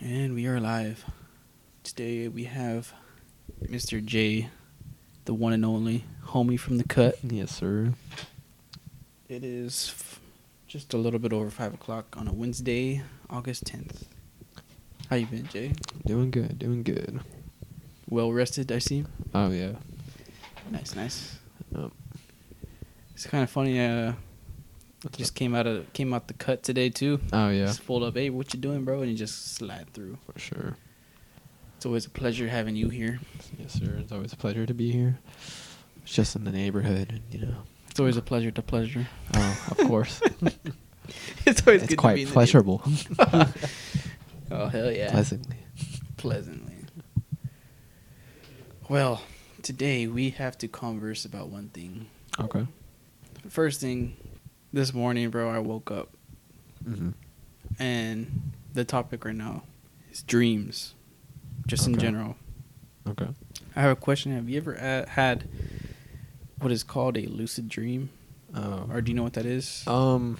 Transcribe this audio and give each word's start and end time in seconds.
And 0.00 0.34
we 0.34 0.46
are 0.46 0.60
live. 0.60 1.04
Today 1.82 2.28
we 2.28 2.44
have 2.44 2.92
Mr. 3.64 4.04
J, 4.04 4.48
the 5.24 5.34
one 5.34 5.52
and 5.52 5.64
only 5.64 6.04
homie 6.26 6.58
from 6.58 6.78
the 6.78 6.84
cut. 6.84 7.16
Yes, 7.22 7.50
sir. 7.54 7.92
It 9.28 9.44
is 9.44 9.88
f- 9.94 10.20
just 10.66 10.94
a 10.94 10.98
little 10.98 11.18
bit 11.18 11.32
over 11.32 11.50
five 11.50 11.74
o'clock 11.74 12.16
on 12.16 12.28
a 12.28 12.32
Wednesday, 12.32 13.02
August 13.28 13.66
tenth. 13.66 14.06
How 15.10 15.16
you 15.16 15.26
been, 15.26 15.46
Jay? 15.48 15.72
Doing 16.06 16.30
good, 16.30 16.58
doing 16.58 16.82
good. 16.82 17.20
Well 18.08 18.32
rested, 18.32 18.70
I 18.72 18.78
see. 18.78 19.04
Oh 19.34 19.50
yeah. 19.50 19.72
Nice, 20.70 20.94
nice. 20.94 21.38
Um, 21.74 21.92
It's 23.14 23.26
kind 23.26 23.42
of 23.44 23.50
funny. 23.50 23.80
Uh, 23.80 24.12
what's 25.02 25.18
just 25.18 25.34
came 25.34 25.54
out 25.54 25.66
of 25.66 25.92
came 25.92 26.12
out 26.14 26.28
the 26.28 26.34
cut 26.34 26.62
today 26.62 26.88
too. 26.90 27.20
Oh 27.32 27.48
yeah, 27.50 27.66
Just 27.66 27.86
pulled 27.86 28.02
up. 28.02 28.14
Hey, 28.14 28.30
what 28.30 28.52
you 28.54 28.60
doing, 28.60 28.84
bro? 28.84 29.00
And 29.02 29.10
you 29.10 29.16
just 29.16 29.54
slide 29.54 29.92
through. 29.92 30.18
for 30.30 30.38
sure. 30.38 30.76
It's 31.76 31.86
always 31.86 32.06
a 32.06 32.10
pleasure 32.10 32.48
having 32.48 32.74
you 32.74 32.88
here. 32.88 33.20
Yes, 33.58 33.74
sir. 33.74 33.98
It's 34.00 34.10
always 34.10 34.32
a 34.32 34.36
pleasure 34.36 34.66
to 34.66 34.74
be 34.74 34.90
here. 34.90 35.18
It's 36.02 36.12
just 36.12 36.34
in 36.34 36.44
the 36.44 36.50
neighborhood, 36.50 37.10
and 37.10 37.22
you 37.30 37.46
know. 37.46 37.56
It's 37.90 38.00
always 38.00 38.16
a 38.16 38.22
pleasure 38.22 38.50
to 38.50 38.62
pleasure. 38.62 39.06
Oh, 39.34 39.66
of 39.70 39.78
course. 39.86 40.20
it's 41.46 41.66
always 41.66 41.82
it's 41.82 41.94
good 41.94 42.00
to 42.00 42.14
be 42.14 42.24
quite 42.24 42.26
pleasurable. 42.28 42.82
Oh 44.50 44.68
hell 44.68 44.90
yeah! 44.90 45.10
Pleasantly. 45.10 45.56
pleasantly. 46.16 46.74
Well, 48.88 49.20
today 49.62 50.06
we 50.06 50.30
have 50.30 50.56
to 50.58 50.68
converse 50.68 51.26
about 51.26 51.50
one 51.50 51.68
thing. 51.68 52.06
Okay. 52.40 52.66
First 53.50 53.80
thing, 53.82 54.16
this 54.72 54.92
morning, 54.92 55.30
bro, 55.30 55.48
I 55.50 55.58
woke 55.58 55.90
up 55.90 56.10
hmm 56.84 57.10
and 57.78 58.52
the 58.72 58.84
topic 58.84 59.24
right 59.24 59.34
now 59.34 59.62
is 60.10 60.22
dreams, 60.22 60.94
just 61.66 61.86
in 61.86 61.98
general. 61.98 62.36
Okay. 63.08 63.28
I 63.76 63.80
have 63.82 63.90
a 63.92 63.96
question. 64.00 64.32
Have 64.34 64.48
you 64.48 64.56
ever 64.58 64.76
uh, 64.78 65.06
had 65.08 65.48
what 66.60 66.72
is 66.72 66.82
called 66.82 67.16
a 67.16 67.26
lucid 67.26 67.68
dream, 67.68 68.10
Oh. 68.54 68.88
or 68.90 69.00
do 69.00 69.10
you 69.12 69.16
know 69.16 69.22
what 69.22 69.34
that 69.34 69.46
is? 69.46 69.86
Um. 69.86 70.38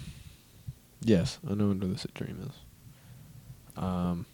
Yes, 1.01 1.39
I 1.49 1.53
know 1.53 1.67
what 1.69 1.77
a 1.77 1.85
lucid 1.85 2.13
dream 2.13 2.39
is. 2.49 3.81
Um. 3.81 4.25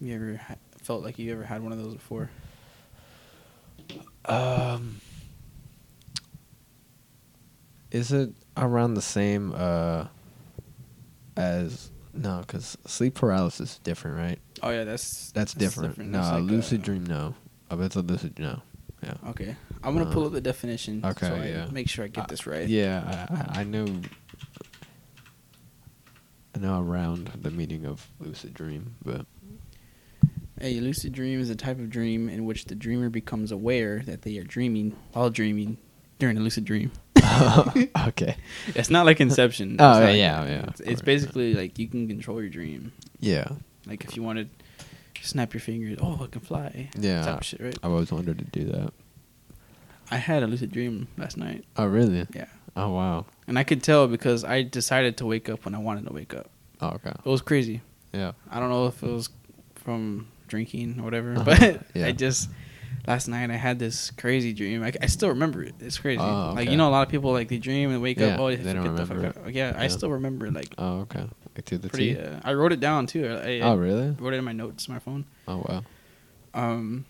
You 0.00 0.14
ever 0.16 0.36
ha- 0.36 0.56
felt 0.82 1.04
like 1.04 1.18
you 1.18 1.32
ever 1.32 1.44
had 1.44 1.62
one 1.62 1.72
of 1.72 1.78
those 1.82 1.94
before? 1.94 2.30
Um. 4.24 5.00
Is 7.90 8.10
it 8.12 8.32
around 8.56 8.94
the 8.94 9.02
same 9.02 9.52
uh 9.54 10.06
as 11.36 11.90
no? 12.14 12.40
Because 12.46 12.76
sleep 12.86 13.14
paralysis 13.14 13.72
is 13.72 13.78
different, 13.78 14.16
right? 14.18 14.38
Oh 14.62 14.70
yeah, 14.70 14.84
that's 14.84 15.32
That's, 15.32 15.54
different. 15.54 15.98
No, 15.98 16.18
That's 16.18 16.30
a 16.30 16.34
like 16.40 16.50
lucid 16.50 16.80
a- 16.80 16.84
dream, 16.84 17.04
no. 17.06 17.34
I 17.70 17.74
bet 17.76 17.86
it's 17.86 17.96
a 17.96 18.02
lucid, 18.02 18.38
no. 18.38 18.60
Yeah. 19.02 19.14
Okay, 19.30 19.56
I'm 19.82 19.96
gonna 19.96 20.08
Uh, 20.08 20.12
pull 20.12 20.26
up 20.26 20.32
the 20.32 20.40
definition. 20.40 21.04
okay, 21.04 21.26
so 21.26 21.34
I 21.34 21.46
yeah. 21.46 21.66
Make 21.72 21.88
sure 21.88 22.04
I 22.04 22.08
get 22.08 22.24
Uh, 22.24 22.26
this 22.28 22.46
right. 22.46 22.68
Yeah, 22.68 23.26
I, 23.30 23.34
I- 23.58 23.60
I 23.60 23.64
know. 23.64 23.86
I 26.54 26.58
know 26.58 26.80
around 26.82 27.30
the 27.40 27.50
meaning 27.50 27.86
of 27.86 28.06
lucid 28.20 28.52
dream, 28.54 28.94
but 29.04 29.26
A 30.60 30.78
lucid 30.80 31.12
dream 31.12 31.40
is 31.40 31.50
a 31.50 31.56
type 31.56 31.80
of 31.80 31.90
dream 31.90 32.28
in 32.28 32.44
which 32.44 32.66
the 32.66 32.74
dreamer 32.76 33.08
becomes 33.08 33.50
aware 33.50 34.00
that 34.06 34.22
they 34.22 34.36
are 34.38 34.44
dreaming 34.44 34.94
while 35.12 35.30
dreaming 35.30 35.78
during 36.20 36.36
a 36.36 36.40
lucid 36.40 36.64
dream. 36.64 36.92
okay. 38.08 38.36
It's 38.74 38.90
not 38.90 39.06
like 39.06 39.20
Inception. 39.20 39.76
Oh, 39.78 40.00
yeah, 40.00 40.04
like 40.06 40.16
yeah, 40.18 40.44
yeah, 40.46 40.64
It's, 40.68 40.80
it's 40.80 41.02
basically 41.02 41.54
like 41.54 41.78
you 41.78 41.88
can 41.88 42.08
control 42.08 42.40
your 42.40 42.50
dream. 42.50 42.92
Yeah, 43.20 43.48
Like 43.86 44.04
if 44.04 44.16
you 44.16 44.22
wanted, 44.22 44.50
to 45.14 45.26
snap 45.28 45.54
your 45.54 45.60
fingers. 45.60 45.98
Oh, 46.00 46.20
I 46.22 46.26
can 46.26 46.40
fly. 46.40 46.90
Yeah. 46.98 47.22
Type 47.24 47.38
of 47.38 47.44
shit, 47.44 47.60
right? 47.60 47.78
I've 47.82 47.90
always 47.92 48.10
wanted 48.12 48.38
to 48.38 48.44
do 48.44 48.64
that. 48.72 48.92
I 50.10 50.16
had 50.16 50.42
a 50.42 50.46
lucid 50.46 50.72
dream 50.72 51.08
last 51.16 51.36
night. 51.36 51.64
Oh, 51.76 51.86
really? 51.86 52.26
Yeah, 52.34 52.46
Oh, 52.76 52.90
wow. 52.90 53.26
and 53.46 53.58
I 53.58 53.64
could 53.64 53.82
tell 53.82 54.08
because 54.08 54.44
I 54.44 54.62
decided 54.62 55.16
to 55.18 55.26
wake 55.26 55.48
up 55.48 55.64
when 55.64 55.74
I 55.74 55.78
wanted 55.78 56.06
to 56.06 56.12
wake 56.12 56.34
up. 56.34 56.50
Oh, 56.80 56.88
okay. 56.90 57.10
It 57.10 57.24
was 57.28 57.40
crazy. 57.42 57.80
Yeah. 58.12 58.32
I 58.50 58.58
don't 58.60 58.68
know 58.70 58.86
if 58.88 59.02
it 59.02 59.08
was 59.08 59.30
from 59.76 60.28
drinking 60.48 60.98
or 61.00 61.04
whatever, 61.04 61.34
Uh-huh. 61.36 61.44
but 61.58 61.82
Yeah. 61.94 62.06
I 62.08 62.12
just 62.12 62.50
last 63.06 63.28
night 63.28 63.50
I 63.50 63.56
had 63.56 63.78
this 63.78 64.10
crazy 64.12 64.52
dream. 64.52 64.82
I, 64.82 64.92
I 65.02 65.06
still 65.06 65.28
remember 65.30 65.62
it. 65.62 65.74
It's 65.80 65.98
crazy. 65.98 66.20
Oh, 66.20 66.52
Like 66.54 66.68
you 66.70 66.76
know, 66.76 66.88
a 66.88 66.90
lot 66.92 67.02
of 67.02 67.08
people 67.08 67.32
like 67.32 67.48
they 67.48 67.58
dream 67.58 67.90
and 67.90 68.00
wake 68.02 68.18
Yeah, 68.18 68.34
up. 68.34 68.40
Oh, 68.40 68.48
they, 68.50 68.56
they 68.56 68.72
don't 68.72 68.82
forget 68.82 68.96
the 68.96 69.06
fuck 69.06 69.16
remember 69.16 69.40
out. 69.46 69.54
Yeah, 69.54 69.74
I 69.76 69.88
still 69.88 70.10
remember 70.10 70.50
like 70.50 70.74
Oh, 70.78 71.00
okay. 71.00 71.26
Like 71.54 71.64
to 71.66 71.78
the 71.78 71.88
pretty. 71.88 72.18
Uh, 72.18 72.40
I 72.44 72.54
wrote 72.54 72.72
it 72.72 72.80
down 72.80 73.06
too. 73.06 73.26
I, 73.26 73.60
oh, 73.60 73.74
really? 73.76 74.08
I 74.08 74.22
wrote 74.22 74.34
it 74.34 74.38
in 74.38 74.44
my 74.44 74.52
notes, 74.52 74.88
my 74.88 74.98
phone. 74.98 75.24
Oh, 75.48 75.58
wow. 75.68 75.84
Um. 76.54 77.04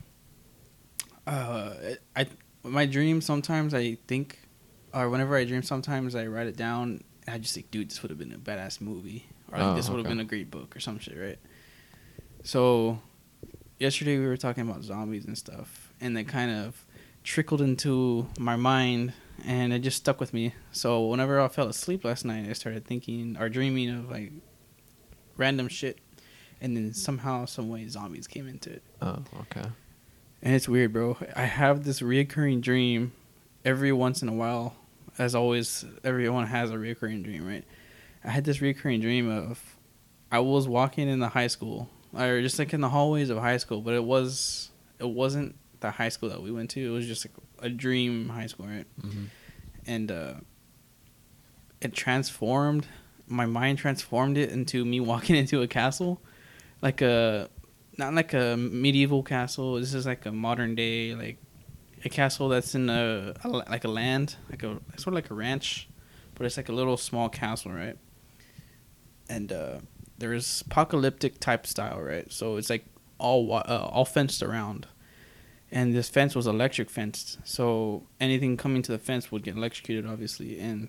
Uh, 1.27 1.75
I 2.17 2.27
my 2.65 2.87
dreams 2.87 3.25
sometimes 3.25 3.75
I 3.75 3.97
think, 4.07 4.39
or 4.93 5.09
whenever 5.11 5.37
I 5.37 5.45
dream, 5.45 5.63
sometimes 5.63 6.15
I 6.15 6.27
write 6.27 6.47
it 6.47 6.57
down. 6.57 7.03
And 7.27 7.35
I 7.35 7.39
just 7.39 7.55
think, 7.55 7.71
dude, 7.71 7.91
this 7.91 8.03
would 8.03 8.11
have 8.11 8.19
been 8.19 8.33
a 8.33 8.39
badass 8.39 8.81
movie, 8.81 9.27
or 9.51 9.59
like, 9.59 9.67
Oh, 9.69 9.75
this 9.77 9.89
would 9.89 9.99
have 9.99 10.07
okay. 10.07 10.15
been 10.15 10.21
a 10.21 10.25
great 10.25 10.51
book, 10.51 10.75
or 10.77 10.81
some 10.81 10.99
shit, 10.99 11.17
right? 11.17 11.39
So, 12.43 13.01
yesterday 13.79 14.19
we 14.19 14.27
were 14.27 14.37
talking 14.37 14.69
about 14.69 14.83
zombies 14.83 15.25
and 15.25 15.39
stuff, 15.39 15.82
and 16.03 16.19
it 16.19 16.25
kind 16.25 16.51
of 16.51 16.85
trickled 17.25 17.63
into 17.63 18.29
my 18.39 18.57
mind, 18.57 19.13
and 19.47 19.73
it 19.73 19.79
just 19.79 19.97
stuck 19.97 20.21
with 20.21 20.35
me. 20.35 20.55
So 20.73 21.07
whenever 21.07 21.41
I 21.41 21.49
fell 21.49 21.69
asleep 21.69 22.05
last 22.05 22.25
night, 22.25 22.49
I 22.49 22.53
started 22.53 22.85
thinking 22.85 23.37
or 23.39 23.49
dreaming 23.49 23.91
of 23.91 24.11
like 24.11 24.33
random 25.37 25.69
shit, 25.69 25.99
and 26.61 26.77
then 26.77 26.93
somehow, 26.93 27.47
some 27.47 27.69
way, 27.69 27.89
zombies 27.89 28.27
came 28.27 28.49
into 28.49 28.71
it. 28.71 28.83
Oh, 29.01 29.23
okay. 29.43 29.69
And 30.43 30.55
it's 30.55 30.69
weird, 30.69 30.93
bro. 30.93 31.17
I 31.37 31.45
have 31.45 31.85
this 31.85 32.01
reoccurring 32.01 32.61
dream 32.61 33.13
every 33.65 33.93
once 33.93 34.23
in 34.23 34.29
a 34.29 34.33
while. 34.33 34.75
As 35.19 35.35
always, 35.35 35.85
everyone 36.03 36.47
has 36.47 36.71
a 36.71 36.75
reoccurring 36.75 37.23
dream, 37.23 37.47
right? 37.47 37.65
I 38.25 38.31
had 38.31 38.45
this 38.45 38.59
reoccurring 38.59 39.01
dream 39.01 39.31
of 39.31 39.77
I 40.33 40.41
was 40.41 40.67
walking 40.67 41.09
in 41.09 41.21
the 41.21 41.29
high 41.29 41.49
school, 41.49 41.91
or 42.17 42.41
just 42.41 42.59
like 42.59 42.73
in 42.73 42.81
the 42.81 42.89
hallways 42.89 43.31
of 43.31 43.39
high 43.39 43.59
school, 43.59 43.81
but 43.81 43.95
it 43.95 44.03
was 44.03 44.71
it 44.99 45.09
wasn't 45.09 45.57
the 45.83 45.91
high 45.91 46.09
school 46.09 46.31
that 46.31 46.43
we 46.43 46.51
went 46.51 46.71
to. 46.71 46.81
It 46.81 46.91
was 46.91 47.07
just 47.07 47.27
like 47.27 47.35
a 47.61 47.69
dream 47.69 48.29
high 48.31 48.47
school, 48.47 48.67
right? 48.67 48.87
hmm 49.01 49.25
And 49.87 50.11
uh, 50.11 50.35
it 51.81 51.93
transformed 51.93 52.87
my 53.27 53.47
mind 53.47 53.79
transformed 53.79 54.37
it 54.37 54.51
into 54.51 54.85
me 54.85 55.01
walking 55.01 55.37
into 55.43 55.63
a 55.63 55.67
castle, 55.67 56.21
like 56.81 57.01
a 57.01 57.49
not 57.99 58.15
like 58.15 58.33
a 58.35 58.57
medieval 58.57 59.23
castle. 59.23 59.75
This 59.75 59.95
is 59.95 60.07
like 60.07 60.27
a 60.27 60.33
modern 60.33 60.75
day 60.75 61.15
like 61.15 61.39
a 62.05 62.09
castle 62.09 62.49
that's 62.49 62.75
in 62.75 62.91
a, 62.91 63.35
a 63.45 63.49
like 63.49 63.85
a 63.85 63.89
land, 63.89 64.37
like 64.51 64.63
a 64.63 64.81
sort 64.97 65.09
of 65.09 65.15
like 65.15 65.31
a 65.31 65.35
ranch, 65.35 65.89
but 66.35 66.47
it's 66.47 66.57
like 66.57 66.69
a 66.69 66.73
little 66.73 66.97
small 66.97 67.29
castle, 67.29 67.73
right? 67.73 67.97
And 69.29 69.53
uh, 69.53 69.79
there's 70.19 70.63
apocalyptic 70.63 71.41
type 71.41 71.67
style, 71.67 72.01
right? 72.01 72.31
So 72.31 72.57
it's 72.57 72.69
like 72.71 72.85
all 73.19 73.53
uh, 73.55 73.89
all 73.91 74.05
fenced 74.05 74.43
around, 74.43 74.87
and 75.73 75.95
this 75.95 76.09
fence 76.09 76.37
was 76.37 76.47
electric 76.47 76.91
fenced, 76.91 77.39
so 77.45 78.05
anything 78.21 78.57
coming 78.57 78.83
to 78.83 78.93
the 78.93 78.99
fence 78.99 79.33
would 79.33 79.43
get 79.43 79.57
electrocuted, 79.57 80.07
obviously. 80.07 80.61
And 80.61 80.89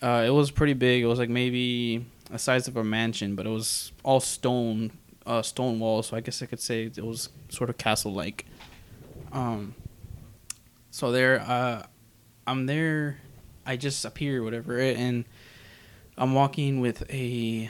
uh, 0.00 0.24
it 0.26 0.30
was 0.30 0.50
pretty 0.50 0.74
big. 0.74 1.02
It 1.02 1.06
was 1.06 1.18
like 1.18 1.28
maybe 1.28 2.06
the 2.30 2.38
size 2.38 2.68
of 2.68 2.76
a 2.76 2.84
mansion, 2.84 3.34
but 3.34 3.46
it 3.46 3.50
was 3.50 3.92
all 4.02 4.20
stone, 4.20 4.92
uh, 5.26 5.42
stone 5.42 5.78
walls. 5.80 6.06
So 6.06 6.16
I 6.16 6.20
guess 6.20 6.40
I 6.42 6.46
could 6.46 6.60
say 6.60 6.84
it 6.84 7.04
was 7.04 7.28
sort 7.50 7.68
of 7.68 7.76
castle 7.76 8.14
like. 8.14 8.46
Um. 9.32 9.74
So 10.90 11.12
there, 11.12 11.40
uh, 11.40 11.82
I'm 12.46 12.64
there. 12.64 13.18
I 13.66 13.76
just 13.76 14.04
appear, 14.04 14.42
whatever, 14.42 14.78
and 14.78 15.24
I'm 16.16 16.34
walking 16.34 16.80
with 16.80 17.02
a, 17.10 17.68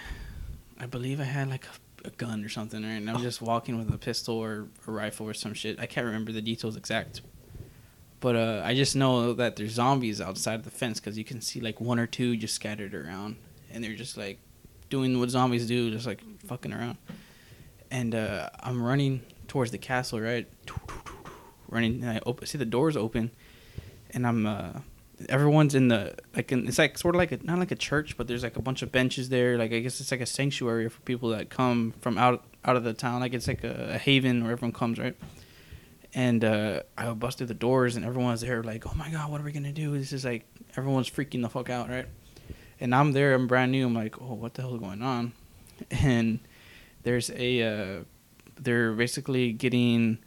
I 0.78 0.86
believe 0.86 1.20
I 1.20 1.25
had 1.25 1.48
like 1.48 1.64
a, 1.64 1.70
a 2.06 2.11
gun 2.11 2.44
or 2.44 2.49
something, 2.49 2.83
right? 2.83 2.93
And 2.93 3.11
I'm 3.11 3.21
just 3.21 3.43
walking 3.43 3.79
with 3.79 3.93
a 3.93 3.99
pistol 3.99 4.37
or 4.37 4.69
a 4.87 4.91
rifle 4.91 5.26
or 5.26 5.35
some 5.35 5.55
shit. 5.55 5.81
I 5.81 5.87
can't 5.87 6.06
remember 6.06 6.32
the 6.32 6.41
details 6.41 6.76
exact. 6.76 7.23
But 8.20 8.37
uh, 8.37 8.62
I 8.64 8.75
just 8.75 8.97
know 8.97 9.35
that 9.35 9.56
there's 9.56 9.73
zombies 9.73 10.20
outside 10.20 10.64
the 10.64 10.70
fence 10.70 11.00
because 11.00 11.19
you 11.19 11.25
can 11.25 11.41
see 11.41 11.61
like 11.61 11.81
one 11.81 11.99
or 11.99 12.06
two 12.06 12.37
just 12.37 12.55
scattered 12.55 12.94
around, 12.94 13.37
and 13.70 13.85
they're 13.85 13.94
just 13.94 14.17
like 14.17 14.38
doing 14.88 15.19
what 15.19 15.31
zombies 15.31 15.67
do, 15.67 15.91
just 15.91 16.06
like 16.06 16.23
fucking 16.47 16.73
around. 16.73 16.97
And 17.91 18.14
uh, 18.14 18.50
I'm 18.61 18.82
running 18.82 19.23
towards 19.49 19.70
the 19.70 19.79
castle, 19.79 20.20
right? 20.20 20.49
Running, 21.69 22.02
and 22.02 22.11
I 22.11 22.20
open, 22.25 22.47
see 22.47 22.59
the 22.59 22.64
doors 22.64 22.97
open, 22.97 23.31
and 24.11 24.26
I'm 24.26 24.47
uh, 24.47 24.73
everyone's 25.28 25.74
in 25.74 25.88
the 25.88 26.14
like 26.34 26.52
in, 26.52 26.68
it's 26.68 26.78
like 26.78 26.98
sort 26.98 27.14
of 27.14 27.18
like 27.18 27.32
a 27.32 27.38
not 27.42 27.58
like 27.58 27.70
a 27.70 27.76
church, 27.76 28.16
but 28.16 28.26
there's 28.28 28.42
like 28.42 28.56
a 28.56 28.62
bunch 28.62 28.82
of 28.82 28.92
benches 28.92 29.28
there. 29.28 29.56
Like 29.56 29.72
I 29.72 29.80
guess 29.80 30.00
it's 30.00 30.10
like 30.10 30.20
a 30.20 30.26
sanctuary 30.26 30.88
for 30.88 31.00
people 31.00 31.30
that 31.30 31.48
come 31.48 31.94
from 32.00 32.18
out 32.18 32.44
out 32.64 32.76
of 32.76 32.84
the 32.84 32.92
town. 32.92 33.20
Like 33.20 33.34
it's 33.34 33.48
like 33.48 33.64
a, 33.64 33.94
a 33.94 33.98
haven 33.98 34.42
where 34.42 34.52
everyone 34.52 34.72
comes, 34.72 34.98
right? 34.98 35.16
And 36.14 36.44
uh, 36.44 36.82
I 36.96 37.10
bust 37.12 37.38
through 37.38 37.48
the 37.48 37.54
doors, 37.54 37.96
and 37.96 38.04
everyone's 38.04 38.40
there, 38.40 38.62
like, 38.62 38.86
"Oh 38.86 38.94
my 38.94 39.10
god, 39.10 39.30
what 39.30 39.40
are 39.40 39.44
we 39.44 39.52
gonna 39.52 39.72
do?" 39.72 39.96
This 39.98 40.12
is 40.12 40.24
like 40.24 40.46
everyone's 40.76 41.10
freaking 41.10 41.42
the 41.42 41.48
fuck 41.48 41.70
out, 41.70 41.88
right? 41.88 42.06
And 42.80 42.94
I'm 42.94 43.12
there, 43.12 43.34
I'm 43.34 43.46
brand 43.46 43.72
new. 43.72 43.86
I'm 43.86 43.94
like, 43.94 44.20
"Oh, 44.20 44.34
what 44.34 44.54
the 44.54 44.62
hell 44.62 44.74
is 44.74 44.80
going 44.80 45.02
on?" 45.02 45.32
And 45.90 46.40
there's 47.02 47.30
a 47.30 47.62
uh, 47.62 48.04
they're 48.58 48.92
basically 48.92 49.52
getting 49.52 50.18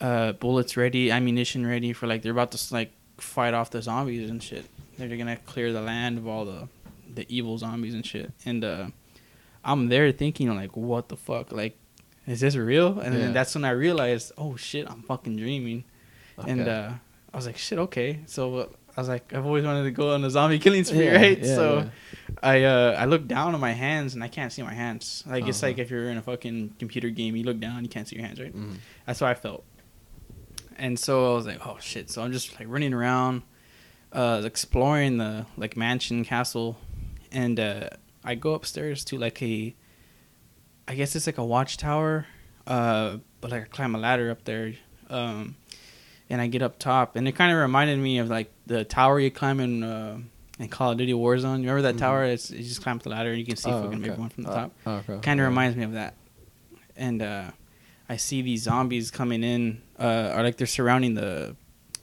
uh, 0.00 0.32
bullets 0.32 0.76
ready, 0.76 1.10
ammunition 1.10 1.66
ready 1.66 1.92
for 1.92 2.06
like 2.06 2.22
they're 2.22 2.32
about 2.32 2.52
to 2.52 2.74
like 2.74 2.92
fight 3.22 3.54
off 3.54 3.70
the 3.70 3.82
zombies 3.82 4.28
and 4.30 4.42
shit. 4.42 4.64
They're 4.98 5.16
gonna 5.16 5.36
clear 5.46 5.72
the 5.72 5.80
land 5.80 6.18
of 6.18 6.26
all 6.26 6.44
the 6.44 6.68
the 7.12 7.26
evil 7.28 7.58
zombies 7.58 7.94
and 7.94 8.04
shit. 8.06 8.32
And 8.44 8.64
uh, 8.64 8.86
I'm 9.64 9.88
there 9.88 10.10
thinking 10.12 10.54
like, 10.54 10.76
what 10.76 11.08
the 11.08 11.16
fuck, 11.16 11.52
like. 11.52 11.76
Is 12.26 12.40
this 12.40 12.54
real? 12.54 13.00
And 13.00 13.14
Yeah. 13.14 13.20
then 13.20 13.32
that's 13.32 13.54
when 13.54 13.64
I 13.64 13.70
realized, 13.70 14.32
oh 14.38 14.54
shit, 14.56 14.88
I'm 14.88 15.02
fucking 15.02 15.36
dreaming. 15.36 15.84
And 16.46 16.68
uh, 16.68 16.92
I 17.32 17.36
was 17.36 17.46
like, 17.46 17.56
shit, 17.58 17.78
okay. 17.78 18.20
So 18.26 18.56
uh, 18.58 18.66
I 18.96 19.00
was 19.00 19.08
like, 19.08 19.32
I've 19.32 19.44
always 19.46 19.64
wanted 19.64 19.84
to 19.84 19.90
go 19.90 20.14
on 20.14 20.22
a 20.24 20.30
zombie 20.30 20.58
killing 20.64 20.84
spree, 20.84 21.06
Yeah, 21.06 21.16
right? 21.16 21.38
yeah, 21.38 21.54
so. 21.56 21.90
I 22.42 22.62
uh, 22.62 22.94
I 22.96 23.06
look 23.06 23.26
down 23.26 23.54
at 23.54 23.60
my 23.60 23.72
hands 23.72 24.14
and 24.14 24.22
I 24.22 24.28
can't 24.28 24.52
see 24.52 24.62
my 24.62 24.72
hands. 24.72 25.24
Like 25.26 25.46
it's 25.48 25.58
Uh-huh. 25.62 25.70
like 25.70 25.78
if 25.78 25.90
you're 25.90 26.08
in 26.10 26.16
a 26.18 26.22
fucking 26.22 26.76
computer 26.78 27.10
game, 27.10 27.34
you 27.36 27.42
look 27.44 27.58
down, 27.58 27.82
you 27.82 27.88
can't 27.90 28.06
see 28.06 28.16
your 28.16 28.24
hands, 28.24 28.40
right? 28.40 28.54
Mhm. 28.56 28.76
That's 29.06 29.18
how 29.20 29.26
I 29.26 29.34
felt. 29.34 29.64
And 30.80 30.98
so 30.98 31.30
I 31.32 31.34
was 31.34 31.46
like, 31.46 31.64
oh 31.66 31.76
shit. 31.80 32.10
So 32.10 32.22
I'm 32.22 32.32
just 32.32 32.58
like 32.58 32.66
running 32.68 32.94
around, 32.94 33.42
uh, 34.12 34.40
exploring 34.44 35.18
the 35.18 35.44
like 35.56 35.76
mansion 35.76 36.24
castle, 36.24 36.78
and 37.30 37.60
uh, 37.60 37.90
I 38.24 38.34
go 38.34 38.54
upstairs 38.54 39.04
to 39.04 39.18
like 39.18 39.42
a, 39.42 39.74
I 40.88 40.94
guess 40.94 41.14
it's 41.14 41.26
like 41.26 41.38
a 41.38 41.44
watchtower, 41.44 42.26
uh, 42.66 43.18
but 43.42 43.50
like 43.50 43.62
I 43.62 43.66
climb 43.66 43.94
a 43.94 43.98
ladder 43.98 44.30
up 44.30 44.44
there, 44.44 44.72
um, 45.10 45.54
and 46.30 46.40
I 46.40 46.46
get 46.46 46.62
up 46.62 46.78
top, 46.78 47.14
and 47.14 47.28
it 47.28 47.32
kind 47.32 47.52
of 47.52 47.58
reminded 47.58 47.98
me 47.98 48.18
of 48.18 48.28
like 48.30 48.50
the 48.66 48.84
tower 48.84 49.20
you 49.20 49.30
climb 49.30 49.60
in. 49.60 49.82
Uh, 49.84 50.18
in 50.58 50.68
Call 50.68 50.90
of 50.92 50.98
Duty 50.98 51.14
Warzone, 51.14 51.60
remember 51.60 51.80
that 51.80 51.94
Mhm. 51.94 52.00
tower? 52.00 52.24
It's 52.24 52.50
you 52.50 52.62
just 52.62 52.82
climb 52.82 52.96
up 52.96 53.02
the 53.02 53.08
ladder 53.08 53.30
and 53.30 53.38
you 53.38 53.46
can 53.46 53.56
see 53.56 53.70
Oh, 53.70 53.80
fucking 53.82 54.00
okay. 54.00 54.10
everyone 54.10 54.28
from 54.28 54.44
the 54.44 54.50
Oh, 54.50 54.54
top 54.54 54.72
okay. 54.86 55.18
kind 55.22 55.40
of 55.40 55.44
yeah. 55.44 55.48
reminds 55.48 55.74
me 55.74 55.84
of 55.84 55.92
that. 55.92 56.12
And 56.96 57.22
uh, 57.22 57.52
I 58.10 58.18
see 58.18 58.42
these 58.42 58.64
zombies 58.64 59.10
coming 59.10 59.42
in, 59.42 59.80
uh, 60.00 60.34
or 60.36 60.42
like 60.42 60.56
they're 60.56 60.66
surrounding 60.66 61.14
the 61.14 61.54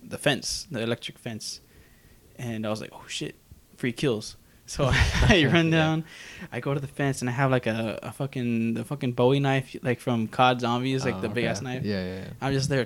the 0.03 0.17
fence, 0.17 0.67
the 0.71 0.81
electric 0.81 1.17
fence, 1.17 1.59
and 2.37 2.65
I 2.65 2.69
was 2.69 2.79
like, 2.79 2.91
oh 2.93 3.05
shit, 3.07 3.35
free 3.77 3.91
kills. 3.93 4.37
So 4.69 4.83
I 4.91 5.47
run 5.53 5.67
Yeah. 5.71 5.79
down, 5.79 6.03
I 6.51 6.59
go 6.59 6.73
to 6.73 6.79
the 6.81 6.87
fence, 6.87 7.21
and 7.21 7.29
I 7.29 7.31
have 7.33 7.49
like 7.51 7.67
a, 7.67 7.99
a 8.03 8.11
fucking 8.11 8.73
the 8.73 8.83
fucking 8.83 9.13
Bowie 9.13 9.39
knife, 9.39 9.73
like 9.81 10.01
from 10.01 10.27
COD 10.27 10.59
Zombies, 10.59 11.05
like 11.05 11.15
Oh, 11.15 11.21
the 11.21 11.29
big 11.29 11.45
ass 11.45 11.61
knife. 11.61 11.85
Yeah, 11.85 12.03
yeah, 12.03 12.19
yeah. 12.19 12.27
I'm 12.41 12.51
just 12.51 12.67
there, 12.67 12.85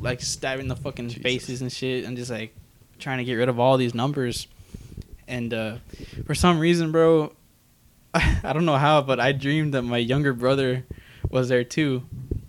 like 0.00 0.22
stabbing 0.22 0.68
the 0.68 0.76
fucking 0.76 1.08
Jesus. 1.08 1.22
faces 1.22 1.60
and 1.60 1.70
shit, 1.70 2.04
and 2.06 2.16
just 2.16 2.30
like 2.30 2.54
trying 2.98 3.18
to 3.18 3.24
get 3.24 3.34
rid 3.34 3.50
of 3.50 3.60
all 3.60 3.76
these 3.76 3.94
numbers. 3.94 4.48
And 5.28 5.52
uh, 5.52 5.76
for 6.24 6.34
some 6.34 6.58
reason, 6.58 6.92
bro, 6.92 7.34
I 8.14 8.54
don't 8.54 8.64
know 8.64 8.78
how, 8.78 9.02
but 9.02 9.20
I 9.20 9.32
dreamed 9.32 9.74
that 9.74 9.82
my 9.82 9.98
younger 9.98 10.32
brother 10.32 10.86
was 11.30 11.50
there 11.50 11.62
too, 11.64 12.04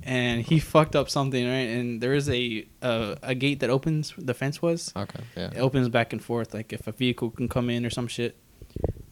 and 0.06 0.42
he 0.42 0.60
fucked 0.60 0.96
up 0.96 1.10
something, 1.10 1.46
right? 1.46 1.70
And 1.78 2.02
there 2.02 2.14
is 2.14 2.30
a 2.30 2.68
uh, 2.82 3.16
a 3.24 3.36
gate 3.36 3.60
that 3.62 3.70
opens. 3.70 4.14
The 4.18 4.34
fence 4.34 4.62
was 4.62 4.92
Okay, 4.96 5.22
yeah. 5.36 5.52
it 5.52 5.60
opens 5.60 5.90
back 5.90 6.14
and 6.14 6.24
forth, 6.24 6.54
like 6.54 6.74
if 6.74 6.88
a 6.88 6.92
vehicle 6.92 7.30
can 7.32 7.48
come 7.50 7.70
in 7.70 7.86
or 7.86 7.90
some 7.90 8.08
shit. 8.08 8.36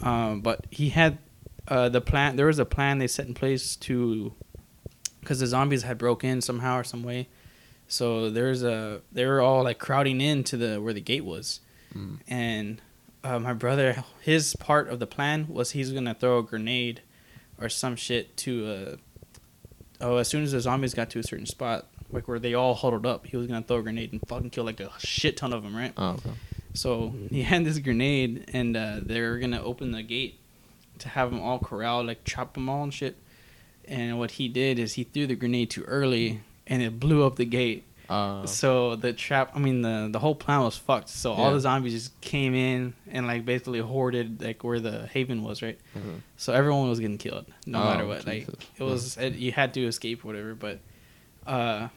Um, 0.02 0.42
but 0.42 0.66
he 0.72 0.90
had 0.90 1.18
uh, 1.68 1.90
the 1.90 2.02
plan. 2.02 2.36
There 2.36 2.48
was 2.48 2.60
a 2.60 2.66
plan 2.66 2.98
they 2.98 3.08
set 3.08 3.28
in 3.28 3.34
place 3.34 3.76
to, 3.78 4.34
because 5.20 5.40
the 5.40 5.48
zombies 5.48 5.84
had 5.84 5.98
broke 5.98 6.24
in 6.24 6.42
somehow 6.42 6.78
or 6.78 6.84
some 6.84 7.04
way. 7.04 7.30
So 7.88 8.30
there's 8.30 8.64
a 8.64 9.02
they 9.12 9.26
were 9.26 9.42
all 9.42 9.64
like 9.64 9.78
crowding 9.78 10.22
in 10.22 10.44
to 10.46 10.58
the 10.58 10.82
where 10.82 10.94
the 10.94 11.02
gate 11.02 11.26
was, 11.26 11.60
Mm. 11.96 12.20
and 12.28 12.82
uh, 13.24 13.38
my 13.38 13.52
brother 13.54 14.04
his 14.22 14.56
part 14.56 14.88
of 14.88 15.00
the 15.00 15.06
plan 15.08 15.48
was 15.50 15.72
he's 15.72 15.92
gonna 15.92 16.14
throw 16.16 16.40
a 16.40 16.44
grenade 16.44 17.02
or 17.60 17.68
some 17.70 17.96
shit 17.98 18.36
to 18.38 18.66
uh 18.66 18.96
oh 20.02 20.18
as 20.18 20.28
soon 20.28 20.44
as 20.44 20.52
the 20.52 20.60
zombies 20.62 20.94
got 20.94 21.10
to 21.12 21.20
a 21.20 21.24
certain 21.24 21.46
spot 21.46 21.88
like 22.12 22.28
where 22.28 22.40
they 22.40 22.54
all 22.54 22.74
huddled 22.76 23.06
up 23.06 23.26
he 23.28 23.38
was 23.38 23.48
gonna 23.48 23.62
throw 23.62 23.78
a 23.78 23.82
grenade 23.84 24.12
and 24.12 24.22
fucking 24.28 24.50
kill 24.50 24.64
like 24.66 24.80
a 24.80 24.90
shit 25.00 25.38
ton 25.38 25.54
of 25.54 25.64
them 25.64 25.76
right 25.76 25.94
Oh, 25.98 26.12
okay. 26.12 26.32
so 26.74 27.14
he 27.30 27.42
had 27.52 27.64
this 27.66 27.80
grenade, 27.80 28.50
and 28.54 28.76
uh, 28.76 29.00
they 29.02 29.22
were 29.22 29.38
gonna 29.40 29.62
open 29.64 29.92
the 29.92 30.04
gate 30.04 30.40
to 31.00 31.10
have 31.10 31.32
them 31.32 31.40
all 31.42 31.58
corralled, 31.60 32.06
like 32.08 32.24
chop 32.26 32.54
them 32.54 32.70
all 32.70 32.84
and 32.84 32.94
shit. 32.94 33.16
And 33.88 34.20
what 34.20 34.32
he 34.32 34.48
did 34.48 34.78
is 34.78 34.94
he 34.94 35.04
threw 35.04 35.26
the 35.26 35.36
grenade 35.36 35.70
too 35.72 35.84
early, 35.84 36.42
and 36.68 36.82
it 36.84 37.00
blew 37.00 37.26
up 37.26 37.38
the 37.38 37.46
gate. 37.46 37.84
Uh, 38.12 38.46
So 38.46 38.96
the 38.96 39.14
trap, 39.14 39.52
I 39.56 39.60
mean 39.60 39.82
the 39.82 40.10
the 40.12 40.20
whole 40.20 40.36
plan 40.36 40.62
was 40.62 40.78
fucked. 40.78 41.10
So 41.10 41.32
all 41.34 41.52
the 41.54 41.60
zombies 41.60 41.94
just 41.94 42.20
came 42.22 42.54
in 42.54 42.94
and 43.08 43.26
like 43.28 43.46
basically 43.46 43.80
hoarded 43.80 44.42
like 44.42 44.64
where 44.64 44.80
the 44.80 45.08
haven 45.08 45.44
was, 45.44 45.62
right? 45.62 45.80
mhm. 45.98 46.22
So 46.38 46.54
everyone 46.54 46.90
was 46.90 47.00
getting 47.00 47.18
killed, 47.18 47.46
no 47.66 47.80
Oh, 47.82 47.86
matter 47.86 48.06
what. 48.08 48.26
Like 48.28 48.48
it 48.78 48.84
was, 48.84 49.18
it, 49.18 49.36
you 49.36 49.52
had 49.52 49.74
to 49.76 49.86
escape, 49.86 50.24
or 50.24 50.28
whatever. 50.28 50.54
But 50.56 50.80
uh, 51.48 51.88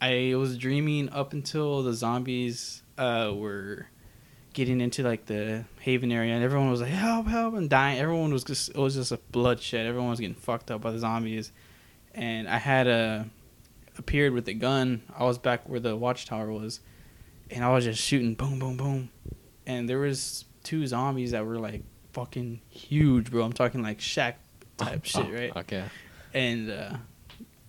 I 0.00 0.34
was 0.36 0.56
dreaming 0.58 1.08
up 1.10 1.32
until 1.32 1.82
the 1.82 1.92
zombies 1.94 2.82
uh 2.96 3.32
were 3.34 3.86
getting 4.52 4.80
into 4.80 5.02
like 5.04 5.26
the 5.26 5.64
haven 5.80 6.10
area, 6.12 6.34
and 6.34 6.42
everyone 6.44 6.70
was 6.70 6.80
like, 6.80 6.90
"Help! 6.90 7.26
Help!" 7.28 7.54
and 7.54 7.70
dying. 7.70 7.98
Everyone 7.98 8.32
was 8.32 8.44
just, 8.44 8.70
it 8.70 8.76
was 8.76 8.94
just 8.94 9.12
a 9.12 9.18
bloodshed. 9.30 9.86
Everyone 9.86 10.10
was 10.10 10.20
getting 10.20 10.34
fucked 10.34 10.70
up 10.70 10.80
by 10.80 10.90
the 10.90 10.98
zombies, 10.98 11.52
and 12.14 12.48
I 12.48 12.58
had 12.58 12.86
a 12.88 13.28
appeared 13.98 14.32
with 14.32 14.48
a 14.48 14.54
gun. 14.54 15.02
I 15.16 15.24
was 15.24 15.38
back 15.38 15.68
where 15.68 15.80
the 15.80 15.96
watchtower 15.96 16.52
was, 16.52 16.80
and 17.50 17.64
I 17.64 17.70
was 17.72 17.84
just 17.84 18.00
shooting, 18.02 18.34
boom, 18.34 18.58
boom, 18.58 18.76
boom, 18.76 19.10
and 19.66 19.88
there 19.88 19.98
was 19.98 20.44
two 20.64 20.86
zombies 20.86 21.30
that 21.32 21.44
were 21.46 21.58
like 21.58 21.82
fucking 22.12 22.60
huge, 22.68 23.30
bro. 23.30 23.44
I'm 23.44 23.52
talking 23.52 23.82
like 23.82 23.98
Shaq 23.98 24.34
type 24.76 25.04
shit, 25.04 25.32
right? 25.32 25.56
Okay. 25.56 25.84
And 26.34 26.70
uh, 26.70 26.96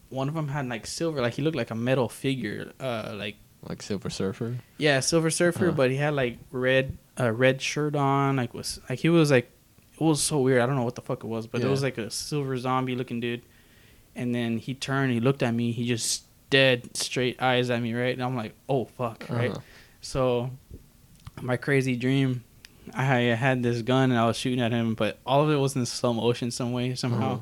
one 0.10 0.28
of 0.28 0.34
them 0.36 0.48
had 0.50 0.68
like 0.68 0.86
silver, 0.88 1.22
like 1.22 1.34
he 1.34 1.42
looked 1.42 1.56
like 1.58 1.72
a 1.72 1.76
metal 1.76 2.10
figure, 2.10 2.72
uh, 2.80 3.14
like 3.16 3.36
Like 3.68 3.82
Silver 3.82 4.10
Surfer. 4.10 4.58
yeah, 4.78 5.00
Silver 5.00 5.30
Surfer, 5.30 5.68
Huh. 5.68 5.72
but 5.72 5.92
he 5.92 5.98
had 5.98 6.14
like 6.14 6.38
red, 6.52 6.98
uh, 7.20 7.32
red 7.32 7.62
shirt 7.62 7.96
on, 7.96 8.36
like 8.38 8.54
was 8.54 8.80
like 8.90 9.00
he 9.00 9.10
was 9.10 9.32
like 9.32 9.50
it 9.94 10.04
was 10.04 10.22
so 10.22 10.40
weird. 10.40 10.62
I 10.62 10.66
don't 10.66 10.76
know 10.76 10.84
what 10.84 10.96
the 10.96 11.02
fuck 11.02 11.24
it 11.24 11.28
was, 11.28 11.46
but 11.48 11.62
it 11.62 11.68
was 11.68 11.84
like 11.84 11.98
a 11.98 12.10
silver 12.10 12.58
zombie 12.58 12.96
looking 12.96 13.20
dude. 13.20 13.42
And 14.16 14.34
then 14.36 14.58
he 14.58 14.74
turned, 14.74 15.12
he 15.14 15.20
looked 15.20 15.44
at 15.44 15.54
me, 15.54 15.72
he 15.72 15.86
just 15.88 16.24
dead 16.50 16.96
straight 16.98 17.42
eyes 17.42 17.70
at 17.70 17.82
me, 17.82 17.94
right? 17.94 18.14
And 18.14 18.24
I'm 18.24 18.36
like, 18.36 18.54
oh 18.68 18.86
fuck, 18.86 19.26
right? 19.30 19.52
Uh-huh. 19.52 19.60
So, 20.02 20.52
my 21.42 21.58
crazy 21.58 21.96
dream, 21.96 22.44
I 22.94 23.06
had 23.16 23.64
this 23.64 23.82
gun 23.82 24.12
and 24.12 24.20
I 24.20 24.26
was 24.26 24.36
shooting 24.38 24.60
at 24.62 24.72
him, 24.72 24.96
but 24.96 25.20
all 25.26 25.44
of 25.44 25.50
it 25.52 25.56
was 25.58 25.76
in 25.76 25.86
slow 25.86 26.14
motion 26.14 26.52
some 26.52 26.72
way 26.72 26.96
somehow. 26.96 27.34
Uh-huh. 27.34 27.42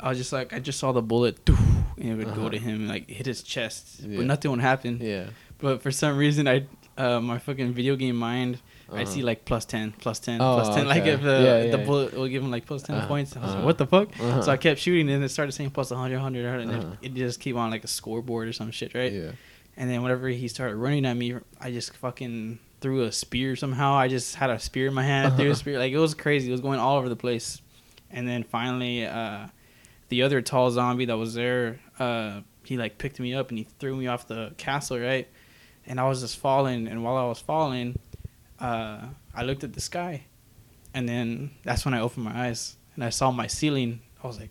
I 0.00 0.08
was 0.10 0.18
just 0.18 0.32
like, 0.32 0.52
I 0.52 0.60
just 0.60 0.78
saw 0.78 0.92
the 0.92 1.02
bullet, 1.02 1.40
and 1.48 2.08
it 2.12 2.14
would 2.14 2.26
go 2.34 2.42
Uh-huh. 2.42 2.50
to 2.50 2.58
him, 2.58 2.86
like 2.86 3.10
hit 3.10 3.26
his 3.26 3.42
chest, 3.42 4.00
Yeah. 4.00 4.18
but 4.18 4.26
nothing 4.26 4.50
would 4.52 4.60
happen. 4.60 4.98
Yeah. 5.02 5.26
But 5.58 5.82
for 5.82 5.90
some 5.90 6.16
reason, 6.16 6.46
I, 6.46 6.66
uh, 6.96 7.20
my 7.20 7.38
fucking 7.38 7.72
video 7.72 7.96
game 7.96 8.14
mind, 8.16 8.60
I 8.92 9.04
see 9.04 9.20
Uh-huh. 9.20 9.26
like 9.26 9.44
plus 9.44 9.64
10, 9.66 9.92
plus 9.92 10.18
10, 10.20 10.40
Oh, 10.40 10.54
plus 10.54 10.74
10. 10.74 10.88
Like 10.88 11.04
if 11.04 11.22
uh, 11.22 11.26
Yeah, 11.26 11.62
yeah, 11.64 11.70
the 11.72 11.78
bullet 11.78 12.14
will 12.14 12.26
give 12.28 12.42
him 12.42 12.50
like 12.50 12.64
plus 12.66 12.82
10 12.82 12.96
Uh-huh. 12.96 13.06
points. 13.06 13.36
I 13.36 13.40
was 13.40 13.48
like, 13.50 13.56
Uh-huh. 13.58 13.66
what 13.66 13.78
the 13.78 13.86
fuck? 13.86 14.08
Uh-huh. 14.18 14.42
So 14.42 14.52
I 14.52 14.56
kept 14.56 14.80
shooting 14.80 15.10
and 15.10 15.22
it 15.22 15.28
started 15.28 15.52
saying 15.52 15.70
plus 15.70 15.90
100, 15.90 16.14
100, 16.16 16.44
100. 16.44 16.60
And 16.62 16.84
Uh-huh. 16.84 16.96
it, 17.02 17.12
it 17.12 17.14
just 17.14 17.38
keep 17.40 17.56
on 17.56 17.70
like 17.70 17.84
a 17.84 17.88
scoreboard 17.88 18.48
or 18.48 18.52
some 18.52 18.70
shit, 18.70 18.94
right? 18.94 19.12
Yeah. 19.12 19.32
And 19.76 19.90
then 19.90 20.02
whenever 20.02 20.28
he 20.28 20.48
started 20.48 20.76
running 20.76 21.04
at 21.06 21.14
me, 21.16 21.36
I 21.60 21.70
just 21.70 21.94
fucking 21.96 22.58
threw 22.80 23.02
a 23.02 23.12
spear 23.12 23.56
somehow. 23.56 23.94
I 23.94 24.08
just 24.08 24.34
had 24.36 24.50
a 24.50 24.58
spear 24.58 24.86
in 24.88 24.94
my 24.94 25.02
hand, 25.04 25.36
threw 25.36 25.50
a 25.50 25.54
spear. 25.54 25.78
Like 25.78 25.92
it 25.92 25.98
was 25.98 26.14
crazy. 26.14 26.48
It 26.48 26.52
was 26.52 26.60
going 26.60 26.78
all 26.80 26.96
over 26.98 27.08
the 27.08 27.16
place. 27.16 27.60
And 28.10 28.26
then 28.26 28.42
finally, 28.42 29.04
uh, 29.04 29.48
the 30.08 30.22
other 30.22 30.40
tall 30.40 30.70
zombie 30.70 31.04
that 31.04 31.16
was 31.18 31.34
there, 31.34 31.78
uh, 31.98 32.40
he 32.64 32.76
like 32.78 32.96
picked 32.98 33.20
me 33.20 33.34
up 33.34 33.50
and 33.50 33.58
he 33.58 33.64
threw 33.78 33.94
me 33.94 34.06
off 34.06 34.26
the 34.26 34.52
castle, 34.56 34.98
right? 34.98 35.28
And 35.86 36.00
I 36.00 36.08
was 36.08 36.20
just 36.22 36.38
falling. 36.38 36.88
And 36.88 37.04
while 37.04 37.16
I 37.16 37.24
was 37.28 37.38
falling, 37.38 37.98
uh, 38.60 39.00
I 39.34 39.42
looked 39.44 39.64
at 39.64 39.72
the 39.72 39.80
sky. 39.80 40.24
And 40.94 41.08
then 41.08 41.50
that's 41.64 41.84
when 41.84 41.94
I 41.94 42.00
opened 42.00 42.24
my 42.24 42.46
eyes 42.48 42.76
and 42.94 43.04
I 43.04 43.10
saw 43.10 43.30
my 43.30 43.46
ceiling. 43.46 44.00
I 44.22 44.26
was 44.26 44.38
like, 44.40 44.50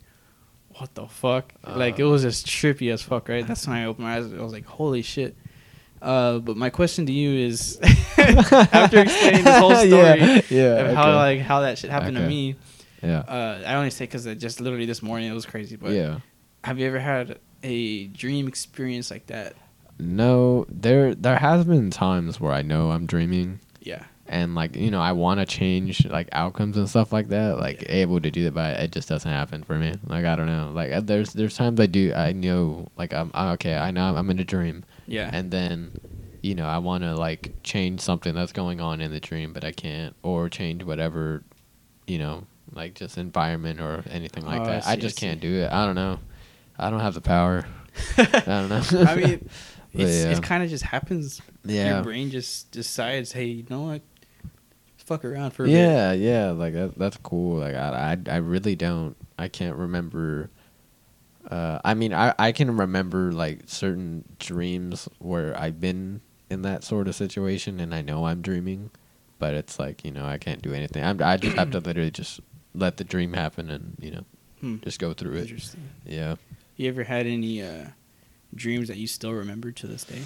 what 0.77 0.93
the 0.93 1.07
fuck? 1.07 1.53
like 1.67 1.99
it 1.99 2.03
Uh. 2.03 2.09
was 2.09 2.21
just 2.21 2.45
trippy 2.45 2.91
as 2.93 3.01
fuck, 3.01 3.27
right? 3.27 3.45
That's 3.45 3.67
when 3.67 3.75
I 3.75 3.85
opened 3.85 4.07
my 4.07 4.17
eyes. 4.17 4.31
I 4.31 4.41
was 4.41 4.53
like, 4.53 4.65
holy 4.65 5.01
shit. 5.01 5.35
Uh, 5.99 6.37
but 6.37 6.55
my 6.55 6.69
question 6.69 7.07
to 7.07 7.11
you 7.11 7.47
is, 7.47 7.79
after 8.17 8.99
explaining 8.99 9.43
this 9.43 9.57
whole 9.57 9.75
story 9.75 9.89
yeah. 9.89 10.41
yeah. 10.49 10.61
of 10.75 10.95
how 10.95 11.15
like 11.15 11.39
how 11.39 11.61
that 11.61 11.79
shit 11.79 11.89
happened 11.89 12.17
to 12.17 12.27
me, 12.27 12.55
yeah. 13.01 13.19
uh, 13.21 13.63
I 13.65 13.73
only 13.73 13.89
say 13.89 14.05
because 14.05 14.25
just 14.35 14.61
literally 14.61 14.85
this 14.85 15.01
morning 15.01 15.31
it 15.31 15.33
was 15.33 15.47
crazy. 15.47 15.75
But 15.75 15.93
yeah. 15.93 16.19
have 16.63 16.77
you 16.77 16.85
ever 16.85 16.99
had 16.99 17.39
a 17.63 18.05
dream 18.09 18.47
experience 18.47 19.09
like 19.09 19.25
that? 19.27 19.55
No, 19.99 20.67
there 20.69 21.15
there 21.15 21.37
has 21.37 21.65
been 21.65 21.89
times 21.89 22.39
where 22.39 22.53
I 22.53 22.61
know 22.61 22.91
I'm 22.91 23.07
dreaming 23.07 23.59
Yeah, 23.79 24.03
and 24.27 24.55
like 24.55 24.75
you 24.75 24.91
know 24.91 24.99
I 25.01 25.11
want 25.13 25.39
to 25.39 25.45
change 25.45 26.05
like 26.05 26.29
outcomes 26.31 26.77
and 26.77 26.89
stuff 26.89 27.13
like 27.13 27.29
that, 27.29 27.57
like 27.59 27.81
Yeah. 27.83 27.91
able 28.03 28.19
to 28.19 28.29
do 28.31 28.43
that, 28.45 28.53
but 28.53 28.79
it 28.79 28.91
just 28.91 29.07
doesn't 29.09 29.29
happen 29.31 29.63
for 29.63 29.75
me. 29.77 29.93
Like 30.05 30.25
I 30.25 30.35
don't 30.35 30.47
know, 30.47 30.71
like 30.73 30.91
uh, 30.91 31.01
there's 31.01 31.33
there's 31.33 31.55
times 31.55 31.79
I 31.79 31.85
do 31.85 32.13
I 32.13 32.33
know 32.33 32.87
like 32.97 33.13
I'm 33.13 33.31
okay 33.35 33.75
I 33.77 33.91
know 33.91 34.15
I'm 34.15 34.29
in 34.29 34.39
a 34.39 34.43
dream 34.43 34.83
yeah, 35.05 35.29
and 35.31 35.51
then 35.51 35.91
you 36.41 36.55
know 36.55 36.65
I 36.67 36.77
want 36.79 37.03
to 37.03 37.15
like 37.15 37.51
change 37.63 38.01
something 38.01 38.33
that's 38.35 38.51
going 38.51 38.81
on 38.81 38.99
in 39.01 39.11
the 39.11 39.19
dream, 39.19 39.53
but 39.53 39.63
I 39.63 39.71
can't 39.71 40.15
or 40.23 40.49
change 40.49 40.83
whatever 40.83 41.43
you 42.07 42.17
know 42.17 42.45
like 42.73 42.95
just 42.95 43.17
environment 43.17 43.79
or 43.79 44.03
anything 44.09 44.45
like 44.45 44.61
Oh, 44.61 44.65
that. 44.65 44.77
I, 44.77 44.79
see, 44.81 44.91
I 44.91 44.95
just 44.97 45.19
see. 45.19 45.25
can't 45.25 45.39
do 45.39 45.53
it. 45.61 45.71
I 45.71 45.85
don't 45.85 45.95
know. 45.95 46.19
I 46.77 46.89
don't 46.89 46.99
have 46.99 47.13
the 47.13 47.21
power. 47.21 47.65
I 48.17 48.41
don't 48.45 48.69
know. 48.69 48.83
I 49.07 49.15
mean, 49.15 49.49
it's, 49.99 50.23
yeah. 50.25 50.31
it 50.31 50.43
kind 50.43 50.63
of 50.63 50.69
just 50.69 50.83
happens. 50.83 51.41
yeah. 51.65 51.95
Your 51.95 52.03
brain 52.03 52.29
just 52.31 52.71
decides, 52.71 53.31
hey, 53.31 53.45
you 53.45 53.65
know 53.69 53.81
what? 53.83 54.01
Fuck 54.97 55.23
around 55.23 55.51
for 55.51 55.63
a 55.63 55.67
bit. 55.67 55.73
Yeah, 55.73 56.11
yeah, 56.11 56.51
like 56.51 56.73
that, 56.73 56.97
that's 56.97 57.15
cool. 57.17 57.59
Like 57.59 57.75
I, 57.75 58.17
I, 58.27 58.33
I 58.33 58.37
really 58.37 58.75
don't. 58.75 59.15
I 59.39 59.47
can't 59.47 59.77
remember. 59.77 60.49
Uh, 61.49 61.79
I 61.85 61.93
mean, 61.93 62.13
I, 62.13 62.33
I 62.37 62.51
can 62.51 62.75
remember 62.75 63.31
like 63.31 63.61
certain 63.67 64.25
dreams 64.37 65.07
where 65.19 65.57
I've 65.57 65.79
been 65.79 66.19
in 66.49 66.63
that 66.63 66.83
sort 66.83 67.07
of 67.07 67.15
situation, 67.15 67.79
and 67.79 67.95
I 67.95 68.01
know 68.01 68.25
I'm 68.25 68.41
dreaming, 68.41 68.91
but 69.39 69.53
it's 69.53 69.79
like 69.79 70.03
you 70.03 70.11
know 70.11 70.25
I 70.25 70.37
can't 70.37 70.61
do 70.61 70.73
anything. 70.73 71.05
I'm, 71.05 71.21
I 71.21 71.37
just 71.37 71.55
have 71.55 71.71
to 71.71 71.79
literally 71.85 72.11
just 72.11 72.41
let 72.73 72.97
the 72.97 73.05
dream 73.05 73.31
happen 73.31 73.69
and 73.69 73.95
you 74.01 74.11
know 74.11 74.23
Hmm. 74.59 74.77
just 74.83 74.99
go 74.99 75.13
through 75.13 75.33
it. 75.35 75.41
Interesting. 75.43 75.87
Yeah. 76.03 76.35
You 76.77 76.89
ever 76.89 77.03
had 77.03 77.27
any 77.27 77.61
uh, 77.61 77.85
dreams 78.55 78.87
that 78.87 78.97
you 78.97 79.07
still 79.07 79.33
remember 79.33 79.71
to 79.71 79.87
this 79.87 80.03
day? 80.03 80.21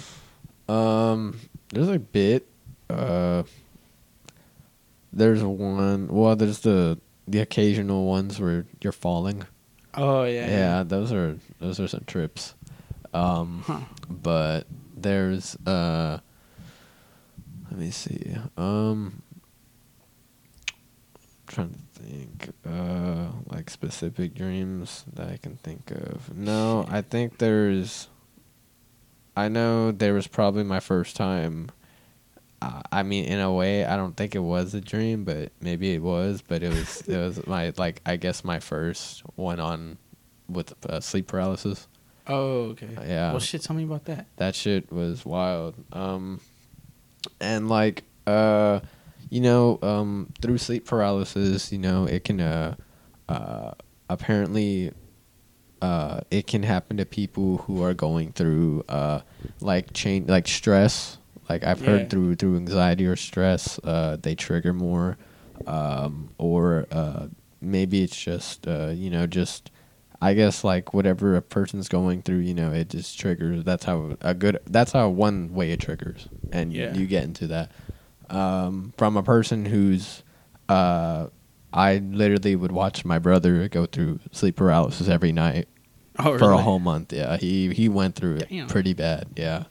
Um, 0.68 1.38
there's 1.72 1.88
a 1.88 1.98
bit. 1.98 2.46
Uh, 2.88 3.42
there's 5.12 5.42
one. 5.42 6.08
Well, 6.08 6.36
there's 6.36 6.60
the 6.60 6.98
the 7.28 7.40
occasional 7.40 8.06
ones 8.06 8.40
where 8.40 8.66
you're 8.82 8.92
falling. 8.92 9.44
Oh 9.94 10.24
Yeah, 10.24 10.46
Yeah, 10.48 10.82
those 10.84 11.12
are 11.12 11.38
those 11.58 11.78
are 11.80 11.88
some 11.88 12.04
trips. 12.06 12.54
Um, 13.14 13.62
Huh. 13.66 13.80
but 14.08 14.66
there's 14.96 15.56
uh, 15.66 16.18
let 17.70 17.78
me 17.78 17.90
see. 17.90 18.36
Um, 18.56 19.22
trying 21.46 21.70
to 21.70 22.00
think. 22.02 22.48
Uh, 22.66 23.28
like 23.46 23.68
specific 23.70 24.34
dreams 24.34 25.04
that 25.12 25.28
I 25.28 25.36
can 25.36 25.56
think 25.56 25.90
of. 25.90 26.34
No, 26.36 26.86
I 26.88 27.02
think 27.02 27.38
there's. 27.38 28.08
I 29.36 29.48
know 29.48 29.92
there 29.92 30.14
was 30.14 30.26
probably 30.26 30.64
my 30.64 30.80
first 30.80 31.16
time. 31.16 31.70
Uh, 32.60 32.82
I 32.92 33.02
mean, 33.02 33.24
in 33.24 33.40
a 33.40 33.52
way, 33.52 33.84
I 33.84 33.96
don't 33.96 34.16
think 34.16 34.34
it 34.34 34.40
was 34.40 34.74
a 34.74 34.80
dream, 34.80 35.24
but 35.24 35.52
maybe 35.60 35.94
it 35.94 36.02
was. 36.02 36.42
But 36.46 36.62
it 36.62 36.68
was. 36.68 37.00
it 37.02 37.16
was 37.16 37.46
my 37.46 37.72
like 37.76 38.00
I 38.06 38.16
guess 38.16 38.44
my 38.44 38.60
first 38.60 39.22
one 39.36 39.58
on 39.58 39.98
with 40.48 40.74
uh, 40.88 41.00
sleep 41.00 41.26
paralysis. 41.26 41.88
Oh, 42.26 42.70
okay. 42.70 42.88
Yeah. 43.06 43.30
Well, 43.32 43.40
shit. 43.40 43.62
Tell 43.62 43.74
me 43.74 43.84
about 43.84 44.04
that. 44.04 44.26
That 44.36 44.54
shit 44.54 44.92
was 44.92 45.24
wild. 45.26 45.74
Um, 45.92 46.40
and 47.40 47.68
like, 47.68 48.04
uh, 48.26 48.80
you 49.28 49.40
know, 49.40 49.78
um, 49.82 50.32
through 50.40 50.58
sleep 50.58 50.86
paralysis, 50.86 51.72
you 51.72 51.78
know, 51.78 52.04
it 52.04 52.24
can, 52.24 52.40
uh, 52.40 52.76
uh, 53.28 53.72
apparently, 54.08 54.92
uh, 55.82 56.20
it 56.30 56.46
can 56.46 56.62
happen 56.62 56.96
to 56.96 57.04
people 57.04 57.58
who 57.58 57.82
are 57.82 57.92
going 57.94 58.32
through, 58.32 58.84
uh, 58.88 59.20
like 59.60 59.92
chain, 59.92 60.24
like 60.28 60.46
stress. 60.48 61.18
Like 61.48 61.64
I've 61.64 61.80
Yeah. 61.80 61.86
heard 61.90 62.10
through 62.10 62.36
through 62.36 62.56
anxiety 62.56 63.04
or 63.06 63.16
stress, 63.16 63.78
uh, 63.84 64.16
they 64.22 64.34
trigger 64.34 64.72
more, 64.72 65.18
um, 65.66 66.30
or 66.38 66.86
uh, 66.92 67.26
maybe 67.60 68.02
it's 68.02 68.16
just, 68.16 68.66
uh, 68.66 68.90
you 68.94 69.10
know, 69.10 69.26
just 69.26 69.70
I 70.22 70.34
guess 70.34 70.62
like 70.62 70.94
whatever 70.94 71.34
a 71.36 71.42
person's 71.42 71.88
going 71.88 72.22
through, 72.22 72.38
you 72.38 72.54
know, 72.54 72.70
it 72.72 72.90
just 72.90 73.18
triggers. 73.18 73.64
That's 73.64 73.84
how 73.84 74.16
a 74.20 74.34
good. 74.34 74.58
That's 74.66 74.92
how 74.92 75.08
one 75.08 75.52
way 75.52 75.72
it 75.72 75.80
triggers, 75.80 76.28
and 76.52 76.72
Yeah. 76.72 76.94
you 76.94 77.06
get 77.06 77.24
into 77.24 77.48
that. 77.48 77.72
Um, 78.30 78.94
from 78.96 79.16
a 79.16 79.22
person 79.22 79.66
who's, 79.66 80.22
uh, 80.68 81.26
I 81.72 81.98
literally 81.98 82.54
would 82.56 82.72
watch 82.72 83.04
my 83.04 83.18
brother 83.18 83.68
go 83.68 83.86
through 83.86 84.20
sleep 84.30 84.56
paralysis 84.56 85.08
every 85.08 85.32
night 85.32 85.68
Oh, 86.18 86.36
for 86.38 86.50
a 86.52 86.58
whole 86.58 86.78
month. 86.78 87.12
Yeah, 87.12 87.36
he 87.38 87.72
he 87.72 87.88
went 87.88 88.14
through 88.16 88.40
it 88.48 88.68
pretty 88.68 88.92
bad. 88.92 89.28
Yeah, 89.36 89.64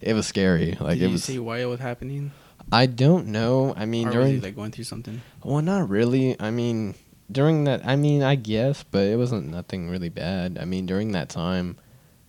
it 0.00 0.14
was 0.14 0.26
scary. 0.26 0.76
Like 0.80 0.98
Did 0.98 1.02
it 1.04 1.06
you 1.08 1.12
was. 1.12 1.24
see 1.24 1.38
why 1.38 1.58
it 1.58 1.66
was 1.66 1.80
happening? 1.80 2.32
I 2.70 2.86
don't 2.86 3.26
know. 3.26 3.74
I 3.76 3.84
mean, 3.84 4.08
or 4.08 4.12
during 4.12 4.40
like 4.40 4.56
going 4.56 4.70
through 4.72 4.84
something? 4.84 5.20
well, 5.44 5.60
not 5.60 5.90
really. 5.90 6.40
I 6.40 6.50
mean, 6.50 6.94
during 7.30 7.64
that, 7.64 7.84
I 7.86 7.96
mean, 7.96 8.22
I 8.22 8.34
guess, 8.36 8.82
but 8.84 9.02
it 9.04 9.18
wasn't 9.18 9.48
nothing 9.50 9.90
really 9.90 10.08
bad. 10.08 10.56
I 10.58 10.64
mean, 10.64 10.86
during 10.86 11.12
that 11.12 11.28
time, 11.28 11.76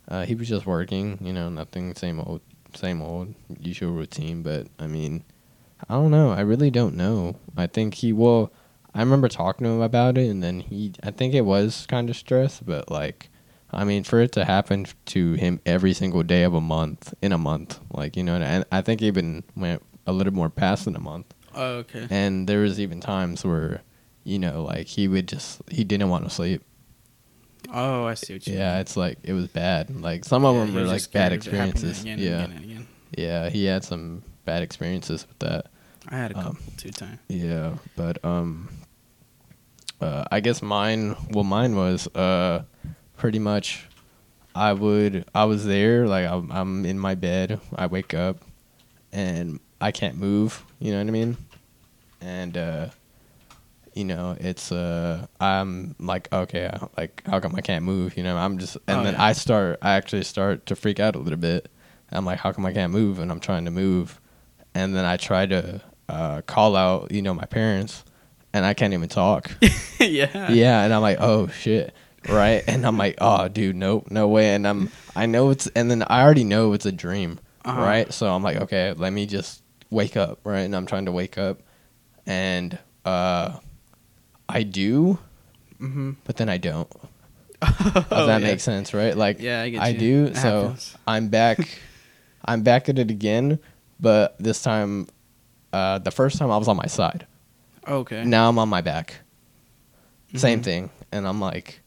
uh, 0.09 0.25
he 0.25 0.35
was 0.35 0.49
just 0.49 0.65
working. 0.65 1.17
You 1.21 1.31
know, 1.31 1.47
nothing, 1.49 1.95
same 1.95 2.19
old, 2.19 2.41
same 2.75 3.01
old, 3.01 3.33
usual 3.61 3.93
routine. 3.93 4.43
But 4.43 4.67
I 4.77 4.87
mean, 4.87 5.23
I 5.89 5.93
don't 5.93 6.11
know. 6.11 6.31
I 6.31 6.41
really 6.41 6.69
don't 6.71 6.95
know. 6.97 7.37
I 7.55 7.67
think 7.67 7.93
he 7.93 8.11
will. 8.11 8.51
I 8.95 8.99
remember 8.99 9.27
talking 9.27 9.65
to 9.65 9.71
him 9.71 9.81
about 9.81 10.17
it, 10.17 10.29
and 10.29 10.43
then 10.43 10.59
he. 10.59 10.93
I 11.03 11.11
think 11.11 11.33
it 11.33 11.41
was 11.41 11.85
kind 11.87 12.09
of 12.09 12.15
stress, 12.15 12.59
but 12.59 12.91
like, 12.91 13.29
I 13.71 13.83
mean, 13.83 14.03
for 14.03 14.19
it 14.21 14.31
to 14.33 14.45
happen 14.45 14.85
to 15.07 15.33
him 15.33 15.59
every 15.65 15.93
single 15.93 16.21
day 16.23 16.43
of 16.43 16.53
a 16.53 16.61
month 16.61 17.13
in 17.21 17.31
a 17.31 17.37
month, 17.37 17.79
like 17.91 18.15
you 18.15 18.23
know, 18.23 18.35
and 18.35 18.65
I 18.71 18.81
think 18.81 19.01
even 19.01 19.43
went 19.55 19.81
a 20.05 20.13
little 20.13 20.33
more 20.33 20.49
past 20.49 20.85
than 20.85 20.95
a 20.95 20.99
month. 20.99 21.33
Oh, 21.55 21.77
okay. 21.77 22.07
And 22.09 22.47
there 22.47 22.59
was 22.61 22.79
even 22.79 22.99
times 22.99 23.43
where, 23.45 23.81
you 24.23 24.37
know, 24.39 24.63
like 24.63 24.87
he 24.87 25.07
would 25.07 25.27
just 25.27 25.61
he 25.71 25.83
didn't 25.83 26.09
want 26.09 26.23
to 26.25 26.29
sleep. 26.29 26.61
Oh, 27.71 28.05
I 28.05 28.13
see 28.13 28.33
what 28.33 28.45
you 28.47 28.57
Yeah, 28.57 28.73
mean. 28.73 28.81
it's 28.81 28.97
like 28.97 29.17
it 29.23 29.33
was 29.33 29.47
bad. 29.47 29.89
Like 30.01 30.25
some 30.25 30.45
of 30.45 30.55
Yeah, 30.55 30.61
them 30.65 30.73
were 30.75 30.81
like 30.83 31.11
bad 31.11 31.31
of 31.31 31.47
it 31.47 31.53
happening 31.53 31.89
experiences. 31.91 32.01
Again 32.01 32.19
and 32.19 32.21
yeah, 32.21 32.43
again 32.43 32.51
and 32.57 32.63
again. 32.65 32.87
yeah, 33.17 33.49
he 33.49 33.65
had 33.65 33.83
some 33.83 34.23
bad 34.45 34.61
experiences 34.61 35.25
with 35.27 35.39
that. 35.39 35.67
I 36.09 36.17
had 36.17 36.31
a 36.31 36.37
Um, 36.37 36.43
couple 36.43 36.73
two 36.77 36.91
times. 36.91 37.19
Yeah, 37.29 37.77
but 37.95 38.23
um, 38.25 38.67
uh, 40.03 40.25
I 40.31 40.39
guess 40.39 40.61
mine. 40.61 41.15
Well, 41.31 41.43
mine 41.43 41.75
was 41.75 42.07
uh, 42.15 42.63
pretty 43.17 43.39
much. 43.39 43.87
I 44.55 44.73
would. 44.73 45.25
I 45.33 45.45
was 45.45 45.65
there. 45.65 46.05
Like 46.07 46.27
I'm, 46.27 46.51
I'm 46.51 46.85
in 46.85 46.99
my 46.99 47.15
bed. 47.15 47.59
I 47.75 47.87
wake 47.87 48.13
up, 48.13 48.37
and 49.11 49.59
I 49.81 49.91
can't 49.91 50.17
move. 50.17 50.63
You 50.79 50.91
know 50.91 50.99
what 50.99 51.07
I 51.07 51.11
mean? 51.11 51.37
And 52.21 52.55
uh, 52.57 52.89
you 53.93 54.05
know, 54.05 54.35
it's 54.39 54.71
uh, 54.71 55.25
I'm 55.39 55.95
like, 55.99 56.31
okay, 56.31 56.69
like 56.97 57.23
how 57.25 57.39
come 57.39 57.55
I 57.55 57.61
can't 57.61 57.83
move? 57.85 58.15
You 58.17 58.23
know, 58.23 58.37
I'm 58.37 58.57
just, 58.59 58.77
and 58.87 58.99
Oh, 59.01 59.03
then 59.03 59.13
yeah. 59.13 59.23
I 59.23 59.33
start. 59.33 59.79
I 59.81 59.93
actually 59.95 60.23
start 60.23 60.65
to 60.67 60.75
freak 60.75 60.99
out 60.99 61.15
a 61.15 61.19
little 61.19 61.39
bit. 61.39 61.69
I'm 62.11 62.25
like, 62.25 62.39
how 62.39 62.51
come 62.51 62.65
I 62.65 62.73
can't 62.73 62.91
move? 62.93 63.17
And 63.19 63.31
I'm 63.31 63.39
trying 63.39 63.65
to 63.65 63.71
move, 63.71 64.19
and 64.75 64.95
then 64.95 65.03
I 65.05 65.17
try 65.17 65.47
to 65.47 65.81
uh, 66.09 66.41
call 66.45 66.75
out, 66.75 67.11
you 67.11 67.21
know, 67.23 67.33
my 67.33 67.45
parents, 67.45 68.03
and 68.53 68.65
I 68.65 68.73
can't 68.73 68.93
even 68.93 69.09
talk. 69.09 69.51
yeah. 69.99 70.51
yeah, 70.51 70.83
and 70.83 70.93
I'm 70.93 71.01
like, 71.01 71.17
oh 71.19 71.47
shit, 71.47 71.93
right? 72.29 72.63
And 72.67 72.85
I'm 72.85 72.97
like, 72.97 73.15
oh 73.19 73.47
dude, 73.47 73.75
nope, 73.75 74.07
no 74.11 74.27
way. 74.27 74.53
And 74.55 74.67
I'm, 74.67 74.89
I 75.15 75.25
know 75.25 75.49
it's, 75.49 75.67
and 75.67 75.89
then 75.91 76.03
I 76.07 76.21
already 76.23 76.43
know 76.43 76.73
it's 76.73 76.85
a 76.85 76.91
dream, 76.91 77.39
Uh-huh. 77.65 77.81
right? 77.81 78.13
So 78.13 78.27
I'm 78.33 78.43
like, 78.43 78.57
okay, 78.57 78.93
let 78.93 79.11
me 79.13 79.25
just 79.25 79.61
wake 79.89 80.15
up, 80.17 80.39
right? 80.43 80.61
And 80.61 80.75
I'm 80.75 80.85
trying 80.85 81.05
to 81.05 81.11
wake 81.11 81.37
up, 81.37 81.61
and 82.25 82.77
uh, 83.05 83.57
I 84.47 84.63
do, 84.63 85.17
Mm-hmm. 85.81 86.11
but 86.23 86.37
then 86.37 86.47
I 86.47 86.57
don't. 86.57 86.89
Does 87.61 87.77
Does 88.09 88.27
that 88.27 88.41
make 88.41 88.59
sense, 88.61 88.93
right? 88.93 89.15
Like, 89.17 89.39
Yeah, 89.41 89.61
I 89.61 89.69
get 89.69 89.81
I 89.81 89.91
do. 89.93 90.25
It 90.25 90.37
so 90.37 90.61
happens. 90.63 90.95
I'm 91.07 91.27
back. 91.29 91.59
I'm 92.45 92.61
back 92.61 92.89
at 92.89 92.99
it 92.99 93.09
again, 93.11 93.59
but 93.99 94.35
this 94.37 94.61
time, 94.61 95.07
uh, 95.71 95.99
the 95.99 96.11
first 96.11 96.37
time 96.37 96.51
I 96.51 96.57
was 96.57 96.67
on 96.67 96.75
my 96.77 96.87
side. 96.87 97.25
Okay. 97.87 98.23
Now 98.23 98.49
I'm 98.49 98.57
on 98.59 98.69
my 98.69 98.81
back. 98.81 99.15
Same 100.35 100.61
Mhm. 100.61 100.63
thing, 100.63 100.89
and 101.11 101.27
I'm 101.27 101.39
like, 101.39 101.81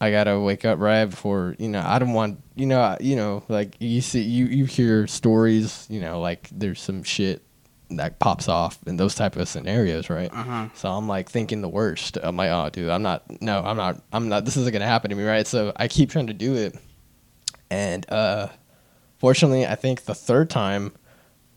I 0.00 0.10
gotta 0.10 0.38
wake 0.40 0.64
up 0.64 0.78
right 0.78 1.04
before 1.04 1.54
you 1.58 1.68
know. 1.68 1.82
I 1.84 1.98
don't 1.98 2.12
want 2.14 2.40
you 2.54 2.66
know 2.66 2.80
I- 2.80 2.96
you 3.00 3.14
know 3.16 3.42
like 3.48 3.76
you 3.78 4.00
see 4.00 4.22
you 4.22 4.46
you 4.46 4.64
hear 4.64 5.06
stories 5.06 5.86
you 5.90 6.00
know 6.00 6.20
like 6.20 6.48
there's 6.52 6.80
some 6.80 7.02
shit 7.02 7.42
that 7.90 8.18
pops 8.20 8.48
off 8.48 8.78
in 8.86 8.96
those 8.96 9.14
type 9.14 9.36
of 9.36 9.48
scenarios, 9.48 10.08
right? 10.08 10.30
Uh 10.32 10.42
huh. 10.44 10.68
So 10.74 10.88
I'm 10.90 11.08
like 11.08 11.28
thinking 11.28 11.60
the 11.62 11.68
worst. 11.68 12.16
I'm 12.22 12.36
like, 12.36 12.50
oh, 12.50 12.68
dude, 12.70 12.88
I'm 12.90 13.02
not. 13.02 13.24
No, 13.42 13.60
I'm 13.62 13.76
not. 13.76 14.00
I'm 14.12 14.28
not. 14.28 14.44
This 14.44 14.56
isn't 14.56 14.72
gonna 14.72 14.86
happen 14.86 15.10
to 15.10 15.16
me, 15.16 15.24
right? 15.24 15.46
So 15.46 15.72
I 15.76 15.88
keep 15.88 16.10
trying 16.10 16.28
to 16.28 16.34
do 16.34 16.54
it, 16.54 16.78
and 17.70 18.10
uh, 18.10 18.48
fortunately, 19.18 19.66
I 19.66 19.74
think 19.74 20.04
the 20.04 20.14
third 20.14 20.48
time 20.48 20.92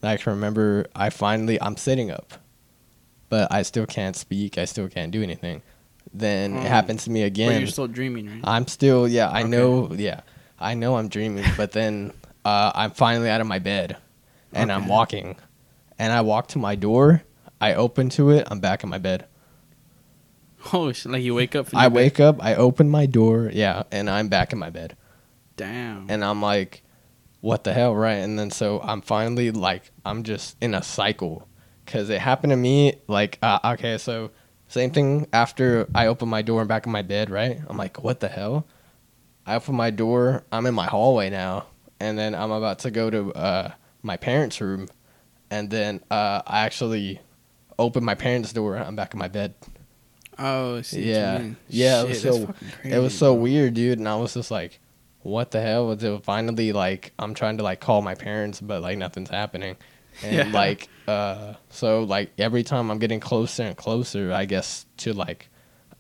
that 0.01 0.11
I 0.11 0.17
can 0.17 0.33
remember, 0.33 0.87
I 0.95 1.09
finally 1.09 1.61
I'm 1.61 1.77
sitting 1.77 2.11
up, 2.11 2.33
but 3.31 3.50
I 3.51 3.61
still 3.63 3.85
can't 3.88 4.15
speak. 4.15 4.57
I 4.59 4.65
still 4.65 4.89
can't 4.89 5.09
do 5.11 5.23
anything. 5.23 5.61
Then 6.13 6.57
Oh. 6.57 6.59
it 6.61 6.67
happens 6.67 7.05
to 7.05 7.09
me 7.11 7.21
But 7.21 7.27
again. 7.27 7.59
you're 7.61 7.67
still 7.69 7.88
dreaming, 7.88 8.27
right? 8.29 8.41
I'm 8.43 8.67
still, 8.67 9.07
yeah, 9.07 9.29
I 9.29 9.39
Okay. 9.41 9.50
know, 9.50 9.93
yeah, 9.93 10.19
I 10.59 10.73
know 10.75 10.97
I'm 10.97 11.07
dreaming, 11.07 11.45
but 11.55 11.71
then 11.71 12.11
uh, 12.45 12.71
I'm 12.75 12.91
finally 12.91 13.29
out 13.29 13.39
of 13.39 13.47
my 13.47 13.59
bed, 13.59 13.95
and 14.53 14.69
I'm 14.71 14.88
walking, 14.88 15.38
and 15.97 16.11
I 16.11 16.21
walk 16.21 16.47
to 16.50 16.59
my 16.59 16.75
door. 16.75 17.23
I 17.61 17.73
open 17.75 18.09
to 18.17 18.31
it. 18.31 18.47
I'm 18.51 18.59
back 18.59 18.83
in 18.83 18.89
my 18.89 18.97
bed. 18.97 19.25
oh, 20.73 20.91
shit, 20.91 21.11
like 21.11 21.23
you 21.23 21.33
wake 21.35 21.55
up. 21.55 21.67
I 21.73 21.88
bed- 21.88 21.93
wake 21.95 22.19
up. 22.19 22.43
I 22.43 22.55
open 22.55 22.89
my 22.89 23.05
door. 23.05 23.50
Yeah, 23.53 23.83
and 23.91 24.09
I'm 24.09 24.27
back 24.27 24.51
in 24.53 24.59
my 24.59 24.69
bed, 24.69 24.95
Damn. 25.57 26.07
and 26.09 26.23
I'm 26.25 26.41
like, 26.41 26.83
"What 27.39 27.63
the 27.63 27.73
hell?" 27.73 27.95
Right? 27.95 28.17
And 28.17 28.38
then 28.38 28.51
so 28.51 28.81
I'm 28.83 29.01
finally 29.01 29.51
like, 29.51 29.91
I'm 30.05 30.23
just 30.23 30.57
in 30.61 30.73
a 30.73 30.83
cycle, 30.83 31.47
because 31.91 32.10
it 32.10 32.21
happened 32.21 32.51
to 32.51 32.57
me. 32.57 32.95
Like, 33.07 33.38
uh, 33.41 33.60
okay, 33.74 33.98
so 33.98 34.31
Same 34.67 34.91
thing 34.91 35.27
after 35.33 35.89
I 35.93 36.07
open 36.07 36.29
my 36.29 36.41
door 36.41 36.62
and 36.62 36.69
back 36.69 36.86
of 36.86 36.91
my 36.93 37.01
bed, 37.01 37.29
right? 37.29 37.60
I'm 37.67 37.75
like, 37.75 38.01
what 38.03 38.21
the 38.21 38.29
hell? 38.29 38.65
I 39.45 39.55
open 39.55 39.75
my 39.75 39.89
door, 39.89 40.43
I'm 40.51 40.65
in 40.65 40.74
my 40.74 40.86
hallway 40.86 41.29
now, 41.29 41.65
and 42.00 42.17
then 42.17 42.33
I'm 42.33 42.51
about 42.51 42.79
to 42.79 42.91
go 42.91 43.10
to 43.10 43.33
uh, 43.33 43.71
my 44.01 44.15
parents' 44.15 44.62
room, 44.62 44.88
and 45.50 45.69
then 45.69 46.00
uh, 46.10 46.41
I 46.48 46.62
actually 46.62 47.19
open 47.77 48.05
my 48.05 48.15
parents' 48.15 48.53
door, 48.53 48.77
I'm 48.77 48.95
back 48.95 49.13
in 49.13 49.19
my 49.19 49.27
bed. 49.27 49.55
Oh, 50.39 50.77
I 50.77 50.81
see 50.83 51.00
what 51.00 51.05
Yeah. 51.07 51.50
Yeah, 51.67 52.01
it 52.03 52.07
was 52.10 52.21
so- 52.21 52.45
fucking 52.48 52.91
it 52.91 53.00
was 53.00 53.17
so 53.17 53.33
bro. 53.33 53.43
weird, 53.43 53.74
dude, 53.74 54.00
and 54.00 54.07
I 54.07 54.15
was 54.15 54.33
just 54.36 54.51
like, 54.51 54.79
what 55.24 55.51
the 55.51 55.60
hell? 55.60 55.91
Until 55.91 56.19
finally, 56.19 56.71
like, 56.71 57.12
I'm 57.19 57.33
trying 57.33 57.57
to 57.57 57.63
like 57.63 57.81
call 57.81 58.01
my 58.01 58.15
parents, 58.15 58.62
but 58.62 58.81
like 58.81 58.98
nothing's 58.98 59.29
happening, 59.29 59.75
and 60.24 60.33
Yeah. 60.33 60.51
like, 60.53 60.88
uh, 61.08 61.53
so 61.70 62.03
like 62.03 62.31
every 62.38 62.63
time 62.63 62.89
I'm 62.91 63.00
getting 63.00 63.20
closer 63.20 63.63
and 63.63 63.75
closer, 63.77 64.31
I 64.31 64.46
guess 64.46 64.86
to 64.98 65.13
like, 65.13 65.50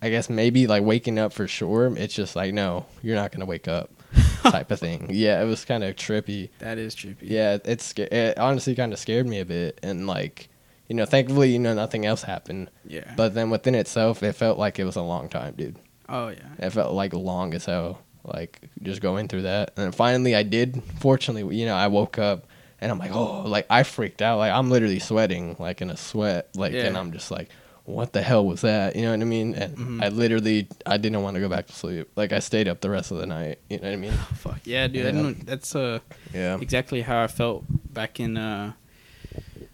I 0.01 0.09
guess 0.09 0.29
maybe 0.29 0.67
like 0.67 0.83
waking 0.83 1.19
up 1.19 1.33
for 1.33 1.47
sure. 1.47 1.95
It's 1.97 2.13
just 2.13 2.35
like, 2.35 2.53
no, 2.53 2.85
you're 3.01 3.15
not 3.15 3.31
gonna 3.31 3.45
wake 3.45 3.67
up, 3.67 3.89
type 4.43 4.71
of 4.71 4.79
thing. 4.79 5.07
Yeah, 5.11 5.41
it 5.41 5.45
was 5.45 5.65
kind 5.65 5.83
of 5.83 5.95
trippy. 5.95 6.49
That 6.59 6.77
is 6.77 6.95
trippy. 6.95 7.17
Yeah, 7.21 7.57
it's 7.65 7.93
it 7.97 8.37
honestly 8.37 8.75
kind 8.75 8.93
of 8.93 8.99
scared 8.99 9.27
me 9.27 9.39
a 9.39 9.45
bit, 9.45 9.79
and 9.83 10.07
like, 10.07 10.49
you 10.87 10.95
know, 10.95 11.05
thankfully, 11.05 11.51
you 11.51 11.59
know, 11.59 11.73
nothing 11.73 12.05
else 12.05 12.23
happened. 12.23 12.69
Yeah. 12.85 13.13
But 13.15 13.33
then 13.33 13.49
within 13.49 13.75
itself, 13.75 14.23
it 14.23 14.33
felt 14.33 14.57
like 14.57 14.79
it 14.79 14.85
was 14.85 14.95
a 14.95 15.01
long 15.03 15.29
time, 15.29 15.53
dude. 15.55 15.77
oh 16.09 16.29
yeah. 16.29 16.47
It 16.59 16.71
felt 16.71 16.93
like 16.93 17.13
long 17.13 17.53
as 17.53 17.65
hell, 17.65 17.99
like 18.23 18.59
just 18.81 19.01
going 19.01 19.27
through 19.27 19.43
that. 19.43 19.73
And 19.77 19.93
finally, 19.93 20.35
I 20.35 20.43
did. 20.43 20.81
Fortunately, 20.99 21.55
you 21.55 21.65
know, 21.65 21.75
I 21.75 21.87
woke 21.87 22.17
up 22.19 22.45
and 22.81 22.91
I'm 22.91 22.97
like, 22.99 23.11
oh, 23.13 23.43
like 23.45 23.65
I 23.69 23.83
freaked 23.83 24.21
out. 24.21 24.37
Like 24.39 24.51
I'm 24.51 24.69
literally 24.69 24.99
sweating, 24.99 25.55
like 25.59 25.81
in 25.81 25.89
a 25.89 25.97
sweat, 25.97 26.49
like, 26.55 26.73
and 26.73 26.97
I'm 26.97 27.11
just 27.13 27.29
like, 27.31 27.49
what 27.85 28.13
the 28.13 28.21
hell 28.21 28.45
was 28.45 28.61
that? 28.61 28.95
You 28.95 29.03
know 29.03 29.11
what 29.11 29.21
I 29.21 29.25
mean? 29.25 29.53
And 29.55 29.77
Mhm. 29.77 30.03
I 30.03 30.09
literally, 30.09 30.67
I 30.85 30.97
didn't 30.97 31.21
want 31.23 31.35
to 31.35 31.41
go 31.41 31.49
back 31.49 31.67
to 31.67 31.73
sleep. 31.73 32.09
Like 32.15 32.31
I 32.31 32.39
stayed 32.39 32.67
up 32.67 32.81
the 32.81 32.89
rest 32.89 33.11
of 33.11 33.17
the 33.17 33.25
night. 33.25 33.59
You 33.69 33.77
know 33.77 33.87
what 33.87 33.93
I 33.93 33.97
mean? 33.97 34.11
Fuck 34.35 34.59
yeah, 34.65 34.87
dude. 34.87 35.15
I 35.15 35.19
Yeah. 35.19 35.33
that's 35.45 35.75
uh 35.75 35.99
Yeah. 36.33 36.57
exactly 36.59 37.01
how 37.01 37.23
I 37.23 37.27
felt 37.27 37.63
back 37.93 38.19
in 38.19 38.37
uh 38.37 38.73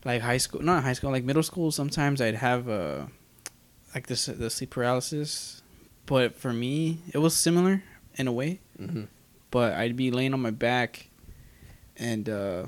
like 0.06 0.22
high 0.22 0.38
school, 0.38 0.62
not 0.62 0.84
high 0.84 0.94
school, 0.94 1.12
like 1.12 1.24
middle 1.24 1.44
school. 1.44 1.72
Sometimes 1.72 2.22
I'd 2.22 2.36
have 2.36 2.68
uh 2.70 3.06
like 3.96 4.08
this 4.08 4.26
the 4.28 4.50
sleep 4.50 4.70
paralysis, 4.72 5.62
but 6.06 6.36
for 6.38 6.54
me 6.54 7.00
it 7.14 7.18
was 7.20 7.36
similar 7.36 7.84
in 8.16 8.28
a 8.28 8.32
way. 8.32 8.60
hmm 8.78 9.04
But 9.52 9.74
I'd 9.74 9.96
be 9.96 10.12
laying 10.12 10.34
on 10.34 10.42
my 10.42 10.52
back, 10.52 11.08
and 11.98 12.30
uh 12.30 12.68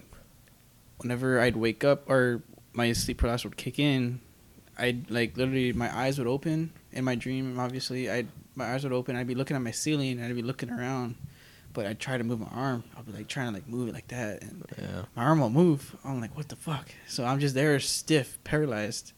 whenever 0.99 1.39
I'd 1.39 1.55
wake 1.57 1.83
up 1.83 2.09
or 2.09 2.41
my 2.73 2.91
sleep 2.93 3.17
paralysis 3.17 3.45
would 3.45 3.57
kick 3.57 3.79
in, 3.79 4.21
I'd 4.77 5.09
like 5.11 5.35
literally 5.37 5.73
my 5.73 5.93
eyes 5.95 6.17
would 6.17 6.27
open 6.27 6.71
in 6.91 7.03
my 7.03 7.15
dream. 7.15 7.59
Obviously, 7.59 8.09
I'd 8.09 8.27
my 8.55 8.73
eyes 8.73 8.83
would 8.83 8.93
open. 8.93 9.15
I'd 9.15 9.27
be 9.27 9.35
looking 9.35 9.55
at 9.55 9.61
my 9.61 9.71
ceiling. 9.71 10.19
and 10.19 10.25
I'd 10.25 10.35
be 10.35 10.41
looking 10.41 10.69
around, 10.69 11.15
but 11.73 11.85
I'd 11.85 11.99
try 11.99 12.17
to 12.17 12.23
move 12.23 12.39
my 12.39 12.47
arm. 12.47 12.83
I'd 12.97 13.05
be 13.05 13.11
like 13.13 13.27
trying 13.27 13.47
to 13.47 13.53
like 13.53 13.67
move 13.67 13.89
it 13.89 13.93
like 13.93 14.07
that, 14.09 14.41
and 14.41 14.63
Yeah. 14.77 15.03
my 15.15 15.23
arm 15.23 15.39
won't 15.39 15.53
move. 15.53 15.95
I'm 16.03 16.19
like, 16.21 16.35
what 16.37 16.49
the 16.49 16.55
fuck? 16.55 16.89
So 17.07 17.25
I'm 17.25 17.39
just 17.39 17.55
there, 17.55 17.79
stiff, 17.79 18.37
paralyzed. 18.43 19.13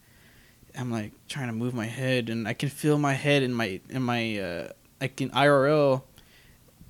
I'm 0.77 0.89
like 0.91 1.11
trying 1.27 1.47
to 1.47 1.53
move 1.53 1.73
my 1.73 1.87
head, 1.87 2.29
and 2.29 2.47
I 2.47 2.53
can 2.53 2.69
feel 2.69 2.97
my 2.97 3.13
head 3.13 3.43
in 3.43 3.53
my 3.53 3.81
in 3.89 4.01
my 4.03 4.37
uh, 4.39 4.69
like 5.01 5.19
in 5.21 5.29
IRL, 5.31 6.03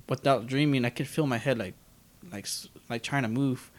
without 0.08 0.46
dreaming. 0.46 0.84
I 0.84 0.90
can 0.90 1.04
feel 1.06 1.26
my 1.26 1.38
head 1.38 1.58
like, 1.58 1.74
like 2.30 2.46
like 2.88 3.02
trying 3.02 3.22
to 3.24 3.28
move, 3.28 3.70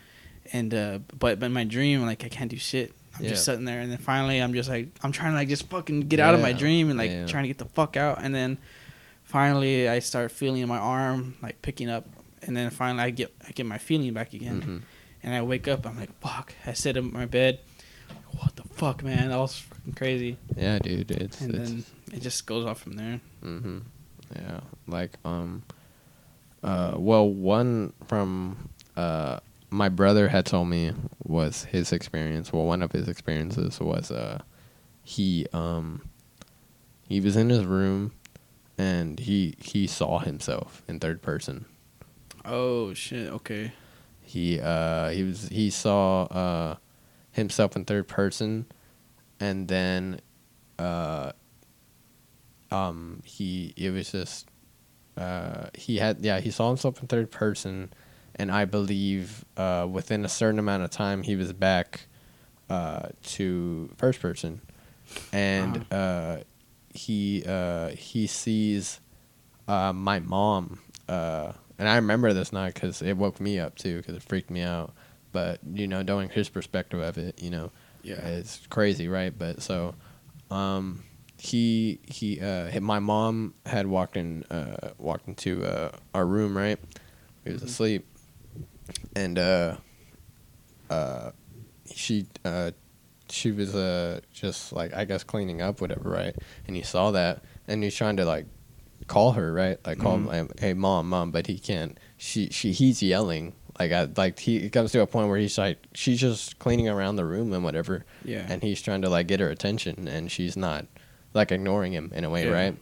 and 0.54 0.74
uh, 0.74 1.00
but 1.20 1.40
but 1.40 1.48
in 1.48 1.54
my 1.54 1.64
dream, 1.66 2.06
like 2.06 2.24
I 2.24 2.30
can't 2.30 2.50
do 2.50 2.58
shit. 2.58 2.94
I'm 3.18 3.24
Yeah. 3.26 3.30
just 3.32 3.44
sitting 3.46 3.66
there, 3.66 3.80
and 3.82 3.92
then 3.92 3.98
finally, 4.00 4.40
I'm 4.40 4.54
just 4.54 4.70
like 4.70 4.88
I'm 5.04 5.12
trying 5.12 5.32
to 5.32 5.36
like 5.36 5.50
just 5.50 5.68
fucking 5.70 6.08
get 6.08 6.20
out 6.20 6.34
of 6.34 6.40
my 6.42 6.54
dream 6.54 6.90
and 6.90 6.98
like 6.98 7.12
Yeah. 7.12 7.26
trying 7.28 7.44
to 7.44 7.48
get 7.50 7.58
the 7.58 7.66
fuck 7.66 7.98
out, 7.98 8.20
and 8.24 8.34
then 8.34 8.58
finally 9.24 9.90
I 9.90 10.00
start 10.00 10.32
feeling 10.32 10.66
my 10.68 10.78
arm 10.78 11.36
like 11.42 11.62
picking 11.62 11.90
up, 11.90 12.06
and 12.42 12.56
then 12.56 12.70
finally 12.70 13.04
I 13.04 13.10
get 13.10 13.34
I 13.48 13.52
get 13.52 13.66
my 13.66 13.78
feeling 13.78 14.14
back 14.14 14.34
again. 14.34 14.62
hmm 14.62 14.78
And 15.26 15.34
I 15.34 15.42
wake 15.42 15.68
up, 15.70 15.86
I'm 15.88 15.98
like, 15.98 16.12
fuck. 16.20 16.54
I 16.68 16.74
sit 16.74 16.98
in 16.98 17.14
my 17.14 17.26
bed. 17.26 17.60
What 18.40 18.56
the 18.58 18.64
fuck, 18.64 19.04
man? 19.04 19.30
That 19.30 19.38
was 19.40 19.56
fucking 19.58 19.94
crazy. 19.94 20.38
Yeah, 20.58 20.80
dude. 20.80 21.12
It's, 21.12 21.40
And 21.40 21.56
it's 21.56 21.70
then 21.70 21.86
it 22.12 22.22
just 22.22 22.46
goes 22.46 22.66
off 22.66 22.82
from 22.82 22.94
there. 22.94 23.22
hmm 23.42 23.80
Yeah, 24.36 24.60
like 24.88 25.12
um, 25.24 25.64
uh, 26.64 26.96
well, 26.98 27.30
one 27.30 27.94
from 28.08 28.70
uh, 28.98 29.40
my 29.74 29.90
brother 29.90 30.28
had 30.28 30.46
told 30.46 30.68
me 30.68 30.94
was 31.24 31.64
his 31.66 31.92
experience. 31.92 32.54
Well, 32.54 32.66
one 32.66 32.84
of 32.84 32.92
his 32.92 33.08
experiences 33.08 33.80
was 33.80 34.12
uh, 34.12 34.44
he 35.02 35.48
um, 35.52 36.10
he 37.08 37.20
was 37.20 37.36
in 37.36 37.50
his 37.50 37.66
room, 37.66 38.12
and 38.78 39.20
he 39.20 39.56
he 39.60 39.88
saw 39.88 40.20
himself 40.20 40.84
in 40.88 41.00
third 41.00 41.22
person. 41.22 41.66
Oh 42.46 42.94
shit. 42.94 43.32
Okay. 43.32 43.72
He 44.22 44.60
uh 44.60 45.10
he 45.10 45.24
was 45.24 45.48
he 45.50 45.70
saw 45.70 46.24
uh 46.24 46.76
himself 47.32 47.76
in 47.76 47.86
third 47.86 48.08
person 48.08 48.66
and 49.40 49.68
then 49.68 50.20
uh 50.78 51.32
um 52.72 53.22
he 53.26 53.74
it 53.76 53.92
was 53.92 54.12
just 54.12 54.48
uh 55.18 55.68
he 55.74 55.98
had 55.98 56.20
yeah 56.20 56.40
he 56.40 56.52
saw 56.52 56.68
himself 56.70 57.02
in 57.02 57.08
third 57.08 57.32
person 57.32 57.92
and 58.36 58.52
I 58.52 58.66
believe 58.66 59.46
uh 59.58 59.88
within 59.90 60.26
a 60.26 60.30
certain 60.30 60.60
amount 60.60 60.84
of 60.84 60.90
time 60.92 61.24
he 61.24 61.36
was 61.36 61.54
back 61.54 62.08
uh 62.70 63.10
to 63.24 63.90
first 63.98 64.20
person. 64.22 64.62
And 65.32 65.86
uh 65.92 66.38
he 66.94 67.44
uh 67.48 67.90
he 67.90 68.28
sees 68.28 69.00
uh 69.68 69.94
my 69.94 70.20
mom 70.20 70.80
uh 71.10 71.54
and 71.80 71.90
I 71.90 71.96
remember 71.96 72.34
this 72.34 72.54
night 72.54 72.74
because 72.76 73.02
it 73.02 73.18
woke 73.18 73.40
me 73.42 73.60
up 73.60 73.76
too 73.78 73.98
because 73.98 74.16
it 74.16 74.24
freaked 74.24 74.50
me 74.50 74.62
out. 74.62 74.94
But 75.32 75.60
you 75.74 75.88
know 75.88 76.02
knowing 76.02 76.30
his 76.30 76.50
perspective 76.50 77.00
of 77.02 77.18
it 77.18 77.42
you 77.42 77.50
know 77.50 77.72
Yeah. 78.04 78.16
it's 78.16 78.66
crazy 78.68 79.08
right? 79.08 79.34
But 79.38 79.62
so 79.62 79.96
um 80.52 81.04
he 81.38 82.00
he 82.06 82.40
uh 82.40 82.80
my 82.80 83.00
mom 83.00 83.54
had 83.66 83.88
walked 83.88 84.16
in 84.18 84.44
uh 84.46 84.92
walked 84.98 85.28
into 85.28 85.66
uh 85.66 85.92
our 86.14 86.26
room 86.26 86.56
right? 86.58 86.80
He 87.44 87.52
was 87.52 87.62
Mhm. 87.62 87.66
asleep 87.66 88.08
and 89.16 89.38
uh 89.40 89.78
uh 90.90 91.32
she 91.94 92.26
uh 92.46 92.72
she 93.30 93.52
was 93.52 93.74
uh 93.76 94.20
just 94.34 94.74
like 94.74 94.94
I 94.94 95.06
guess 95.06 95.24
cleaning 95.24 95.62
up 95.62 95.82
whatever 95.82 96.10
right 96.10 96.36
and 96.68 96.76
he 96.76 96.82
saw 96.82 97.12
that 97.12 97.44
and 97.68 97.84
he's 97.84 97.96
trying 97.96 98.18
to 98.18 98.26
like 98.26 98.46
call 99.08 99.32
her 99.34 99.52
right 99.54 99.78
like 99.86 100.00
call 100.00 100.18
Mhm. 100.18 100.26
like, 100.28 100.60
hey 100.60 100.74
mom 100.74 101.10
mom 101.10 101.32
but 101.32 101.48
he 101.48 101.58
can't 101.60 101.98
she 102.18 102.50
she 102.50 102.72
he's 102.72 103.02
yelling 103.04 103.54
like 103.80 103.92
I 103.92 104.08
like 104.16 104.40
he 104.40 104.58
it 104.58 104.70
comes 104.72 104.92
to 104.92 105.02
a 105.02 105.08
point 105.08 105.30
where 105.30 105.38
he's 105.40 105.58
like 105.58 105.80
she's 105.94 106.20
just 106.20 106.60
cleaning 106.60 106.88
around 106.88 107.16
the 107.16 107.26
room 107.26 107.52
and 107.54 107.64
whatever 107.64 108.06
Yeah. 108.24 108.46
and 108.48 108.62
he's 108.62 108.82
trying 108.82 109.02
to 109.02 109.10
like 109.10 109.28
get 109.28 109.40
her 109.40 109.50
attention 109.50 110.08
and 110.08 110.32
she's 110.32 110.56
not 110.56 110.86
like 111.34 111.52
ignoring 111.52 111.92
him 111.92 112.12
in 112.16 112.24
a 112.24 112.30
way 112.30 112.46
Yeah. 112.46 112.52
right 112.54 112.78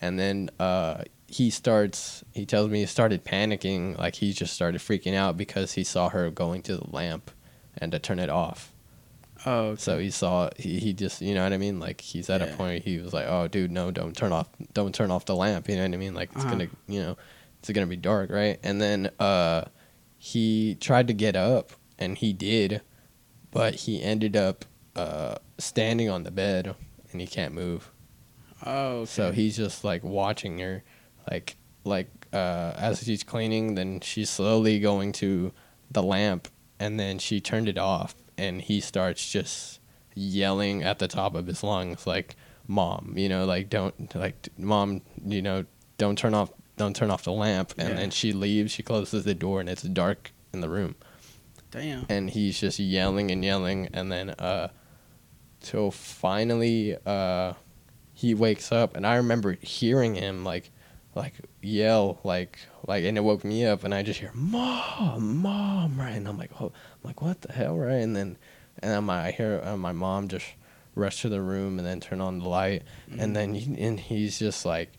and 0.00 0.18
then 0.18 0.50
uh 0.60 1.02
he 1.28 1.50
starts 1.50 2.22
he 2.32 2.46
tells 2.46 2.70
me 2.70 2.80
he 2.80 2.86
started 2.86 3.24
panicking 3.24 3.98
like 3.98 4.14
he 4.16 4.32
just 4.32 4.54
started 4.54 4.80
freaking 4.80 5.14
out 5.14 5.36
because 5.36 5.72
he 5.72 5.82
saw 5.84 6.08
her 6.08 6.30
going 6.30 6.62
to 6.62 6.76
the 6.76 6.86
lamp 6.90 7.30
and 7.78 7.90
to 7.92 7.98
turn 7.98 8.18
it 8.18 8.30
off 8.30 8.72
oh. 9.44 9.52
Okay. 9.70 9.80
so 9.80 9.98
he 9.98 10.10
saw 10.10 10.48
he, 10.56 10.78
he 10.78 10.92
just 10.92 11.20
you 11.20 11.34
know 11.34 11.42
what 11.42 11.52
i 11.52 11.58
mean 11.58 11.80
like 11.80 12.00
he's 12.00 12.30
at 12.30 12.42
a 12.42 12.46
Yeah. 12.46 12.56
point 12.56 12.84
he 12.84 12.98
was 12.98 13.12
like 13.12 13.26
oh 13.28 13.48
dude 13.48 13.72
no 13.72 13.90
don't 13.90 14.16
turn 14.16 14.32
off 14.32 14.48
don't 14.72 14.94
turn 14.94 15.10
off 15.10 15.24
the 15.24 15.34
lamp 15.34 15.68
you 15.68 15.74
know 15.76 15.82
what 15.82 15.94
i 15.94 15.96
mean 15.96 16.14
like 16.14 16.30
it's 16.32 16.42
Uh-huh. 16.44 16.50
gonna 16.52 16.68
you 16.86 17.00
know 17.00 17.16
it's 17.58 17.70
gonna 17.70 17.86
be 17.88 17.96
dark 17.96 18.30
right 18.30 18.58
and 18.62 18.80
then 18.80 19.10
uh 19.18 19.64
he 20.18 20.76
tried 20.80 21.08
to 21.08 21.12
get 21.12 21.34
up 21.36 21.72
and 21.98 22.18
he 22.18 22.32
did 22.32 22.82
but 23.50 23.74
he 23.74 24.00
ended 24.02 24.36
up 24.36 24.64
uh 24.94 25.34
standing 25.58 26.08
on 26.08 26.22
the 26.22 26.30
bed 26.30 26.74
and 27.10 27.20
he 27.20 27.26
can't 27.26 27.52
move 27.52 27.90
oh. 28.64 28.98
Okay. 29.00 29.06
so 29.06 29.32
he's 29.32 29.56
just 29.56 29.82
like 29.84 30.02
watching 30.04 30.58
her, 30.60 30.82
like 31.30 31.56
like 31.84 32.08
uh, 32.32 32.72
as 32.76 33.02
she's 33.04 33.22
cleaning. 33.22 33.74
Then 33.74 34.00
she's 34.00 34.30
slowly 34.30 34.78
going 34.80 35.12
to 35.12 35.52
the 35.90 36.02
lamp, 36.02 36.48
and 36.80 36.98
then 36.98 37.18
she 37.18 37.40
turned 37.40 37.68
it 37.68 37.78
off, 37.78 38.14
and 38.36 38.60
he 38.62 38.80
starts 38.80 39.30
just 39.30 39.80
yelling 40.14 40.82
at 40.82 40.98
the 40.98 41.08
top 41.08 41.34
of 41.34 41.46
his 41.46 41.62
lungs, 41.62 42.06
like 42.06 42.36
"Mom, 42.66 43.14
you 43.16 43.28
know, 43.28 43.44
like 43.44 43.68
don't 43.70 44.14
like 44.14 44.48
Mom, 44.58 45.02
you 45.24 45.42
know, 45.42 45.64
don't 45.98 46.16
turn 46.18 46.34
off 46.34 46.50
don't 46.76 46.96
turn 46.96 47.10
off 47.10 47.24
the 47.24 47.32
lamp." 47.32 47.72
And 47.78 47.90
Yeah. 47.90 47.94
then 47.96 48.10
she 48.10 48.32
leaves. 48.32 48.72
She 48.72 48.82
closes 48.82 49.24
the 49.24 49.34
door, 49.34 49.60
and 49.60 49.68
it's 49.68 49.82
dark 49.82 50.32
in 50.52 50.60
the 50.62 50.68
room 50.70 50.94
Damn. 51.70 52.06
and 52.08 52.30
he's 52.30 52.58
just 52.58 52.78
yelling 52.78 53.30
and 53.30 53.44
yelling 53.44 53.88
and 53.92 54.10
then 54.10 54.30
uh 54.30 54.68
till 55.60 55.90
finally 55.90 56.96
uh 57.04 57.52
he 58.14 58.32
wakes 58.32 58.72
up 58.72 58.96
and 58.96 59.06
i 59.06 59.16
remember 59.16 59.58
hearing 59.60 60.14
him 60.14 60.44
like 60.44 60.70
like 61.16 61.34
yell 61.62 62.20
like 62.22 62.58
like 62.86 63.02
and 63.04 63.16
it 63.16 63.22
woke 63.22 63.42
me 63.44 63.64
up 63.64 63.82
and 63.84 63.94
i 63.94 64.02
just 64.02 64.20
hear 64.20 64.30
mom 64.34 65.38
mom 65.38 65.98
right 65.98 66.10
and 66.16 66.28
i'm 66.28 66.36
like 66.38 66.50
oh 66.60 66.66
i'm 66.66 66.72
like 67.02 67.22
what 67.22 67.40
the 67.40 67.52
hell 67.52 67.74
right 67.76 68.02
and 68.02 68.14
then 68.14 68.36
and 68.80 68.92
then 68.92 69.02
my 69.04 69.26
i 69.26 69.30
hear 69.30 69.60
uh, 69.64 69.76
my 69.76 69.92
mom 69.92 70.28
just 70.28 70.44
rush 70.94 71.22
to 71.22 71.28
the 71.28 71.40
room 71.40 71.78
and 71.78 71.86
then 71.86 72.00
turn 72.00 72.20
on 72.22 72.38
the 72.38 72.48
light, 72.48 72.82
Mhm. 73.10 73.20
and 73.22 73.36
then 73.36 73.52
he, 73.54 73.78
and 73.84 74.00
he's 74.00 74.38
just 74.38 74.64
like, 74.64 74.90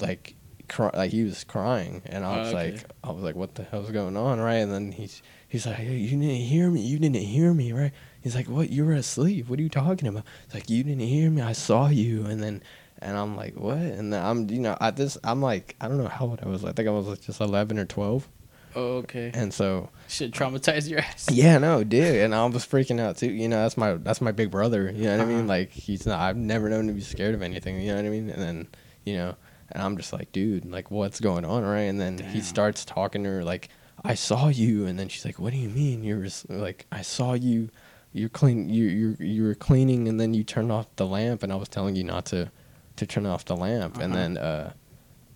like, 0.00 0.34
cry, 0.68 0.90
like 0.92 1.12
he 1.12 1.22
was 1.22 1.44
crying, 1.44 2.02
and 2.06 2.24
I 2.24 2.34
Oh, 2.34 2.38
was 2.40 2.48
okay. 2.54 2.72
like, 2.72 2.84
I 3.04 3.12
was 3.12 3.22
like, 3.22 3.36
what 3.36 3.54
the 3.54 3.62
hell's 3.62 3.92
going 3.92 4.16
on, 4.16 4.40
right? 4.40 4.56
And 4.56 4.72
then 4.72 4.90
he's 4.90 5.22
he's 5.48 5.66
like, 5.66 5.76
hey, 5.76 5.94
you 5.96 6.10
didn't 6.10 6.24
hear 6.24 6.68
me, 6.68 6.80
you 6.80 6.98
didn't 6.98 7.14
hear 7.22 7.54
me, 7.54 7.72
right? 7.72 7.92
He's 8.20 8.34
like, 8.34 8.48
what? 8.48 8.70
You 8.70 8.84
were 8.84 8.92
asleep. 8.94 9.48
What 9.48 9.60
are 9.60 9.62
you 9.62 9.68
talking 9.68 10.08
about? 10.08 10.24
It's 10.46 10.54
like 10.54 10.68
you 10.68 10.82
didn't 10.82 11.06
hear 11.06 11.30
me. 11.30 11.42
I 11.42 11.52
saw 11.52 11.88
you, 11.88 12.26
and 12.26 12.42
then. 12.42 12.62
And 13.02 13.16
I'm 13.16 13.36
like, 13.36 13.54
what? 13.54 13.78
And 13.78 14.12
then 14.12 14.22
I'm, 14.24 14.50
you 14.50 14.60
know, 14.60 14.76
at 14.80 14.96
this, 14.96 15.16
I'm 15.24 15.40
like, 15.40 15.74
I 15.80 15.88
don't 15.88 15.98
know 15.98 16.08
how 16.08 16.26
old 16.26 16.40
I 16.42 16.48
was. 16.48 16.64
I 16.64 16.72
think 16.72 16.86
I 16.88 16.92
was 16.92 17.06
like 17.06 17.22
just 17.22 17.40
11 17.40 17.78
or 17.78 17.86
12. 17.86 18.28
Oh, 18.76 18.82
okay. 18.98 19.30
And 19.34 19.52
so, 19.52 19.88
Should 20.08 20.32
traumatize 20.32 20.88
your 20.88 21.00
ass. 21.00 21.28
yeah, 21.32 21.58
no, 21.58 21.82
dude, 21.82 22.16
and 22.16 22.34
I 22.34 22.44
was 22.46 22.64
freaking 22.66 23.00
out 23.00 23.16
too. 23.16 23.30
You 23.32 23.48
know, 23.48 23.62
that's 23.62 23.76
my 23.76 23.94
that's 23.94 24.20
my 24.20 24.30
big 24.32 24.50
brother. 24.52 24.92
You 24.94 25.04
know 25.04 25.10
what 25.16 25.20
I 25.20 25.24
Uh-huh. 25.24 25.32
mean? 25.32 25.46
Like 25.48 25.70
he's 25.70 26.06
not. 26.06 26.20
I've 26.20 26.36
never 26.36 26.68
known 26.68 26.86
to 26.86 26.92
be 26.92 27.00
scared 27.00 27.34
of 27.34 27.42
anything. 27.42 27.80
You 27.80 27.88
know 27.88 27.96
what 27.96 28.04
I 28.04 28.10
mean? 28.10 28.30
And 28.30 28.40
then 28.40 28.68
you 29.04 29.16
know, 29.16 29.34
and 29.72 29.82
I'm 29.82 29.96
just 29.96 30.12
like, 30.12 30.30
dude, 30.30 30.66
like 30.70 30.88
what's 30.90 31.18
going 31.18 31.44
on, 31.44 31.64
right? 31.64 31.80
And 31.90 32.00
then 32.00 32.18
he 32.18 32.40
starts 32.40 32.84
talking 32.84 33.24
to 33.24 33.30
her 33.30 33.42
like, 33.44 33.70
I 34.04 34.14
saw 34.14 34.46
you, 34.48 34.86
and 34.86 34.96
then 34.98 35.08
she's 35.08 35.24
like, 35.24 35.40
what 35.40 35.52
do 35.52 35.58
you 35.58 35.68
mean? 35.68 36.04
You're 36.04 36.22
just, 36.22 36.48
like, 36.48 36.86
I 36.92 37.02
saw 37.02 37.32
you. 37.32 37.70
You're 38.12 38.28
clean. 38.28 38.68
You 38.68 38.84
you 38.84 39.16
you 39.18 39.42
were 39.42 39.54
cleaning, 39.56 40.06
and 40.06 40.20
then 40.20 40.32
you 40.32 40.44
turned 40.44 40.70
off 40.70 40.86
the 40.94 41.06
lamp, 41.06 41.42
and 41.42 41.52
I 41.52 41.56
was 41.56 41.68
telling 41.68 41.96
you 41.96 42.04
not 42.04 42.26
to 42.26 42.52
to 42.96 43.06
turn 43.06 43.26
off 43.26 43.44
the 43.44 43.56
lamp, 43.56 43.96
and 43.98 44.12
Uh-huh. 44.12 44.22
then 44.22 44.36
uh, 44.38 44.72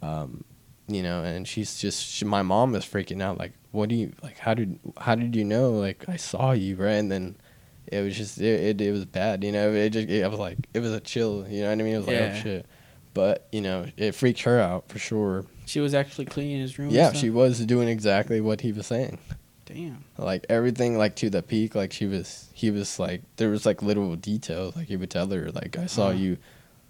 um, 0.03 0.45
you 0.87 1.03
know, 1.03 1.23
and 1.25 1.49
she's 1.49 1.79
just 1.79 2.05
she, 2.05 2.25
my 2.25 2.43
mom 2.43 2.75
is 2.75 2.85
freaking 2.85 3.23
out 3.23 3.39
like, 3.39 3.53
what 3.73 3.89
do 3.89 3.95
you 3.95 4.13
like? 4.23 4.39
How 4.39 4.55
did 4.55 4.79
how 4.99 5.15
did 5.15 5.35
you 5.35 5.45
know? 5.45 5.71
Like 5.71 6.05
I 6.09 6.17
saw 6.17 6.53
you, 6.53 6.77
right? 6.77 6.93
And 6.93 7.11
then 7.11 7.37
it 7.87 8.01
was 8.03 8.17
just 8.17 8.39
it 8.39 8.61
it, 8.61 8.81
it 8.81 8.93
was 8.93 9.05
bad, 9.07 9.43
you 9.45 9.53
know. 9.53 9.73
It 9.73 9.91
just 9.91 10.09
it, 10.09 10.23
I 10.25 10.29
was 10.29 10.39
like 10.39 10.59
it 10.75 10.81
was 10.81 10.93
a 10.93 11.01
chill, 11.01 11.47
you 11.49 11.63
know 11.63 11.71
what 11.71 11.81
I 11.81 11.83
mean? 11.83 11.95
It 11.95 11.99
was 11.99 12.07
like 12.07 12.17
oh 12.17 12.35
shit, 12.35 12.67
but 13.15 13.49
you 13.53 13.61
know 13.63 13.87
it 13.97 14.15
freaked 14.15 14.41
her 14.43 14.61
out 14.61 14.89
for 14.89 14.99
sure. 14.99 15.47
She 15.67 15.81
was 15.81 15.95
actually 15.95 16.27
cleaning 16.27 16.61
his 16.61 16.79
room. 16.79 16.91
Yeah, 16.91 17.13
she 17.13 17.31
was 17.31 17.59
doing 17.65 17.89
exactly 17.89 18.41
what 18.43 18.61
he 18.61 18.71
was 18.73 18.87
saying. 18.87 19.19
Damn. 19.65 20.05
Like 20.19 20.45
everything, 20.51 20.99
like 20.99 21.17
to 21.17 21.31
the 21.31 21.43
peak. 21.43 21.75
Like 21.75 21.91
she 21.95 22.05
was, 22.05 22.51
he 22.53 22.71
was 22.71 22.99
like 22.99 23.23
there 23.37 23.49
was 23.49 23.65
like 23.65 23.81
little 23.83 24.15
details. 24.17 24.77
Like 24.77 24.89
he 24.89 24.97
would 24.99 25.11
tell 25.11 25.27
her, 25.31 25.51
like 25.53 25.79
I 25.79 25.87
saw 25.87 26.09
Uh-huh. 26.11 26.19
you, 26.19 26.37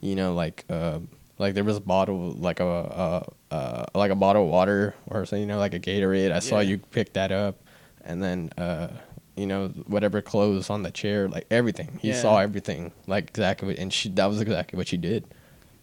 you 0.05 0.15
know, 0.15 0.35
like 0.35 0.65
um, 0.71 1.09
like 1.39 1.55
there 1.55 1.65
was 1.65 1.79
a 1.79 1.81
bottle, 1.81 2.33
like 2.33 2.61
a 2.61 2.65
uh, 2.65 3.25
uh, 3.51 3.85
like 3.95 4.11
a 4.11 4.15
bottle 4.15 4.45
of 4.45 4.51
water 4.51 4.95
or 5.07 5.25
something, 5.25 5.41
you 5.41 5.47
know, 5.47 5.59
like 5.59 5.75
a 5.75 5.81
Gatorade. 5.81 6.31
I 6.31 6.41
saw 6.41 6.61
you 6.61 6.79
pick 6.79 7.15
that 7.15 7.33
up, 7.33 7.57
and 8.05 8.23
then 8.23 8.51
uh, 8.59 8.89
you 9.35 9.47
know 9.47 9.69
whatever 9.87 10.21
clothes 10.21 10.69
on 10.69 10.83
the 10.83 10.91
chair, 10.91 11.27
like 11.29 11.47
everything. 11.51 11.99
He 12.03 12.09
Yeah. 12.09 12.21
saw 12.21 12.39
everything, 12.39 12.93
like 13.07 13.31
exactly, 13.31 13.79
and 13.79 13.93
she 13.93 14.11
that 14.11 14.27
was 14.27 14.41
exactly 14.41 14.77
what 14.77 14.89
she 14.89 14.99
did. 14.99 15.25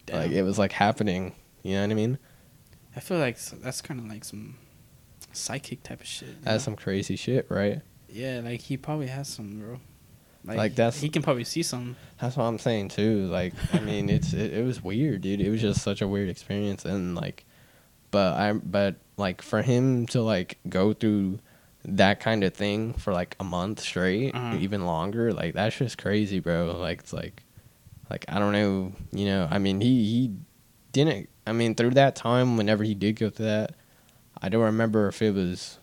Damn. 0.06 0.18
Like 0.18 0.30
it 0.30 0.42
was 0.44 0.58
like 0.58 0.72
happening. 0.72 1.34
You 1.64 1.74
know 1.74 1.82
what 1.82 1.90
I 1.90 1.94
mean? 1.94 2.18
I 2.94 3.00
feel 3.00 3.18
like 3.18 3.38
that's 3.38 3.80
kind 3.80 3.98
of 3.98 4.06
like 4.06 4.24
some 4.24 4.56
psychic 5.32 5.82
type 5.82 6.00
of 6.00 6.06
shit. 6.06 6.42
That's 6.42 6.62
know? 6.62 6.72
some 6.72 6.76
crazy 6.76 7.16
shit, 7.16 7.46
right? 7.50 7.80
Yeah, 8.08 8.40
like 8.44 8.60
he 8.60 8.76
probably 8.76 9.06
has 9.08 9.28
some, 9.28 9.58
bro. 9.58 9.80
Like, 10.44 10.74
that's- 10.74 11.00
he 11.00 11.08
can 11.08 11.22
probably 11.22 11.44
see 11.44 11.62
some. 11.62 11.96
That's 12.20 12.36
what 12.36 12.44
I'm 12.44 12.58
saying 12.58 12.88
too. 12.88 13.26
Like, 13.26 13.54
I 13.72 13.78
mean, 13.88 14.08
it's 14.10 14.32
it, 14.32 14.52
it 14.54 14.64
was 14.64 14.82
weird, 14.82 15.22
dude. 15.22 15.40
It 15.40 15.50
was 15.50 15.60
just 15.60 15.82
such 15.82 16.02
a 16.02 16.08
weird 16.08 16.28
experience, 16.28 16.84
and 16.84 17.14
like, 17.14 17.44
but 18.10 18.34
I 18.34 18.52
but 18.52 18.96
like 19.16 19.42
for 19.42 19.62
him 19.62 20.06
to 20.08 20.20
like 20.22 20.58
go 20.68 20.92
through 20.92 21.38
that 21.84 22.20
kind 22.20 22.44
of 22.44 22.54
thing 22.54 22.92
for 22.94 23.12
like 23.12 23.34
a 23.40 23.44
month 23.44 23.80
straight, 23.80 24.34
Uh-huh. 24.34 24.56
even 24.60 24.86
longer, 24.86 25.32
like 25.32 25.54
that's 25.54 25.76
just 25.76 25.98
crazy, 25.98 26.38
bro. 26.40 26.76
Like 26.78 27.00
it's 27.00 27.12
like, 27.12 27.42
like 28.10 28.24
I 28.28 28.38
don't 28.38 28.52
know, 28.52 28.92
you 29.12 29.26
know. 29.26 29.48
I 29.50 29.58
mean, 29.58 29.80
he 29.80 30.04
he 30.04 30.34
didn't. 30.92 31.28
I 31.46 31.52
mean, 31.52 31.74
through 31.74 31.90
that 31.90 32.14
time, 32.14 32.56
whenever 32.56 32.84
he 32.84 32.94
did 32.94 33.16
go 33.16 33.30
through 33.30 33.46
that, 33.46 33.74
I 34.40 34.48
don't 34.48 34.62
remember 34.62 35.08
if 35.08 35.20
it 35.22 35.34
was 35.34 35.78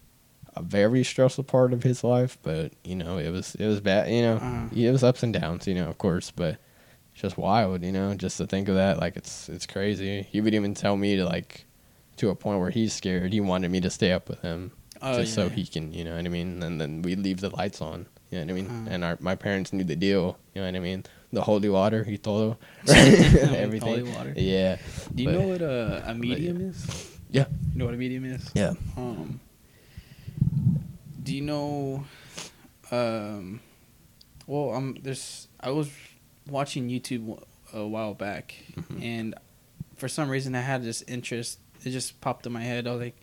a 0.56 0.62
very 0.62 1.04
stressful 1.04 1.44
part 1.46 1.74
of 1.74 1.84
his 1.84 2.04
life, 2.04 2.38
but 2.44 2.72
you 2.84 2.96
know, 2.96 3.18
it 3.18 3.30
was 3.30 3.56
it 3.56 3.68
was 3.68 3.80
bad. 3.80 4.10
You 4.12 4.22
know, 4.22 4.36
Uh-huh. 4.36 4.68
it 4.76 4.92
was 4.92 5.04
ups 5.04 5.24
and 5.24 5.34
downs. 5.34 5.68
You 5.68 5.76
know, 5.76 5.90
of 5.90 5.98
course, 5.98 6.32
but 6.32 6.58
it's 7.14 7.22
just 7.22 7.38
wild. 7.38 7.84
You 7.84 7.92
know, 7.92 8.14
just 8.16 8.38
to 8.38 8.48
think 8.48 8.68
of 8.70 8.76
that, 8.76 9.00
like 9.00 9.16
it's 9.18 9.50
it's 9.50 9.66
crazy. 9.66 10.24
He 10.32 10.42
would 10.42 10.54
even 10.54 10.74
tell 10.74 10.98
me 10.98 11.16
to 11.18 11.26
like 11.26 11.66
to 12.18 12.30
a 12.30 12.36
point 12.36 12.60
where 12.60 12.70
he's 12.72 12.94
scared. 12.94 13.32
He 13.34 13.40
wanted 13.42 13.72
me 13.72 13.80
to 13.82 13.90
stay 13.90 14.12
up 14.12 14.28
with 14.28 14.42
him 14.42 14.72
Oh, 15.02 15.16
just 15.22 15.34
so 15.34 15.48
he 15.48 15.66
can, 15.66 15.94
you 15.94 16.04
know 16.04 16.16
what 16.18 16.26
I 16.26 16.30
mean. 16.30 16.62
And 16.62 16.82
then 16.82 17.02
we 17.02 17.16
leave 17.16 17.40
the 17.40 17.50
lights 17.56 17.82
on. 17.82 18.08
You 18.32 18.40
know 18.40 18.46
what 18.46 18.52
I 18.52 18.54
mean? 18.62 18.68
Uh-huh. 18.68 18.88
And 18.92 19.04
our 19.06 19.18
my 19.22 19.36
parents 19.36 19.72
knew 19.72 19.84
the 19.86 19.96
deal. 19.96 20.38
You 20.54 20.62
know 20.62 20.68
what 20.68 20.76
I 20.76 20.80
mean? 20.80 21.04
The 21.32 21.42
holy 21.42 21.70
water, 21.70 22.04
he 22.04 22.18
told 22.18 22.58
Holy 22.88 23.00
everything. 23.56 24.14
water. 24.14 24.34
Yeah. 24.36 24.78
Do 25.16 25.24
you 25.24 25.30
but- 25.30 25.40
know 25.40 25.48
what 25.48 25.62
a, 25.62 26.04
a 26.08 26.14
medium 26.16 26.60
is? 26.70 27.08
Yeah. 27.32 27.46
You 27.74 27.80
know 27.80 27.86
what 27.86 27.94
a 27.94 27.98
medium 27.98 28.26
is? 28.26 28.50
Yeah. 28.56 28.74
Um. 28.98 29.40
Do 31.22 31.36
you 31.36 31.42
know? 31.42 32.06
Um. 32.92 33.60
Well, 34.48 34.74
um. 34.74 34.98
There's. 35.02 35.48
I 35.60 35.72
was 35.72 35.90
watching 36.48 36.90
YouTube 36.90 37.42
a 37.74 37.86
while 37.86 38.14
back, 38.14 38.56
Mhm. 38.76 39.04
and 39.04 39.36
for 39.96 40.08
some 40.08 40.30
reason 40.30 40.56
I 40.56 40.62
had 40.62 40.84
this 40.84 41.02
interest. 41.04 41.60
It 41.86 41.92
just 41.92 42.20
popped 42.20 42.46
in 42.46 42.52
my 42.52 42.62
head. 42.62 42.88
I 42.88 42.92
was 42.92 43.00
like, 43.02 43.16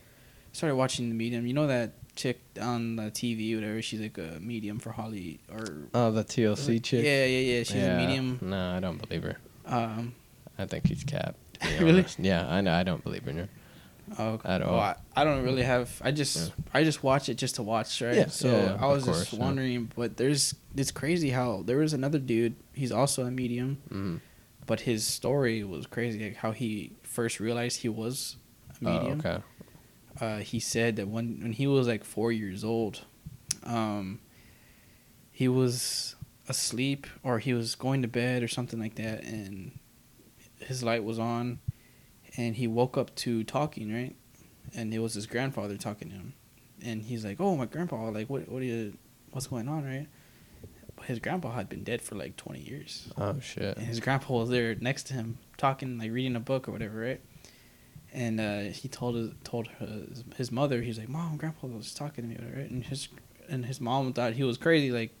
started 0.51 0.75
watching 0.75 1.09
the 1.09 1.15
medium. 1.15 1.45
You 1.45 1.53
know 1.53 1.67
that 1.67 1.91
chick 2.15 2.39
on 2.59 2.95
the 2.95 3.11
TV, 3.11 3.53
whatever. 3.55 3.81
She's 3.83 3.99
like 3.99 4.17
a 4.17 4.39
medium 4.41 4.79
for 4.79 4.91
Holly 4.91 5.39
or. 5.51 5.65
Oh, 5.93 6.11
the 6.11 6.23
TLC 6.23 6.79
chick. 6.81 7.03
Yeah, 7.05 7.25
yeah, 7.25 7.57
yeah. 7.57 7.63
She's 7.63 7.83
a 7.83 7.97
medium. 7.97 8.39
No, 8.41 8.71
I 8.75 8.79
don't 8.79 8.97
believe 9.07 9.23
her. 9.23 9.37
Um. 9.65 10.13
I 10.57 10.65
think 10.65 10.87
she's 10.87 11.03
capped. 11.03 11.37
Really? 11.79 11.99
honest. 11.99 12.19
Yeah, 12.19 12.47
I 12.47 12.61
know. 12.61 12.73
I 12.73 12.83
don't 12.83 13.03
believe 13.03 13.27
in 13.27 13.37
her. 13.37 13.49
Oh, 14.19 14.39
At 14.43 14.61
well, 14.61 14.71
all. 14.75 14.79
I, 14.79 14.95
I 15.15 15.23
don't 15.23 15.43
really 15.43 15.61
have. 15.63 16.01
I 16.03 16.11
just 16.11 16.37
Yeah. 16.37 16.53
I 16.73 16.83
just 16.83 17.03
watch 17.03 17.29
it 17.29 17.35
just 17.35 17.55
to 17.55 17.63
watch, 17.63 18.01
right? 18.01 18.15
Yeah, 18.15 18.27
So 18.27 18.49
yeah, 18.49 18.77
I 18.79 18.87
was 18.87 19.05
just 19.05 19.29
course, 19.29 19.33
yeah. 19.33 19.39
wondering, 19.39 19.91
but 19.95 20.17
there's 20.17 20.55
it's 20.75 20.91
crazy 20.91 21.29
how 21.29 21.61
there 21.65 21.77
was 21.77 21.93
another 21.93 22.19
dude. 22.19 22.55
He's 22.73 22.91
also 22.91 23.25
a 23.25 23.31
medium, 23.31 23.77
Mm. 23.93 24.21
but 24.65 24.81
his 24.81 25.05
story 25.05 25.63
was 25.63 25.85
crazy. 25.85 26.23
Like 26.23 26.37
how 26.37 26.51
he 26.51 26.93
first 27.03 27.39
realized 27.39 27.81
he 27.81 27.89
was 27.89 28.37
a 28.81 28.87
Oh, 28.87 28.93
medium. 28.99 29.19
okay. 29.19 29.37
uh, 30.19 30.37
he 30.39 30.59
said 30.59 30.95
that 30.95 31.07
when 31.07 31.39
when 31.41 31.51
he 31.53 31.67
was 31.67 31.87
like 31.87 32.03
four 32.03 32.31
years 32.31 32.63
old, 32.63 33.01
um, 33.63 34.19
he 35.31 35.47
was 35.47 36.15
asleep 36.49 37.05
or 37.23 37.39
he 37.39 37.53
was 37.53 37.75
going 37.75 38.01
to 38.01 38.07
bed 38.07 38.41
or 38.41 38.47
something 38.47 38.79
like 38.79 38.95
that, 38.95 39.23
and 39.23 39.77
his 40.59 40.81
light 40.83 41.03
was 41.03 41.19
on, 41.19 41.59
and 42.37 42.55
he 42.55 42.67
woke 42.67 42.97
up 42.97 43.13
to 43.15 43.43
talking 43.43 43.93
right, 43.93 44.15
and 44.73 44.93
it 44.93 44.99
was 44.99 45.15
his 45.15 45.25
grandfather 45.25 45.75
talking 45.75 46.09
to 46.09 46.15
him, 46.15 46.33
and 46.85 47.03
he's 47.03 47.25
like, 47.25 47.41
"Oh, 47.41 47.57
my 47.57 47.65
grandpa! 47.65 48.09
Like, 48.09 48.29
what 48.29 48.47
what 48.47 48.61
are 48.61 48.65
you, 48.65 48.97
what's 49.31 49.47
going 49.47 49.67
on, 49.67 49.83
right?" 49.83 50.07
But 50.95 51.05
his 51.05 51.19
grandpa 51.19 51.51
had 51.51 51.69
been 51.69 51.83
dead 51.83 52.01
for 52.01 52.15
like 52.15 52.37
twenty 52.37 52.61
years. 52.61 53.09
Oh 53.17 53.39
shit. 53.39 53.77
And 53.77 53.85
his 53.85 53.99
grandpa 53.99 54.33
was 54.33 54.49
there 54.49 54.75
next 54.75 55.03
to 55.07 55.13
him, 55.13 55.39
talking, 55.57 55.97
like 55.97 56.11
reading 56.11 56.35
a 56.35 56.39
book 56.39 56.67
or 56.67 56.71
whatever, 56.71 56.99
right? 56.99 57.21
And 58.13 58.39
uh, 58.39 58.59
he 58.61 58.87
told 58.87 59.15
his, 59.15 59.31
told 59.43 59.67
his, 59.79 60.23
his 60.37 60.51
mother, 60.51 60.81
he's 60.81 60.97
like, 60.97 61.09
"Mom, 61.09 61.37
Grandpa 61.37 61.67
was 61.67 61.93
talking 61.93 62.23
to 62.23 62.29
me. 62.29 62.37
Right? 62.55 62.69
And 62.69 62.83
his 62.83 63.09
and 63.49 63.65
his 63.65 63.79
mom 63.79 64.13
thought 64.13 64.33
he 64.33 64.43
was 64.43 64.57
crazy, 64.57 64.91
like, 64.91 65.13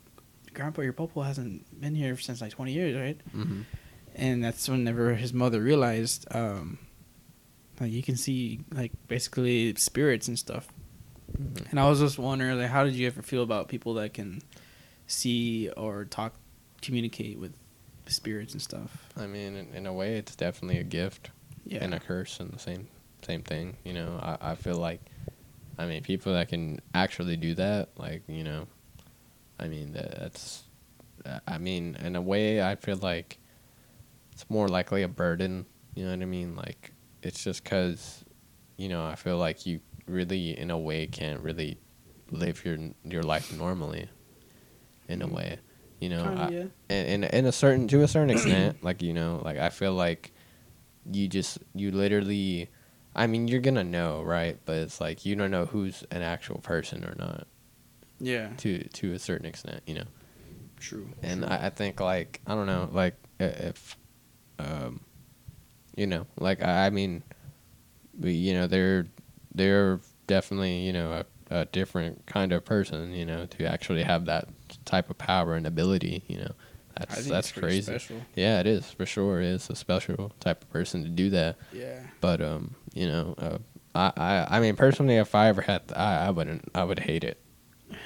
"Grandpa, 0.53 0.81
your 0.81 0.93
popo 0.93 1.21
hasn't 1.21 1.79
been 1.79 1.95
here 1.95 2.17
since 2.17 2.41
like 2.41 2.51
twenty 2.51 2.73
years, 2.73 2.95
right?" 2.95 3.19
Mm-hmm. 3.35 3.61
And 4.15 4.43
that's 4.43 4.67
whenever 4.67 5.13
his 5.13 5.31
mother 5.31 5.61
realized, 5.61 6.25
um, 6.31 6.79
like 7.79 7.91
you 7.91 8.01
can 8.03 8.15
see 8.17 8.61
like 8.73 8.91
basically 9.07 9.73
spirits 9.75 10.27
and 10.27 10.37
stuff. 10.37 10.67
Mm-hmm. 11.39 11.65
And 11.71 11.79
I 11.79 11.89
was 11.89 11.99
just 11.99 12.17
wondering, 12.17 12.57
like, 12.59 12.69
how 12.69 12.83
did 12.83 12.93
you 12.95 13.05
ever 13.07 13.21
feel 13.21 13.43
about 13.43 13.67
people 13.67 13.95
that 13.95 14.13
can 14.13 14.41
see 15.07 15.69
or 15.75 16.05
talk, 16.05 16.33
communicate 16.81 17.37
with 17.37 17.53
spirits 18.07 18.53
and 18.53 18.61
stuff? 18.61 19.09
I 19.17 19.27
mean, 19.27 19.55
in, 19.55 19.73
in 19.75 19.85
a 19.85 19.93
way, 19.93 20.15
it's 20.17 20.35
definitely 20.35 20.79
a 20.79 20.83
gift 20.83 21.29
Yeah. 21.65 21.83
and 21.83 21.93
a 21.93 21.99
curse 21.99 22.39
and 22.39 22.51
the 22.51 22.59
same 22.59 22.87
same 23.23 23.41
thing. 23.41 23.75
You 23.83 23.93
know, 23.93 24.19
I, 24.21 24.51
I 24.51 24.55
feel 24.55 24.77
like, 24.77 25.01
I 25.77 25.85
mean, 25.85 26.01
people 26.03 26.33
that 26.33 26.47
can 26.49 26.79
actually 26.93 27.35
do 27.35 27.53
that, 27.55 27.89
like 27.97 28.23
you 28.27 28.43
know, 28.43 28.67
I 29.59 29.67
mean, 29.67 29.91
that, 29.93 30.17
that's, 30.19 30.63
I 31.45 31.57
mean, 31.57 31.97
in 32.01 32.15
a 32.15 32.21
way, 32.21 32.61
I 32.61 32.75
feel 32.75 32.97
like 32.97 33.37
it's 34.31 34.49
more 34.49 34.67
likely 34.69 35.03
a 35.03 35.07
burden. 35.07 35.65
You 35.95 36.05
know 36.05 36.11
what 36.11 36.21
I 36.21 36.25
mean? 36.25 36.55
Like, 36.55 36.91
it's 37.23 37.43
just 37.43 37.63
because, 37.63 38.23
you 38.77 38.89
know, 38.89 39.05
I 39.05 39.15
feel 39.15 39.37
like 39.37 39.65
you 39.65 39.81
really, 40.07 40.57
in 40.57 40.71
a 40.71 40.77
way, 40.77 41.07
can't 41.07 41.41
really 41.41 41.79
live 42.31 42.63
your 42.65 42.77
your 43.03 43.23
life 43.23 43.51
normally. 43.51 44.09
In 45.09 45.21
a 45.21 45.27
Mm. 45.27 45.31
way, 45.33 45.59
you 46.01 46.09
know, 46.09 46.25
I- 46.25 46.49
yeah. 46.51 46.65
in, 46.89 47.23
in 47.23 47.23
in 47.23 47.45
a 47.45 47.51
certain 47.51 47.87
to 47.87 48.01
a 48.03 48.07
certain 48.07 48.29
extent 48.29 48.77
like 48.83 49.01
you 49.01 49.13
know 49.13 49.41
like 49.45 49.57
i 49.57 49.69
feel 49.69 49.93
like 49.93 50.31
you 51.09 51.27
just 51.29 51.59
you 51.73 51.91
literally 51.91 52.69
i 53.15 53.25
mean 53.27 53.47
you're 53.47 53.61
gonna 53.61 53.83
know 53.85 54.21
right 54.21 54.59
but 54.65 54.75
it's 54.77 54.99
like 54.99 55.25
you 55.25 55.35
don't 55.37 55.51
know 55.51 55.65
who's 55.65 56.03
an 56.11 56.21
actual 56.21 56.59
person 56.59 57.05
or 57.05 57.15
not 57.17 57.47
Yeah. 58.19 58.49
to 58.57 58.83
to 58.89 59.13
a 59.13 59.19
certain 59.19 59.45
extent 59.45 59.81
you 59.87 59.95
know 59.95 60.07
True. 60.77 61.07
and 61.23 61.43
true. 61.43 61.49
I, 61.49 61.67
I 61.67 61.69
think 61.69 61.99
like 62.01 62.41
I 62.45 62.53
don't 62.55 62.67
know, 62.67 62.89
like 62.91 63.15
if, 63.39 63.97
um, 64.59 65.01
you 65.97 66.07
know, 66.07 66.25
like 66.39 66.63
I, 66.63 66.85
I 66.85 66.89
mean, 66.89 67.23
you 68.21 68.53
know, 68.53 68.67
they're 68.67 69.07
they're 69.53 69.99
definitely 70.27 70.79
you 70.79 70.93
know 70.93 71.23
a, 71.51 71.61
a 71.61 71.65
different 71.65 72.25
kind 72.25 72.53
of 72.53 72.63
person, 72.63 73.11
you 73.11 73.25
know, 73.25 73.45
to 73.47 73.65
actually 73.65 74.03
have 74.03 74.25
that 74.25 74.47
type 74.85 75.09
of 75.09 75.17
power 75.17 75.55
and 75.55 75.67
ability, 75.67 76.23
you 76.27 76.37
know, 76.37 76.51
that's 76.97 77.27
that's 77.27 77.49
it's 77.49 77.59
crazy. 77.59 77.81
Special. 77.81 78.21
Yeah, 78.35 78.59
it 78.59 78.67
is 78.67 78.89
for 78.91 79.05
sure. 79.05 79.41
It 79.41 79.47
is 79.47 79.69
a 79.69 79.75
special 79.75 80.31
type 80.39 80.63
of 80.63 80.69
person 80.69 81.03
to 81.03 81.09
do 81.09 81.29
that. 81.31 81.57
Yeah. 81.73 82.01
But 82.21 82.41
um, 82.41 82.75
you 82.93 83.07
know, 83.07 83.35
uh, 83.37 83.57
I, 83.93 84.11
I 84.15 84.47
I 84.57 84.59
mean 84.59 84.75
personally, 84.75 85.15
if 85.15 85.35
I 85.35 85.47
ever 85.47 85.61
had, 85.61 85.81
I 85.95 86.27
I 86.27 86.29
wouldn't, 86.31 86.69
I 86.73 86.83
would 86.83 86.99
hate 86.99 87.23
it. 87.23 87.41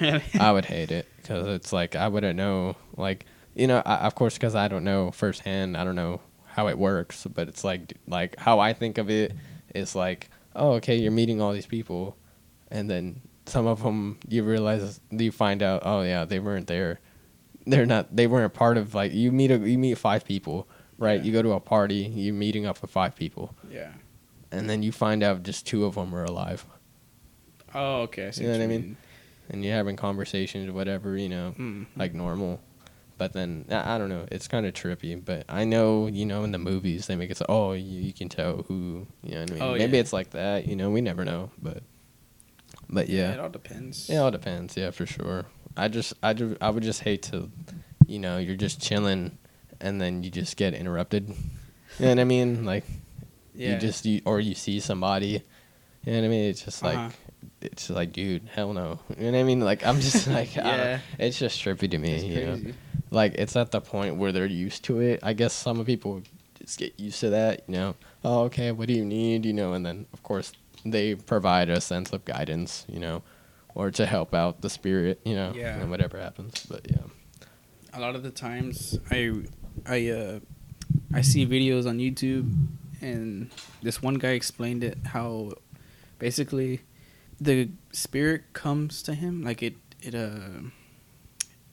I 0.38 0.52
would 0.52 0.64
hate 0.64 0.90
it 0.90 1.08
because 1.16 1.46
it's 1.48 1.72
like 1.72 1.96
I 1.96 2.08
wouldn't 2.08 2.36
know, 2.36 2.76
like 2.96 3.26
you 3.54 3.66
know, 3.66 3.82
I, 3.84 3.96
of 4.06 4.14
course, 4.14 4.34
because 4.34 4.54
I 4.54 4.68
don't 4.68 4.84
know 4.84 5.10
firsthand. 5.10 5.76
I 5.76 5.84
don't 5.84 5.96
know 5.96 6.20
how 6.52 6.68
it 6.68 6.78
works, 6.78 7.26
but 7.26 7.48
it's 7.48 7.64
like 7.64 7.94
like 8.06 8.38
how 8.38 8.60
I 8.60 8.72
think 8.72 8.98
of 8.98 9.08
it 9.10 9.32
is 9.74 9.94
like, 9.94 10.28
oh, 10.54 10.72
okay, 10.74 10.96
you're 10.96 11.10
meeting 11.12 11.40
all 11.40 11.52
these 11.52 11.66
people, 11.66 12.16
and 12.70 12.88
then 12.90 13.20
some 13.46 13.66
of 13.66 13.82
them 13.82 14.18
you 14.28 14.42
realize 14.44 15.00
you 15.10 15.32
find 15.32 15.62
out, 15.62 15.82
oh 15.84 16.02
yeah, 16.02 16.24
they 16.24 16.38
weren't 16.38 16.66
there. 16.68 17.00
They're 17.66 17.86
not. 17.86 18.14
They 18.14 18.26
weren't 18.26 18.52
part 18.54 18.76
of 18.76 18.94
like 18.94 19.12
you 19.12 19.32
meet 19.32 19.50
a 19.50 19.58
you 19.58 19.78
meet 19.78 19.96
five 19.98 20.24
people, 20.24 20.68
right? 20.98 21.20
Yeah. 21.20 21.26
You 21.26 21.32
go 21.32 21.42
to 21.42 21.52
a 21.52 21.60
party, 21.60 22.10
you're 22.14 22.34
meeting 22.34 22.66
up 22.66 22.80
with 22.82 22.90
five 22.90 23.14
people, 23.16 23.54
yeah. 23.70 23.92
and 24.50 24.68
then 24.68 24.82
you 24.82 24.92
find 24.92 25.22
out 25.22 25.42
just 25.44 25.66
two 25.66 25.84
of 25.84 25.94
them 25.94 26.14
are 26.14 26.24
alive, 26.24 26.66
Oh, 27.74 28.02
okay. 28.02 28.26
I 28.26 28.30
see 28.30 28.42
You 28.42 28.48
know 28.48 28.54
what 28.58 28.60
I 28.60 28.64
you 28.64 28.68
mean? 28.80 28.96
and 29.48 29.64
you're 29.64 29.74
having 29.74 29.96
conversations, 29.96 30.70
whatever, 30.72 31.16
you 31.16 31.28
know 31.28 31.54
Mm. 31.58 31.86
like 31.96 32.14
normal. 32.14 32.60
But 33.22 33.34
then 33.34 33.66
I 33.70 33.98
don't 33.98 34.08
know. 34.08 34.26
It's 34.32 34.48
kind 34.48 34.66
of 34.66 34.74
trippy. 34.74 35.24
But 35.24 35.44
I 35.48 35.62
know 35.62 36.08
you 36.08 36.26
know 36.26 36.42
in 36.42 36.50
the 36.50 36.58
movies 36.58 37.06
they 37.06 37.14
make 37.14 37.30
it 37.30 37.36
so 37.36 37.46
oh 37.48 37.70
you, 37.70 38.00
you 38.00 38.12
can 38.12 38.28
tell 38.28 38.64
who 38.66 39.06
you 39.22 39.34
know 39.36 39.40
what 39.42 39.50
I 39.50 39.54
mean. 39.54 39.62
Oh, 39.62 39.72
Maybe 39.78 39.96
yeah. 39.96 40.00
it's 40.00 40.12
like 40.12 40.30
that. 40.30 40.66
You 40.66 40.74
know 40.74 40.90
we 40.90 41.00
never 41.02 41.24
know. 41.24 41.52
But 41.62 41.84
but 42.90 43.08
it 43.08 43.10
yeah, 43.14 43.30
it 43.32 43.38
all 43.38 43.48
depends. 43.48 44.10
it 44.10 44.16
all 44.16 44.32
depends. 44.32 44.76
Yeah, 44.76 44.90
for 44.90 45.06
sure. 45.06 45.46
I 45.76 45.86
just 45.86 46.14
I 46.20 46.32
just 46.32 46.56
I 46.60 46.70
would 46.70 46.82
just 46.82 47.02
hate 47.02 47.22
to, 47.30 47.48
you 48.08 48.18
know, 48.18 48.38
you're 48.38 48.56
just 48.56 48.82
chilling, 48.82 49.38
and 49.80 50.00
then 50.00 50.24
you 50.24 50.30
just 50.30 50.56
get 50.56 50.74
interrupted. 50.74 51.28
You 51.28 51.34
know 52.00 52.08
what 52.08 52.18
I 52.18 52.24
mean? 52.24 52.64
Like 52.64 52.84
yeah. 53.54 53.74
you 53.74 53.78
just 53.78 54.04
you, 54.04 54.20
or 54.24 54.40
you 54.40 54.56
see 54.56 54.80
somebody. 54.80 55.44
You 56.04 56.12
know 56.12 56.18
what 56.18 56.24
I 56.24 56.28
mean? 56.28 56.50
It's 56.50 56.64
just 56.64 56.82
like 56.82 56.98
Uh-huh. 56.98 57.10
It's 57.64 57.90
like 57.90 58.12
dude, 58.12 58.48
hell 58.52 58.72
no. 58.72 58.98
You 59.18 59.26
know 59.26 59.32
what 59.32 59.40
I 59.40 59.42
mean? 59.44 59.60
Like 59.60 59.86
I'm 59.86 60.00
just 60.00 60.26
like 60.38 60.54
Yeah. 60.56 61.00
it's 61.18 61.38
just 61.38 61.62
trippy 61.62 61.90
to 61.90 61.98
me. 61.98 62.24
You 62.26 62.46
know? 62.46 62.72
like 63.10 63.34
it's 63.34 63.56
at 63.56 63.70
the 63.70 63.80
point 63.80 64.16
where 64.16 64.32
they're 64.32 64.46
used 64.46 64.84
to 64.84 65.00
it. 65.00 65.20
I 65.22 65.32
guess 65.34 65.52
some 65.52 65.84
people 65.84 66.22
just 66.58 66.78
get 66.78 66.98
used 66.98 67.20
to 67.20 67.30
that, 67.30 67.62
you 67.68 67.74
know. 67.74 67.94
Oh, 68.24 68.42
okay, 68.44 68.70
what 68.72 68.88
do 68.88 68.94
you 68.94 69.04
need, 69.04 69.44
you 69.44 69.52
know, 69.52 69.72
and 69.74 69.84
then 69.84 70.06
of 70.12 70.22
course 70.22 70.52
they 70.84 71.14
provide 71.14 71.68
a 71.68 71.80
sense 71.80 72.12
of 72.12 72.24
guidance, 72.24 72.84
you 72.88 72.98
know, 73.00 73.22
or 73.74 73.90
to 73.90 74.06
help 74.06 74.34
out 74.34 74.60
the 74.62 74.70
spirit, 74.70 75.20
you 75.24 75.34
know, 75.34 75.52
Yeah. 75.54 75.78
and 75.80 75.90
whatever 75.90 76.18
happens. 76.18 76.64
But 76.68 76.86
yeah. 76.90 77.02
a 77.92 78.00
lot 78.00 78.14
of 78.16 78.22
the 78.22 78.30
times 78.30 78.98
I 79.10 79.32
I 79.86 80.08
uh 80.08 80.40
I 81.14 81.20
see 81.22 81.46
videos 81.46 81.86
on 81.86 81.98
YouTube 81.98 82.50
and 83.02 83.50
this 83.82 84.00
one 84.02 84.14
guy 84.14 84.30
explained 84.30 84.84
it 84.84 84.96
how 85.06 85.52
basically 86.18 86.80
the 87.42 87.70
spirit 87.92 88.52
comes 88.52 89.02
to 89.02 89.14
him 89.14 89.42
like 89.42 89.62
it 89.62 89.74
it 90.00 90.14
uh 90.14 90.60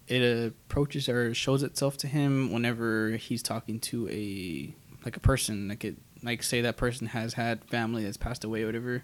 it 0.08 0.48
approaches 0.48 1.08
or 1.08 1.34
shows 1.34 1.62
itself 1.62 1.96
to 1.98 2.08
him 2.08 2.52
whenever 2.52 3.12
he's 3.12 3.44
talking 3.44 3.80
to 3.80 4.10
a 4.10 4.74
like 5.06 5.16
a 5.16 5.20
person 5.20 5.68
like 5.68 5.86
it 5.86 5.98
like 6.24 6.42
say 6.42 6.62
that 6.62 6.76
person 6.76 7.08
has 7.08 7.34
had 7.34 7.64
family 7.66 8.04
that's 8.04 8.18
passed 8.18 8.44
away 8.44 8.64
or 8.64 8.68
whatever 8.68 9.04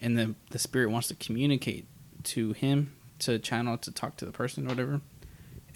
and 0.00 0.18
the 0.18 0.34
the 0.50 0.58
spirit 0.58 0.90
wants 0.90 1.08
to 1.08 1.14
communicate 1.14 1.86
to 2.22 2.52
him 2.52 2.94
to 3.18 3.38
channel 3.38 3.76
to 3.76 3.92
talk 3.92 4.16
to 4.16 4.24
the 4.24 4.32
person 4.32 4.66
or 4.66 4.70
whatever 4.70 5.00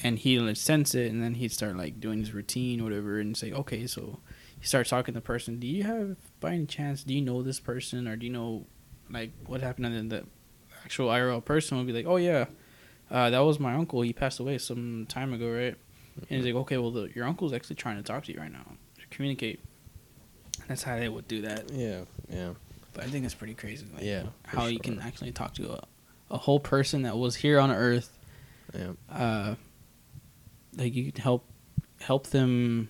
and 0.03 0.21
he'll 0.21 0.53
sense 0.55 0.95
it 0.95 1.11
and 1.11 1.23
then 1.23 1.35
he'd 1.35 1.53
start 1.53 1.77
like 1.77 2.01
doing 2.01 2.19
his 2.21 2.33
routine 2.33 2.83
whatever 2.83 3.21
and 3.21 3.37
say 3.37 3.53
okay 3.53 3.87
so 3.87 4.21
he 4.59 4.67
starts 4.67 4.91
talking 4.91 5.13
to 5.13 5.21
the 5.21 5.25
person 5.25 5.61
do 5.61 5.67
you 5.67 5.83
have 5.83 6.17
by 6.41 6.55
any 6.55 6.67
chance 6.67 7.05
do 7.05 7.13
you 7.13 7.21
know 7.21 7.43
this 7.43 7.61
person 7.61 8.09
or 8.09 8.17
do 8.17 8.25
you 8.25 8.33
know 8.33 8.65
like 9.11 9.31
what 9.47 9.61
happened 9.61 9.87
and 9.87 9.95
then 9.97 10.09
the 10.09 10.25
actual 10.85 11.09
irl 11.09 11.45
person 11.45 11.77
would 11.79 11.87
be 11.87 11.93
like 11.93 12.07
oh 12.07 12.17
yeah 12.17 12.47
uh, 13.11 13.31
that 13.31 13.39
was 13.41 13.59
my 13.59 13.75
uncle 13.75 14.03
he 14.03 14.13
passed 14.13 14.39
away 14.41 14.59
some 14.59 15.07
time 15.09 15.33
ago 15.33 15.51
right 15.51 15.77
and 16.17 16.27
he's 16.29 16.45
like 16.45 16.55
okay 16.55 16.77
well 16.79 16.91
the, 16.91 17.11
your 17.15 17.25
uncle's 17.27 17.53
actually 17.53 17.77
trying 17.77 17.97
to 17.97 18.03
talk 18.03 18.25
to 18.25 18.33
you 18.33 18.39
right 18.39 18.53
now 18.53 18.65
communicate 19.11 19.61
that's 20.67 20.83
how 20.83 20.97
they 20.97 21.09
would 21.09 21.27
do 21.29 21.43
that 21.43 21.71
Yeah, 21.71 22.03
yeah. 22.29 22.51
but 22.93 23.05
i 23.05 23.07
think 23.07 23.25
it's 23.25 23.35
pretty 23.35 23.55
crazy 23.55 23.87
like, 23.95 24.05
yeah. 24.05 24.25
how 24.47 24.67
you 24.67 24.79
can 24.79 25.01
actually 25.01 25.33
talk 25.33 25.55
to 25.55 25.73
a, 25.73 25.83
a 26.31 26.37
whole 26.37 26.61
person 26.61 27.03
that 27.03 27.17
was 27.17 27.37
here 27.37 27.59
on 27.59 27.71
earth 27.71 28.11
Yeah. 28.75 28.93
uh, 29.11 29.55
like 30.77 30.95
you 30.95 31.11
can 31.13 31.23
help 31.23 31.45
help 32.01 32.29
them, 32.29 32.89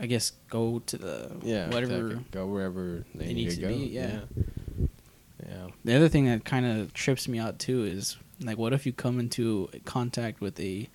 I 0.00 0.06
guess, 0.06 0.32
go 0.50 0.80
to 0.86 0.98
the 0.98 1.36
Yeah. 1.44 1.66
whatever. 1.68 2.06
exactly. 2.08 2.24
Go 2.32 2.46
wherever 2.46 3.04
they, 3.14 3.26
they 3.26 3.34
need, 3.34 3.34
need 3.34 3.50
to 3.50 3.54
to 3.56 3.60
go. 3.62 3.68
be, 3.68 3.74
yeah. 3.86 4.06
Yeah. 4.34 4.42
Yeah. 5.48 5.68
The 5.84 5.94
other 5.96 6.08
thing 6.08 6.26
that 6.26 6.44
kind 6.44 6.66
of 6.66 6.92
trips 6.92 7.28
me 7.28 7.38
out 7.38 7.58
too 7.58 7.84
is 7.84 8.16
like, 8.42 8.58
what 8.58 8.72
if 8.72 8.84
you 8.86 8.92
come 8.92 9.20
into 9.20 9.68
contact 9.84 10.40
with 10.40 10.58
a 10.60 10.88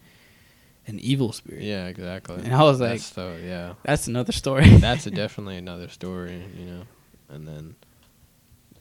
an 0.87 0.99
evil 0.99 1.31
spirit? 1.31 1.63
Yeah, 1.63 1.87
exactly. 1.87 2.37
And 2.43 2.53
I 2.53 2.63
was 2.63 2.79
like- 2.81 2.91
That's 2.99 3.05
so 3.05 3.37
yeah. 3.43 3.73
That's 3.83 4.07
another 4.07 4.31
story. 4.33 4.67
that's 4.77 5.05
a 5.07 5.11
definitely 5.23 5.57
another 5.57 5.87
story, 5.89 6.43
you 6.57 6.65
know. 6.65 6.83
And 7.29 7.47
then, 7.47 7.75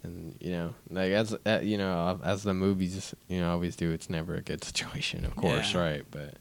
and 0.03 0.35
you 0.41 0.51
know, 0.51 0.75
like 0.91 1.13
as 1.13 1.37
uh, 1.47 1.61
you 1.63 1.79
know, 1.79 2.19
as 2.25 2.43
the 2.43 2.55
movies, 2.55 3.15
you 3.29 3.41
know, 3.41 3.51
always 3.53 3.77
do. 3.77 3.93
It's 3.93 4.11
never 4.11 4.35
a 4.35 4.41
good 4.43 4.65
situation, 4.71 5.25
of 5.25 5.37
course, 5.37 5.73
Yeah. 5.75 5.81
right? 5.81 6.05
But 6.11 6.35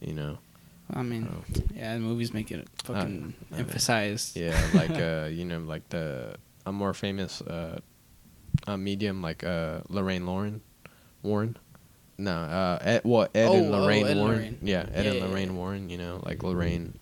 you 0.00 0.12
know, 0.12 0.38
I 0.92 1.02
mean, 1.02 1.28
oh, 1.32 1.44
yeah, 1.74 1.94
the 1.94 2.00
movies 2.00 2.34
make 2.34 2.50
it 2.52 2.68
fucking 2.84 3.34
know. 3.50 3.56
emphasized. 3.58 4.36
yeah, 4.36 4.60
like 4.74 4.90
uh, 4.90 5.28
you 5.32 5.44
know, 5.46 5.60
like 5.60 5.88
the 5.88 6.34
a 6.66 6.72
more 6.72 6.92
famous 6.92 7.40
uh, 7.42 7.78
uh 8.66 8.76
medium 8.76 9.22
like 9.22 9.44
uh 9.44 9.80
Lorraine 9.88 10.26
Lauren, 10.26 10.60
Warren. 11.22 11.56
No, 12.18 12.32
uh, 12.32 12.78
Ed, 12.80 13.00
what 13.04 13.30
Ed 13.36 13.50
and 13.52 13.66
Oh, 13.74 13.76
oh, 13.78 13.80
Lorraine 13.82 14.06
Ed 14.06 14.16
Warren. 14.16 14.36
Lorraine. 14.38 14.58
Yeah, 14.62 14.86
Ed 14.92 15.04
Yeah, 15.04 15.10
and 15.12 15.20
yeah, 15.20 15.26
Lorraine 15.26 15.48
yeah. 15.50 15.54
Warren. 15.58 15.90
You 15.90 15.98
know, 15.98 16.20
like 16.24 16.42
Lorraine, 16.42 16.94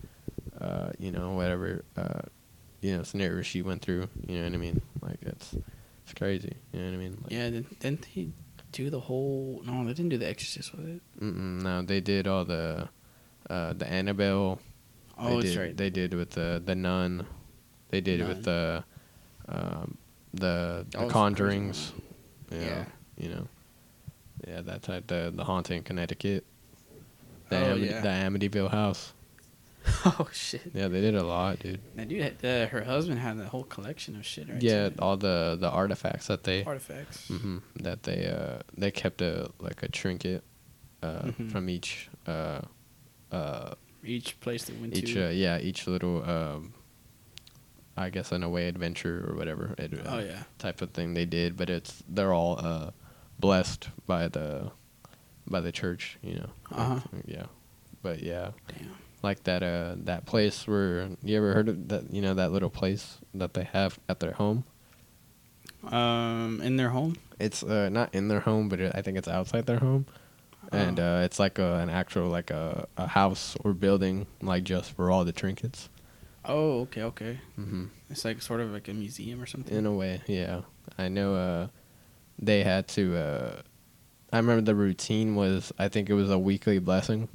uh, 0.59 0.89
you 0.99 1.11
know, 1.11 1.31
whatever, 1.31 1.85
uh, 1.95 2.21
you 2.81 2.97
know, 2.97 3.03
scenario 3.03 3.41
she 3.41 3.61
went 3.61 3.81
through. 3.81 4.09
You 4.27 4.39
know 4.39 4.43
what 4.43 4.53
I 4.53 4.57
mean? 4.57 4.81
Like 5.01 5.19
it's 5.21 5.55
it's 6.03 6.13
crazy. 6.13 6.53
You 6.73 6.79
know 6.81 6.85
what 6.87 6.93
I 6.93 6.97
mean? 6.97 7.17
Like, 7.23 7.31
Yeah, 7.31 7.49
didn't, 7.79 8.05
he 8.05 8.31
do 8.73 8.89
the 8.89 8.99
whole? 8.99 9.61
No, 9.65 9.85
they 9.85 9.93
didn't 9.93 10.09
do 10.09 10.17
the 10.17 10.27
Exorcist, 10.27 10.75
with 10.75 10.85
it? 10.87 11.01
Mm-mm, 11.21 11.61
no, 11.63 11.81
they 11.81 12.01
did 12.01 12.27
all 12.27 12.43
the, 12.45 12.89
uh, 13.49 13.73
the 13.73 13.87
Annabelle. 13.89 14.59
Oh, 15.17 15.29
they 15.29 15.35
that's 15.37 15.53
did, 15.53 15.59
right. 15.59 15.77
They 15.77 15.89
did 15.89 16.13
with 16.13 16.31
the 16.31 16.61
the 16.63 16.75
nun. 16.75 17.25
They 17.89 18.01
did 18.01 18.19
it 18.19 18.27
with 18.27 18.43
the, 18.43 18.83
um, 19.47 19.97
the 20.35 20.85
the 20.91 20.97
Conjurings. 21.07 21.91
Yeah, 22.51 22.59
Yeah. 22.59 22.85
You 23.17 23.29
know. 23.29 23.47
Yeah, 24.47 24.61
that 24.61 24.81
type. 24.83 25.07
The 25.07 25.31
the 25.35 25.43
haunting 25.43 25.77
in 25.77 25.83
Connecticut. 25.83 26.45
The, 27.49 27.57
Oh, 27.57 27.63
Amity, 27.75 27.85
yeah. 27.87 28.01
the 28.01 28.09
Amityville 28.09 28.71
house. 28.71 29.13
oh 30.05 30.27
shit! 30.33 30.63
Yeah, 30.73 30.87
they 30.87 30.99
did 30.99 31.13
a 31.15 31.21
lot, 31.23 31.59
dude. 31.59 31.79
That 31.95 32.07
dude, 32.09 32.21
had, 32.23 32.43
uh, 32.43 32.67
her 32.69 32.83
husband 32.83 33.19
had 33.19 33.37
a 33.39 33.45
whole 33.47 33.63
collection 33.65 34.15
of 34.15 34.25
shit, 34.25 34.49
right? 34.49 34.61
yeah, 34.61 34.89
all 34.97 35.15
the 35.15 35.55
the 35.59 35.69
artifacts 35.69 36.25
that 36.27 36.43
they 36.43 36.63
artifacts. 36.63 37.27
hmm 37.27 37.59
that 37.81 38.01
they 38.03 38.25
uh 38.25 38.63
they 38.75 38.89
kept 38.89 39.21
a 39.21 39.51
like 39.59 39.83
a 39.83 39.87
trinket 39.87 40.43
uh 41.03 41.21
Mhm. 41.29 41.51
from 41.51 41.69
each 41.69 42.09
uh 42.25 42.61
uh 43.31 43.75
Each 44.03 44.39
place 44.39 44.65
they 44.65 44.73
went 44.73 44.97
each 44.97 45.13
to. 45.13 45.27
uh, 45.27 45.29
yeah 45.29 45.59
each 45.59 45.85
little 45.85 46.27
um 46.27 46.73
I 47.97 48.09
guess 48.09 48.31
in 48.31 48.43
a 48.43 48.49
way 48.49 48.67
adventure 48.67 49.25
or 49.29 49.35
whatever 49.35 49.73
it, 49.77 49.93
uh, 49.93 50.15
oh 50.15 50.19
yeah. 50.19 50.43
type 50.57 50.81
of 50.81 50.91
thing 50.91 51.13
they 51.13 51.25
did, 51.25 51.55
but 51.55 51.69
it's 51.69 52.03
they're 52.09 52.33
all 52.33 52.59
uh 52.59 52.91
blessed 53.39 53.89
by 54.05 54.27
the 54.27 54.71
by 55.47 55.61
the 55.61 55.71
church, 55.71 56.17
you 56.21 56.35
know. 56.35 56.49
Uh-huh. 56.71 56.99
Yeah, 57.25 57.45
but 58.01 58.21
yeah, 58.21 58.51
Damn. 58.67 58.91
like 59.23 59.43
that 59.43 59.63
uh 59.63 59.95
that 60.03 60.25
place 60.25 60.67
where 60.67 61.09
you 61.23 61.37
ever 61.37 61.53
heard 61.53 61.69
of 61.69 61.87
that? 61.87 62.11
You 62.11 62.21
know 62.21 62.33
that 62.33 62.51
little 62.51 62.69
place 62.69 63.17
that 63.33 63.53
they 63.53 63.63
have 63.63 63.97
at 64.09 64.19
their 64.19 64.33
home. 64.33 64.65
Um, 65.83 66.61
in 66.63 66.77
their 66.77 66.89
home. 66.89 67.15
It's 67.39 67.61
uh, 67.63 67.89
not 67.89 68.13
in 68.15 68.27
their 68.27 68.39
home, 68.39 68.69
but 68.69 68.79
it, 68.79 68.91
I 68.95 69.01
think 69.01 69.17
it's 69.17 69.27
outside 69.27 69.65
their 69.67 69.77
home, 69.79 70.07
and 70.71 70.99
Oh. 70.99 71.17
uh, 71.17 71.21
it's 71.21 71.37
like 71.37 71.59
a, 71.59 71.75
an 71.75 71.89
actual 71.89 72.27
like 72.29 72.49
a, 72.49 72.87
a 72.97 73.07
house 73.07 73.55
or 73.63 73.73
building 73.73 74.25
like 74.41 74.63
just 74.63 74.93
for 74.93 75.11
all 75.11 75.23
the 75.25 75.31
trinkets. 75.31 75.89
Oh, 76.47 76.81
okay, 76.81 77.03
okay. 77.03 77.39
hmm 77.55 77.85
It's 78.09 78.23
like 78.25 78.41
sort 78.41 78.61
of 78.61 78.71
like 78.71 78.87
a 78.87 78.93
museum 78.93 79.41
or 79.41 79.45
something. 79.45 79.75
In 79.75 79.85
a 79.85 79.93
way, 79.93 80.21
yeah. 80.27 80.61
I 80.97 81.07
know. 81.09 81.35
Uh, 81.35 81.67
they 82.39 82.63
had 82.63 82.87
to. 82.89 83.15
Uh, 83.17 83.61
I 84.31 84.37
remember 84.37 84.61
the 84.61 84.75
routine 84.75 85.35
was. 85.35 85.71
I 85.79 85.87
think 85.87 86.09
it 86.09 86.13
was 86.13 86.29
a 86.29 86.37
weekly 86.39 86.79
blessing. 86.79 87.29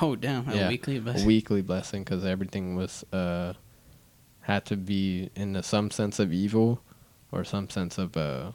Oh 0.00 0.16
damn! 0.16 0.48
A 0.48 0.56
Yeah, 0.56 0.68
weekly 0.68 0.96
a 0.96 1.00
blessing. 1.00 1.26
weekly 1.26 1.62
blessing 1.62 2.02
because 2.04 2.24
everything 2.24 2.76
was 2.76 3.04
uh 3.12 3.52
had 4.40 4.64
to 4.66 4.76
be 4.76 5.30
in 5.36 5.54
a, 5.54 5.62
some 5.62 5.90
sense 5.90 6.18
of 6.18 6.32
evil 6.32 6.82
or 7.30 7.44
some 7.44 7.68
sense 7.70 7.98
of 7.98 8.16
uh 8.16 8.52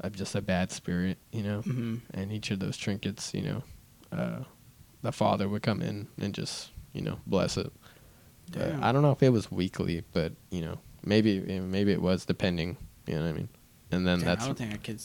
of 0.00 0.12
just 0.14 0.34
a 0.34 0.40
bad 0.40 0.70
spirit, 0.70 1.18
you 1.32 1.42
know. 1.42 1.60
hmm 1.62 1.96
And 2.14 2.32
each 2.32 2.50
of 2.52 2.60
those 2.60 2.76
trinkets, 2.76 3.34
you 3.34 3.42
know, 3.42 3.62
uh 4.12 4.44
the 5.02 5.12
father 5.12 5.48
would 5.48 5.62
come 5.62 5.82
in 5.82 6.06
and 6.20 6.32
just 6.32 6.70
you 6.92 7.02
know 7.02 7.18
bless 7.26 7.56
it. 7.56 7.72
Damn. 8.50 8.82
I 8.82 8.92
don't 8.92 9.02
know 9.02 9.12
if 9.12 9.22
it 9.22 9.30
was 9.30 9.50
weekly, 9.50 10.04
but 10.12 10.32
you 10.50 10.60
know 10.60 10.78
maybe 11.04 11.40
maybe 11.60 11.92
it 11.92 12.02
was 12.02 12.24
depending. 12.24 12.76
You 13.06 13.14
know 13.14 13.22
what 13.22 13.28
I 13.28 13.32
mean? 13.32 13.48
And 13.90 14.06
then 14.06 14.18
Damn, 14.18 14.26
that's 14.26 14.44
I 14.44 14.46
don't 14.46 14.58
think 14.58 14.74
I 14.74 14.76
could 14.78 15.00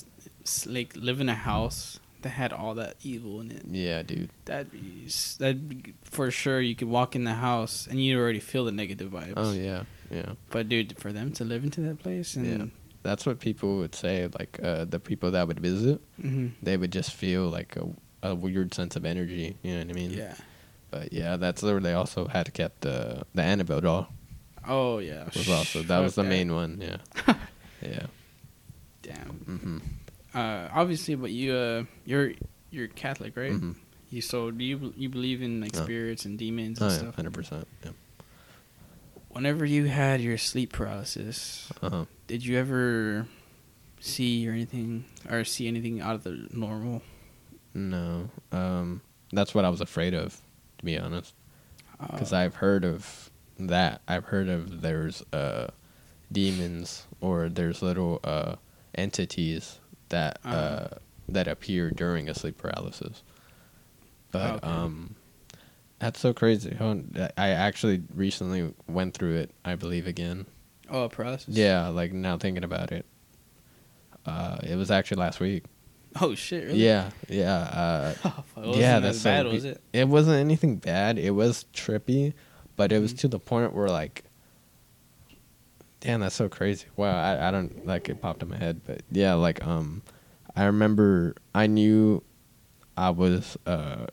like 0.65 0.95
live 0.95 1.21
in 1.21 1.29
a 1.29 1.35
house 1.35 1.99
that 2.23 2.29
had 2.29 2.53
all 2.53 2.75
that 2.75 2.95
evil 3.01 3.41
in 3.41 3.51
it. 3.51 3.63
yeah, 3.69 4.03
dude. 4.03 4.29
That'd 4.45 4.71
be 4.71 5.07
be, 5.55 5.93
for 6.03 6.29
sure. 6.31 6.61
You 6.61 6.75
could 6.75 6.87
walk 6.87 7.15
in 7.15 7.23
the 7.23 7.33
house 7.33 7.87
and 7.87 8.03
you'd 8.03 8.17
already 8.17 8.39
feel 8.39 8.65
the 8.65 8.71
negative 8.71 9.11
vibes. 9.11 9.33
Oh 9.37 9.53
yeah, 9.53 9.83
yeah. 10.09 10.33
But 10.49 10.69
dude, 10.69 10.97
for 10.99 11.11
them 11.11 11.31
to 11.33 11.43
live 11.43 11.63
into 11.63 11.81
that 11.81 11.99
place 11.99 12.35
and 12.35 12.45
Yeah. 12.45 12.65
That's 13.03 13.25
what 13.25 13.39
people 13.39 13.77
would 13.77 13.95
say. 13.95 14.27
Like 14.27 14.59
uh, 14.61 14.85
the 14.85 14.99
people 14.99 15.31
that 15.31 15.47
would 15.47 15.59
visit, 15.59 16.01
hmm 16.21 16.49
they 16.61 16.77
would 16.77 16.91
just 16.91 17.13
feel 17.13 17.49
like 17.49 17.75
a, 17.75 17.89
a 18.21 18.35
weird 18.35 18.73
sense 18.75 18.95
of 18.95 19.05
energy. 19.05 19.57
You 19.63 19.73
know 19.73 19.85
what 19.85 19.89
I 19.89 19.93
mean? 19.93 20.11
yeah. 20.11 20.35
But 20.91 21.13
yeah, 21.13 21.37
that's 21.37 21.63
where 21.63 21.79
they 21.79 21.93
also 21.93 22.27
had 22.27 22.53
kept 22.53 22.81
the 22.81 23.23
the 23.33 23.41
Annabelle 23.41 23.81
doll. 23.81 24.07
Oh 24.67 24.99
yeah. 24.99 25.25
Was 25.33 25.49
also 25.49 25.81
that 25.83 25.99
was 25.99 26.15
the 26.15 26.23
main 26.23 26.53
one. 26.53 26.79
Yeah. 26.81 27.33
yeah. 27.81 28.05
Damn. 29.01 29.45
Mm-hmm. 29.47 29.77
Uh, 30.37 30.67
obviously, 30.73 31.15
but 31.15 31.31
you 31.31 31.53
uh, 31.53 31.83
you're 32.05 32.33
you're 32.69 32.87
Catholic, 32.87 33.35
right? 33.35 33.53
Mm-hmm. 33.53 33.71
You 34.11 34.21
so 34.21 34.51
do 34.51 34.63
you 34.63 34.93
you 34.97 35.09
believe 35.09 35.41
in 35.41 35.61
like 35.61 35.71
Oh. 35.75 35.83
spirits 35.83 36.25
and 36.25 36.37
demons 36.37 36.81
Oh 36.81 36.85
and 36.85 36.93
yeah, 36.93 36.99
stuff? 36.99 37.15
hundred 37.15 37.33
percent. 37.33 37.67
Yeah. 37.83 37.91
Whenever 39.29 39.63
you 39.65 39.85
had 39.85 40.19
your 40.19 40.37
sleep 40.37 40.73
paralysis, 40.73 41.71
Uh 41.81 41.89
huh. 41.89 42.05
did 42.27 42.45
you 42.45 42.57
ever 42.57 43.27
see 44.01 44.47
or 44.47 44.51
anything 44.51 45.05
or 45.29 45.43
see 45.45 45.67
anything 45.67 46.01
out 46.01 46.15
of 46.15 46.23
the 46.23 46.47
normal? 46.51 47.01
No. 47.73 48.29
Um, 48.51 49.01
that's 49.31 49.55
what 49.55 49.63
I 49.63 49.69
was 49.69 49.79
afraid 49.79 50.13
of, 50.13 50.39
to 50.81 50.85
be 50.85 50.97
honest. 50.97 51.33
because 52.01 52.33
Uh, 52.33 52.37
I've 52.37 52.55
heard 52.55 52.83
of 52.83 53.29
that. 53.59 54.01
I've 54.07 54.25
heard 54.25 54.49
of 54.49 54.81
there's 54.81 55.23
uh, 55.31 55.67
demons 56.31 57.05
or 57.21 57.47
there's 57.49 57.81
little 57.81 58.19
uh, 58.23 58.55
entities 58.95 59.79
that 60.09 60.39
uh, 60.43 60.49
Uh-huh. 60.49 60.87
that 61.29 61.47
appear 61.47 61.91
during 61.91 62.27
a 62.27 62.33
sleep 62.33 62.57
paralysis. 62.57 63.23
But 64.31 64.55
Okay. 64.63 64.67
um, 64.67 65.15
that's 65.99 66.19
so 66.19 66.33
crazy. 66.33 66.75
I 67.37 67.49
actually 67.49 68.01
recently 68.13 68.73
went 68.87 69.13
through 69.13 69.35
it. 69.37 69.51
I 69.63 69.75
believe 69.75 70.07
again. 70.07 70.45
oh 70.89 71.07
paralysis. 71.07 71.55
Yeah, 71.55 71.87
like 71.89 72.11
now 72.11 72.37
thinking 72.37 72.63
about 72.63 72.91
it. 72.91 73.05
Uh, 74.25 74.57
it 74.63 74.75
was 74.75 74.91
actually 74.91 75.17
last 75.21 75.39
week. 75.39 75.63
Oh 76.21 76.35
shit. 76.35 76.65
Really? 76.65 76.83
Yeah, 76.85 77.11
yeah. 77.29 77.53
Uh, 77.55 78.13
Oh, 78.25 78.29
fuck, 78.47 78.63
it 78.63 78.67
wasn't 78.67 78.75
yeah, 78.81 78.99
that's 78.99 79.23
bad, 79.23 79.45
was 79.47 79.63
it? 79.65 79.81
It 79.93 80.07
wasn't 80.09 80.37
anything 80.39 80.75
bad. 80.77 81.17
It 81.17 81.31
was 81.31 81.65
trippy, 81.73 82.33
but 82.75 82.91
it 82.91 82.99
was 82.99 83.13
Mhm. 83.13 83.19
to 83.19 83.27
the 83.29 83.39
point 83.39 83.73
where 83.73 83.87
like, 83.87 84.23
damn, 86.01 86.19
that's 86.19 86.35
so 86.35 86.49
crazy. 86.49 86.87
Wow, 86.97 87.15
I, 87.15 87.47
I 87.47 87.51
don't 87.51 87.85
like 87.85 88.09
it 88.09 88.21
popped 88.21 88.43
in 88.43 88.49
my 88.49 88.57
head, 88.57 88.81
but 88.85 89.03
yeah, 89.11 89.35
like 89.35 89.65
um, 89.65 90.01
I 90.55 90.65
remember 90.65 91.35
I 91.55 91.67
knew 91.67 92.23
I 92.97 93.11
was 93.11 93.57
uh, 93.65 94.07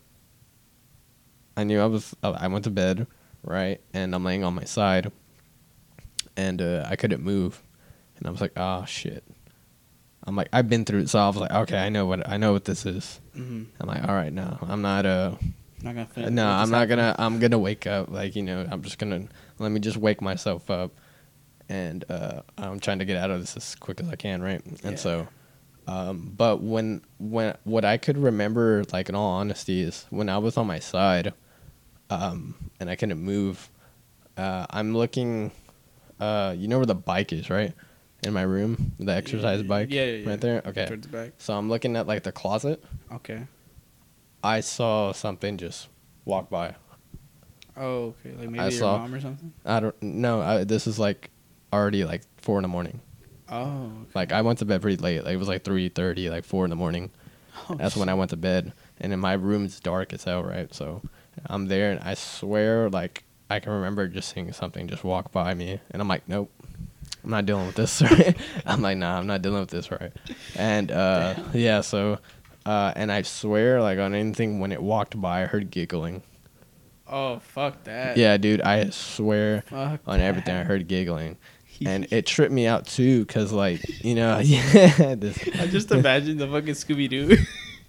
I 1.57 1.65
knew 1.65 1.81
I 1.81 1.87
was 1.87 2.15
uh, 2.23 2.37
I 2.39 2.47
went 2.47 2.65
to 2.65 2.71
bed 2.71 3.07
right, 3.43 3.81
and 3.93 4.15
I'm 4.15 4.23
laying 4.25 4.45
on 4.45 4.55
my 4.55 4.65
side, 4.65 5.11
and 6.37 6.63
uh, 6.63 6.87
I 6.89 6.95
couldn't 6.97 7.23
move, 7.25 7.61
and 8.19 8.27
I 8.29 8.31
was 8.31 8.41
like, 8.41 8.53
oh 8.57 8.85
shit. 8.85 9.25
I'm 10.29 10.37
like 10.37 10.49
I've 10.53 10.69
been 10.69 10.85
through 10.85 11.01
it, 11.01 11.09
so 11.09 11.19
I 11.19 11.27
was 11.27 11.37
like, 11.37 11.51
okay, 11.51 11.79
I 11.79 11.89
know 11.89 12.05
what 12.07 12.29
I 12.29 12.37
know 12.37 12.53
what 12.53 12.65
this 12.67 12.85
is. 12.85 13.19
Mm-hmm. 13.35 13.65
I'm 13.81 13.89
like, 13.89 14.07
all 14.07 14.15
right, 14.15 14.33
no, 14.33 14.59
I'm 14.63 14.83
not 14.83 15.07
uh 15.07 15.37
Not 15.83 15.95
gonna. 16.15 16.31
No, 16.31 16.47
I'm 16.47 16.71
not 16.71 16.87
gonna 16.89 17.17
I'm 17.19 17.39
gonna 17.39 17.59
wake 17.59 17.87
up 17.87 18.11
like, 18.11 18.37
you 18.37 18.43
know, 18.43 18.67
I'm 18.71 18.83
just 18.83 18.99
gonna 18.99 19.27
let 19.59 19.73
me 19.73 19.81
just 19.81 19.97
wake 19.97 20.21
myself 20.21 20.71
up 20.71 20.93
and 21.69 22.05
uh 22.11 22.43
I'm 22.59 22.79
trying 22.79 22.99
to 22.99 23.05
get 23.07 23.17
out 23.17 23.31
of 23.31 23.41
this 23.41 23.57
as 23.57 23.75
quick 23.75 24.01
as 24.01 24.09
I 24.11 24.17
can, 24.17 24.43
right? 24.43 24.63
And 24.85 24.93
Yeah. 24.93 24.97
so 24.97 25.29
um 25.87 26.35
but 26.37 26.61
when 26.63 27.01
when 27.19 27.57
what 27.65 27.87
I 27.87 27.97
could 27.97 28.19
remember 28.19 28.85
like 28.93 29.09
in 29.09 29.15
all 29.15 29.31
honesty 29.41 29.81
is 29.81 30.05
when 30.11 30.29
I 30.29 30.37
was 30.37 30.59
on 30.59 30.67
my 30.67 30.79
side 30.79 31.33
um 32.11 32.55
and 32.81 32.91
I 32.91 32.97
couldn't 32.97 33.19
move 33.21 33.71
uh 34.37 34.67
I'm 34.69 34.95
looking 34.95 35.53
uh 36.21 36.55
you 36.59 36.69
know 36.69 36.77
where 36.77 36.87
the 36.87 36.95
bike 36.95 37.33
is, 37.33 37.49
right? 37.49 37.73
In 38.25 38.33
my 38.33 38.43
room, 38.43 38.93
the 38.99 39.13
exercise 39.13 39.63
bike 39.63 39.89
Yeah, 39.91 40.05
yeah, 40.05 40.17
yeah. 40.17 40.29
right 40.31 40.41
there. 40.41 40.63
Okay. 40.67 40.87
Towards 40.87 41.07
the 41.07 41.13
back. 41.13 41.33
So 41.39 41.55
I'm 41.57 41.69
looking 41.69 41.97
at 41.97 42.07
like 42.09 42.25
the 42.25 42.33
closet. 42.33 42.83
Okay. 43.13 43.47
I 44.43 44.61
saw 44.61 45.13
something 45.13 45.57
just 45.57 45.89
walk 46.25 46.51
by. 46.51 46.75
Oh, 47.77 48.15
okay. 48.27 48.31
Like 48.37 48.51
maybe 48.51 48.59
I 48.59 48.63
your 48.69 48.73
saw- 48.73 48.99
mom 48.99 49.15
or 49.15 49.21
something. 49.21 49.53
I 49.65 49.79
don't 49.81 50.03
know. 50.03 50.41
I, 50.41 50.65
this 50.65 50.87
is 50.89 50.99
like 50.99 51.31
already 51.73 52.05
like 52.05 52.23
four 52.39 52.59
in 52.59 52.63
the 52.63 52.69
morning. 52.69 53.01
Oh. 53.49 53.85
okay. 53.87 54.11
Like 54.15 54.33
I 54.33 54.43
went 54.43 54.59
to 54.59 54.65
bed 54.65 54.83
pretty 54.83 55.01
late. 55.01 55.23
Like 55.25 55.35
it 55.35 55.39
was 55.39 55.49
like 55.49 55.63
three 55.63 55.89
thirty, 55.89 56.29
like 56.29 56.45
four 56.45 56.65
in 56.65 56.71
the 56.71 56.77
morning. 56.77 57.11
Oh, 57.71 57.75
That's 57.75 57.97
when 57.97 58.09
I 58.09 58.15
went 58.15 58.31
to 58.31 58.37
bed, 58.37 58.73
and 59.01 59.13
in 59.13 59.19
my 59.21 59.33
room's 59.35 59.81
dark 59.81 60.13
as 60.13 60.25
hell, 60.25 60.43
right? 60.45 60.73
So 60.75 61.03
I'm 61.47 61.67
there, 61.67 61.91
and 61.93 62.01
I 62.01 62.15
swear, 62.15 62.89
like 62.89 63.25
I 63.51 63.59
can 63.61 63.73
remember 63.73 64.07
just 64.09 64.33
seeing 64.33 64.53
something 64.53 64.87
just 64.89 65.03
walk 65.05 65.33
by 65.33 65.55
me, 65.55 65.81
and 65.91 66.01
I'm 66.03 66.07
like, 66.09 66.29
nope, 66.29 66.51
I'm 67.29 67.33
not 67.33 67.45
dealing 67.45 67.67
with 67.67 67.77
this. 67.77 68.01
Right? 68.09 68.39
I'm 68.65 68.81
like, 68.81 68.97
nah, 68.97 69.19
I'm 69.19 69.27
not 69.27 69.43
dealing 69.43 69.61
with 69.61 69.69
this, 69.69 69.91
right? 69.91 70.13
And 70.57 70.91
uh, 70.91 71.35
yeah, 71.53 71.83
so 71.83 72.21
uh, 72.65 72.95
and 72.97 73.13
I 73.13 73.21
swear, 73.21 73.83
like 73.83 73.99
on 73.99 74.15
anything 74.15 74.61
when 74.61 74.73
it 74.73 74.83
walked 74.83 75.21
by, 75.21 75.43
I 75.43 75.45
heard 75.47 75.71
giggling. 75.71 76.23
Oh 77.07 77.41
fuck 77.41 77.85
that. 77.85 78.17
Yeah, 78.17 78.39
dude, 78.39 78.63
I 78.63 78.89
swear 78.91 79.63
Fuck 79.67 80.01
on 80.07 80.21
everything, 80.21 80.57
I 80.57 80.63
heard 80.63 80.89
giggling. 80.89 81.37
and 81.85 82.11
it 82.11 82.25
tripped 82.25 82.53
me 82.53 82.67
out 82.67 82.87
too, 82.87 83.27
cause 83.27 83.53
like 83.53 83.83
you 84.03 84.15
know, 84.15 84.39
yeah, 84.43 85.15
this, 85.15 85.39
I 85.61 85.67
just 85.67 85.91
imagine 85.91 86.39
the 86.39 86.49
fucking 86.49 86.75
Scooby 86.75 87.11
Doo. 87.11 87.37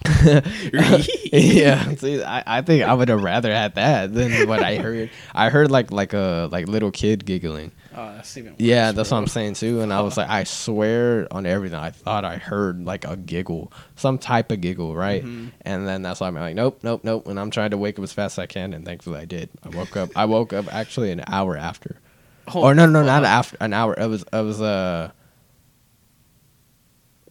yeah. 1.31 1.95
See, 1.95 2.21
I, 2.21 2.43
I 2.45 2.61
think 2.61 2.83
I 2.83 2.93
would 2.93 3.07
have 3.07 3.23
rather 3.23 3.53
had 3.53 3.75
that 3.75 4.13
than 4.13 4.49
what 4.49 4.61
I 4.61 4.77
heard. 4.77 5.09
I 5.33 5.49
heard 5.49 5.71
like 5.71 5.91
like 5.91 6.11
a 6.11 6.49
like 6.51 6.67
little 6.67 6.91
kid 6.91 7.25
giggling. 7.25 7.71
Oh, 7.95 8.13
that's 8.15 8.37
even. 8.37 8.51
Worse, 8.53 8.59
Yeah, 8.61 8.91
that's 8.91 9.09
bro. 9.09 9.17
what 9.17 9.21
I'm 9.23 9.27
saying 9.27 9.53
too. 9.55 9.81
And 9.81 9.91
I 9.91 10.01
was 10.01 10.15
like, 10.15 10.29
I 10.29 10.43
swear 10.43 11.27
on 11.31 11.45
everything, 11.45 11.79
I 11.79 11.89
thought 11.89 12.23
I 12.23 12.37
heard 12.37 12.85
like 12.85 13.03
a 13.05 13.17
giggle, 13.17 13.71
some 13.95 14.17
type 14.19 14.51
of 14.51 14.61
giggle, 14.61 14.95
right? 14.95 15.23
Mhm. 15.23 15.51
And 15.63 15.87
then 15.87 16.01
that's 16.03 16.19
why 16.19 16.27
I'm 16.27 16.35
like, 16.35 16.55
nope, 16.55 16.79
nope, 16.83 17.01
nope. 17.03 17.27
And 17.27 17.39
I'm 17.39 17.49
trying 17.51 17.71
to 17.71 17.77
wake 17.77 17.97
up 17.97 18.03
as 18.03 18.13
fast 18.13 18.35
as 18.37 18.43
I 18.43 18.45
can, 18.45 18.73
and 18.73 18.85
thankfully 18.85 19.19
I 19.19 19.25
did. 19.25 19.49
I 19.63 19.69
woke 19.69 19.97
up. 19.97 20.09
I 20.15 20.25
woke 20.25 20.53
up 20.53 20.71
actually 20.73 21.11
an 21.11 21.23
hour 21.27 21.57
after. 21.57 21.97
Oh, 22.53 22.61
or 22.63 22.73
no, 22.75 22.85
no, 22.85 23.03
not 23.03 23.23
after 23.25 23.57
an 23.59 23.73
hour. 23.73 23.95
It 23.97 24.07
was 24.07 24.23
it 24.31 24.41
was 24.43 24.61
uh 24.61 25.11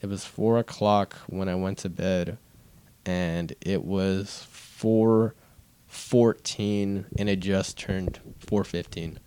it 0.00 0.06
was 0.06 0.24
four 0.24 0.58
o'clock 0.58 1.16
when 1.28 1.48
I 1.48 1.54
went 1.56 1.78
to 1.78 1.88
bed, 1.88 2.38
and 3.04 3.52
it 3.60 3.84
was 3.84 4.46
four 4.50 5.34
fourteen, 5.86 7.06
and 7.18 7.28
it 7.28 7.40
just 7.40 7.78
turned 7.78 8.20
four 8.38 8.64
fifteen 8.64 9.18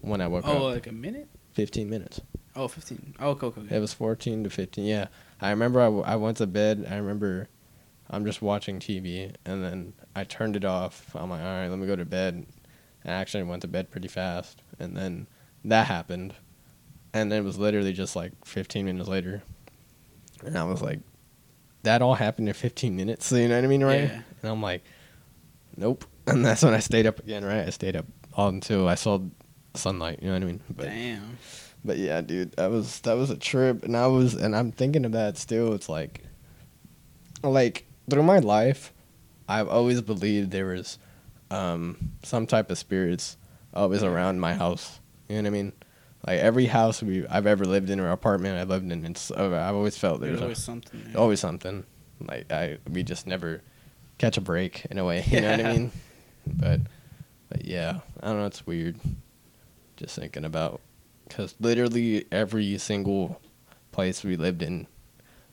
when 0.00 0.20
I 0.20 0.28
woke 0.28 0.46
Oh, 0.46 0.52
up. 0.52 0.60
Oh, 0.60 0.64
like 0.66 0.86
a 0.86 0.92
minute? 0.92 1.28
Fifteen 1.52 1.90
minutes. 1.90 2.20
Oh, 2.56 2.66
15. 2.68 3.14
Oh, 3.20 3.30
okay, 3.30 3.46
okay. 3.46 3.60
okay. 3.62 3.76
It 3.76 3.80
was 3.80 3.92
fourteen 3.92 4.42
to 4.44 4.50
fifteen. 4.50 4.84
Yeah, 4.86 5.08
I 5.40 5.50
remember. 5.50 5.80
I, 5.80 5.84
w- 5.86 6.04
I 6.04 6.16
went 6.16 6.36
to 6.38 6.46
bed. 6.46 6.86
I 6.90 6.96
remember. 6.96 7.48
I'm 8.10 8.24
just 8.24 8.40
watching 8.40 8.78
TV, 8.80 9.34
and 9.44 9.62
then 9.62 9.92
I 10.16 10.24
turned 10.24 10.56
it 10.56 10.64
off. 10.64 11.14
I'm 11.14 11.28
like, 11.30 11.40
all 11.42 11.46
right, 11.46 11.68
let 11.68 11.78
me 11.78 11.86
go 11.86 11.94
to 11.94 12.06
bed. 12.06 12.34
And 13.04 13.14
I 13.14 13.18
actually 13.18 13.42
went 13.42 13.62
to 13.62 13.68
bed 13.68 13.90
pretty 13.90 14.08
fast, 14.08 14.62
and 14.78 14.96
then 14.96 15.26
that 15.64 15.86
happened, 15.88 16.34
and 17.12 17.30
then 17.30 17.42
it 17.42 17.44
was 17.44 17.58
literally 17.58 17.92
just 17.92 18.16
like 18.16 18.32
15 18.46 18.86
minutes 18.86 19.08
later, 19.10 19.42
and 20.44 20.56
I 20.56 20.64
was 20.64 20.80
like, 20.80 21.00
that 21.82 22.00
all 22.00 22.14
happened 22.14 22.48
in 22.48 22.54
15 22.54 22.96
minutes. 22.96 23.30
You 23.32 23.46
know 23.48 23.56
what 23.56 23.64
I 23.64 23.66
mean, 23.66 23.84
right? 23.84 24.04
Yeah. 24.04 24.22
And 24.42 24.50
I'm 24.50 24.62
like, 24.62 24.84
nope. 25.76 26.04
And 26.26 26.44
that's 26.44 26.62
when 26.62 26.74
I 26.74 26.80
stayed 26.80 27.06
up 27.06 27.18
again, 27.20 27.44
right? 27.44 27.66
I 27.66 27.70
stayed 27.70 27.94
up 27.96 28.06
all 28.34 28.48
until 28.48 28.88
I 28.88 28.94
saw 28.96 29.18
sunlight. 29.78 30.18
You 30.20 30.28
know 30.28 30.34
what 30.34 30.42
I 30.42 30.46
mean? 30.46 30.60
But 30.68 30.86
Damn. 30.86 31.38
but 31.84 31.98
yeah, 31.98 32.20
dude, 32.20 32.52
that 32.52 32.70
was 32.70 33.00
that 33.00 33.14
was 33.14 33.30
a 33.30 33.36
trip, 33.36 33.84
and 33.84 33.96
I 33.96 34.06
was 34.06 34.34
and 34.34 34.54
I'm 34.54 34.72
thinking 34.72 35.04
of 35.04 35.12
that 35.12 35.38
still. 35.38 35.72
It's 35.74 35.88
like, 35.88 36.22
like 37.42 37.84
through 38.10 38.22
my 38.24 38.38
life, 38.38 38.92
I've 39.48 39.68
always 39.68 40.00
believed 40.00 40.50
there 40.50 40.66
was 40.66 40.98
um, 41.50 42.12
some 42.22 42.46
type 42.46 42.70
of 42.70 42.78
spirits 42.78 43.36
always 43.74 44.02
around 44.02 44.40
my 44.40 44.54
house. 44.54 45.00
You 45.28 45.36
know 45.36 45.42
what 45.42 45.46
I 45.48 45.50
mean? 45.50 45.72
Like 46.26 46.40
every 46.40 46.66
house 46.66 47.02
we 47.02 47.26
I've 47.26 47.46
ever 47.46 47.64
lived 47.64 47.90
in 47.90 48.00
or 48.00 48.10
apartment 48.10 48.58
I've 48.58 48.68
lived 48.68 48.90
in, 48.90 49.04
it's 49.04 49.30
I've 49.30 49.74
always 49.74 49.96
felt 49.96 50.20
There's 50.20 50.32
there's 50.32 50.42
always 50.42 50.58
a, 50.58 50.62
something. 50.62 51.02
There. 51.06 51.20
always 51.20 51.40
something. 51.40 51.84
Like 52.20 52.50
I 52.52 52.78
we 52.90 53.02
just 53.02 53.26
never 53.26 53.62
catch 54.18 54.36
a 54.36 54.40
break 54.40 54.84
in 54.90 54.98
a 54.98 55.04
way. 55.04 55.24
You 55.28 55.40
know 55.40 55.50
what 55.52 55.60
I 55.66 55.72
mean? 55.72 55.92
but 56.46 56.80
but 57.48 57.64
yeah, 57.64 58.00
I 58.20 58.26
don't 58.26 58.38
know. 58.40 58.46
It's 58.46 58.66
weird. 58.66 58.96
Just 59.98 60.16
thinking 60.16 60.44
about 60.44 60.80
because 61.26 61.54
literally 61.60 62.24
every 62.32 62.78
single 62.78 63.40
place 63.92 64.22
we 64.22 64.36
lived 64.36 64.62
in, 64.62 64.86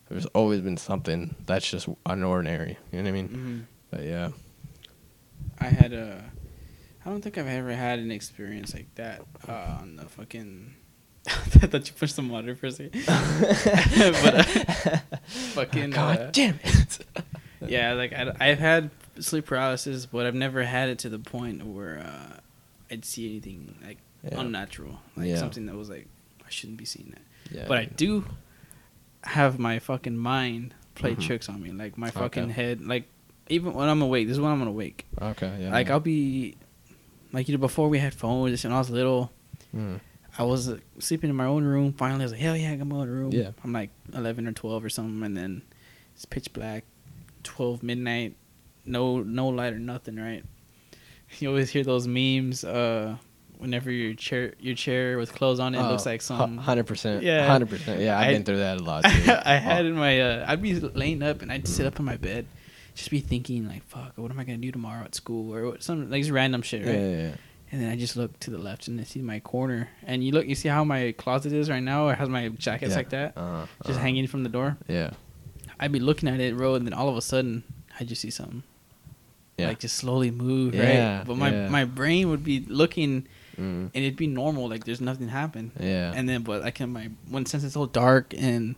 there's 0.08 0.28
always 0.28 0.62
been 0.62 0.78
something 0.78 1.36
that's 1.46 1.70
just 1.70 1.90
unordinary. 2.06 2.78
You 2.92 3.02
know 3.02 3.04
what 3.04 3.08
I 3.08 3.12
mean? 3.12 3.28
hmm 3.28 3.60
But 3.90 4.04
yeah. 4.04 4.30
I 5.60 5.66
had 5.66 5.94
a. 5.94 6.24
I 7.06 7.10
don't 7.10 7.22
think 7.22 7.38
I've 7.38 7.48
ever 7.48 7.74
had 7.74 8.00
an 8.00 8.12
experience 8.12 8.74
like 8.74 8.94
that 8.96 9.22
uh, 9.48 9.78
on 9.82 9.96
the 9.96 10.06
fucking. 10.06 10.76
I 11.28 11.32
thought 11.32 11.88
you 11.88 11.94
pushed 11.94 12.16
some 12.16 12.30
water 12.30 12.56
for 12.56 12.68
a 12.68 12.72
second. 12.72 13.04
but 13.08 14.36
uh, 14.36 14.98
fucking. 15.26 15.90
God 15.90 16.20
uh, 16.20 16.32
damn 16.32 16.60
it! 16.64 17.00
yeah, 17.68 17.94
like 17.94 18.14
I, 18.14 18.32
I've 18.40 18.60
had 18.60 18.92
sleep 19.20 19.46
paralysis, 19.48 20.06
but 20.06 20.26
I've 20.26 20.36
never 20.36 20.64
had 20.64 20.90
it 20.90 21.00
to 21.00 21.10
the 21.10 21.20
point 21.20 21.66
where 21.66 22.00
uh, 22.00 22.40
I'd 22.92 23.06
see 23.06 23.28
anything 23.30 23.76
like 23.86 23.98
Yeah. 24.32 24.40
unnatural, 24.42 25.00
like 25.16 25.28
Yeah. 25.28 25.38
something 25.38 25.66
that 25.68 25.76
was 25.76 25.90
like 25.90 26.08
I 26.46 26.50
shouldn't 26.50 26.78
be 26.78 26.86
seeing 26.86 27.10
that. 27.12 27.56
Yeah, 27.56 27.66
but 27.68 27.78
I 27.78 27.86
do 27.86 28.26
have 29.24 29.58
my 29.60 29.80
fucking 29.80 30.18
mind 30.18 30.74
play 30.96 31.16
Mhm. 31.16 31.22
tricks 31.22 31.50
on 31.50 31.62
me, 31.62 31.72
like 31.72 31.98
my 31.98 32.08
Okay. 32.10 32.20
fucking 32.20 32.50
head, 32.50 32.82
like 32.86 33.08
even 33.50 33.74
when 33.74 33.90
I'm 33.90 34.02
awake. 34.02 34.28
This 34.28 34.36
is 34.38 34.42
when 34.42 34.52
I'm 34.52 34.62
awake. 34.62 35.06
Okay. 35.22 35.58
Yeah. 35.62 35.72
like. 35.72 35.90
I'll 35.90 36.00
be, 36.00 36.56
like 37.34 37.48
you 37.48 37.56
know, 37.56 37.60
before 37.62 37.90
we 37.90 38.00
had 38.00 38.14
phones 38.14 38.66
and 38.66 38.74
I 38.74 38.78
was 38.80 38.90
little. 38.90 39.32
Mm. 39.76 40.00
I 40.38 40.44
was 40.44 40.68
uh, 40.70 40.80
sleeping 41.00 41.30
in 41.30 41.36
my 41.36 41.46
own 41.46 41.64
room. 41.64 41.94
Finally, 41.94 42.22
I 42.22 42.26
was 42.26 42.32
like, 42.34 42.42
hell 42.42 42.58
yeah, 42.58 42.72
I 42.72 42.76
got 42.76 42.88
my 42.88 42.98
own 42.98 43.10
room. 43.10 43.32
Yeah. 43.32 43.52
I'm 43.64 43.72
like 43.72 43.90
11 44.14 44.48
or 44.48 44.52
12 44.52 44.84
or 44.84 44.90
something, 44.90 45.24
and 45.24 45.36
then 45.38 45.62
it's 46.14 46.26
pitch 46.26 46.52
black, 46.54 46.84
12 47.44 47.84
midnight, 47.84 48.36
no 48.86 49.22
no 49.24 49.48
light 49.48 49.74
or 49.74 49.80
nothing, 49.80 50.16
right? 50.18 50.44
You 51.40 51.50
always 51.50 51.70
hear 51.72 51.84
those 51.84 52.08
memes. 52.08 52.64
Uh, 52.64 53.18
whenever 53.60 53.92
your 53.92 54.14
chair 54.14 54.54
your 54.60 54.76
chair 54.76 55.18
with 55.18 55.34
clothes 55.34 55.60
on 55.60 55.76
it 55.76 55.80
Oh, 55.80 55.90
looks 55.90 56.06
like 56.06 56.22
some. 56.22 56.58
hundred 56.58 56.86
percent. 56.88 57.24
Yeah. 57.24 57.48
hundred 57.48 57.70
percent. 57.70 58.02
Yeah, 58.02 58.18
I've 58.20 58.30
I- 58.30 58.34
been 58.34 58.44
through 58.44 58.58
that 58.58 58.80
a 58.80 58.84
lot. 58.84 59.04
Too. 59.06 59.32
I 59.46 59.56
had 59.56 59.86
Oh, 59.86 59.90
in 59.90 59.96
my. 59.96 60.20
Uh, 60.22 60.46
I'd 60.48 60.62
be 60.62 60.74
laying 60.80 61.22
up 61.24 61.42
and 61.42 61.52
I'd 61.52 61.68
sit 61.68 61.86
up 61.86 62.00
in 62.00 62.06
my 62.06 62.18
bed, 62.18 62.46
just 62.96 63.10
be 63.10 63.20
thinking 63.20 63.68
like, 63.68 63.84
"Fuck, 63.88 64.14
what 64.18 64.32
am 64.32 64.40
I 64.40 64.44
gonna 64.44 64.58
do 64.58 64.72
tomorrow 64.72 65.04
at 65.04 65.16
school?" 65.16 65.54
or 65.54 65.66
what, 65.72 65.84
some 65.84 66.10
like 66.10 66.22
just 66.22 66.32
random 66.32 66.62
shit, 66.62 66.82
yeah, 66.82 66.88
right? 66.92 67.00
yeah, 67.00 67.18
yeah. 67.30 67.36
And 67.72 67.82
then 67.82 67.92
I 67.92 67.96
just 67.96 68.16
look 68.16 68.40
to 68.42 68.52
the 68.52 68.60
left 68.60 68.88
and 68.88 69.02
I 69.02 69.04
see 69.04 69.22
my 69.22 69.40
corner. 69.40 69.90
And 70.04 70.24
you 70.24 70.32
look, 70.32 70.46
you 70.48 70.56
see 70.56 70.70
how 70.70 70.84
my 70.84 71.14
closet 71.18 71.52
is 71.52 71.70
right 71.70 71.82
now? 71.84 72.10
It 72.10 72.18
has 72.20 72.30
my 72.30 72.50
jackets 72.50 72.92
Yeah. 72.92 72.98
like 72.98 73.10
that, 73.10 73.34
Uh, 73.36 73.66
just 73.86 74.00
uh, 74.00 74.02
hanging 74.02 74.28
from 74.28 74.44
the 74.44 74.50
door. 74.50 74.78
Yeah. 74.88 75.10
I'd 75.80 75.92
be 75.92 76.00
looking 76.00 76.30
at 76.30 76.40
it, 76.40 76.56
bro, 76.56 76.76
and 76.76 76.86
then 76.86 76.94
all 76.94 77.10
of 77.10 77.18
a 77.18 77.22
sudden, 77.22 77.64
I 78.00 78.04
just 78.06 78.22
see 78.22 78.30
something. 78.30 78.64
Yeah. 79.58 79.70
Like 79.70 79.80
just 79.80 79.96
slowly 79.96 80.32
move, 80.32 80.76
Yeah, 80.76 81.18
right? 81.18 81.28
But 81.28 81.38
my, 81.38 81.50
yeah. 81.52 81.70
my 81.70 81.86
brain 81.86 82.30
would 82.30 82.44
be 82.44 82.60
looking 82.68 83.28
Mm. 83.58 83.92
and 83.94 83.96
it'd 83.96 84.16
be 84.18 84.28
normal, 84.28 84.68
like 84.70 84.84
there's 84.86 85.02
nothing 85.02 85.28
happened. 85.30 85.72
Yeah. 85.80 86.12
And 86.16 86.28
then, 86.28 86.44
but 86.44 86.62
like 86.62 86.80
in 86.82 86.92
my, 86.92 87.10
when 87.30 87.46
since 87.46 87.64
it's 87.64 87.76
all 87.76 87.86
dark 87.88 88.34
and 88.38 88.76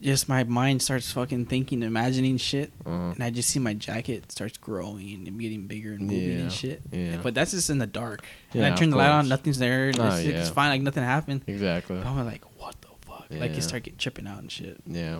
just 0.00 0.28
my 0.28 0.44
mind 0.44 0.80
starts 0.80 1.10
fucking 1.10 1.46
thinking, 1.46 1.82
and 1.82 1.88
imagining 1.88 2.36
shit, 2.36 2.70
uh, 2.86 2.90
and 2.90 3.24
I 3.24 3.30
just 3.30 3.50
see 3.50 3.58
my 3.58 3.74
jacket 3.74 4.30
starts 4.30 4.56
growing 4.56 5.26
and 5.26 5.40
getting 5.40 5.66
bigger 5.66 5.92
and 5.94 6.02
moving 6.02 6.30
Yeah, 6.36 6.38
and 6.42 6.52
shit. 6.52 6.82
yeah. 6.92 7.16
But 7.20 7.34
that's 7.34 7.50
just 7.50 7.68
in 7.68 7.78
the 7.78 7.86
dark. 7.88 8.24
and 8.52 8.62
Yeah, 8.62 8.72
I 8.72 8.76
turn 8.76 8.90
the 8.90 8.96
light 8.96 9.10
on, 9.10 9.28
nothing's 9.28 9.58
there. 9.58 9.88
And 9.88 9.98
Oh, 9.98 10.06
it's, 10.06 10.18
it's 10.20 10.48
yeah. 10.48 10.54
fine, 10.54 10.70
like 10.70 10.82
nothing 10.82 11.02
happened. 11.02 11.42
exactly. 11.48 11.96
But 11.98 12.06
I'm 12.06 12.24
like, 12.24 12.44
what 12.60 12.76
the 12.80 12.88
fuck? 13.06 13.26
Like 13.30 13.56
you 13.56 13.60
start 13.60 13.82
getting 13.82 13.98
tripping 13.98 14.28
out 14.28 14.38
and 14.38 14.52
shit. 14.52 14.78
Yeah. 14.86 15.18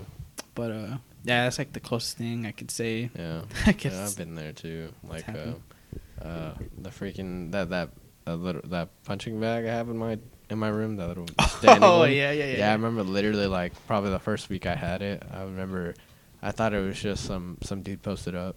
But 0.55 0.71
uh, 0.71 0.97
yeah, 1.25 1.45
that's 1.45 1.59
like 1.59 1.73
the 1.73 1.81
closest 1.81 2.17
thing 2.17 2.47
I 2.47 2.53
could 2.53 2.71
say. 2.71 3.11
Yeah. 3.19 3.43
I 3.67 3.73
guess. 3.73 3.93
Yeah, 3.95 4.05
I've 4.05 4.17
been 4.17 4.37
there 4.37 4.53
too. 4.53 4.93
Like 5.03 5.29
uh, 5.29 6.25
uh, 6.25 6.55
the 6.81 6.91
freaking 6.91 7.51
that 7.51 7.71
that 7.71 7.91
that 8.29 8.37
little 8.37 8.63
that 8.67 8.91
punching 9.05 9.41
bag 9.41 9.65
I 9.65 9.69
have 9.69 9.89
in 9.89 9.97
my 9.97 10.19
in 10.51 10.59
my 10.59 10.69
room. 10.69 10.97
That 10.97 11.09
little 11.09 11.27
standing 11.49 11.83
oh 11.83 12.01
one. 12.01 12.13
yeah, 12.13 12.31
yeah, 12.31 12.45
yeah. 12.45 12.59
Yeah, 12.59 12.71
I 12.71 12.73
remember 12.73 13.03
literally 13.03 13.47
like 13.47 13.73
probably 13.87 14.11
the 14.11 14.19
first 14.19 14.49
week 14.49 14.67
I 14.67 14.75
had 14.75 15.03
it. 15.03 15.23
I 15.33 15.43
remember 15.43 15.95
I 16.43 16.53
thought 16.53 16.75
it 16.75 16.85
was 16.85 17.01
just 17.01 17.25
some 17.25 17.59
some 17.63 17.83
dude 17.83 18.03
posted 18.03 18.35
up, 18.35 18.57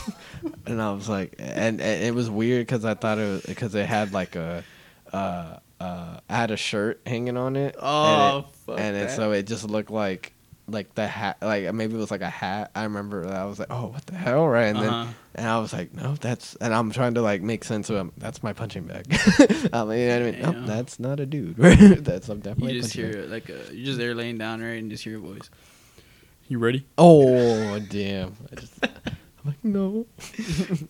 and 0.66 0.80
I 0.80 0.92
was 0.92 1.08
like, 1.08 1.34
and, 1.38 1.80
and 1.80 2.04
it 2.04 2.14
was 2.14 2.30
weird 2.30 2.66
because 2.66 2.84
I 2.84 2.94
thought 2.94 3.18
it 3.18 3.30
was 3.30 3.42
because 3.42 3.74
it 3.74 3.86
had 3.86 4.12
like 4.12 4.36
a. 4.36 4.64
Uh, 5.12 5.58
uh, 5.78 6.20
I 6.28 6.36
had 6.36 6.50
a 6.50 6.56
shirt 6.56 7.02
hanging 7.06 7.36
on 7.36 7.54
it. 7.54 7.76
Oh, 7.78 8.36
and 8.36 8.44
it, 8.44 8.56
fuck 8.56 8.80
and 8.80 8.96
it, 8.96 9.08
that. 9.08 9.16
so 9.16 9.32
it 9.32 9.46
just 9.46 9.68
looked 9.68 9.90
like 9.90 10.32
like 10.68 10.94
the 10.94 11.06
hat, 11.06 11.36
like 11.42 11.72
maybe 11.74 11.94
it 11.94 11.98
was 11.98 12.10
like 12.10 12.22
a 12.22 12.28
hat. 12.30 12.70
I 12.74 12.84
remember 12.84 13.24
that 13.26 13.34
I 13.36 13.44
was 13.44 13.58
like, 13.58 13.68
oh, 13.70 13.86
what 13.88 14.04
the 14.06 14.14
hell, 14.16 14.46
right? 14.48 14.64
And 14.66 14.78
Uh-huh. 14.78 15.04
then 15.04 15.14
and 15.36 15.46
I 15.46 15.58
was 15.58 15.72
like, 15.72 15.92
no, 15.94 16.14
that's, 16.14 16.54
and 16.56 16.74
I'm 16.74 16.90
trying 16.90 17.14
to 17.14 17.22
like 17.22 17.42
make 17.42 17.62
sense 17.62 17.88
of 17.90 17.96
him. 17.96 18.12
That's 18.16 18.42
my 18.42 18.52
punching 18.52 18.84
bag. 18.84 19.06
I 19.72 19.84
mean, 19.84 19.98
you 20.00 20.06
know 20.08 20.18
what 20.20 20.22
I 20.26 20.30
mean? 20.30 20.40
Nope, 20.42 20.56
that's 20.66 20.98
not 20.98 21.20
a 21.20 21.26
dude. 21.26 21.56
that's 22.04 22.28
I'm 22.28 22.40
definitely. 22.40 22.74
you 22.74 22.82
just 22.82 22.94
hear 22.94 23.08
bag. 23.12 23.16
it 23.16 23.30
like 23.30 23.48
a, 23.48 23.74
you're 23.74 23.86
just 23.86 23.98
there 23.98 24.14
laying 24.14 24.38
down 24.38 24.60
right 24.60 24.78
and 24.78 24.90
just 24.90 25.04
hear 25.04 25.18
a 25.18 25.20
voice. 25.20 25.48
You 26.48 26.58
ready? 26.58 26.86
Oh 26.96 27.78
damn! 27.80 28.36
I 28.52 28.54
just, 28.54 28.72
I'm 28.84 28.92
like, 29.44 29.64
no. 29.64 30.06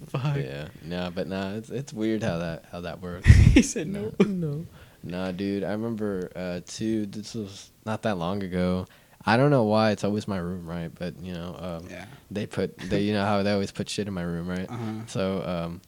Fuck. 0.08 0.36
Yeah, 0.36 0.68
no, 0.84 1.10
but 1.14 1.26
nah, 1.28 1.52
it's 1.54 1.70
it's 1.70 1.92
weird 1.92 2.22
how 2.22 2.38
that 2.38 2.64
how 2.70 2.82
that 2.82 3.00
works. 3.00 3.26
he 3.26 3.62
said 3.62 3.88
no. 3.88 4.12
no. 4.20 4.66
Nah, 5.02 5.32
dude, 5.32 5.64
I 5.64 5.72
remember 5.72 6.30
uh 6.36 6.60
too. 6.66 7.06
This 7.06 7.34
was 7.34 7.70
not 7.84 8.02
that 8.02 8.18
long 8.18 8.42
ago. 8.42 8.86
I 9.28 9.36
don't 9.36 9.50
know 9.50 9.64
why 9.64 9.90
it's 9.90 10.04
always 10.04 10.28
my 10.28 10.38
room, 10.38 10.66
right? 10.66 10.90
But 10.94 11.20
you 11.20 11.32
know, 11.32 11.56
um, 11.58 11.88
Yeah. 11.90 12.06
they 12.30 12.46
put 12.46 12.78
they 12.78 13.00
you 13.02 13.12
know 13.12 13.24
how 13.24 13.42
they 13.42 13.52
always 13.52 13.72
put 13.72 13.88
shit 13.88 14.06
in 14.08 14.14
my 14.14 14.22
room, 14.22 14.48
right? 14.48 14.70
Uh 14.70 14.76
huh. 14.76 14.92
So 15.06 15.42
um, 15.44 15.80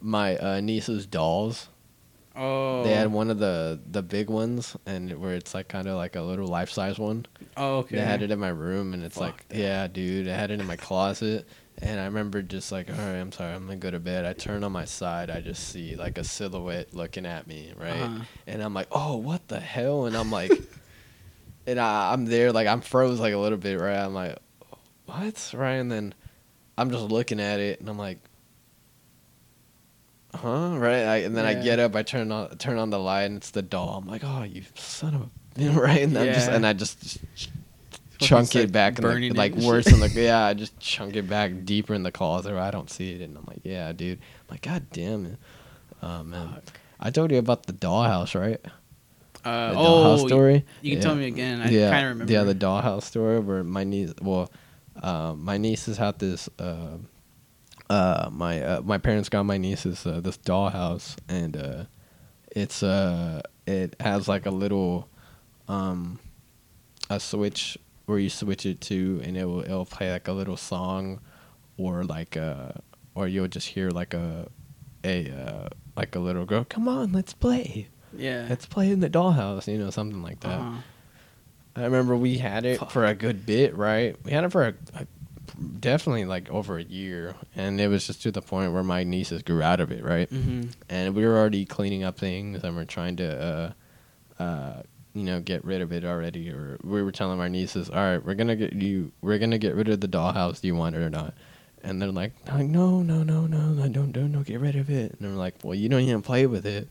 my 0.00 0.36
uh, 0.36 0.60
niece's 0.60 1.06
dolls. 1.06 1.68
Oh. 2.36 2.82
They 2.82 2.92
had 2.94 3.12
one 3.12 3.30
of 3.30 3.38
the 3.38 3.80
the 3.90 4.02
big 4.02 4.28
ones, 4.28 4.76
and 4.86 5.20
where 5.20 5.34
it's 5.34 5.54
like 5.54 5.68
kind 5.68 5.86
of 5.86 5.96
like 5.96 6.16
a 6.16 6.20
little 6.22 6.46
life 6.48 6.70
size 6.70 6.98
one. 6.98 7.26
Oh 7.56 7.78
okay. 7.78 7.96
They 7.96 8.02
had 8.02 8.22
it 8.22 8.30
in 8.30 8.38
my 8.40 8.48
room, 8.48 8.92
and 8.94 9.04
it's 9.04 9.14
Fuck 9.16 9.22
like, 9.24 9.48
that. 9.48 9.56
yeah, 9.58 9.86
dude. 9.86 10.28
I 10.28 10.34
had 10.34 10.50
it 10.50 10.58
in 10.60 10.66
my 10.66 10.74
closet, 10.76 11.46
and 11.80 12.00
I 12.00 12.04
remember 12.06 12.42
just 12.42 12.72
like, 12.72 12.90
all 12.90 12.96
right, 12.96 13.20
I'm 13.20 13.30
sorry, 13.30 13.52
I'm 13.54 13.66
gonna 13.66 13.76
go 13.76 13.90
to 13.90 14.00
bed. 14.00 14.24
I 14.24 14.32
turn 14.32 14.64
on 14.64 14.72
my 14.72 14.84
side, 14.84 15.30
I 15.30 15.40
just 15.42 15.68
see 15.68 15.94
like 15.94 16.18
a 16.18 16.24
silhouette 16.24 16.92
looking 16.92 17.24
at 17.24 17.46
me, 17.46 17.72
right? 17.76 18.00
Uh-huh. 18.02 18.24
And 18.48 18.62
I'm 18.64 18.74
like, 18.74 18.88
oh, 18.90 19.16
what 19.16 19.46
the 19.46 19.60
hell? 19.60 20.06
And 20.06 20.16
I'm 20.16 20.32
like, 20.32 20.50
and 21.66 21.78
I, 21.78 22.12
I'm 22.12 22.24
there, 22.26 22.52
like 22.52 22.66
I'm 22.66 22.80
froze 22.80 23.20
like 23.20 23.34
a 23.34 23.38
little 23.38 23.58
bit, 23.58 23.80
right? 23.80 23.98
I'm 23.98 24.14
like, 24.14 24.38
what, 25.06 25.52
right? 25.54 25.74
And 25.74 25.90
then 25.90 26.14
I'm 26.76 26.90
just 26.90 27.04
looking 27.04 27.40
at 27.40 27.60
it, 27.60 27.80
and 27.80 27.88
I'm 27.88 27.98
like. 27.98 28.18
Huh, 30.34 30.74
right? 30.78 31.04
I, 31.04 31.16
and 31.18 31.36
then 31.36 31.46
I 31.46 31.54
get 31.54 31.78
up, 31.78 31.94
I 31.94 32.02
turn 32.02 32.32
on 32.32 32.56
turn 32.58 32.76
on 32.76 32.90
the 32.90 32.98
light, 32.98 33.22
and 33.22 33.36
it's 33.36 33.50
the 33.50 33.62
doll. 33.62 33.98
I'm 33.98 34.08
like, 34.08 34.22
oh, 34.24 34.42
you 34.42 34.62
son 34.74 35.14
of 35.14 35.62
a, 35.62 35.70
right? 35.80 36.02
And 36.02 36.18
I'm 36.18 36.26
just 36.26 36.48
and 36.48 36.66
I 36.66 36.72
just 36.72 37.20
Fucking 38.14 38.28
chunk 38.28 38.54
it 38.54 38.70
back 38.70 38.98
in 39.00 39.04
the, 39.04 39.30
like 39.30 39.56
worse 39.56 39.92
in 39.92 39.98
the 39.98 40.08
yeah 40.14 40.44
I 40.46 40.54
just 40.54 40.78
chunk 40.78 41.16
it 41.16 41.28
back 41.28 41.50
deeper 41.64 41.94
in 41.94 42.04
the 42.04 42.12
closet 42.12 42.52
where 42.52 42.62
I 42.62 42.70
don't 42.70 42.88
see 42.88 43.12
it 43.12 43.22
and 43.22 43.36
I'm 43.36 43.44
like 43.44 43.60
yeah 43.64 43.90
dude 43.92 44.18
I'm 44.18 44.52
like 44.52 44.62
god 44.62 44.86
damn 44.92 45.26
it 45.26 45.36
oh 46.00 46.22
man 46.22 46.48
Fuck. 46.54 46.80
I 47.00 47.10
told 47.10 47.32
you 47.32 47.38
about 47.38 47.66
the 47.66 47.72
dollhouse 47.72 48.38
right 48.38 48.60
Uh, 49.44 49.72
the 49.72 49.78
oh, 49.78 49.82
dollhouse 50.16 50.26
story 50.26 50.64
You 50.80 50.90
can 50.92 50.98
Yeah. 50.98 51.04
tell 51.04 51.14
me 51.16 51.26
again. 51.26 51.60
I 51.60 51.68
yeah 51.70 51.90
kind 51.90 52.04
of 52.06 52.10
remember. 52.12 52.32
yeah 52.32 52.44
the 52.44 52.54
dollhouse 52.54 53.02
story 53.04 53.38
where 53.40 53.62
my 53.62 53.84
niece 53.84 54.12
well 54.22 54.50
uh, 55.02 55.34
my 55.36 55.58
nieces 55.58 55.98
had 55.98 56.18
this 56.18 56.48
uh, 56.58 56.96
uh, 57.90 58.30
my 58.32 58.62
uh, 58.62 58.80
my 58.82 58.96
parents 58.98 59.28
got 59.28 59.42
my 59.44 59.58
nieces 59.58 60.06
uh, 60.06 60.20
this 60.20 60.38
dollhouse 60.38 61.16
and 61.28 61.56
uh, 61.56 61.84
it's 62.52 62.82
uh 62.82 63.42
it 63.66 63.96
has 64.00 64.28
like 64.28 64.46
a 64.46 64.50
little 64.50 65.08
um 65.68 66.18
a 67.10 67.18
switch 67.20 67.76
where 68.06 68.18
you 68.18 68.30
switch 68.30 68.64
it 68.64 68.80
to 68.80 69.20
and 69.24 69.36
it 69.36 69.44
will 69.44 69.60
it'll 69.62 69.84
play 69.84 70.10
like 70.10 70.28
a 70.28 70.32
little 70.32 70.56
song 70.56 71.20
or 71.76 72.04
like 72.04 72.36
uh 72.36 72.70
or 73.14 73.26
you'll 73.28 73.48
just 73.48 73.68
hear 73.68 73.90
like 73.90 74.14
a 74.14 74.48
a 75.04 75.30
uh 75.30 75.68
like 75.96 76.14
a 76.16 76.18
little 76.18 76.44
girl 76.46 76.64
come 76.64 76.88
on 76.88 77.12
let's 77.12 77.34
play 77.34 77.88
Yeah. 78.18 78.46
let's 78.48 78.66
play 78.66 78.90
in 78.90 79.00
the 79.00 79.10
dollhouse 79.10 79.66
you 79.70 79.78
know 79.78 79.90
something 79.90 80.22
like 80.22 80.40
that 80.40 80.58
Uh-huh. 80.60 80.78
I 81.76 81.84
remember 81.84 82.14
we 82.16 82.38
had 82.38 82.64
it 82.64 82.78
Fuck. 82.78 82.90
for 82.92 83.04
a 83.04 83.14
good 83.16 83.44
bit, 83.44 83.76
right? 83.76 84.14
We 84.24 84.30
had 84.30 84.44
it 84.44 84.52
for 84.52 84.68
a, 84.68 84.74
a, 84.94 85.06
definitely 85.80 86.24
like 86.24 86.48
over 86.48 86.78
a 86.78 86.84
year, 86.84 87.34
and 87.56 87.80
it 87.80 87.88
was 87.88 88.06
just 88.06 88.22
to 88.22 88.30
the 88.30 88.40
point 88.42 88.72
where 88.72 88.84
my 88.84 89.02
nieces 89.02 89.42
grew 89.42 89.60
out 89.60 89.80
of 89.80 89.90
it, 89.90 90.04
right? 90.04 90.30
Mhm. 90.30 90.68
And 90.88 91.16
we 91.16 91.24
were 91.26 91.36
already 91.36 91.64
cleaning 91.64 92.04
up 92.04 92.16
things, 92.16 92.62
and 92.62 92.76
we're 92.76 92.84
trying 92.84 93.16
to, 93.16 93.74
uh, 94.38 94.42
uh, 94.42 94.82
you 95.14 95.24
know, 95.24 95.40
get 95.40 95.64
rid 95.64 95.80
of 95.80 95.92
it 95.92 96.04
already. 96.04 96.48
Or 96.50 96.78
we 96.84 97.02
were 97.02 97.10
telling 97.10 97.40
our 97.40 97.48
nieces, 97.48 97.88
"All 97.90 97.96
right, 97.96 98.24
we're 98.24 98.34
gonna 98.34 98.54
get 98.54 98.72
you, 98.74 99.10
we're 99.20 99.38
gonna 99.38 99.58
get 99.58 99.74
rid 99.74 99.88
of 99.88 100.00
the 100.00 100.06
dollhouse. 100.08 100.60
Do 100.60 100.68
you 100.68 100.76
want 100.76 100.94
it 100.94 101.00
or 101.00 101.10
not?" 101.10 101.34
And 101.82 102.00
they're 102.00 102.12
like, 102.12 102.32
like 102.46 102.68
"No, 102.68 103.02
no, 103.02 103.24
no, 103.24 103.46
no, 103.48 103.68
no, 103.72 103.88
don't, 103.88 104.12
don't, 104.12 104.30
don't 104.32 104.46
get 104.46 104.60
rid 104.60 104.76
of 104.76 104.90
it." 104.90 105.16
And 105.18 105.26
I'm 105.28 105.36
like, 105.36 105.56
"Well, 105.64 105.74
you 105.74 105.88
don't 105.88 106.02
even 106.02 106.22
play 106.22 106.46
with 106.46 106.66
it." 106.66 106.88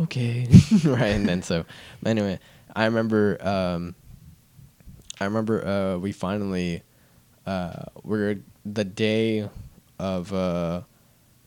Okay, 0.00 0.48
right. 0.84 1.08
And 1.08 1.28
then 1.28 1.42
so, 1.42 1.64
anyway, 2.04 2.38
I 2.74 2.86
remember. 2.86 3.38
Um, 3.46 3.94
I 5.20 5.26
remember 5.26 5.64
uh, 5.64 5.98
we 5.98 6.10
finally 6.10 6.82
uh, 7.46 7.84
we're 8.02 8.40
the 8.64 8.84
day 8.84 9.48
of 9.98 10.32
uh, 10.32 10.82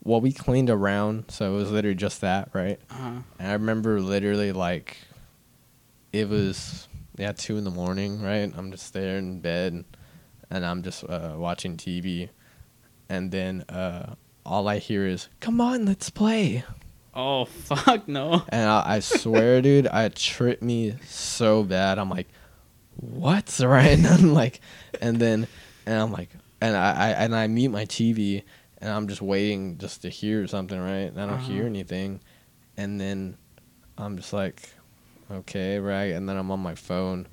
well, 0.02 0.20
we 0.20 0.32
cleaned 0.32 0.70
around, 0.70 1.24
so 1.28 1.52
it 1.52 1.56
was 1.56 1.70
literally 1.70 1.94
just 1.94 2.20
that, 2.20 2.50
right? 2.52 2.80
Uh-huh. 2.90 3.20
And 3.38 3.48
I 3.48 3.52
remember 3.52 4.00
literally 4.00 4.52
like 4.52 4.98
it 6.12 6.28
was 6.28 6.88
yeah 7.16 7.32
two 7.32 7.58
in 7.58 7.64
the 7.64 7.70
morning, 7.70 8.22
right? 8.22 8.52
I'm 8.56 8.70
just 8.70 8.92
there 8.92 9.18
in 9.18 9.40
bed, 9.40 9.84
and 10.48 10.64
I'm 10.64 10.82
just 10.82 11.04
uh, 11.04 11.34
watching 11.36 11.76
TV, 11.76 12.30
and 13.08 13.30
then 13.30 13.62
uh, 13.68 14.14
all 14.44 14.68
I 14.68 14.78
hear 14.78 15.06
is 15.06 15.28
"Come 15.40 15.60
on, 15.60 15.84
let's 15.84 16.08
play." 16.08 16.64
Oh 17.18 17.46
fuck 17.46 18.06
no. 18.08 18.42
And 18.50 18.68
I, 18.68 18.96
I 18.96 19.00
swear, 19.00 19.62
dude, 19.66 19.86
I 19.86 20.08
tripped 20.10 20.62
me 20.62 20.96
so 21.06 21.62
bad. 21.64 21.98
I'm 21.98 22.10
like, 22.10 22.28
"What?" 22.96 23.58
Right? 23.64 23.92
And 23.98 24.06
I'm 24.06 24.34
like, 24.34 24.60
and 25.00 25.18
then, 25.18 25.48
and 25.86 25.98
I'm 26.00 26.12
like, 26.12 26.30
and 26.60 26.76
I, 26.76 26.90
I 26.92 27.08
and 27.12 27.34
I 27.34 27.46
mute 27.46 27.70
my 27.70 27.86
TV, 27.86 28.42
and 28.78 28.90
I'm 28.92 29.08
just 29.08 29.22
waiting 29.22 29.78
just 29.78 30.02
to 30.02 30.10
hear 30.10 30.46
something, 30.46 30.78
right? 30.78 31.10
And 31.10 31.18
I 31.20 31.24
don't 31.26 31.34
Uh-huh. 31.36 31.52
hear 31.52 31.66
anything, 31.66 32.20
and 32.76 33.00
then 33.00 33.38
I'm 33.96 34.16
just 34.18 34.32
like, 34.34 34.68
okay, 35.30 35.78
right? 35.78 36.12
And 36.12 36.28
then 36.28 36.36
I'm 36.36 36.50
on 36.50 36.60
my 36.60 36.74
phone, 36.74 37.26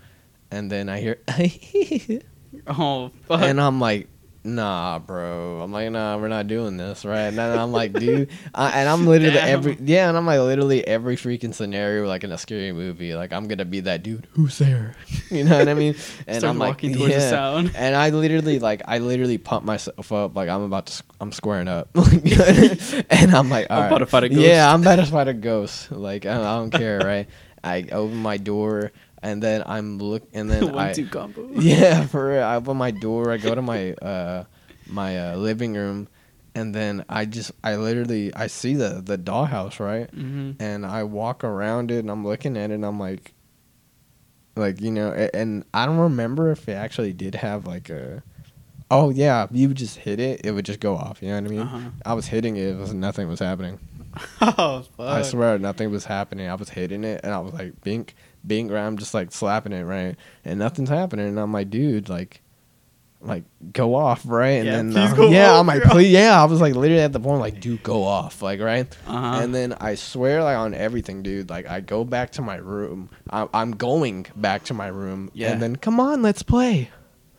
and 0.50 0.72
then 0.72 0.88
I 0.88 1.00
hear, 1.02 1.20
Oh 2.68 3.12
fuck. 3.28 3.42
and 3.42 3.60
I'm 3.60 3.80
like, 3.82 4.08
nah, 4.44 5.00
bro. 5.00 5.62
I'm 5.62 5.72
like, 5.72 5.92
nah, 5.92 6.18
we're 6.18 6.28
not 6.28 6.48
doing 6.48 6.78
this, 6.78 7.06
right? 7.06 7.28
And 7.28 7.40
I'm 7.40 7.72
like, 7.72 7.94
dude, 7.94 8.30
I, 8.56 8.80
and 8.80 8.90
I'm 8.90 9.06
literally 9.06 9.36
Damn. 9.36 9.48
every, 9.48 9.78
yeah, 9.82 10.10
and 10.10 10.18
I'm 10.18 10.26
like 10.26 10.40
literally 10.40 10.86
every 10.86 11.16
freaking 11.16 11.54
scenario, 11.54 12.08
like 12.08 12.24
in 12.24 12.32
a 12.32 12.38
scary 12.38 12.72
movie, 12.72 13.16
like 13.16 13.32
I'm 13.32 13.48
gonna 13.48 13.66
be 13.66 13.82
that 13.82 14.04
dude 14.04 14.28
who's 14.32 14.58
there, 14.58 14.96
you 15.30 15.44
know 15.44 15.58
what 15.58 15.68
I 15.68 15.74
mean? 15.74 15.96
And 16.28 16.38
Start 16.38 16.52
I'm 16.52 16.60
like, 16.60 16.70
walking 16.70 16.94
towards 16.94 17.14
the 17.14 17.20
yeah. 17.20 17.30
sound. 17.30 17.72
And 17.76 17.96
I 17.96 18.10
literally 18.10 18.60
like 18.60 18.82
I 18.88 19.00
literally 19.00 19.38
pump 19.38 19.66
myself 19.66 20.12
up 20.12 20.36
like 20.36 20.50
I'm 20.50 20.62
about 20.62 20.88
to 20.88 21.04
I'm 21.20 21.32
squaring 21.32 21.68
up, 21.68 21.90
and 21.96 23.36
I'm 23.36 23.50
like, 23.50 23.68
I'm 23.70 23.78
all 23.78 23.88
about 23.88 23.98
to 24.00 24.06
fight 24.06 24.24
a 24.24 24.30
ghost. 24.30 24.42
Yeah, 24.42 24.74
I'm 24.74 24.82
about 24.82 24.98
to 24.98 25.06
fight 25.06 25.28
a 25.28 25.34
ghost. 25.34 25.92
Like 25.92 26.26
I, 26.26 26.36
I 26.36 26.58
don't 26.58 26.72
care, 26.72 27.00
right? 27.00 27.28
I 27.64 27.88
open 27.92 28.18
my 28.18 28.38
door 28.38 28.92
and 29.24 29.42
then 29.42 29.64
I'm 29.66 29.98
look 29.98 30.28
and 30.34 30.52
then 30.52 30.72
One 30.74 30.78
I 30.78 30.94
two 30.94 31.08
combo. 31.08 31.48
yeah 31.54 32.06
for 32.06 32.30
real. 32.30 32.44
I 32.44 32.58
open 32.58 32.78
my 32.78 32.92
door. 32.92 33.32
I 33.32 33.38
go 33.38 33.56
to 33.56 33.62
my 33.62 33.94
uh 34.02 34.44
my 34.88 35.18
uh, 35.32 35.36
living 35.38 35.74
room, 35.76 36.08
and 36.54 36.76
then 36.76 37.06
I 37.10 37.26
just 37.26 37.52
I 37.64 37.78
literally 37.78 38.34
I 38.36 38.48
see 38.48 38.76
the 38.76 39.02
the 39.04 39.18
dollhouse 39.18 39.80
right, 39.80 40.12
Mm-hmm. 40.14 40.62
and 40.62 40.86
I 40.86 41.04
walk 41.04 41.44
around 41.44 41.90
it 41.90 42.00
and 42.00 42.12
I'm 42.12 42.24
looking 42.28 42.58
at 42.58 42.70
it 42.70 42.76
and 42.76 42.86
I'm 42.86 43.00
like, 43.00 43.34
like 44.56 44.82
you 44.82 44.92
know, 44.92 45.12
a- 45.12 45.36
and 45.36 45.64
I 45.74 45.86
don't 45.86 45.98
remember 45.98 46.52
if 46.52 46.68
it 46.70 46.74
actually 46.74 47.14
did 47.14 47.36
have 47.36 47.66
like 47.66 47.90
a. 47.90 48.22
Oh 48.92 49.10
yeah, 49.10 49.48
you 49.52 49.70
would 49.70 49.78
just 49.78 49.98
hit 49.98 50.20
it, 50.20 50.42
it 50.46 50.52
would 50.52 50.66
just 50.66 50.80
go 50.80 50.96
off. 50.96 51.24
You 51.24 51.30
know 51.30 51.36
what 51.42 51.46
I 51.46 51.48
mean? 51.48 51.60
Uh-huh. 51.62 51.80
I 52.06 52.14
was 52.14 52.28
hitting 52.28 52.58
it, 52.58 52.68
it 52.68 52.78
was 52.78 52.94
nothing 52.94 53.28
was 53.28 53.40
happening. 53.40 53.80
Oh 54.42 54.84
fuck. 54.96 55.08
I 55.08 55.24
swear 55.24 55.58
nothing 55.58 55.90
was 55.90 56.06
happening. 56.06 56.48
I 56.48 56.54
was 56.56 56.70
hitting 56.70 57.04
it 57.04 57.22
and 57.24 57.34
I 57.34 57.40
was 57.40 57.54
like 57.54 57.82
bink, 57.82 58.14
right? 58.70 58.86
I'm 58.86 58.98
just 58.98 59.14
like 59.14 59.32
slapping 59.32 59.74
it, 59.74 59.84
right? 59.84 60.16
And 60.46 60.60
nothing's 60.60 60.90
happening. 60.90 61.28
And 61.28 61.40
I'm 61.40 61.54
like, 61.54 61.70
dude, 61.70 62.10
like 62.10 62.42
like 63.22 63.44
go 63.72 63.96
off, 63.96 64.24
right? 64.26 64.66
And 64.66 64.94
Yeah, 64.94 65.08
then 65.08 65.20
uh, 65.20 65.28
yeah, 65.30 65.52
off, 65.52 65.60
I'm 65.62 65.68
like, 65.68 65.84
please, 65.84 66.12
yeah. 66.12 66.42
I 66.42 66.46
was 66.46 66.62
like 66.62 66.76
literally 66.76 67.02
at 67.02 67.14
the 67.14 67.20
point 67.20 67.40
like, 67.40 67.60
dude, 67.60 67.84
go 67.84 68.04
off, 68.04 68.42
like 68.42 68.60
right. 68.60 68.88
Uh-huh. 69.08 69.40
And 69.42 69.56
then 69.56 69.74
I 69.74 69.96
swear, 69.96 70.44
like 70.44 70.58
on 70.58 70.74
everything, 70.74 71.24
dude. 71.24 71.50
Like 71.50 71.68
I 71.68 71.80
go 71.80 72.04
back 72.04 72.32
to 72.34 72.42
my 72.42 72.56
room. 72.58 73.10
I, 73.30 73.48
I'm 73.54 73.72
going 73.72 74.26
back 74.36 74.66
to 74.66 74.74
my 74.74 74.88
room. 74.88 75.32
Yeah. 75.34 75.52
And 75.52 75.62
then 75.62 75.76
come 75.76 76.00
on, 76.00 76.22
let's 76.22 76.44
play. 76.44 76.90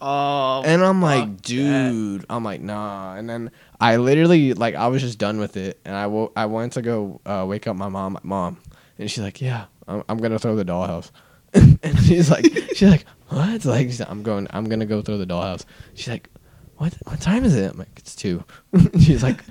Oh. 0.01 0.63
And 0.65 0.85
I'm 0.85 1.01
like, 1.01 1.37
that. 1.37 1.43
dude, 1.43 2.27
I'm 2.29 2.45
like, 2.45 2.61
nah. 2.61 3.15
And 3.15 3.29
then 3.29 3.51
I 3.81 3.97
literally, 3.97 4.53
like, 4.53 4.75
I 4.75 4.89
was 4.89 5.01
just 5.01 5.19
done 5.19 5.39
with 5.39 5.57
it, 5.57 5.81
and 5.85 5.95
I 5.97 6.47
went 6.47 6.75
to 6.75 6.83
go 6.83 7.21
uh, 7.25 7.45
wake 7.49 7.67
up 7.67 7.77
my 7.77 7.89
mom, 7.89 8.19
mom, 8.23 8.59
and 8.99 9.11
she's 9.11 9.23
like, 9.25 9.41
yeah, 9.41 9.65
I'm, 9.89 10.03
I'm 10.09 10.19
gonna 10.19 10.39
throw 10.39 10.57
the 10.57 10.65
dollhouse, 10.65 11.11
and 11.55 11.99
she's 12.01 12.31
like, 12.31 12.45
she's 12.75 12.91
like, 12.91 13.05
what? 13.29 13.65
Like, 13.65 13.87
she's 13.89 14.01
like, 14.01 14.11
I'm 14.11 14.23
going, 14.23 14.47
I'm 14.51 14.65
gonna 14.69 14.87
go 14.87 15.03
throw 15.03 15.19
the 15.19 15.27
dollhouse. 15.27 15.65
She's 15.95 16.09
like, 16.09 16.29
what? 16.77 16.95
What 17.05 17.21
time 17.21 17.45
is 17.45 17.55
it? 17.57 17.73
I'm 17.73 17.79
like, 17.79 17.89
it's 17.97 18.15
two. 18.15 18.45
she's 19.01 19.23
like. 19.23 19.43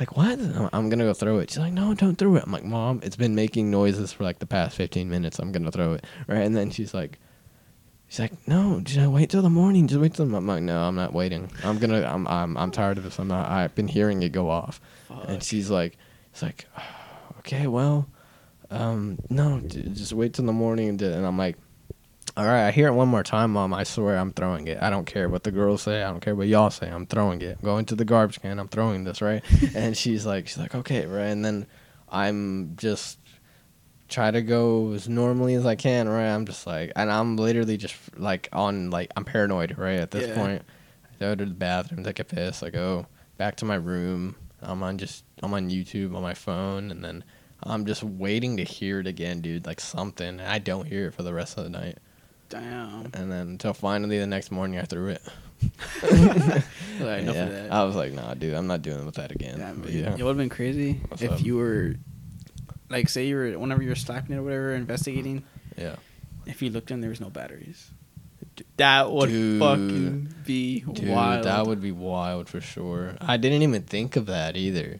Like 0.00 0.16
what? 0.16 0.38
I'm- 0.38 0.70
I'm 0.72 0.88
gonna 0.90 1.02
go 1.02 1.12
throw 1.12 1.40
it. 1.40 1.50
She's 1.50 1.58
like, 1.58 1.72
no, 1.72 1.92
don't 1.92 2.14
throw 2.14 2.36
it. 2.36 2.44
I'm 2.46 2.52
like, 2.52 2.62
mom, 2.62 3.00
it's 3.02 3.16
been 3.16 3.34
making 3.34 3.68
noises 3.68 4.12
for 4.12 4.22
like 4.22 4.38
the 4.38 4.46
past 4.46 4.76
15 4.76 5.10
minutes. 5.10 5.40
I'm 5.40 5.50
gonna 5.50 5.72
throw 5.72 5.94
it, 5.94 6.04
right? 6.28 6.38
And 6.42 6.56
then 6.56 6.70
she's 6.70 6.94
like, 6.94 7.18
She's 8.06 8.20
like, 8.20 8.46
no, 8.46 8.80
just 8.80 9.08
wait 9.10 9.28
till 9.30 9.42
the 9.42 9.50
morning. 9.50 9.88
Just 9.88 10.00
wait 10.00 10.14
till 10.14 10.24
the. 10.26 10.36
I'm 10.36 10.46
like, 10.46 10.62
no, 10.62 10.80
I'm 10.82 10.94
not 10.94 11.12
waiting. 11.12 11.50
I'm 11.64 11.78
gonna. 11.78 12.02
I'm. 12.06 12.28
I'm. 12.28 12.56
I'm 12.56 12.70
tired 12.70 12.96
of 12.98 13.02
this. 13.04 13.18
I'm 13.18 13.26
not. 13.26 13.50
I've 13.50 13.74
been 13.74 13.88
hearing 13.88 14.22
it 14.22 14.30
go 14.30 14.48
off. 14.48 14.80
And 15.26 15.42
she's 15.42 15.68
like, 15.68 15.98
it's 16.30 16.42
like, 16.42 16.66
okay, 17.40 17.66
well, 17.66 18.08
um, 18.70 19.18
no, 19.30 19.60
d- 19.60 19.88
just 19.92 20.12
wait 20.12 20.34
till 20.34 20.44
the 20.46 20.52
morning. 20.52 20.88
And, 20.90 21.02
and 21.02 21.26
I'm 21.26 21.38
like, 21.38 21.56
all 22.36 22.44
right, 22.44 22.68
I 22.68 22.70
hear 22.70 22.88
it 22.88 22.92
one 22.92 23.08
more 23.08 23.22
time, 23.22 23.52
mom. 23.52 23.72
I 23.74 23.84
swear 23.84 24.16
I'm 24.18 24.32
throwing 24.32 24.68
it. 24.68 24.78
I 24.80 24.90
don't 24.90 25.06
care 25.06 25.28
what 25.28 25.42
the 25.42 25.50
girls 25.50 25.82
say. 25.82 26.02
I 26.02 26.10
don't 26.10 26.20
care 26.20 26.34
what 26.34 26.46
y'all 26.46 26.70
say. 26.70 26.88
I'm 26.88 27.06
throwing 27.06 27.40
it. 27.42 27.56
I'm 27.60 27.64
going 27.64 27.84
to 27.86 27.94
the 27.96 28.04
garbage 28.04 28.40
can. 28.40 28.58
I'm 28.58 28.68
throwing 28.68 29.04
this, 29.04 29.20
right? 29.22 29.42
and 29.74 29.96
she's 29.96 30.24
like, 30.26 30.46
she's 30.48 30.58
like, 30.58 30.74
okay, 30.74 31.06
right. 31.06 31.24
And 31.26 31.44
then 31.44 31.66
I'm 32.08 32.76
just 32.76 33.18
try 34.08 34.30
to 34.30 34.40
go 34.40 34.92
as 34.92 35.08
normally 35.08 35.54
as 35.54 35.66
I 35.66 35.74
can, 35.74 36.08
right? 36.08 36.28
I'm 36.28 36.46
just 36.46 36.66
like, 36.66 36.92
and 36.96 37.10
I'm 37.10 37.36
literally 37.36 37.76
just 37.76 37.96
like 38.16 38.48
on 38.52 38.90
like 38.90 39.10
I'm 39.16 39.24
paranoid, 39.24 39.76
right? 39.76 39.98
At 39.98 40.10
this 40.12 40.26
Yeah. 40.28 40.34
point, 40.34 40.62
I 41.04 41.14
go 41.18 41.34
to 41.34 41.44
the 41.44 41.54
bathroom, 41.54 42.04
take 42.04 42.18
a 42.20 42.24
piss, 42.24 42.62
I 42.62 42.70
go 42.70 43.06
back 43.36 43.56
to 43.56 43.64
my 43.64 43.74
room. 43.74 44.36
I'm 44.62 44.82
on 44.82 44.98
just 44.98 45.24
I'm 45.42 45.52
on 45.54 45.70
YouTube 45.70 46.14
on 46.16 46.22
my 46.22 46.34
phone, 46.34 46.90
and 46.90 47.04
then 47.04 47.24
I'm 47.62 47.86
just 47.86 48.02
waiting 48.02 48.56
to 48.58 48.64
hear 48.64 49.00
it 49.00 49.06
again, 49.06 49.40
dude, 49.40 49.66
like 49.66 49.80
something. 49.80 50.26
And 50.28 50.40
I 50.42 50.58
don't 50.58 50.86
hear 50.86 51.08
it 51.08 51.14
for 51.14 51.22
the 51.22 51.32
rest 51.34 51.58
of 51.58 51.64
the 51.64 51.70
night, 51.70 51.98
Damn. 52.48 53.10
and 53.14 53.30
then 53.32 53.48
until 53.48 53.74
finally 53.74 54.18
the 54.18 54.26
next 54.26 54.50
morning 54.50 54.78
I 54.78 54.82
threw 54.84 55.08
it. 55.08 55.22
Like, 57.00 57.24
yeah. 57.26 57.68
I 57.70 57.84
was 57.84 57.94
like, 57.94 58.12
nah, 58.12 58.34
dude, 58.34 58.54
I'm 58.54 58.66
not 58.66 58.82
doing 58.82 59.06
with 59.06 59.14
that 59.16 59.30
again. 59.30 59.58
Damn, 59.58 59.84
yeah, 59.88 60.12
it 60.16 60.22
would 60.22 60.28
have 60.30 60.36
been 60.36 60.48
crazy 60.48 61.00
What's 61.08 61.22
if 61.22 61.30
up? 61.32 61.42
you 61.44 61.56
were, 61.56 61.94
like, 62.90 63.08
say 63.08 63.26
you 63.26 63.36
were 63.36 63.58
whenever 63.58 63.82
you 63.82 63.88
were 63.90 63.94
slapping 63.94 64.34
it 64.34 64.38
or 64.38 64.42
whatever, 64.42 64.74
investigating. 64.74 65.44
yeah. 65.76 65.96
If 66.46 66.60
you 66.62 66.70
looked 66.70 66.90
in, 66.90 67.00
there 67.00 67.10
was 67.10 67.20
no 67.20 67.28
batteries, 67.30 67.90
that 68.78 69.12
would 69.12 69.28
Dude. 69.28 69.60
fucking 69.60 70.34
be 70.44 70.80
Dude, 70.80 71.08
wild. 71.08 71.44
that 71.44 71.66
would 71.66 71.80
be 71.80 71.92
wild 71.92 72.48
for 72.48 72.60
sure. 72.60 73.14
I 73.20 73.36
didn't 73.36 73.62
even 73.62 73.82
think 73.82 74.16
of 74.16 74.26
that 74.26 74.56
either. 74.56 74.98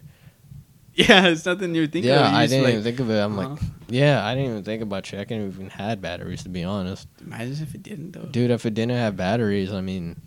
Yeah, 0.99 1.29
it's 1.29 1.47
nothing 1.47 1.75
you 1.77 1.83
would 1.83 1.93
think 1.93 2.05
yeah, 2.05 2.27
of. 2.29 2.35
I 2.35 2.47
didn't 2.49 2.65
like, 2.65 2.73
even 2.73 2.83
think 2.83 2.99
of 2.99 3.09
it. 3.09 3.19
I'm 3.21 3.37
like, 3.37 3.47
uh-huh. 3.47 3.67
yeah, 3.89 4.27
I 4.27 4.35
didn't 4.35 4.51
even 4.51 4.65
think 4.65 4.83
about 4.83 5.05
checking 5.05 5.41
if 5.47 5.55
even 5.55 5.71
had 5.71 6.03
batteries. 6.03 6.43
To 6.43 6.49
be 6.49 6.65
honest, 6.65 7.07
Imagine 7.25 7.53
if 7.63 7.73
it 7.75 7.85
didn't 7.85 8.13
though. 8.13 8.27
dude, 8.29 8.51
if 8.51 8.67
it 8.67 8.75
didn't 8.75 8.97
have 8.97 9.17
batteries, 9.17 9.73
I 9.73 9.81
mean, 9.81 10.21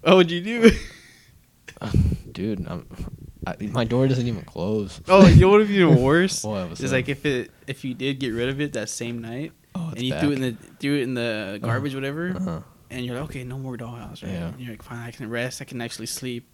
What 0.00 0.16
would 0.16 0.30
you 0.30 0.40
do? 0.40 0.70
dude, 2.32 2.66
I'm, 2.66 2.86
I, 3.46 3.56
my 3.60 3.84
door 3.84 4.08
doesn't 4.08 4.26
even 4.26 4.42
close. 4.44 4.98
oh, 5.08 5.26
you 5.26 5.42
know 5.42 5.48
what 5.50 5.58
would 5.60 5.68
be 5.68 5.74
even 5.74 6.00
worse? 6.02 6.42
Was 6.44 6.80
It's 6.80 6.92
like 6.92 7.08
if 7.10 7.26
it 7.26 7.50
if 7.66 7.84
you 7.84 7.92
did 7.92 8.18
get 8.18 8.32
rid 8.32 8.48
of 8.48 8.60
it 8.62 8.72
that 8.72 8.88
same 8.88 9.20
night 9.20 9.52
oh, 9.74 9.90
and 9.90 10.00
you 10.02 10.12
back. 10.12 10.20
threw 10.22 10.30
it 10.30 10.36
in 10.36 10.40
the 10.40 10.52
threw 10.80 10.96
it 10.96 11.02
in 11.02 11.14
the 11.14 11.58
garbage, 11.62 11.94
whatever, 11.94 12.30
Uh-huh. 12.34 12.60
and 12.90 13.04
you're 13.04 13.14
like, 13.20 13.24
okay, 13.30 13.44
no 13.44 13.58
more 13.58 13.76
dollhouse, 13.76 14.22
right? 14.22 14.32
Yeah. 14.32 14.48
And 14.48 14.60
you're 14.60 14.70
like, 14.70 14.82
fine, 14.82 15.00
I 15.06 15.10
can 15.10 15.28
rest, 15.28 15.60
I 15.60 15.64
can 15.64 15.80
actually 15.82 16.06
sleep. 16.06 16.48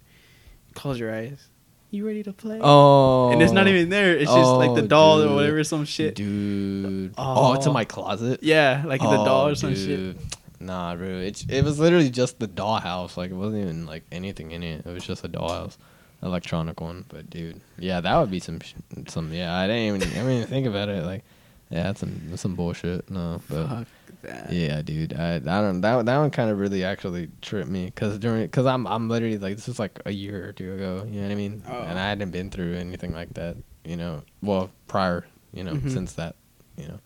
Close 0.73 0.99
your 0.99 1.13
eyes. 1.15 1.47
You 1.93 2.07
ready 2.07 2.23
to 2.23 2.33
play? 2.33 2.59
Oh, 2.59 3.29
and 3.29 3.39
it's 3.43 3.51
not 3.51 3.67
even 3.67 3.89
there. 3.89 4.17
It's 4.17 4.31
just 4.33 4.51
like 4.53 4.73
the 4.73 4.81
Oh, 4.81 4.87
doll 4.87 5.21
dude. 5.21 5.29
or 5.29 5.35
whatever, 5.35 5.63
some 5.63 5.85
shit. 5.85 6.15
dude. 6.15 7.13
Oh, 7.19 7.51
oh 7.51 7.53
it's 7.53 7.67
in 7.67 7.69
Oh. 7.69 7.73
my 7.73 7.85
closet. 7.85 8.41
Yeah, 8.41 8.81
like 8.83 8.99
the 8.99 9.05
doll 9.07 9.45
Oh, 9.45 9.49
or 9.51 9.55
some 9.55 9.75
shit. 9.75 10.17
Oh, 10.19 10.35
nah, 10.59 10.95
bro. 10.95 11.07
It's 11.19 11.45
it 11.47 11.61
was 11.63 11.77
literally 11.77 12.09
just 12.09 12.39
the 12.39 12.47
dollhouse. 12.47 13.15
Like 13.15 13.29
it 13.29 13.35
wasn't 13.35 13.61
even 13.65 13.85
like 13.85 14.05
anything 14.11 14.49
in 14.53 14.63
it. 14.63 14.87
It 14.87 14.91
was 14.91 15.05
just 15.05 15.23
a 15.23 15.29
dollhouse, 15.29 15.77
electronic 16.23 16.81
one. 16.81 17.05
But 17.09 17.29
dude, 17.29 17.61
yeah, 17.77 18.01
that 18.01 18.17
would 18.19 18.31
be 18.31 18.39
some 18.39 18.59
sh- 18.61 18.73
some. 19.07 19.31
Yeah, 19.31 19.55
I 19.55 19.67
didn't 19.67 19.95
even 19.95 20.01
I 20.01 20.13
didn't 20.15 20.31
even 20.31 20.47
think 20.47 20.65
about 20.65 20.89
it. 20.89 21.05
Like, 21.05 21.23
yeah, 21.69 21.83
that's 21.83 21.99
some 21.99 22.19
that's 22.31 22.41
some 22.41 22.55
bullshit. 22.55 23.07
No, 23.11 23.39
but 23.47 23.67
Fuck 23.67 23.87
that. 24.23 24.51
yeah, 24.51 24.81
dude. 24.81 25.13
I 25.13 25.35
I 25.35 25.39
don't 25.39 25.81
that 25.81 26.05
that 26.05 26.17
one 26.17 26.31
kind 26.31 26.49
of 26.49 26.59
really 26.59 26.83
actually 26.83 27.29
tripped 27.41 27.69
me 27.69 27.85
because 27.85 28.17
during 28.19 28.43
because 28.43 28.65
I'm 28.65 28.85
I'm 28.87 29.07
literally 29.09 29.37
like 29.37 29.55
this 29.55 29.67
was 29.67 29.79
like 29.79 29.99
a 30.05 30.11
year 30.11 30.47
or 30.47 30.51
two 30.51 30.73
ago. 30.73 31.05
You 31.09 31.21
know 31.21 31.27
what 31.27 31.31
I 31.31 31.35
mean? 31.35 31.63
Oh. 31.67 31.81
And 31.81 31.97
I 31.99 32.09
hadn't 32.09 32.31
been 32.31 32.49
through 32.49 32.75
anything 32.75 33.13
like 33.13 33.33
that. 33.35 33.57
You 33.85 33.97
know, 33.97 34.23
well 34.41 34.69
prior. 34.87 35.25
You 35.53 35.63
know, 35.63 35.73
Mhm. 35.73 35.91
since 35.91 36.13
that. 36.13 36.35
You 36.77 36.87
know, 36.87 36.99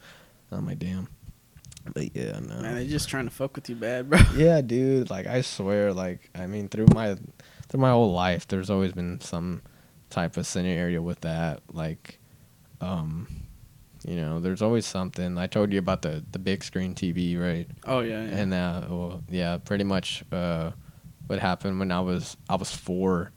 I'm 0.51 0.65
like 0.65 0.79
damn. 0.79 1.09
But 1.93 2.15
yeah, 2.15 2.39
no. 2.39 2.61
Man, 2.61 2.75
they're 2.75 2.85
just 2.85 3.07
trying 3.09 3.25
to 3.25 3.31
fuck 3.31 3.55
with 3.55 3.69
you 3.69 3.75
bad, 3.75 4.09
bro. 4.09 4.19
yeah, 4.35 4.61
dude. 4.61 5.09
Like 5.09 5.25
I 5.27 5.41
swear, 5.41 5.93
like 5.93 6.29
I 6.35 6.47
mean, 6.47 6.67
through 6.69 6.87
my 6.93 7.15
through 7.69 7.79
my 7.81 7.91
whole 7.91 8.11
life, 8.13 8.47
there's 8.47 8.69
always 8.69 8.91
been 8.93 9.19
some 9.21 9.61
type 10.09 10.37
of 10.37 10.45
scenario 10.47 11.01
with 11.01 11.21
that. 11.21 11.61
Like, 11.73 12.19
um, 12.81 13.27
you 14.07 14.15
know, 14.15 14.39
there's 14.39 14.61
always 14.61 14.85
something. 14.85 15.37
I 15.37 15.47
told 15.47 15.73
you 15.73 15.79
about 15.79 16.01
the 16.01 16.23
the 16.31 16.39
big 16.39 16.63
screen 16.63 16.95
TV, 16.95 17.39
right? 17.39 17.67
Oh 17.85 17.99
yeah, 17.99 18.23
yeah. 18.23 18.37
And 18.37 18.53
uh, 18.53 18.81
well, 18.89 19.23
yeah, 19.29 19.57
pretty 19.57 19.83
much 19.83 20.23
uh, 20.31 20.71
what 21.27 21.39
happened 21.39 21.77
when 21.77 21.91
I 21.91 21.99
was 21.99 22.37
I 22.49 22.55
was 22.55 22.71
four, 22.71 23.31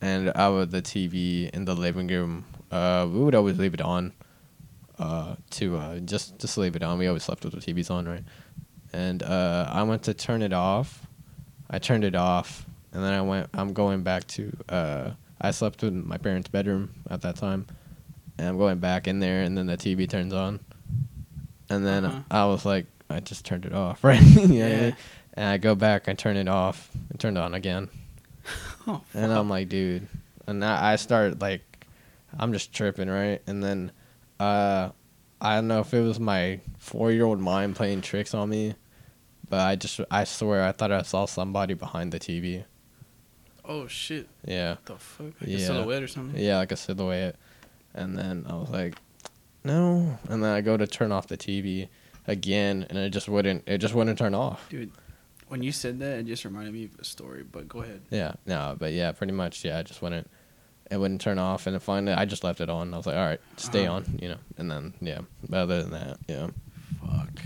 and 0.00 0.32
I 0.34 0.48
would 0.48 0.70
the 0.70 0.80
TV 0.80 1.50
in 1.50 1.66
the 1.66 1.74
living 1.74 2.08
room. 2.08 2.46
Uh, 2.70 3.06
we 3.10 3.20
would 3.20 3.34
always 3.34 3.58
leave 3.58 3.74
it 3.74 3.82
on. 3.82 4.12
Uh, 4.96 5.34
to 5.50 5.76
uh, 5.76 5.98
just 5.98 6.38
just 6.38 6.56
leave 6.56 6.76
it 6.76 6.82
on. 6.82 6.98
We 6.98 7.06
always 7.08 7.24
slept 7.24 7.44
with 7.44 7.52
the 7.52 7.60
TVs 7.60 7.90
on, 7.90 8.06
right? 8.08 8.22
And 8.92 9.22
uh, 9.22 9.68
I 9.68 9.82
went 9.82 10.04
to 10.04 10.14
turn 10.14 10.40
it 10.40 10.52
off. 10.52 11.06
I 11.68 11.78
turned 11.80 12.04
it 12.04 12.14
off, 12.14 12.64
and 12.92 13.02
then 13.02 13.12
I 13.12 13.20
went. 13.20 13.50
I'm 13.52 13.72
going 13.72 14.02
back 14.04 14.26
to. 14.28 14.56
Uh, 14.68 15.10
I 15.40 15.50
slept 15.50 15.82
in 15.82 16.06
my 16.06 16.16
parents' 16.16 16.48
bedroom 16.48 16.94
at 17.10 17.22
that 17.22 17.36
time, 17.36 17.66
and 18.38 18.48
I'm 18.48 18.58
going 18.58 18.78
back 18.78 19.06
in 19.08 19.20
there, 19.20 19.42
and 19.42 19.56
then 19.56 19.66
the 19.66 19.76
TV 19.76 20.08
turns 20.08 20.32
on, 20.32 20.60
and 21.70 21.84
then 21.86 22.04
Uh-huh. 22.04 22.20
I 22.30 22.44
was 22.46 22.64
like, 22.64 22.86
I 23.10 23.20
just 23.20 23.44
turned 23.44 23.64
it 23.66 23.72
off, 23.72 24.02
right? 24.04 24.20
You 24.20 24.34
know 24.34 24.40
what 24.42 24.50
I 24.50 24.54
Yeah. 24.54 24.80
mean? 24.82 24.96
And 25.34 25.46
I 25.48 25.56
go 25.58 25.74
back, 25.74 26.08
I 26.08 26.12
turn 26.14 26.36
it 26.36 26.48
off, 26.48 26.90
and 27.10 27.18
turn 27.18 27.36
it 27.36 27.40
on 27.40 27.54
again. 27.54 27.88
Oh, 28.86 29.00
And. 29.14 29.32
I'm 29.32 29.48
like, 29.48 29.70
dude. 29.70 30.06
And 30.46 30.62
I, 30.62 30.92
I 30.92 30.96
start 30.96 31.38
like, 31.40 31.62
I'm 32.38 32.52
just 32.52 32.70
tripping, 32.74 33.08
right? 33.08 33.40
And 33.46 33.64
then, 33.64 33.92
uh, 34.38 34.90
I 35.40 35.54
don't 35.54 35.68
know 35.68 35.80
if 35.80 35.94
it 35.94 36.02
was 36.02 36.20
my 36.20 36.60
four 36.78 37.10
year 37.10 37.24
old 37.24 37.40
mind 37.40 37.76
playing 37.76 38.02
tricks 38.02 38.34
on 38.34 38.50
me, 38.50 38.74
but 39.48 39.60
I 39.60 39.76
just, 39.76 40.00
I 40.10 40.24
swear, 40.24 40.62
I 40.62 40.72
thought 40.72 40.92
I 40.92 41.00
saw 41.00 41.24
somebody 41.24 41.72
behind 41.72 42.12
the 42.12 42.20
TV. 42.20 42.64
oh 43.64 43.86
shit, 43.86 44.28
Yeah. 44.44 44.72
what 44.72 44.84
the 44.84 44.96
fuck? 44.96 45.26
Like 45.40 45.48
Yeah. 45.48 45.56
a 45.56 45.60
silhouette 45.60 46.02
or 46.02 46.08
something? 46.08 46.38
Yeah, 46.42 46.58
like 46.58 46.72
a 46.72 46.76
silhouette. 46.76 47.36
And 47.94 48.16
then 48.18 48.46
I 48.48 48.54
was 48.54 48.70
like, 48.70 48.96
no. 49.62 50.18
And 50.28 50.42
then 50.42 50.50
I 50.52 50.60
go 50.60 50.76
to 50.76 50.86
turn 50.86 51.12
off 51.12 51.26
the 51.28 51.36
TV 51.36 51.88
again, 52.26 52.86
and 52.88 52.98
it 52.98 53.10
just 53.10 53.28
wouldn't, 53.28 53.64
it 53.68 53.78
just 53.78 53.94
wouldn't 53.94 54.18
turn 54.18 54.34
off. 54.34 54.68
Dude, 54.68 54.90
when 55.48 55.62
you 55.62 55.72
said 55.72 55.98
that, 56.00 56.18
it 56.20 56.26
just 56.26 56.44
reminded 56.44 56.74
me 56.74 56.84
of 56.84 56.98
a 56.98 57.04
story. 57.04 57.42
But 57.44 57.68
go 57.68 57.82
ahead. 57.82 58.02
Yeah, 58.10 58.32
no, 58.46 58.76
but 58.78 58.92
yeah, 58.92 59.12
pretty 59.12 59.32
much, 59.32 59.64
yeah, 59.64 59.78
I 59.78 59.82
just 59.82 60.02
wouldn't, 60.02 60.28
it 60.90 60.96
wouldn't 60.96 61.20
turn 61.20 61.38
off, 61.38 61.66
and 61.66 61.74
then 61.74 61.80
finally, 61.80 62.12
I 62.12 62.24
just 62.24 62.44
left 62.44 62.60
it 62.60 62.68
on. 62.68 62.92
I 62.92 62.96
was 62.96 63.06
like, 63.06 63.16
all 63.16 63.26
right, 63.26 63.40
stay 63.56 63.86
Uh-huh. 63.86 63.96
on, 63.96 64.18
you 64.20 64.28
know, 64.28 64.38
and 64.58 64.70
then 64.70 64.94
yeah, 65.00 65.20
but 65.48 65.58
other 65.58 65.82
than 65.82 65.92
that, 65.92 66.18
yeah, 66.28 66.48
Fuck, 67.00 67.42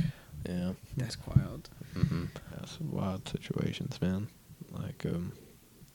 yeah, 0.49 0.73
that's 0.97 1.17
wild. 1.27 1.69
mm-hmm. 1.95 2.25
that's 2.57 2.81
wild 2.81 3.29
situations, 3.29 4.01
man. 4.01 4.29
Like, 4.71 5.05
um, 5.07 5.33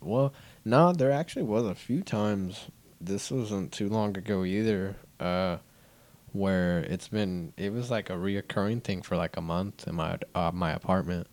well, 0.01 0.33
no, 0.65 0.91
there 0.93 1.11
actually 1.11 1.43
was 1.43 1.65
a 1.65 1.75
few 1.75 2.01
times. 2.01 2.65
This 3.05 3.29
wasn't 3.31 3.71
too 3.71 3.89
long 3.89 4.17
ago 4.17 4.43
either. 4.45 4.95
Uh, 5.19 5.57
where 6.31 6.79
it's 6.79 7.07
been, 7.09 7.53
it 7.57 7.71
was 7.71 7.91
like 7.91 8.09
a 8.09 8.13
reoccurring 8.13 8.83
thing 8.83 9.01
for 9.03 9.15
like 9.15 9.37
a 9.37 9.41
month 9.41 9.87
in 9.87 9.95
my 9.95 10.17
uh, 10.33 10.51
my 10.53 10.71
apartment, 10.71 11.27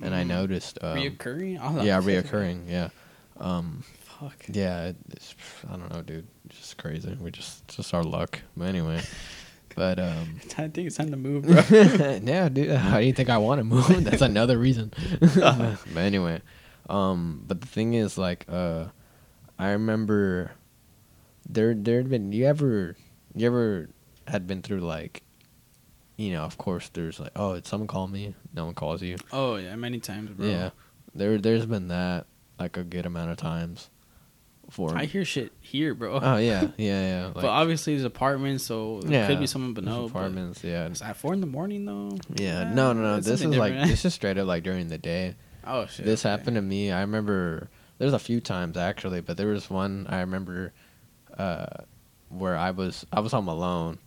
and 0.00 0.14
I 0.14 0.22
Mm. 0.22 0.28
noticed, 0.28 0.78
um, 0.82 0.96
reoccurring? 0.96 1.58
Like, 1.76 1.84
yeah, 1.86 2.00
reoccurring, 2.00 2.70
yeah. 2.70 2.90
Um, 3.38 3.82
Fuck. 4.20 4.44
Yeah, 4.48 4.92
it's 5.10 5.34
I 5.68 5.76
don't 5.76 5.92
know, 5.92 6.02
dude. 6.02 6.26
It's 6.46 6.58
just 6.58 6.78
crazy. 6.78 7.16
We 7.20 7.32
just 7.32 7.66
just 7.66 7.92
our 7.92 8.04
luck. 8.04 8.38
But 8.56 8.66
anyway, 8.66 9.00
but 9.74 9.98
um, 9.98 10.36
I 10.56 10.68
think 10.68 10.78
it's 10.86 10.96
time 10.96 11.10
to 11.10 11.16
move, 11.16 11.42
bro. 11.44 11.60
yeah, 12.22 12.48
dude. 12.48 12.70
How 12.76 13.00
do 13.00 13.04
you 13.06 13.12
think 13.12 13.28
I 13.30 13.38
want 13.38 13.58
to 13.58 13.64
move? 13.64 14.04
That's 14.04 14.22
another 14.22 14.56
reason. 14.56 14.92
but 15.20 15.96
anyway, 15.96 16.42
um, 16.88 17.42
but 17.48 17.60
the 17.60 17.66
thing 17.66 17.94
is, 17.94 18.16
like, 18.16 18.46
uh, 18.48 18.84
I 19.58 19.70
remember 19.72 20.52
there 21.48 21.74
there'd 21.74 22.08
been 22.08 22.32
you 22.32 22.46
ever 22.46 22.96
you 23.34 23.46
ever 23.46 23.88
had 24.26 24.46
been 24.46 24.62
through 24.62 24.80
like, 24.80 25.22
you 26.16 26.32
know, 26.32 26.42
of 26.42 26.56
course, 26.58 26.88
there's 26.92 27.20
like, 27.20 27.32
oh, 27.36 27.54
did 27.54 27.66
someone 27.66 27.86
call 27.88 28.06
me? 28.08 28.34
No 28.54 28.64
one 28.66 28.74
calls 28.74 29.02
you. 29.02 29.16
oh 29.32 29.56
yeah, 29.56 29.74
many 29.76 30.00
times, 30.00 30.30
bro. 30.30 30.46
Yeah, 30.46 30.70
there 31.14 31.38
there's 31.38 31.66
been 31.66 31.88
that 31.88 32.26
like 32.58 32.76
a 32.76 32.84
good 32.84 33.06
amount 33.06 33.30
of 33.30 33.36
times. 33.36 33.90
For 34.70 34.96
I 34.96 35.04
hear 35.04 35.26
shit 35.26 35.52
here, 35.60 35.94
bro. 35.94 36.18
Oh 36.22 36.36
yeah, 36.38 36.68
yeah, 36.78 37.00
yeah. 37.26 37.30
but 37.34 37.44
obviously, 37.44 37.94
it's 37.94 38.04
apartments, 38.04 38.64
so 38.64 39.00
it 39.04 39.10
yeah, 39.10 39.26
could 39.26 39.38
be 39.38 39.46
someone, 39.46 39.74
but 39.74 39.84
no. 39.84 40.08
but 40.08 40.18
apartments. 40.18 40.64
yeah, 40.64 40.86
It's 40.86 41.02
at 41.02 41.18
four 41.18 41.34
in 41.34 41.40
the 41.42 41.46
morning 41.46 41.84
though. 41.84 42.16
yeah. 42.34 42.68
Ah, 42.70 42.72
No, 42.74 42.92
no, 42.94 43.02
no. 43.02 43.20
This 43.20 43.42
is 43.42 43.56
like 43.56 43.74
this 43.74 44.06
is 44.06 44.14
straight 44.14 44.38
up 44.38 44.46
like 44.46 44.62
during 44.62 44.88
the 44.88 44.98
day. 44.98 45.34
Oh 45.66 45.86
shit. 45.86 46.04
this 46.04 46.26
okay. 46.26 46.30
happened 46.30 46.56
to 46.56 46.62
me. 46.62 46.92
I 46.92 47.00
remember 47.00 47.70
there's 47.96 48.12
a 48.12 48.18
few 48.18 48.40
times 48.40 48.76
actually, 48.76 49.22
but 49.22 49.38
there 49.38 49.46
was 49.48 49.70
one 49.70 50.06
I 50.10 50.20
remember 50.20 50.74
uh, 51.38 51.84
where 52.28 52.56
I 52.56 52.70
was 52.70 53.06
I 53.12 53.20
was 53.20 53.32
home 53.32 53.48
alone 53.48 53.98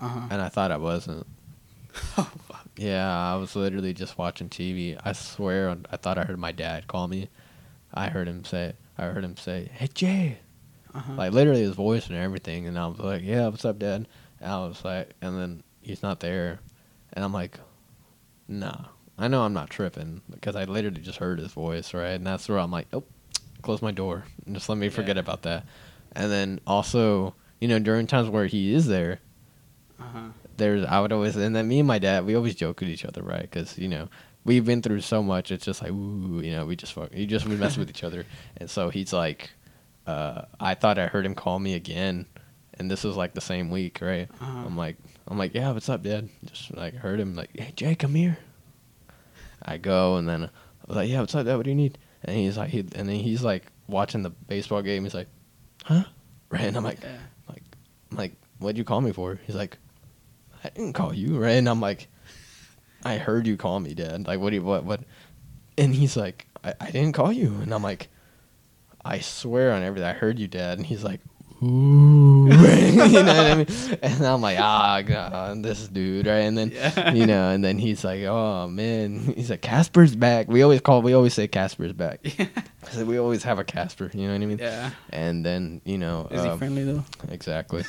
Uh-huh. 0.00 0.20
and 0.30 0.40
I 0.42 0.48
thought 0.48 0.70
I 0.70 0.76
wasn't. 0.76 1.26
oh 2.18 2.30
fuck. 2.46 2.66
Yeah, 2.76 3.08
I 3.08 3.36
was 3.36 3.56
literally 3.56 3.92
just 3.94 4.18
watching 4.18 4.48
TV. 4.48 4.96
I 5.04 5.12
swear, 5.12 5.76
I 5.90 5.96
thought 5.96 6.18
I 6.18 6.24
heard 6.24 6.38
my 6.38 6.52
dad 6.52 6.86
call 6.86 7.08
me. 7.08 7.28
I 7.92 8.08
heard 8.08 8.28
him 8.28 8.44
say, 8.44 8.74
I 8.96 9.04
heard 9.06 9.24
him 9.24 9.36
say, 9.36 9.70
"Hey 9.72 9.88
Jay," 9.92 10.38
Uh-huh. 10.94 11.12
like 11.16 11.32
literally 11.32 11.62
his 11.62 11.74
voice 11.74 12.08
and 12.08 12.16
everything, 12.16 12.66
and 12.66 12.78
I 12.78 12.86
was 12.86 12.98
like, 12.98 13.22
"Yeah, 13.24 13.48
what's 13.48 13.64
up, 13.64 13.78
Dad?" 13.78 14.06
And 14.40 14.52
I 14.52 14.58
was 14.66 14.84
like, 14.84 15.10
and 15.22 15.36
then 15.38 15.62
he's 15.80 16.02
not 16.02 16.20
there, 16.20 16.60
and 17.14 17.24
I'm 17.24 17.32
like, 17.32 17.58
"Nah, 18.46 18.84
I 19.18 19.26
know 19.28 19.42
I'm 19.42 19.54
not 19.54 19.70
tripping 19.70 20.20
because 20.30 20.54
I 20.54 20.64
literally 20.64 21.00
just 21.00 21.18
heard 21.18 21.38
his 21.38 21.52
voice, 21.52 21.94
right?" 21.94 22.14
And 22.14 22.26
that's 22.26 22.48
where 22.48 22.58
I'm 22.58 22.70
like, 22.70 22.86
"Oh, 22.92 23.04
close 23.62 23.82
my 23.82 23.90
door, 23.90 24.24
and 24.46 24.54
just 24.54 24.68
let 24.68 24.78
me 24.78 24.88
forget 24.90 25.16
Yeah. 25.16 25.20
about 25.20 25.42
that." 25.42 25.64
And 26.12 26.30
then 26.30 26.60
also, 26.66 27.34
you 27.60 27.68
know, 27.68 27.78
during 27.78 28.06
times 28.06 28.28
where 28.28 28.46
he 28.46 28.72
is 28.74 28.86
there, 28.86 29.20
Uh-huh. 30.00 30.28
there's 30.56 30.84
I 30.84 31.00
would 31.00 31.12
always 31.12 31.36
and 31.36 31.54
then 31.54 31.66
me 31.68 31.78
and 31.80 31.88
my 31.88 31.98
dad 31.98 32.24
we 32.26 32.34
always 32.34 32.54
joke 32.54 32.80
with 32.80 32.88
each 32.88 33.04
other 33.04 33.22
right? 33.22 33.42
Because 33.42 33.76
you 33.78 33.88
know 33.88 34.08
we've 34.44 34.64
been 34.64 34.80
through 34.80 35.00
so 35.02 35.22
much 35.22 35.50
it's 35.50 35.64
just 35.64 35.82
like 35.82 35.90
ooh 35.90 36.40
you 36.42 36.52
know 36.52 36.64
we 36.64 36.76
just 36.76 36.92
fuck 36.92 37.12
you 37.12 37.26
just 37.26 37.46
we 37.46 37.56
mess 37.56 37.76
with 37.76 37.90
each 37.90 38.04
other. 38.04 38.24
And 38.58 38.70
so 38.70 38.90
he's 38.90 39.12
like 39.12 39.50
uh, 40.06 40.42
I 40.58 40.74
thought 40.74 40.98
I 40.98 41.06
heard 41.08 41.26
him 41.26 41.34
call 41.34 41.58
me 41.58 41.74
again 41.74 42.26
and 42.78 42.90
this 42.90 43.04
was 43.04 43.16
like 43.16 43.34
the 43.34 43.40
same 43.40 43.70
week 43.70 43.98
right? 44.00 44.28
Uh-huh. 44.40 44.62
I'm 44.66 44.76
like 44.76 44.96
I'm 45.26 45.36
like 45.36 45.54
yeah 45.54 45.72
what's 45.72 45.88
up 45.88 46.02
dad? 46.02 46.28
Just 46.44 46.74
like 46.76 46.94
heard 46.94 47.18
him 47.20 47.34
like 47.34 47.50
hey 47.58 47.72
Jay 47.76 47.94
come 47.94 48.14
here. 48.14 48.38
I 49.62 49.76
go 49.78 50.16
and 50.16 50.28
then 50.28 50.44
I 50.44 50.84
was 50.86 50.96
like 50.96 51.10
yeah 51.10 51.20
what's 51.20 51.34
up 51.34 51.44
dad? 51.44 51.56
What 51.56 51.64
do 51.64 51.70
you 51.70 51.76
need? 51.76 51.98
And 52.24 52.36
he's 52.36 52.56
like 52.56 52.70
he, 52.70 52.80
and 52.80 53.08
then 53.08 53.16
he's 53.16 53.42
like 53.42 53.64
watching 53.88 54.22
the 54.22 54.30
baseball 54.30 54.82
game 54.82 55.02
he's 55.04 55.14
like 55.14 55.28
huh 55.84 56.04
right 56.50 56.62
and 56.62 56.76
I'm 56.76 56.84
like 56.84 57.02
Yeah. 57.02 57.18
I'm 58.10 58.16
like, 58.16 58.32
what'd 58.58 58.78
you 58.78 58.84
call 58.84 59.00
me 59.00 59.12
for? 59.12 59.38
He's 59.46 59.54
like, 59.56 59.76
I 60.64 60.70
didn't 60.70 60.94
call 60.94 61.14
you, 61.14 61.38
right? 61.38 61.52
And 61.52 61.68
I'm 61.68 61.80
like, 61.80 62.08
I 63.04 63.18
heard 63.18 63.46
you 63.46 63.56
call 63.56 63.80
me, 63.80 63.94
Dad. 63.94 64.26
Like, 64.26 64.40
what 64.40 64.50
do 64.50 64.56
you, 64.56 64.62
what, 64.62 64.84
what? 64.84 65.00
And 65.76 65.94
he's 65.94 66.16
like, 66.16 66.46
I, 66.64 66.74
I 66.80 66.90
didn't 66.90 67.12
call 67.12 67.32
you. 67.32 67.54
And 67.60 67.72
I'm 67.72 67.82
like, 67.82 68.08
I 69.04 69.20
swear 69.20 69.72
on 69.72 69.82
everything, 69.82 70.08
I 70.08 70.12
heard 70.14 70.38
you, 70.38 70.48
Dad. 70.48 70.78
And 70.78 70.86
he's 70.86 71.04
like, 71.04 71.20
ooh, 71.62 72.48
right? 72.48 72.57
you 73.10 73.22
know 73.22 73.34
what 73.34 73.46
I 73.46 73.54
mean? 73.56 73.66
And 74.02 74.26
I'm 74.26 74.40
like, 74.40 74.58
ah, 74.60 75.02
God, 75.04 75.62
this 75.62 75.88
dude, 75.88 76.26
right? 76.26 76.38
And 76.40 76.56
then, 76.56 76.70
Yeah. 76.70 77.12
you 77.12 77.26
know, 77.26 77.50
and 77.50 77.62
then 77.64 77.78
he's 77.78 78.04
like, 78.04 78.22
oh 78.24 78.68
man, 78.68 79.18
he's 79.36 79.50
like, 79.50 79.62
Casper's 79.62 80.14
back. 80.16 80.48
We 80.48 80.62
always 80.62 80.80
call, 80.80 81.02
we 81.02 81.12
always 81.14 81.34
say 81.34 81.46
Casper's 81.48 81.92
back. 81.92 82.20
Yeah. 82.38 82.46
So 82.92 83.04
we 83.04 83.18
always 83.18 83.42
have 83.42 83.58
a 83.58 83.64
Casper, 83.64 84.10
you 84.14 84.26
know 84.26 84.32
what 84.32 84.42
I 84.42 84.46
mean? 84.46 84.58
yeah. 84.58 84.90
And 85.10 85.44
then, 85.44 85.80
you 85.84 85.98
know, 85.98 86.28
Is 86.30 86.42
he 86.42 86.48
um, 86.48 86.58
friendly 86.58 86.84
though? 86.84 87.04
exactly. 87.30 87.84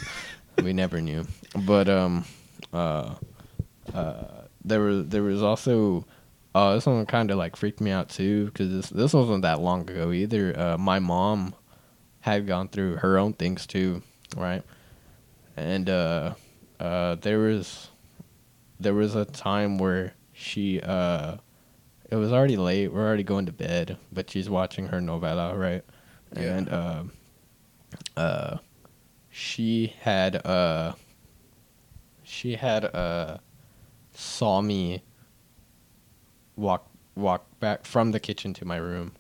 we 0.64 0.74
never 0.74 1.00
knew, 1.00 1.26
but 1.66 1.88
um, 1.88 2.26
uh, 2.74 3.16
uh, 3.93 4.24
there 4.66 4.82
was 4.82 5.08
there 5.08 5.24
was 5.24 5.41
also, 5.41 6.06
uh, 6.54 6.74
this 6.76 6.86
one 6.86 7.06
kind 7.06 7.32
of 7.32 7.38
like 7.38 7.56
freaked 7.56 7.80
me 7.80 7.91
out 7.91 8.10
too 8.10 8.45
because 8.45 8.70
this 8.70 8.89
this 8.89 9.14
wasn't 9.14 9.43
that 9.43 9.62
long 9.62 9.89
ago 9.89 10.12
either. 10.12 10.58
Uh, 10.60 10.78
my 10.78 11.00
mom 11.00 11.56
had 12.22 12.45
gone 12.45 12.68
through 12.68 12.97
her 12.97 13.18
own 13.18 13.32
things 13.34 13.66
too, 13.66 14.02
right? 14.36 14.64
And 15.60 15.89
uh, 15.89 16.36
uh, 16.80 17.16
there 17.16 17.39
was 17.39 17.89
there 18.80 18.93
was 18.93 19.14
a 19.16 19.26
time 19.26 19.78
where 19.78 20.14
she 20.32 20.80
uh, 20.82 21.36
it 22.10 22.16
was 22.16 22.32
already 22.32 22.55
late. 22.55 22.93
We're 22.93 23.05
already 23.05 23.24
going 23.24 23.45
to 23.47 23.51
bed, 23.51 23.97
but 24.12 24.30
she's 24.30 24.49
watching 24.49 24.88
her 24.88 25.01
novela, 25.01 25.57
right? 25.57 25.84
Yeah. 26.34 26.41
And 26.57 26.70
uh, 26.70 27.03
uh, 28.16 28.57
she 29.30 29.93
had 30.01 30.45
uh, 30.45 30.93
she 32.24 32.55
had 32.55 32.86
uh, 32.86 33.39
saw 34.14 34.62
me 34.62 35.03
walk 36.55 36.89
walk 37.16 37.60
back 37.60 37.86
from 37.86 38.12
the 38.12 38.20
kitchen 38.20 38.53
to 38.53 38.64
my 38.66 38.78
room 38.78 39.12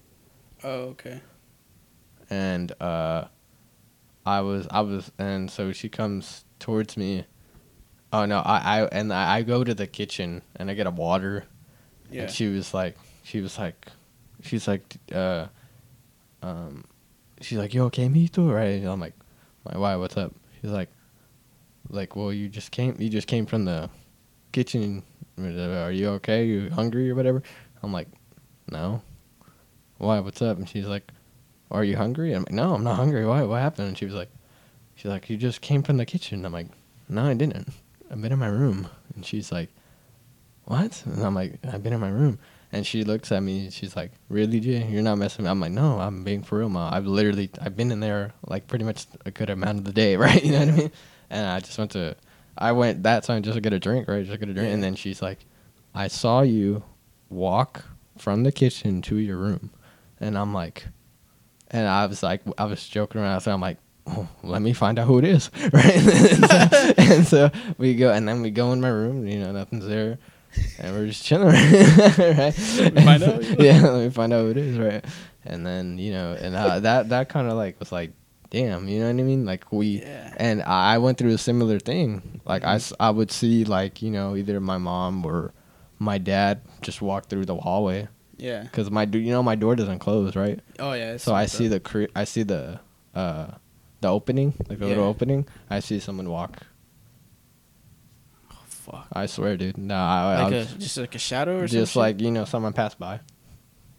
Oh 0.63 0.93
okay. 0.95 1.19
and 2.29 2.71
uh 2.81 3.25
I 4.37 4.41
was 4.41 4.67
I 4.69 4.81
was 4.81 5.11
and 5.17 5.49
so 5.49 5.71
she 5.73 5.89
comes 5.89 6.45
towards 6.59 6.95
me. 6.97 7.25
Oh 8.13 8.25
no, 8.25 8.39
I, 8.39 8.57
I 8.81 8.85
and 8.91 9.11
I, 9.13 9.37
I 9.37 9.41
go 9.43 9.63
to 9.63 9.73
the 9.73 9.87
kitchen 9.87 10.41
and 10.55 10.69
I 10.69 10.73
get 10.73 10.87
a 10.87 10.91
water 10.91 11.45
Yeah. 12.11 12.23
and 12.23 12.31
she 12.31 12.47
was 12.47 12.73
like 12.73 12.97
she 13.23 13.41
was 13.41 13.57
like 13.57 13.87
she's 14.41 14.67
like 14.67 14.97
uh 15.13 15.47
um 16.41 16.83
she's 17.41 17.57
like, 17.57 17.73
You 17.73 17.83
okay, 17.85 18.07
Mito? 18.07 18.51
Right? 18.53 18.79
And 18.81 18.87
I'm 18.87 18.99
like, 18.99 19.13
like 19.65 19.77
why, 19.77 19.95
what's 19.95 20.17
up? 20.17 20.33
She's 20.61 20.71
like 20.71 20.89
like, 21.89 22.15
Well 22.15 22.31
you 22.33 22.49
just 22.49 22.71
came 22.71 22.95
you 22.99 23.09
just 23.09 23.27
came 23.27 23.45
from 23.45 23.65
the 23.65 23.89
kitchen 24.51 25.03
are 25.37 25.91
you 25.91 26.09
okay? 26.19 26.45
You 26.45 26.69
hungry 26.69 27.09
or 27.09 27.15
whatever? 27.15 27.41
I'm 27.81 27.93
like, 27.93 28.07
No. 28.71 29.01
Why, 29.97 30.19
what's 30.19 30.41
up? 30.41 30.57
And 30.57 30.67
she's 30.67 30.85
like 30.87 31.11
"Are 31.71 31.83
you 31.83 31.97
hungry?" 31.97 32.33
I'm 32.33 32.41
like, 32.43 32.51
"No, 32.51 32.73
I'm 32.73 32.83
not 32.83 32.95
hungry. 32.95 33.25
Why? 33.25 33.43
What 33.43 33.61
happened?" 33.61 33.89
And 33.89 33.97
she 33.97 34.05
was 34.05 34.13
like, 34.15 34.29
"She's 34.95 35.09
like, 35.11 35.29
you 35.29 35.37
just 35.37 35.61
came 35.61 35.83
from 35.83 35.97
the 35.97 36.05
kitchen." 36.05 36.45
I'm 36.45 36.53
like, 36.53 36.67
"No, 37.07 37.25
I 37.25 37.33
didn't. 37.33 37.69
I've 38.11 38.21
been 38.21 38.31
in 38.31 38.39
my 38.39 38.47
room." 38.47 38.87
And 39.15 39.25
she's 39.25 39.51
like, 39.51 39.69
"What?" 40.65 41.03
And 41.05 41.23
I'm 41.23 41.35
like, 41.35 41.59
"I've 41.71 41.83
been 41.83 41.93
in 41.93 41.99
my 41.99 42.09
room." 42.09 42.39
And 42.71 42.85
she 42.85 43.03
looks 43.03 43.31
at 43.31 43.41
me. 43.41 43.65
and 43.65 43.73
She's 43.73 43.95
like, 43.95 44.11
"Really, 44.29 44.59
Jay? 44.59 44.87
You're 44.87 45.01
not 45.01 45.17
messing?" 45.17 45.43
with 45.43 45.47
me?" 45.47 45.51
I'm 45.51 45.59
like, 45.59 45.71
"No, 45.71 45.99
I'm 45.99 46.23
being 46.23 46.43
for 46.43 46.59
real, 46.59 46.69
ma. 46.69 46.89
I've 46.91 47.07
literally, 47.07 47.49
I've 47.61 47.75
been 47.75 47.91
in 47.91 47.99
there 47.99 48.33
like 48.47 48.67
pretty 48.67 48.85
much 48.85 49.05
a 49.25 49.31
good 49.31 49.49
amount 49.49 49.79
of 49.79 49.83
the 49.85 49.93
day, 49.93 50.15
right? 50.25 50.43
You 50.43 50.51
know 50.53 50.59
what 50.59 50.67
I 50.69 50.71
mean?" 50.77 50.91
And 51.29 51.45
I 51.47 51.59
just 51.59 51.77
went 51.77 51.91
to, 51.91 52.15
I 52.57 52.71
went 52.71 53.03
that 53.03 53.23
time 53.23 53.43
just 53.43 53.55
to 53.55 53.61
get 53.61 53.73
a 53.73 53.79
drink, 53.79 54.07
right? 54.07 54.21
Just 54.25 54.31
to 54.31 54.37
get 54.37 54.49
a 54.49 54.53
drink. 54.53 54.73
And 54.73 54.83
then 54.83 54.95
she's 54.95 55.21
like, 55.21 55.39
"I 55.93 56.07
saw 56.07 56.41
you 56.41 56.83
walk 57.29 57.85
from 58.17 58.43
the 58.43 58.51
kitchen 58.51 59.01
to 59.03 59.15
your 59.17 59.37
room," 59.37 59.71
and 60.19 60.37
I'm 60.37 60.53
like, 60.53 60.85
and 61.71 61.87
I 61.87 62.05
was 62.05 62.23
like, 62.23 62.41
I 62.57 62.65
was 62.65 62.87
joking 62.87 63.21
around. 63.21 63.41
So 63.41 63.51
I'm 63.51 63.61
like, 63.61 63.77
oh, 64.07 64.27
let 64.43 64.61
me 64.61 64.73
find 64.73 64.97
out 64.99 65.07
who 65.07 65.19
it 65.19 65.25
is, 65.25 65.49
right? 65.73 65.95
and, 65.95 66.47
so, 66.47 66.93
and 66.97 67.27
so 67.27 67.51
we 67.77 67.95
go, 67.95 68.11
and 68.11 68.27
then 68.27 68.41
we 68.41 68.49
go 68.51 68.71
in 68.73 68.81
my 68.81 68.89
room. 68.89 69.27
You 69.27 69.39
know, 69.39 69.51
nothing's 69.51 69.85
there, 69.85 70.17
and 70.79 70.95
we're 70.95 71.07
just 71.07 71.23
chilling, 71.23 71.47
right? 72.17 72.51
find 72.53 73.23
out, 73.23 73.43
yeah, 73.59 73.81
let 73.81 74.03
me 74.03 74.09
find 74.09 74.33
out 74.33 74.41
who 74.41 74.49
it 74.51 74.57
is, 74.57 74.77
right? 74.77 75.05
And 75.45 75.65
then 75.65 75.97
you 75.97 76.11
know, 76.11 76.33
and 76.39 76.55
uh, 76.55 76.79
that 76.81 77.09
that 77.09 77.29
kind 77.29 77.47
of 77.47 77.53
like 77.57 77.79
was 77.79 77.91
like, 77.91 78.11
damn, 78.49 78.87
you 78.87 78.99
know 78.99 79.05
what 79.05 79.19
I 79.19 79.23
mean? 79.23 79.45
Like 79.45 79.71
we, 79.71 80.01
Yeah. 80.01 80.33
and 80.37 80.61
I 80.63 80.97
went 80.97 81.17
through 81.17 81.33
a 81.33 81.37
similar 81.37 81.79
thing. 81.79 82.41
Like 82.45 82.63
I, 82.63 82.79
I 82.99 83.09
would 83.11 83.31
see 83.31 83.63
like 83.63 84.01
you 84.01 84.11
know 84.11 84.35
either 84.35 84.59
my 84.59 84.77
mom 84.77 85.25
or 85.25 85.53
my 85.99 86.17
dad 86.17 86.61
just 86.81 87.01
walk 87.01 87.27
through 87.27 87.45
the 87.45 87.55
hallway 87.55 88.07
Yeah. 88.39 88.63
because 88.63 88.89
my 88.89 89.05
do- 89.05 89.19
you 89.19 89.31
know 89.31 89.43
my 89.43 89.55
door 89.55 89.75
doesn't 89.75 89.99
close 89.99 90.35
right 90.35 90.59
Oh 90.79 90.93
yeah. 90.93 91.17
so 91.17 91.33
I 91.35 91.45
see 91.45 91.67
the 91.67 91.79
cre- 91.79 92.11
I 92.15 92.23
see 92.23 92.43
the 92.43 92.79
uh 93.15 93.47
the 94.01 94.07
opening, 94.07 94.53
like 94.69 94.79
the 94.79 94.85
little 94.87 95.03
opening. 95.03 95.45
I 95.69 95.81
see 95.81 95.99
someone 95.99 96.29
walk. 96.29 96.63
Oh, 98.51 98.55
fuck. 98.67 99.07
I 99.11 99.25
swear, 99.25 99.57
dude. 99.57 99.77
No, 99.77 99.95
I, 99.95 100.43
Like 100.43 100.53
I 100.53 100.55
a 100.55 100.59
was 100.59 100.73
just 100.75 100.97
like 100.97 101.15
a 101.15 101.19
shadow 101.19 101.59
or 101.59 101.67
just 101.67 101.93
shit? 101.93 101.99
like 101.99 102.21
you 102.21 102.31
know 102.31 102.45
someone 102.45 102.73
passed 102.73 102.97
by. 102.99 103.19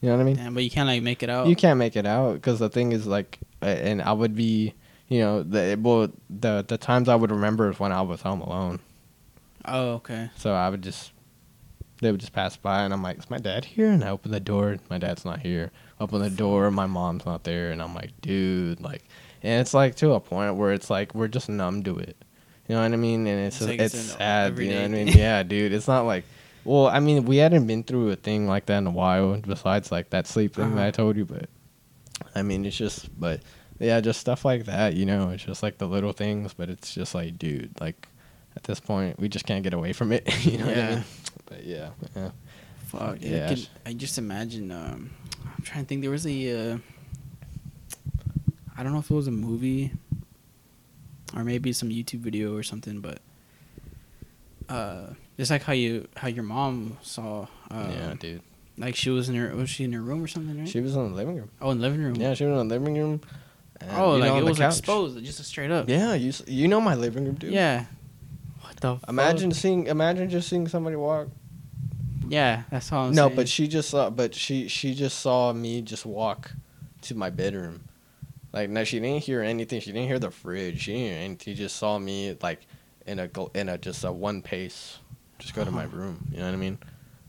You 0.00 0.08
know 0.08 0.16
what 0.16 0.22
I 0.22 0.24
mean? 0.24 0.36
Damn, 0.36 0.54
but 0.54 0.64
you 0.64 0.70
can't 0.70 0.86
like 0.88 1.02
make 1.02 1.22
it 1.22 1.28
out. 1.28 1.46
You 1.48 1.56
can't 1.56 1.78
make 1.78 1.96
it 1.96 2.06
out 2.06 2.34
because 2.34 2.58
the 2.58 2.70
thing 2.70 2.92
is 2.92 3.06
like, 3.06 3.38
and 3.60 4.00
I 4.00 4.12
would 4.14 4.34
be, 4.34 4.72
you 5.08 5.20
know, 5.20 5.42
the 5.42 5.78
well 5.80 6.08
the 6.30 6.64
the 6.66 6.78
times 6.78 7.08
I 7.10 7.14
would 7.16 7.30
remember 7.30 7.70
is 7.70 7.78
when 7.78 7.92
I 7.92 8.00
was 8.00 8.22
home 8.22 8.40
alone. 8.40 8.80
Oh 9.66 9.90
okay. 10.00 10.30
So 10.38 10.54
I 10.54 10.70
would 10.70 10.80
just, 10.82 11.12
they 12.00 12.10
would 12.10 12.20
just 12.20 12.32
pass 12.32 12.56
by, 12.56 12.82
and 12.82 12.92
I'm 12.92 13.02
like, 13.02 13.18
"Is 13.18 13.30
my 13.30 13.38
dad 13.38 13.64
here?" 13.64 13.90
And 13.90 14.02
I 14.04 14.10
open 14.10 14.30
the 14.30 14.40
door. 14.40 14.78
My 14.88 14.98
dad's 14.98 15.24
not 15.24 15.40
here. 15.40 15.70
Open 16.00 16.20
the 16.20 16.30
door. 16.30 16.70
My 16.70 16.86
mom's 16.86 17.26
not 17.26 17.44
there, 17.44 17.70
and 17.70 17.82
I'm 17.82 17.94
like, 17.94 18.12
"Dude, 18.20 18.80
like," 18.80 19.04
and 19.42 19.60
it's 19.60 19.74
like 19.74 19.96
to 19.96 20.12
a 20.12 20.20
point 20.20 20.56
where 20.56 20.72
it's 20.72 20.90
like 20.90 21.14
we're 21.14 21.28
just 21.28 21.48
numb 21.48 21.82
to 21.84 21.98
it. 21.98 22.16
You 22.68 22.76
know 22.76 22.82
what 22.82 22.92
I 22.92 22.96
mean? 22.96 23.26
And 23.26 23.46
it's 23.46 23.60
It's 23.60 23.68
like 23.68 23.80
it's, 23.80 23.94
it's 23.94 24.12
sad. 24.12 24.56
You 24.58 24.70
know 24.70 24.76
what 24.82 24.84
I 24.84 24.88
mean? 24.88 25.08
Yeah, 25.08 25.42
dude. 25.52 25.72
It's 25.72 25.88
not 25.88 26.02
like, 26.06 26.24
well, 26.64 26.86
I 26.86 27.00
mean, 27.00 27.24
we 27.24 27.38
hadn't 27.38 27.66
been 27.66 27.82
through 27.82 28.10
a 28.10 28.16
thing 28.16 28.46
like 28.46 28.66
that 28.66 28.78
in 28.78 28.86
a 28.86 28.90
while. 28.92 29.36
Besides 29.38 29.90
like 29.90 30.10
that 30.10 30.26
sleep 30.26 30.54
thing 30.54 30.72
Uh-huh. 30.74 30.86
I 30.86 30.90
told 30.92 31.16
you, 31.16 31.24
but 31.24 31.48
I 32.34 32.42
mean, 32.42 32.64
it's 32.64 32.76
just, 32.76 33.08
but 33.18 33.40
yeah, 33.80 34.00
just 34.00 34.20
stuff 34.20 34.44
like 34.44 34.66
that. 34.66 34.94
You 34.94 35.04
know, 35.04 35.30
it's 35.30 35.42
just 35.44 35.62
like 35.62 35.78
the 35.78 35.86
little 35.88 36.12
things, 36.12 36.54
but 36.54 36.70
it's 36.70 36.94
just 36.94 37.14
like, 37.14 37.38
dude, 37.38 37.72
like 37.80 38.06
at 38.54 38.62
this 38.64 38.78
point, 38.78 39.18
we 39.18 39.28
just 39.28 39.46
can't 39.46 39.64
get 39.64 39.74
away 39.74 39.92
from 39.92 40.12
it. 40.12 40.44
you 40.44 40.58
know 40.58 40.66
what 40.66 40.78
I 40.78 40.90
mean? 40.90 41.04
But 41.50 41.64
yeah, 41.64 41.90
yeah. 42.16 42.30
Fuck. 42.86 43.18
Yeah. 43.20 43.44
I, 43.44 43.48
could, 43.48 43.68
I 43.84 43.92
just 43.92 44.16
imagine. 44.18 44.70
Um, 44.70 45.10
I'm 45.44 45.62
trying 45.64 45.84
to 45.84 45.88
think. 45.88 46.00
There 46.00 46.10
was 46.10 46.26
a. 46.26 46.72
Uh, 46.72 46.78
I 48.78 48.82
don't 48.82 48.92
know 48.92 49.00
if 49.00 49.10
it 49.10 49.14
was 49.14 49.26
a 49.26 49.32
movie, 49.32 49.90
or 51.36 51.44
maybe 51.44 51.72
some 51.72 51.90
YouTube 51.90 52.20
video 52.20 52.56
or 52.56 52.62
something, 52.62 53.00
but. 53.00 53.18
Uh, 54.68 55.14
just 55.36 55.50
like 55.50 55.64
how 55.64 55.72
you 55.72 56.06
how 56.16 56.28
your 56.28 56.44
mom 56.44 56.96
saw. 57.02 57.48
Uh, 57.68 57.88
yeah, 57.90 58.14
dude. 58.18 58.42
Like 58.78 58.94
she 58.94 59.10
was 59.10 59.28
in 59.28 59.34
her 59.34 59.54
was 59.56 59.68
she 59.68 59.82
in 59.82 59.92
her 59.92 60.00
room 60.00 60.22
or 60.22 60.28
something 60.28 60.56
right? 60.56 60.68
She 60.68 60.80
was 60.80 60.94
in 60.94 61.10
the 61.10 61.16
living 61.16 61.36
room. 61.36 61.50
oh, 61.60 61.72
in 61.72 61.78
the 61.78 61.82
living 61.82 62.02
room. 62.02 62.14
Yeah, 62.14 62.34
she 62.34 62.44
was 62.44 62.60
in 62.60 62.68
the 62.68 62.78
living 62.78 62.96
room. 62.96 63.20
and, 63.80 63.90
oh, 63.94 64.16
you 64.16 64.22
know, 64.22 64.34
like 64.34 64.42
it 64.42 64.44
was 64.44 64.58
couch. 64.58 64.78
exposed, 64.78 65.24
just 65.24 65.44
straight 65.44 65.72
up. 65.72 65.88
Yeah, 65.88 66.14
you 66.14 66.32
you 66.46 66.68
know 66.68 66.80
my 66.80 66.94
living 66.94 67.24
room, 67.24 67.34
dude. 67.34 67.52
Yeah. 67.52 67.86
What 68.60 68.76
the? 68.76 69.00
Imagine 69.08 69.50
fuck? 69.50 69.58
seeing, 69.58 69.86
imagine 69.88 70.30
just 70.30 70.48
seeing 70.48 70.68
somebody 70.68 70.94
walk. 70.94 71.28
Yeah, 72.30 72.62
that's 72.70 72.92
all 72.92 73.06
I'm 73.08 73.14
no, 73.14 73.26
saying. 73.26 73.36
but 73.36 73.48
she 73.48 73.66
just 73.68 73.90
saw, 73.90 74.08
but 74.08 74.34
she 74.34 74.68
she 74.68 74.94
just 74.94 75.18
saw 75.18 75.52
me 75.52 75.82
just 75.82 76.06
walk 76.06 76.52
to 77.02 77.14
my 77.16 77.28
bedroom. 77.30 77.82
Like 78.52 78.70
no, 78.70 78.84
she 78.84 79.00
didn't 79.00 79.24
hear 79.24 79.42
anything. 79.42 79.80
She 79.80 79.90
didn't 79.92 80.06
hear 80.08 80.18
the 80.20 80.30
fridge. 80.30 80.82
She 80.82 80.92
didn't 80.92 81.06
hear 81.08 81.18
anything. 81.18 81.38
She 81.44 81.54
just 81.54 81.76
saw 81.76 81.98
me 81.98 82.36
like 82.40 82.60
in 83.06 83.18
a 83.18 83.28
in 83.54 83.68
a 83.68 83.78
just 83.78 84.04
a 84.04 84.12
one 84.12 84.42
pace, 84.42 84.98
just 85.40 85.54
go 85.54 85.64
to 85.64 85.70
my 85.72 85.84
Uh-huh. 85.86 85.96
room. 85.96 86.28
You 86.30 86.38
know 86.38 86.44
what 86.46 86.54
I 86.54 86.56
mean? 86.56 86.78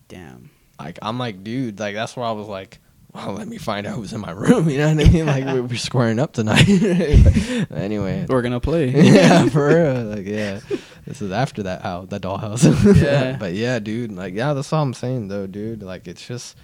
Damn. 0.08 0.52
Like 0.80 1.00
I'm 1.02 1.18
like, 1.18 1.44
dude, 1.44 1.80
like 1.80 1.96
that's 1.96 2.16
where 2.16 2.26
I 2.26 2.32
was 2.32 2.48
like, 2.48 2.78
well, 3.14 3.34
let 3.34 3.48
me 3.48 3.58
find 3.58 3.88
out 3.88 3.96
who's 3.96 4.14
in 4.14 4.22
my 4.22 4.32
room. 4.32 4.70
You 4.70 4.78
know 4.78 4.94
what 4.94 5.06
I 5.06 5.10
mean? 5.10 5.26
Like 5.26 5.46
we- 5.46 5.62
we're 5.62 5.78
squaring 5.78 6.20
up 6.20 6.34
tonight. 6.34 6.68
anyway, 7.72 8.26
We're 8.30 8.42
gonna 8.44 8.60
play. 8.60 8.90
yeah, 9.14 9.48
for 9.50 9.68
real. 9.68 10.04
Like, 10.06 10.26
yeah, 10.28 10.60
this 11.06 11.22
is 11.22 11.32
after 11.32 11.64
that 11.64 11.82
house, 11.82 12.08
that 12.10 12.22
dollhouse. 12.22 13.02
Yeah. 13.02 13.38
but 13.40 13.54
yeah, 13.54 13.80
dude. 13.80 14.12
Like, 14.12 14.34
yeah, 14.34 14.54
that's 14.54 14.72
all 14.72 14.84
I'm 14.84 14.94
saying, 14.94 15.28
though, 15.28 15.48
dude. 15.48 15.84
Like, 15.84 16.08
it's 16.08 16.26
just, 16.26 16.58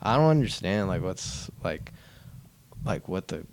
I 0.00 0.16
don't 0.16 0.30
understand, 0.30 0.88
like, 0.88 1.02
what's 1.02 1.50
like, 1.64 1.92
like 2.84 3.08
what 3.08 3.28
the, 3.28 3.46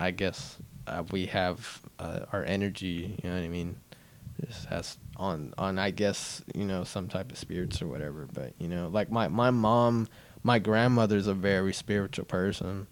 I 0.00 0.10
guess 0.10 0.56
uh, 0.86 1.04
we 1.10 1.26
have 1.26 1.80
uh, 1.98 2.20
our 2.32 2.44
energy. 2.44 3.18
You 3.22 3.30
know 3.30 3.36
what 3.36 3.44
I 3.44 3.48
mean? 3.48 3.76
Just 4.44 4.66
has 4.66 4.98
on 5.16 5.54
on 5.56 5.78
I 5.78 5.90
guess 5.92 6.42
you 6.54 6.64
know 6.64 6.82
some 6.82 7.06
type 7.06 7.30
of 7.30 7.38
spirits 7.38 7.80
or 7.80 7.86
whatever. 7.86 8.26
But 8.32 8.54
you 8.58 8.66
know, 8.66 8.88
like 8.88 9.10
my 9.10 9.28
my 9.28 9.50
mom, 9.50 10.08
my 10.42 10.58
grandmother's 10.58 11.28
a 11.28 11.34
very 11.34 11.72
spiritual 11.72 12.24
person 12.24 12.88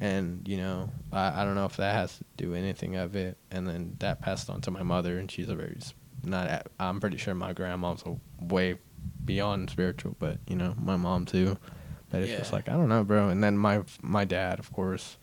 and 0.00 0.48
you 0.48 0.56
know 0.56 0.90
I, 1.12 1.42
I 1.42 1.44
don't 1.44 1.54
know 1.54 1.66
if 1.66 1.76
that 1.76 1.94
has 1.94 2.16
to 2.18 2.24
do 2.36 2.54
anything 2.54 2.96
of 2.96 3.14
it 3.14 3.36
and 3.50 3.68
then 3.68 3.96
that 4.00 4.20
passed 4.20 4.48
on 4.48 4.60
to 4.62 4.70
my 4.70 4.82
mother 4.82 5.18
and 5.18 5.30
she's 5.30 5.48
a 5.48 5.54
very 5.54 5.76
not 6.24 6.46
at, 6.46 6.66
i'm 6.78 7.00
pretty 7.00 7.16
sure 7.16 7.34
my 7.34 7.52
grandma's 7.52 8.02
a 8.06 8.16
way 8.44 8.76
beyond 9.24 9.70
spiritual 9.70 10.14
but 10.18 10.38
you 10.46 10.56
know 10.56 10.74
my 10.80 10.96
mom 10.96 11.24
too. 11.24 11.56
But 12.10 12.22
it's 12.22 12.36
just 12.36 12.52
like 12.52 12.68
i 12.68 12.72
don't 12.72 12.88
know 12.88 13.04
bro. 13.04 13.28
And 13.28 13.42
then 13.42 13.56
my 13.56 13.82
my 14.02 14.24
dad 14.24 14.58
of 14.58 14.72
course. 14.72 15.16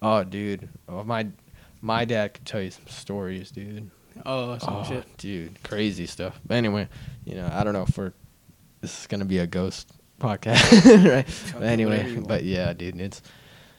Oh 0.00 0.22
dude. 0.22 0.68
Oh, 0.88 1.02
my 1.02 1.26
my 1.80 2.04
dad 2.04 2.34
could 2.34 2.46
tell 2.46 2.62
you 2.62 2.70
some 2.70 2.86
stories 2.86 3.50
dude. 3.50 3.90
Oh, 4.24 4.56
some 4.58 4.74
oh, 4.74 4.84
shit. 4.84 5.16
dude. 5.16 5.60
Crazy 5.64 6.06
stuff. 6.06 6.40
But 6.46 6.54
anyway 6.54 6.88
you 7.24 7.34
know 7.34 7.50
i 7.52 7.64
don't 7.64 7.72
know 7.72 7.82
if 7.82 7.98
we're 7.98 8.12
this 8.80 9.00
is 9.00 9.06
gonna 9.06 9.24
be 9.24 9.38
a 9.38 9.46
ghost 9.46 9.92
podcast 10.20 11.10
right? 11.10 11.26
But 11.52 11.62
anyway, 11.62 11.90
whatever 11.90 12.08
you 12.08 12.14
want. 12.16 12.28
but 12.28 12.44
yeah, 12.44 12.72
dude, 12.72 13.00
it's 13.00 13.22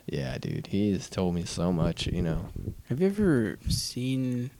yeah, 0.07 0.37
dude. 0.37 0.67
He's 0.67 1.09
told 1.09 1.35
me 1.35 1.45
so 1.45 1.71
much, 1.71 2.07
you 2.07 2.21
know. 2.21 2.49
Have 2.89 3.01
you 3.01 3.07
ever 3.07 3.57
seen 3.69 4.51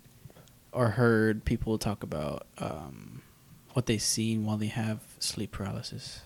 or 0.76 0.90
heard 0.90 1.46
people 1.46 1.78
talk 1.78 2.04
about 2.04 2.46
um, 2.60 3.22
what 3.74 3.86
they've 3.86 4.02
seen 4.02 4.46
while 4.46 4.58
they 4.58 4.68
have 4.68 5.00
sleep 5.20 5.52
paralysis? 5.52 6.22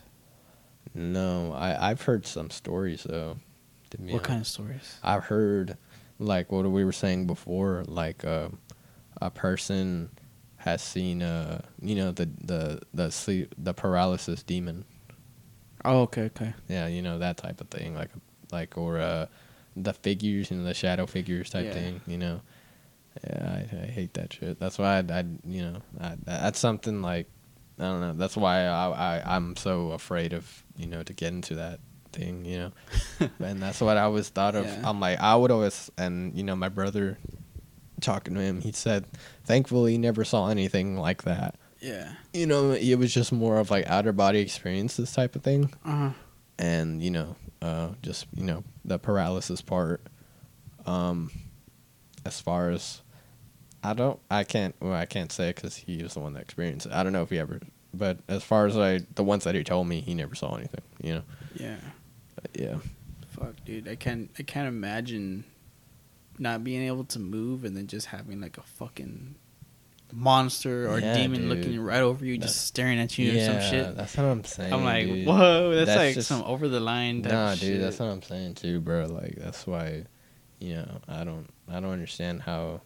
No, 0.93 1.53
I 1.53 1.91
I've 1.91 2.01
heard 2.01 2.25
some 2.25 2.49
stories 2.49 3.03
though. 3.03 3.37
What 3.97 4.23
kind 4.23 4.41
of 4.41 4.47
stories? 4.47 4.97
I've 5.03 5.25
heard 5.25 5.77
like 6.17 6.51
what 6.51 6.65
we 6.69 6.83
were 6.83 6.91
saying 6.91 7.27
before, 7.27 7.83
like 7.87 8.25
uh, 8.25 8.49
a 9.21 9.29
person 9.29 10.09
has 10.57 10.81
seen 10.81 11.21
uh 11.21 11.61
you 11.81 11.95
know 11.95 12.11
the 12.11 12.29
the 12.43 12.81
the 12.93 13.11
sleep 13.11 13.53
the 13.57 13.73
paralysis 13.73 14.43
demon. 14.43 14.83
Oh, 15.85 16.01
okay, 16.01 16.23
okay. 16.23 16.53
Yeah, 16.67 16.87
you 16.87 17.01
know 17.01 17.19
that 17.19 17.37
type 17.37 17.61
of 17.61 17.69
thing, 17.69 17.95
like 17.95 18.09
like 18.51 18.77
or 18.77 18.99
uh 18.99 19.27
the 19.75 19.93
figures, 19.93 20.51
you 20.51 20.57
know, 20.57 20.63
the 20.63 20.73
shadow 20.73 21.05
figures 21.05 21.51
type 21.51 21.67
Yeah. 21.67 21.73
thing, 21.73 22.01
you 22.07 22.17
know. 22.17 22.41
Yeah, 23.23 23.63
I, 23.73 23.75
I 23.83 23.85
hate 23.87 24.13
that 24.15 24.33
shit. 24.33 24.59
That's 24.59 24.77
why 24.77 24.97
I, 24.97 24.99
I 25.19 25.23
you 25.45 25.61
know, 25.63 25.81
I, 25.99 26.15
that's 26.23 26.59
something 26.59 27.01
like 27.01 27.27
I 27.79 27.83
don't 27.83 28.01
know. 28.01 28.13
That's 28.13 28.37
why 28.37 28.65
I, 28.65 29.17
I 29.17 29.35
I'm 29.35 29.55
so 29.55 29.91
afraid 29.91 30.33
of 30.33 30.63
you 30.77 30.87
know 30.87 31.03
to 31.03 31.13
get 31.13 31.33
into 31.33 31.55
that 31.55 31.79
thing, 32.11 32.45
you 32.45 32.57
know. 32.57 32.71
and 33.39 33.61
that's 33.61 33.81
what 33.81 33.97
I 33.97 34.01
always 34.01 34.29
thought 34.29 34.55
of. 34.55 34.65
Yeah. 34.65 34.81
I'm 34.83 34.99
like 34.99 35.19
I 35.19 35.35
would 35.35 35.51
always, 35.51 35.89
and 35.97 36.35
you 36.35 36.43
know, 36.43 36.55
my 36.55 36.69
brother 36.69 37.17
talking 38.01 38.33
to 38.35 38.39
him, 38.39 38.61
he 38.61 38.71
said, 38.71 39.05
thankfully, 39.43 39.93
he 39.93 39.97
never 39.97 40.23
saw 40.23 40.47
anything 40.49 40.97
like 40.97 41.23
that. 41.23 41.55
Yeah. 41.81 42.13
You 42.33 42.45
know, 42.47 42.71
it 42.71 42.95
was 42.95 43.13
just 43.13 43.31
more 43.31 43.57
of 43.57 43.69
like 43.71 43.85
outer 43.87 44.11
body 44.13 44.39
experiences 44.39 45.11
type 45.13 45.35
of 45.35 45.43
thing 45.43 45.73
Uh 45.85 45.91
huh. 45.91 46.09
and 46.57 47.01
you 47.03 47.09
know 47.11 47.35
uh, 47.61 47.89
just 48.01 48.25
you 48.33 48.43
know 48.43 48.63
the 48.85 48.97
paralysis 48.99 49.61
part 49.61 50.01
um 50.85 51.29
as 52.29 52.39
far 52.41 52.69
as 52.69 53.01
i 53.83 53.93
don't 53.93 54.19
i 54.31 54.43
can't 54.43 54.75
well 54.79 54.93
i 54.93 55.05
can't 55.05 55.31
say 55.31 55.49
because 55.53 55.75
he 55.75 56.01
was 56.03 56.13
the 56.13 56.19
one 56.19 56.33
that 56.33 56.41
experienced 56.41 56.85
it 56.85 56.91
i 56.93 57.03
don't 57.03 57.13
know 57.13 57.23
if 57.23 57.29
he 57.29 57.37
ever 57.39 57.59
but 57.93 58.17
as 58.27 58.43
far 58.43 58.65
as 58.65 58.77
i 58.77 58.99
the 59.15 59.23
ones 59.23 59.43
that 59.43 59.55
he 59.55 59.63
told 59.63 59.87
me 59.87 59.99
he 60.01 60.13
never 60.13 60.35
saw 60.35 60.55
anything 60.55 60.81
you 61.01 61.13
know 61.15 61.23
Yeah. 61.55 61.75
but 62.35 62.51
yeah 62.59 62.75
Fuck, 63.29 63.55
dude. 63.63 63.87
I 63.87 63.95
can't. 63.95 64.29
I 64.37 64.43
can't 64.43 64.67
imagine 64.67 65.45
not 66.39 66.61
being 66.63 66.81
able 66.87 67.05
to 67.05 67.19
move 67.19 67.63
and 67.63 67.77
then 67.77 67.87
just 67.87 68.07
having 68.07 68.41
like 68.41 68.57
a 68.57 68.63
fucking 68.63 69.35
monster 70.11 70.89
or 70.89 70.99
Yeah, 70.99 71.13
demon 71.15 71.41
dude. 71.47 71.49
looking 71.57 71.79
right 71.79 72.01
over 72.01 72.25
you, 72.25 72.37
That's- 72.37 72.53
just 72.55 72.65
staring 72.67 72.99
at 72.99 73.17
you 73.17 73.31
or 73.39 73.45
some 73.45 73.61
shit. 73.61 73.95
That's 73.95 74.17
what 74.17 74.25
I'm 74.25 74.43
saying. 74.43 74.73
I'm 74.73 74.83
like, 74.83 75.05
dude. 75.05 75.27
whoa, 75.27 75.73
that's, 75.75 75.85
That's 75.87 75.97
like 75.97 76.13
just- 76.15 76.27
some 76.27 76.43
over 76.43 76.67
the 76.67 76.79
line. 76.79 77.21
Nah, 77.21 77.51
dude, 77.51 77.59
shit. 77.59 77.81
that's 77.81 77.99
what 77.99 78.07
I'm 78.09 78.21
saying 78.23 78.55
too, 78.55 78.79
bro. 78.81 79.05
Like 79.05 79.35
that's 79.37 79.65
why, 79.67 80.05
you 80.59 80.75
know, 80.75 80.99
I 81.07 81.23
don't, 81.23 81.47
I 81.69 81.79
don't 81.79 81.91
understand 81.91 82.41
how, 82.41 82.81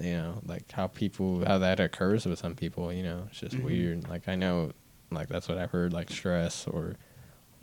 you 0.00 0.12
know, 0.12 0.40
like 0.46 0.70
how 0.72 0.86
people, 0.88 1.44
how 1.46 1.58
that 1.58 1.78
occurs 1.80 2.26
with 2.26 2.38
some 2.38 2.54
people. 2.54 2.92
You 2.92 3.02
know, 3.02 3.24
it's 3.30 3.40
just 3.40 3.56
Mhm. 3.56 3.64
weird. 3.64 4.08
Like 4.08 4.28
I 4.28 4.34
know, 4.34 4.72
like 5.10 5.28
that's 5.28 5.48
what 5.48 5.58
I've 5.58 5.70
heard, 5.70 5.92
like 5.92 6.10
stress 6.10 6.66
or, 6.66 6.96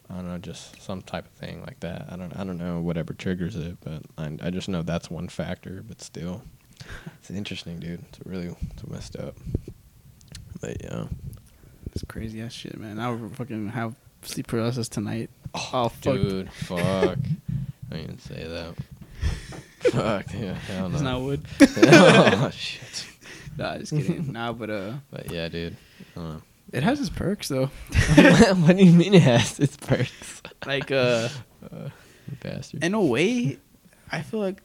I 0.09 0.15
don't 0.15 0.27
know, 0.27 0.37
just 0.37 0.81
some 0.81 1.01
type 1.01 1.25
of 1.25 1.31
thing 1.31 1.61
like 1.61 1.79
that. 1.81 2.07
I 2.09 2.15
don't, 2.15 2.35
I 2.37 2.43
don't 2.43 2.57
know 2.57 2.79
whatever 2.81 3.13
triggers 3.13 3.55
it, 3.55 3.77
but 3.81 4.03
I, 4.17 4.37
I 4.41 4.49
just 4.49 4.69
know 4.69 4.81
that's 4.81 5.09
one 5.09 5.27
factor. 5.29 5.83
But 5.87 6.01
still, 6.01 6.43
it's 7.19 7.31
interesting, 7.31 7.79
dude. 7.79 8.03
It's 8.09 8.19
really, 8.25 8.53
it's 8.73 8.87
messed 8.87 9.15
up. 9.15 9.35
But 10.59 10.83
yeah. 10.83 11.05
It's 11.93 12.03
crazy 12.07 12.41
ass 12.41 12.53
shit, 12.53 12.77
man. 12.79 12.99
I 12.99 13.09
would 13.09 13.35
fucking 13.35 13.69
have 13.69 13.95
sleep 14.21 14.47
paralysis 14.47 14.87
tonight. 14.87 15.29
Oh, 15.53 15.89
fuck. 15.89 16.01
Dude, 16.15 16.51
fuck. 16.51 17.17
I 17.91 17.95
didn't 17.95 18.19
say 18.21 18.47
that. 18.47 18.75
Fuck, 19.79 20.25
yeah, 20.33 20.53
hell 20.53 20.89
no. 20.89 20.95
It's 20.95 21.01
not 21.03 21.21
wood. 21.21 21.45
oh, 21.61 22.49
shit. 22.53 23.05
nah, 23.57 23.77
just 23.77 23.91
kidding. 23.91 24.31
nah, 24.33 24.53
but 24.53 24.69
uh, 24.69 24.93
But 25.09 25.31
yeah, 25.31 25.49
dude. 25.49 25.75
I 26.15 26.19
don't 26.19 26.29
know. 26.35 26.41
it 26.71 26.83
has 26.83 26.99
its 26.99 27.09
perks 27.09 27.47
though. 27.47 27.65
what 28.15 28.77
do 28.77 28.83
you 28.83 28.91
mean 28.91 29.13
it 29.13 29.21
has 29.23 29.59
its 29.59 29.77
perks? 29.77 30.41
like 30.65 30.91
uh, 30.91 31.29
Uh, 31.71 31.89
you 32.29 32.37
bastard. 32.41 32.83
in 32.83 32.93
a 32.93 33.01
way, 33.01 33.57
I 34.11 34.21
feel 34.21 34.39
like 34.39 34.61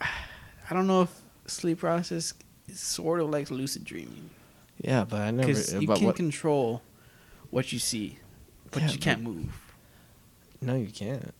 I 0.00 0.74
don't 0.74 0.86
know 0.86 1.02
if 1.02 1.20
sleep 1.46 1.80
paralysis 1.80 2.34
is 2.68 2.78
sort 2.80 3.20
of 3.20 3.30
like 3.30 3.50
lucid 3.50 3.84
dreaming 3.84 4.30
yeah, 4.80 5.04
but 5.04 5.20
I 5.20 5.30
never. 5.32 5.48
because 5.48 5.72
you 5.74 5.86
but 5.88 5.96
can 5.96 6.06
what? 6.06 6.16
control 6.16 6.82
what 7.50 7.72
you 7.72 7.78
see, 7.80 8.18
but 8.70 8.82
Yeah, 8.82 8.90
you 8.90 8.98
can't 8.98 9.22
move. 9.22 9.50
no, 10.60 10.76
you 10.76 10.86
can't. 10.86 11.34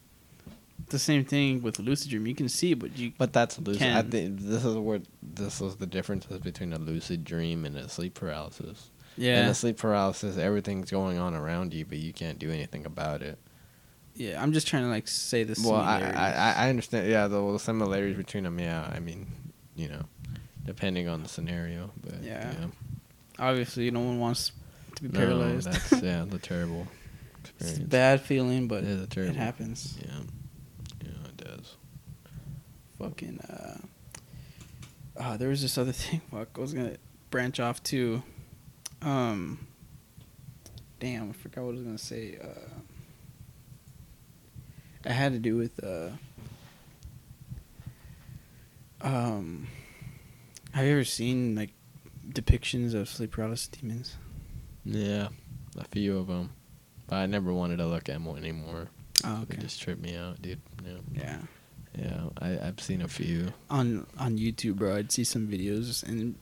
The 0.90 0.98
same 0.98 1.24
thing 1.24 1.62
with 1.62 1.78
lucid 1.78 2.10
dream. 2.10 2.26
You 2.26 2.34
can 2.34 2.48
see, 2.48 2.74
but 2.74 2.96
you 2.96 3.12
But 3.18 3.32
that's 3.32 3.58
lucid. 3.58 3.82
I 3.82 4.02
think 4.02 4.40
this 4.40 4.64
is 4.64 4.74
what 4.76 5.02
this 5.22 5.60
is 5.60 5.76
the 5.76 5.86
differences 5.86 6.38
between 6.40 6.72
a 6.72 6.78
lucid 6.78 7.24
dream 7.24 7.64
and 7.64 7.76
a 7.76 7.88
sleep 7.88 8.14
paralysis. 8.14 8.90
Yeah, 9.16 9.42
In 9.42 9.48
a 9.48 9.54
sleep 9.54 9.76
paralysis, 9.78 10.38
everything's 10.38 10.90
going 10.90 11.18
on 11.18 11.34
around 11.34 11.74
you, 11.74 11.84
but 11.84 11.98
you 11.98 12.12
can't 12.12 12.38
do 12.38 12.50
anything 12.52 12.86
about 12.86 13.20
it. 13.20 13.38
yeah. 14.14 14.40
I'm 14.42 14.52
just 14.52 14.66
trying 14.68 14.84
to 14.84 14.88
like 14.88 15.08
say 15.08 15.42
this. 15.42 15.62
Well, 15.64 15.74
I, 15.74 16.00
I 16.00 16.54
I- 16.64 16.68
understand. 16.70 17.08
Yeah, 17.10 17.26
the, 17.26 17.52
the 17.52 17.58
similarities 17.58 18.16
between 18.16 18.44
them. 18.44 18.58
Yeah, 18.60 18.88
I 18.94 19.00
mean, 19.00 19.26
you 19.74 19.88
know, 19.88 20.02
depending 20.64 21.08
on 21.08 21.22
the 21.24 21.28
scenario, 21.28 21.90
but 22.02 22.22
Yeah. 22.22 22.52
yeah. 22.60 22.66
obviously 23.38 23.90
no 23.90 24.00
one 24.00 24.18
wants 24.20 24.52
to 24.96 25.02
be 25.02 25.08
paralyzed. 25.08 25.66
No, 25.66 25.72
that's 25.72 26.02
yeah, 26.02 26.24
the 26.24 26.38
terrible 26.38 26.86
it's 27.60 27.78
a 27.78 27.80
bad 27.80 28.20
feeling, 28.20 28.68
but 28.68 28.84
It 28.84 28.90
is 28.90 29.02
a 29.02 29.06
terrible. 29.06 29.34
it 29.34 29.38
happens. 29.38 29.98
Yeah, 30.00 30.12
yeah, 30.12 30.20
it 30.20 30.20
does. 30.20 30.37
Fucking 32.98 33.40
uh 33.40 33.78
uh 35.16 35.36
there 35.36 35.48
was 35.48 35.62
this 35.62 35.78
other 35.78 35.92
thing 36.04 36.20
fuck 36.30 36.48
I 36.56 36.60
was 36.60 36.72
gonna 36.74 36.96
branch 37.30 37.60
off 37.60 37.82
to 37.84 38.22
um 39.02 39.66
damn 41.00 41.30
I 41.30 41.32
forgot 41.32 41.64
what 41.64 41.70
I 41.70 41.78
was 41.78 41.82
gonna 41.82 41.98
say 41.98 42.38
uh 42.42 42.80
it 45.04 45.12
had 45.12 45.32
to 45.32 45.38
do 45.38 45.56
with 45.56 45.82
uh 45.82 46.10
um 49.00 49.68
have 50.72 50.84
you 50.84 50.92
ever 50.92 51.04
seen 51.04 51.54
like 51.54 51.70
depictions 52.28 52.94
of 52.94 53.08
sleep 53.08 53.30
paralysis 53.32 53.68
demons 53.68 54.16
Yeah, 54.84 55.28
a 55.76 55.84
few 55.84 56.18
of 56.18 56.26
them, 56.26 56.50
but 57.06 57.16
I 57.16 57.26
never 57.26 57.52
wanted 57.52 57.76
to 57.78 57.86
look 57.86 58.08
at 58.08 58.20
one 58.20 58.38
anymore. 58.38 58.88
oh 59.24 59.42
It 59.48 59.52
okay 59.54 59.62
just 59.62 59.80
tripped 59.80 60.02
me 60.02 60.16
out, 60.16 60.40
dude. 60.42 60.60
Yeah, 60.84 60.92
yeah 61.14 61.38
yeah. 61.98 62.22
I 62.40 62.68
I've 62.68 62.80
seen 62.80 63.02
a 63.02 63.08
few. 63.08 63.52
on 63.70 64.06
on 64.18 64.38
YouTube, 64.38 64.76
bro, 64.76 64.96
I'd 64.96 65.10
see 65.12 65.24
some 65.24 65.46
videos 65.48 66.02
and 66.02 66.34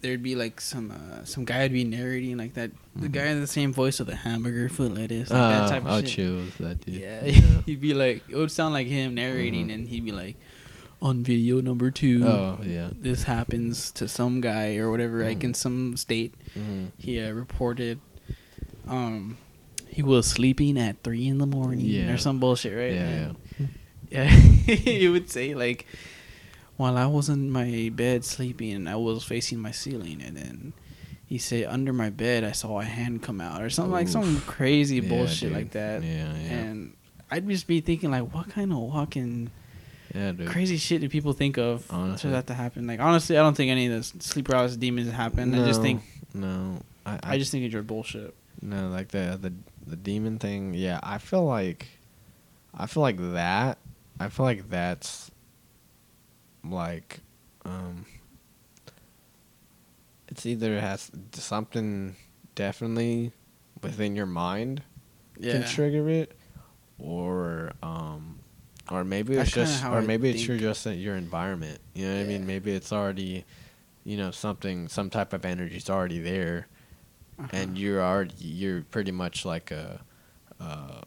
there'd 0.00 0.22
be 0.22 0.34
like 0.34 0.60
some 0.60 0.90
uh, 0.90 1.24
some 1.24 1.44
guy 1.44 1.62
would 1.62 1.72
be 1.72 1.84
narrating 1.84 2.36
like 2.36 2.54
that. 2.54 2.70
The 2.96 3.08
Mhm. 3.08 3.12
guy 3.12 3.22
had 3.26 3.40
the 3.42 3.46
same 3.46 3.72
voice 3.72 4.00
of 4.00 4.06
the 4.06 4.16
hamburger 4.16 4.68
foot 4.68 4.94
lettuce, 4.94 5.30
like 5.30 5.38
that 5.38 5.64
Oh, 5.66 5.68
type 5.68 5.84
of 5.86 5.90
oh, 5.92 6.04
shit. 6.04 6.58
that 6.58 6.80
dude. 6.84 6.94
Yeah, 6.96 7.22
he'd 7.66 7.80
be 7.80 7.94
like, 7.94 8.22
it 8.28 8.36
would 8.36 8.50
sound 8.50 8.74
like 8.74 8.86
him 8.88 9.14
narrating, 9.14 9.68
Mhm. 9.68 9.74
and 9.74 9.88
he'd 9.88 10.04
be 10.04 10.12
like, 10.12 10.36
on 11.00 11.22
video 11.24 11.60
number 11.60 11.90
two, 11.90 12.22
Oh 12.26 12.58
yeah. 12.64 12.90
this 13.00 13.24
happens 13.24 13.90
to 13.92 14.06
some 14.08 14.40
guy 14.40 14.76
or 14.76 14.90
whatever, 14.90 15.22
like 15.24 15.38
Mhm. 15.40 15.44
in 15.44 15.54
some 15.54 15.96
state. 15.96 16.34
hmm 16.54 16.86
He 16.98 17.18
uh, 17.20 17.30
reported, 17.32 17.98
um, 18.86 19.36
he 19.88 20.02
was 20.02 20.26
sleeping 20.26 20.78
at 20.78 21.02
three 21.02 21.26
in 21.28 21.38
the 21.38 21.46
morning 21.46 21.84
Yeah. 21.86 22.12
or 22.12 22.18
some 22.18 22.38
bullshit, 22.40 22.74
right? 22.76 22.92
Yeah, 22.94 23.10
yeah. 23.10 23.32
yeah, 24.14 24.24
he 24.26 25.08
would 25.08 25.30
say 25.30 25.54
like, 25.54 25.86
while 26.76 26.96
I 26.98 27.06
was 27.06 27.28
in 27.28 27.50
my 27.50 27.90
bed 27.94 28.24
sleeping, 28.24 28.86
I 28.86 28.96
was 28.96 29.24
facing 29.24 29.58
my 29.58 29.70
ceiling, 29.70 30.20
and 30.22 30.36
then 30.36 30.72
he 31.26 31.38
said 31.38 31.64
under 31.66 31.92
my 31.92 32.10
bed 32.10 32.44
I 32.44 32.52
saw 32.52 32.80
a 32.80 32.84
hand 32.84 33.22
come 33.22 33.40
out 33.40 33.62
or 33.62 33.70
something 33.70 33.92
like 33.92 34.08
some 34.08 34.40
crazy 34.42 34.96
Yeah, 34.96 35.08
bullshit 35.08 35.48
dude. 35.48 35.52
like 35.52 35.70
that. 35.72 36.02
Yeah, 36.02 36.32
yeah. 36.36 36.50
And 36.52 36.94
I'd 37.30 37.48
just 37.48 37.66
be 37.66 37.80
thinking 37.80 38.10
like, 38.10 38.32
what 38.34 38.50
kind 38.50 38.70
of 38.72 38.78
walking 38.78 39.50
Yeah, 40.14 40.32
dude. 40.32 40.48
crazy 40.48 40.76
shit 40.76 41.00
do 41.00 41.08
people 41.08 41.32
think 41.32 41.56
of 41.56 41.86
Honestly. 41.90 42.28
for 42.28 42.32
that 42.34 42.46
to 42.48 42.54
happen? 42.54 42.86
Like 42.86 43.00
honestly, 43.00 43.38
I 43.38 43.42
don't 43.42 43.56
think 43.56 43.70
any 43.70 43.86
of 43.86 43.92
the 43.92 44.22
sleep 44.22 44.44
paralysis 44.46 44.76
demons 44.76 45.10
happen. 45.10 45.54
I 45.54 45.64
just 45.66 45.80
No, 45.80 45.84
think 45.84 46.02
no. 46.34 46.78
I, 47.06 47.18
I 47.22 47.38
just 47.38 47.50
think 47.50 47.64
it's 47.64 47.72
your 47.72 47.82
bullshit. 47.82 48.34
no 48.60 48.88
like 48.88 49.08
the 49.08 49.38
the 49.40 49.52
the 49.86 49.96
demon 49.96 50.38
thing. 50.38 50.74
Yeah, 50.74 51.00
I 51.02 51.16
feel 51.18 51.46
like 51.46 51.86
I 52.74 52.86
feel 52.86 53.02
like 53.02 53.16
that. 53.32 53.78
I 54.24 54.28
feel 54.28 54.46
like 54.46 54.68
that's 54.70 55.30
like 56.64 57.20
um. 57.64 58.06
It's 60.28 60.46
either 60.46 60.80
has 60.80 61.10
something 61.34 62.16
definitely 62.54 63.32
within 63.82 64.16
your 64.16 64.24
mind 64.26 64.82
Yeah. 65.38 65.52
can 65.52 65.64
trigger 65.64 66.08
it, 66.08 66.32
or 66.98 67.72
um, 67.82 68.38
or 68.90 69.04
maybe 69.04 69.34
it's 69.36 69.52
That's 69.52 69.70
just, 69.72 69.84
or 69.84 69.98
I 69.98 70.00
maybe 70.00 70.30
it's 70.30 70.38
think. 70.46 70.48
your 70.48 70.58
just 70.58 70.86
your 70.86 71.16
environment. 71.16 71.80
You 71.94 72.06
know 72.08 72.14
what 72.14 72.20
I 72.22 72.24
mean? 72.24 72.46
Maybe 72.46 72.72
it's 72.72 72.92
already, 72.94 73.44
you 74.04 74.16
know, 74.16 74.30
something, 74.30 74.88
some 74.88 75.10
type 75.10 75.34
of 75.34 75.44
energy 75.44 75.76
is 75.76 75.90
already 75.90 76.20
there, 76.20 76.66
Uh-huh. 77.38 77.48
and 77.52 77.76
you're 77.76 78.00
already 78.00 78.32
you're 78.38 78.82
pretty 78.82 79.12
much 79.12 79.44
like 79.44 79.70
a, 79.70 80.00
uh, 80.60 81.02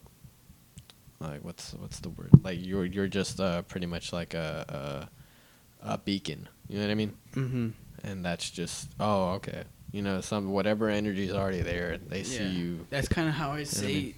like 1.30 1.44
what's 1.44 1.74
what's 1.74 2.00
the 2.00 2.10
word? 2.10 2.30
Like 2.44 2.60
you're 2.62 2.86
you're 2.86 3.08
just 3.08 3.40
uh 3.40 3.62
pretty 3.64 3.86
much 3.88 4.12
like 4.14 4.34
a 4.34 5.08
a, 5.82 5.94
a 5.94 5.98
beacon. 5.98 6.48
You 6.68 6.80
know 6.80 6.86
what 6.86 6.92
I 6.92 6.96
mean? 6.96 7.14
mm-hmm. 7.34 7.70
And 8.04 8.24
that's 8.26 8.50
just 8.50 8.90
oh 9.00 9.32
okay. 9.34 9.64
You 9.92 10.02
know, 10.02 10.20
some 10.22 10.52
whatever 10.52 10.90
energy's 10.90 11.32
already 11.32 11.62
there, 11.62 11.98
they 11.98 12.24
see 12.24 12.44
you. 12.48 12.86
That's 12.90 13.08
kind 13.08 13.30
of 13.30 13.34
how 13.36 13.52
I 13.52 13.64
see. 13.64 13.86
I 13.86 13.88
mean? 13.94 14.14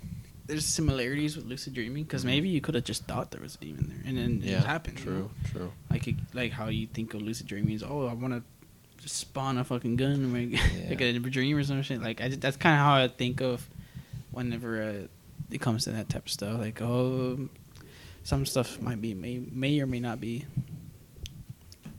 There's 0.47 0.65
similarities 0.65 1.35
with 1.35 1.45
lucid 1.45 1.73
dreaming 1.73 2.03
because 2.03 2.23
Mhm. 2.23 2.27
maybe 2.27 2.49
you 2.49 2.61
could 2.61 2.73
have 2.75 2.85
just 2.85 3.03
thought 3.05 3.31
there 3.31 3.41
was 3.41 3.55
a 3.55 3.57
demon 3.59 3.89
there, 3.89 4.01
and 4.07 4.17
then 4.17 4.41
Yeah, 4.41 4.59
it 4.61 4.65
happened. 4.65 4.97
you 4.99 5.03
True, 5.05 5.17
know? 5.19 5.31
true. 5.51 5.71
Like 5.91 6.07
it, 6.07 6.15
like 6.33 6.51
how 6.53 6.69
you 6.69 6.87
think 6.87 7.13
of 7.13 7.21
lucid 7.21 7.47
dreaming 7.47 7.73
is, 7.75 7.83
oh, 7.83 8.07
I 8.07 8.13
want 8.13 8.33
to 8.33 8.43
spawn 9.09 9.57
a 9.57 9.63
fucking 9.65 9.97
gun, 9.97 10.31
like, 10.33 10.59
like 10.89 10.99
Yeah. 11.01 11.07
a 11.07 11.19
dream 11.19 11.57
or 11.57 11.63
some 11.65 11.81
shit. 11.81 12.01
Like 12.01 12.21
I 12.21 12.29
just, 12.29 12.39
that's 12.41 12.55
kind 12.57 12.73
of 12.75 12.79
how 12.79 12.93
I 12.95 13.07
think 13.09 13.41
of 13.41 13.67
whenever 14.31 14.81
uh, 14.81 15.07
it 15.51 15.59
comes 15.61 15.85
to 15.85 15.91
that 15.91 16.09
type 16.09 16.25
of 16.25 16.31
stuff. 16.31 16.59
Like 16.59 16.81
oh, 16.81 17.49
some 18.23 18.45
stuff 18.45 18.81
might 18.81 19.01
be 19.01 19.13
may 19.13 19.39
may 19.51 19.79
or 19.79 19.87
may 19.87 19.99
not 19.99 20.19
be, 20.19 20.45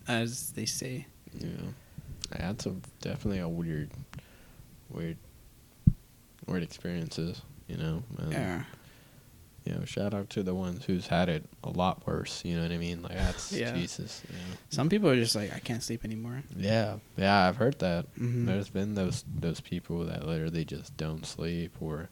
as 0.07 0.51
they 0.51 0.67
say. 0.67 1.07
Yeah, 1.35 1.49
that's 2.31 2.67
a 2.67 2.75
definitely 3.01 3.39
a 3.41 3.49
weird, 3.49 3.91
weird, 4.91 5.17
weird 6.47 6.63
experiences. 6.63 7.43
You 7.69 7.77
know, 7.77 8.03
and, 8.19 8.33
Yeah. 8.33 8.63
You 9.65 9.75
know, 9.75 9.85
shout 9.85 10.15
out 10.15 10.31
to 10.31 10.43
the 10.43 10.55
ones 10.55 10.87
who's 10.87 11.09
had 11.09 11.29
it 11.29 11.45
a 11.63 11.69
lot 11.69 12.07
worse. 12.07 12.43
You 12.43 12.57
know 12.57 12.63
what 12.63 12.73
I 12.73 12.79
mean? 12.79 13.03
Like 13.03 13.13
that's 13.13 13.53
Yeah. 13.53 13.75
Jesus. 13.75 14.23
You 14.27 14.35
know? 14.35 14.57
Some 14.71 14.89
people 14.89 15.11
are 15.11 15.17
just 15.17 15.37
like, 15.37 15.53
I 15.55 15.59
can't 15.59 15.83
sleep 15.83 16.07
anymore. 16.07 16.43
Yeah, 16.57 16.97
yeah, 17.19 17.47
I've 17.47 17.57
heard 17.57 17.79
that. 17.81 18.07
Mhm. 18.17 18.47
There's 18.47 18.71
been 18.71 18.95
those 18.95 19.25
those 19.39 19.61
people 19.61 20.07
that 20.07 20.27
literally 20.27 20.65
just 20.65 20.97
don't 20.97 21.27
sleep 21.27 21.75
or 21.81 22.09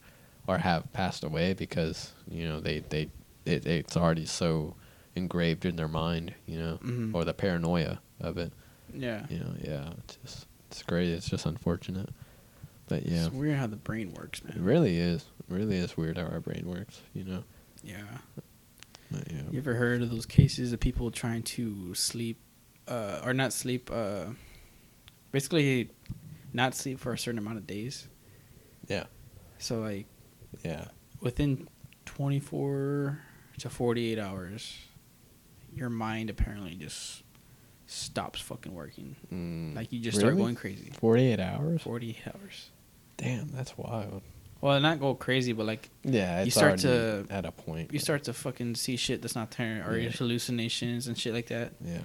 or 0.47 0.59
have 0.59 0.93
passed 0.93 1.25
away 1.25 1.53
because 1.55 2.13
you 2.31 2.47
know 2.47 2.61
they 2.61 2.81
they 2.81 3.09
it, 3.45 3.67
it's 3.67 3.97
already 3.97 4.27
so 4.27 4.75
engraved 5.15 5.65
in 5.65 5.77
their 5.77 5.89
mind. 5.89 6.35
You 6.47 6.59
know, 6.59 6.79
Mhm. 6.83 7.15
or 7.15 7.25
the 7.25 7.35
paranoia 7.35 8.01
of 8.21 8.39
it. 8.39 8.53
Yeah. 8.95 9.27
You 9.29 9.39
know, 9.41 9.55
yeah, 9.63 9.93
it's 9.99 10.17
just 10.25 10.47
it's 10.71 10.83
great. 10.83 11.09
It's 11.09 11.29
just 11.29 11.47
unfortunate, 11.47 12.09
but 12.89 13.05
yeah, 13.07 13.27
It's 13.27 13.35
weird 13.35 13.57
how 13.57 13.67
the 13.67 13.77
brain 13.77 14.13
works, 14.15 14.43
man. 14.45 14.57
it 14.57 14.61
really 14.63 14.99
is. 14.99 15.23
It 15.49 15.55
really 15.55 15.77
is 15.77 15.97
weird 15.97 16.17
how 16.19 16.25
our 16.25 16.41
brain 16.41 16.65
works. 16.67 17.01
You 17.15 17.25
know, 17.25 17.45
Yeah. 17.85 18.19
But, 19.11 19.31
yeah. 19.33 19.43
You 19.53 19.59
ever 19.59 19.75
heard 19.75 20.03
of 20.03 20.11
those 20.11 20.27
cases 20.27 20.73
of 20.73 20.81
people 20.81 21.13
trying 21.13 21.45
to 21.45 21.95
sleep, 21.95 22.39
uh, 22.89 23.21
or 23.25 23.33
not 23.33 23.53
sleep, 23.53 23.89
uh, 23.93 24.27
basically 25.31 25.91
not 26.53 26.75
sleep 26.75 26.99
for 26.99 27.13
a 27.13 27.19
certain 27.19 27.39
amount 27.39 27.59
of 27.59 27.67
days? 27.69 28.09
Yeah. 28.89 29.05
So, 29.59 29.81
like, 29.81 30.07
Yeah. 30.65 30.87
within 31.21 31.69
24 32.07 33.19
to 33.59 33.71
48 33.71 34.19
hours, 34.19 34.77
your 35.75 35.89
mind 35.91 36.31
apparently 36.31 36.75
just 36.75 37.23
stops 37.87 38.41
fucking 38.41 38.75
working. 38.75 39.17
Mm. 39.33 39.75
Like, 39.77 39.93
you 39.93 40.01
just 40.01 40.19
start 40.19 40.37
going 40.37 40.55
crazy. 40.55 40.91
48 40.99 41.39
hours? 41.41 41.83
48 41.83 42.17
hours. 42.35 42.71
Damn, 43.17 43.49
that's 43.49 43.77
wild. 43.79 44.23
Well, 44.61 44.81
not 44.81 45.01
go 45.01 45.15
crazy, 45.15 45.53
but 45.53 45.67
like, 45.67 45.91
Yeah, 46.03 46.43
You 46.43 46.51
start 46.51 46.81
to- 46.81 47.27
at 47.31 47.45
a 47.45 47.53
point. 47.53 47.93
you 47.93 47.99
start 47.99 48.25
to 48.25 48.33
fucking 48.33 48.75
see 48.75 48.97
shit 48.97 49.23
that's 49.23 49.35
not 49.35 49.51
there, 49.53 49.89
or 49.89 49.97
Yeah. 49.99 50.11
hallucinations 50.11 51.07
and 51.07 51.17
shit 51.17 51.33
like 51.35 51.47
that. 51.49 51.73
Yeah. 51.85 52.01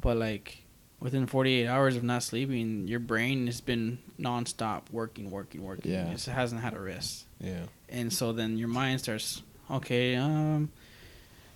But 0.00 0.16
like 0.18 0.64
within 1.00 1.26
48 1.26 1.66
hours 1.66 1.96
of 1.96 2.02
not 2.04 2.22
sleeping, 2.22 2.86
your 2.88 3.00
brain 3.00 3.46
has 3.46 3.60
been 3.60 3.98
nonstop 4.18 4.90
working, 4.90 5.30
working, 5.30 5.62
working. 5.62 5.90
Yeah. 5.92 6.08
It 6.08 6.12
just 6.12 6.26
hasn't 6.26 6.60
had 6.60 6.74
a 6.74 6.80
rest. 6.80 7.24
Yeah. 7.40 7.64
And 7.88 8.12
so 8.12 8.32
then 8.32 8.58
your 8.58 8.68
mind 8.68 9.00
starts, 9.00 9.42
okay, 9.70 10.16
um, 10.16 10.70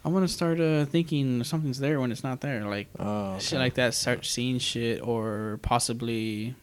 I'm 0.05 0.13
gonna 0.13 0.29
start 0.29 0.61
uh, 0.61 0.85
thinking 0.87 1.43
something's 1.45 1.79
there 1.79 2.01
when 2.01 2.11
it's 2.13 2.25
not 2.25 2.41
there, 2.41 2.65
like 2.65 2.89
Oh. 2.99 3.39
shit 3.39 3.59
like 3.59 3.75
that. 3.75 3.95
Start 3.95 4.25
seeing 4.25 4.59
shit, 4.59 5.01
or 5.07 5.59
possibly, 5.63 6.55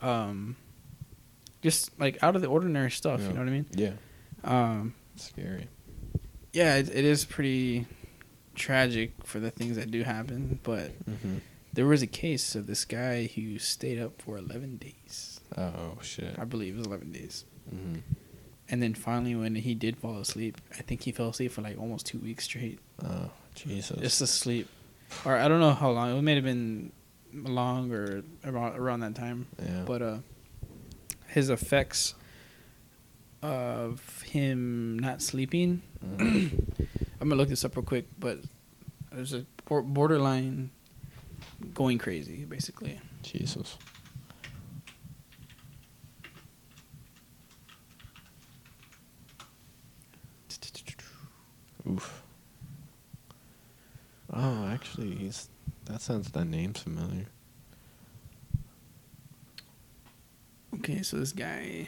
um, 0.00 0.56
just 1.62 1.98
like 1.98 2.22
out 2.22 2.36
of 2.36 2.42
the 2.42 2.48
ordinary 2.48 2.90
stuff. 2.90 3.20
Yeah. 3.20 3.26
You 3.28 3.32
know 3.34 3.40
what 3.40 3.48
I 3.48 3.52
mean? 3.52 3.66
Yeah. 3.74 3.92
Um, 4.44 4.94
Scary. 5.16 5.68
yeah, 6.52 6.76
it, 6.76 6.88
it 6.88 7.04
is 7.04 7.24
pretty 7.24 7.86
tragic 8.54 9.12
for 9.24 9.40
the 9.40 9.50
things 9.50 9.76
that 9.76 9.90
do 9.90 10.02
happen, 10.02 10.58
but 10.62 10.92
Mm-hmm. 11.10 11.38
There 11.72 11.86
was 11.86 12.02
a 12.02 12.06
case 12.06 12.54
of 12.54 12.68
this 12.68 12.84
guy 12.84 13.26
who 13.34 13.58
stayed 13.58 13.98
up 14.00 14.22
for 14.22 14.38
11 14.38 14.76
days. 14.76 15.40
Oh 15.58 15.98
shit. 16.02 16.38
I 16.38 16.44
believe 16.44 16.74
it 16.76 16.78
was 16.78 16.86
11 16.86 17.10
days. 17.10 17.44
Mm-hmm. 17.72 17.98
And 18.70 18.82
then 18.82 18.94
finally, 18.94 19.34
when 19.34 19.54
he 19.54 19.74
did 19.74 19.98
fall 19.98 20.18
asleep, 20.18 20.58
I 20.72 20.82
think 20.82 21.02
he 21.02 21.12
fell 21.12 21.28
asleep 21.28 21.52
for 21.52 21.60
like 21.62 21.78
almost 21.78 22.06
two 22.06 22.18
weeks 22.18 22.44
straight. 22.44 22.78
Oh 23.04 23.30
Jesus. 23.54 24.00
Just 24.00 24.20
asleep. 24.20 24.68
Or 25.24 25.36
I 25.36 25.46
don't 25.48 25.60
know 25.60 25.72
how 25.72 25.90
long. 25.90 26.16
It 26.18 26.22
may 26.22 26.34
have 26.34 26.44
been 26.44 26.90
long 27.32 27.92
or 27.92 28.22
around, 28.44 28.76
around 28.76 29.00
that 29.00 29.14
time. 29.14 29.46
yeah. 29.62 29.82
But 29.86 30.02
uh, 30.02 30.16
his 31.28 31.50
effects 31.50 32.14
of 33.42 34.22
him 34.22 34.98
not 34.98 35.20
sleeping, 35.22 35.82
Mhm. 36.04 36.50
I'm 37.20 37.28
going 37.28 37.30
to 37.30 37.36
look 37.36 37.48
this 37.48 37.64
up 37.64 37.76
real 37.76 37.84
quick, 37.84 38.06
but 38.18 38.38
there's 39.12 39.32
a 39.34 39.44
borderline 39.68 40.70
going 41.72 41.98
crazy, 41.98 42.44
basically. 42.44 43.00
Jesus. 43.22 43.76
Oof. 51.90 52.22
Oh, 54.32 54.66
actually, 54.68 55.14
he's. 55.14 55.48
That 55.86 56.00
sounds. 56.00 56.30
That 56.30 56.46
name's 56.46 56.80
familiar. 56.80 57.26
Okay, 60.76 61.02
so 61.02 61.18
this 61.18 61.32
guy 61.32 61.86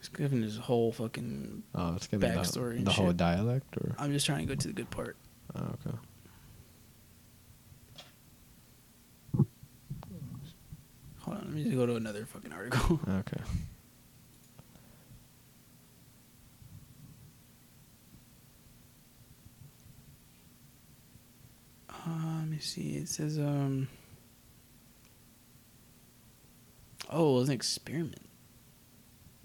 is 0.00 0.08
giving 0.08 0.42
his 0.42 0.56
whole 0.56 0.92
fucking. 0.92 1.62
Oh, 1.74 1.94
it's 1.96 2.06
gonna 2.06 2.20
be 2.26 2.32
Backstory 2.32 2.72
the, 2.72 2.76
and 2.76 2.86
the 2.86 2.90
whole 2.92 3.08
shit. 3.08 3.16
dialect, 3.16 3.76
or. 3.76 3.94
I'm 3.98 4.12
just 4.12 4.26
trying 4.26 4.46
to 4.46 4.54
go 4.54 4.60
to 4.60 4.68
the 4.68 4.74
good 4.74 4.90
part. 4.90 5.16
Oh, 5.56 5.74
okay. 5.86 5.96
Hold 11.20 11.36
on, 11.38 11.44
let 11.44 11.52
me 11.52 11.64
just 11.64 11.76
go 11.76 11.86
to 11.86 11.96
another 11.96 12.24
fucking 12.24 12.52
article. 12.52 13.00
Okay. 13.08 13.42
Uh, 21.88 22.38
let 22.39 22.39
me 22.50 22.58
see. 22.58 22.96
It 22.96 23.08
says 23.08 23.38
um. 23.38 23.88
Oh, 27.08 27.36
it 27.36 27.40
was 27.40 27.48
an 27.48 27.54
experiment. 27.54 28.26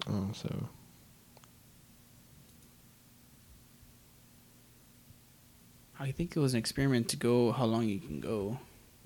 Oh, 0.08 0.30
so. 0.32 0.68
I 5.98 6.10
think 6.10 6.36
it 6.36 6.40
was 6.40 6.52
an 6.52 6.58
experiment 6.58 7.08
to 7.10 7.16
go 7.16 7.52
how 7.52 7.64
long 7.64 7.88
you 7.88 7.98
can 7.98 8.20
go. 8.20 8.58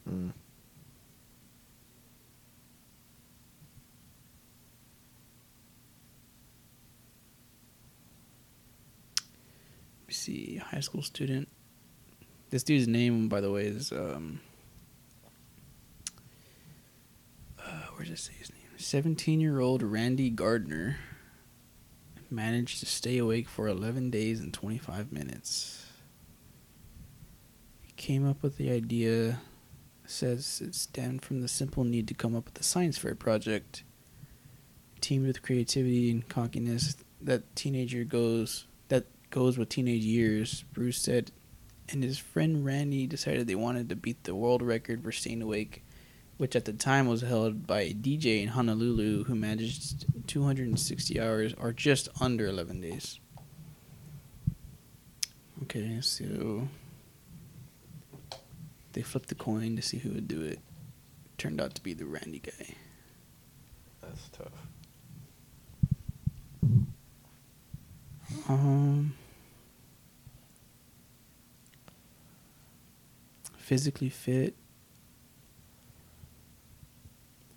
Mm. 0.09 0.33
Let 9.99 10.09
me 10.09 10.15
see. 10.15 10.57
High 10.57 10.81
school 10.81 11.03
student. 11.03 11.49
This 12.51 12.63
dude's 12.63 12.89
name, 12.89 13.29
by 13.29 13.41
the 13.41 13.51
way, 13.51 13.65
is 13.67 13.93
um. 13.93 14.41
Uh, 17.59 17.87
where 17.95 18.05
does 18.05 18.15
it 18.15 18.19
say 18.19 18.33
his 18.39 18.51
name? 18.51 18.61
Seventeen-year-old 18.77 19.83
Randy 19.83 20.31
Gardner 20.31 20.99
managed 22.31 22.81
to 22.81 22.87
stay 22.87 23.19
awake 23.19 23.49
for 23.49 23.69
eleven 23.69 24.11
days 24.11 24.41
and 24.41 24.53
twenty-five 24.53 25.13
minutes. 25.13 25.87
He 27.83 27.93
came 27.93 28.29
up 28.29 28.43
with 28.43 28.57
the 28.57 28.71
idea. 28.71 29.41
Says 30.07 30.61
it 30.61 30.75
stemmed 30.75 31.23
from 31.25 31.41
the 31.41 31.47
simple 31.47 31.85
need 31.85 32.09
to 32.09 32.15
come 32.15 32.35
up 32.35 32.47
with 32.47 32.59
a 32.59 32.65
science 32.65 32.99
fair 32.99 33.15
project. 33.15 33.85
Teamed 35.01 35.29
with 35.29 35.41
creativity 35.41 36.11
and 36.11 36.29
cockiness 36.29 36.97
that 37.23 37.55
teenager 37.55 38.03
goes 38.03 38.67
that 38.89 39.07
goes 39.31 39.57
with 39.57 39.69
teenage 39.69 40.03
years. 40.03 40.65
Bruce 40.73 40.99
said, 40.99 41.31
and 41.91 42.03
his 42.03 42.19
friend 42.19 42.65
Randy 42.65 43.07
decided 43.07 43.47
they 43.47 43.55
wanted 43.55 43.89
to 43.89 43.97
beat 43.97 44.25
the 44.25 44.35
world 44.35 44.63
record 44.63 45.03
for 45.03 45.13
staying 45.13 45.43
awake, 45.43 45.83
which 46.37 46.55
at 46.55 46.65
the 46.65 46.73
time 46.73 47.07
was 47.07 47.23
held 47.23 47.67
by 47.67 47.81
a 47.81 47.95
DJ 47.95 48.43
in 48.43 48.49
Honolulu 48.49 49.25
who 49.25 49.35
managed 49.35 50.07
260 50.27 51.21
hours 51.21 51.55
or 51.59 51.73
just 51.73 52.09
under 52.21 52.47
11 52.47 52.81
days. 52.81 53.19
Okay, 55.65 56.01
so 56.01 56.69
they 58.93 59.03
flipped 59.03 59.29
the 59.29 59.35
coin 59.35 59.77
to 59.77 59.83
see 59.83 59.99
who 59.99 60.11
would 60.11 60.29
do 60.29 60.43
it. 60.43 60.61
Turned 61.39 61.61
out 61.61 61.75
to 61.75 61.83
be 61.83 61.95
the 61.95 62.07
Randy 62.07 62.41
guy. 62.41 62.75
That's 64.03 64.29
tough. 64.31 64.53
Um, 68.49 69.15
physically 73.75 74.09
fit. 74.09 74.57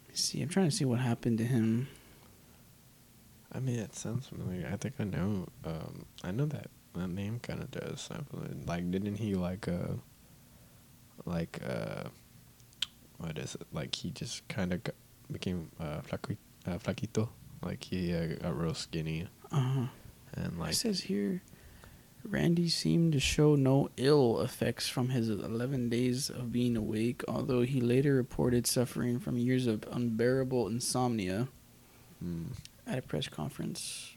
Let 0.04 0.10
me 0.10 0.16
see, 0.16 0.42
I'm 0.44 0.50
trying 0.50 0.70
to 0.70 0.76
see 0.76 0.86
what 0.86 1.00
happened 1.00 1.40
to 1.40 1.44
him. 1.44 1.88
I 3.52 3.60
mean, 3.60 3.80
it 3.80 3.96
sounds 3.96 4.28
familiar. 4.28 4.70
I 4.72 4.78
think 4.78 4.94
I 5.00 5.06
know. 5.06 5.48
Um, 5.66 6.06
I 6.24 6.30
know 6.30 6.46
that 6.46 6.68
that 6.94 7.08
name 7.08 7.40
kind 7.42 7.62
of 7.64 7.72
does 7.72 8.00
sound 8.02 8.28
familiar. 8.30 8.54
Like, 8.68 8.92
didn't 8.92 9.16
he 9.16 9.34
like 9.34 9.68
uh, 9.68 9.94
like 11.26 11.60
uh, 11.68 12.04
what 13.18 13.40
is 13.40 13.56
it? 13.56 13.66
Like 13.74 13.96
he 13.96 14.12
just 14.12 14.48
kind 14.48 14.72
of 14.72 14.82
became 15.32 15.72
uh, 15.80 16.02
flaqui- 16.02 16.38
uh, 16.68 16.78
flaquito. 16.78 17.30
Like 17.64 17.84
he 17.84 18.14
uh, 18.14 18.36
got 18.40 18.56
real 18.56 18.76
skinny 18.76 19.28
Uh 19.52 19.60
huh. 19.60 19.86
and 20.36 20.60
like 20.60 20.74
it 20.74 20.76
says 20.76 21.02
here, 21.02 21.42
Randy 22.24 22.70
seemed 22.70 23.14
to 23.14 23.20
show 23.20 23.56
no 23.56 23.90
ill 23.98 24.40
effects 24.42 24.88
from 24.88 25.10
his 25.10 25.30
11 25.30 25.90
days 25.90 26.30
of 26.30 26.52
being 26.52 26.78
awake, 26.78 27.22
although 27.28 27.62
he 27.62 27.82
later 27.82 28.16
reported 28.16 28.66
suffering 28.66 29.20
from 29.20 29.38
years 29.38 29.68
of 29.68 29.84
unbearable 29.92 30.68
insomnia. 30.68 31.50
mm, 32.24 32.46
at 32.88 33.00
a 33.00 33.02
press 33.02 33.28
conference. 33.28 34.14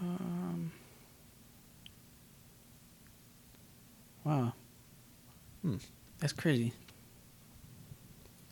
Um, 0.00 0.70
wow. 4.24 4.52
Hmm. 5.62 5.76
That's 6.18 6.32
crazy. 6.32 6.72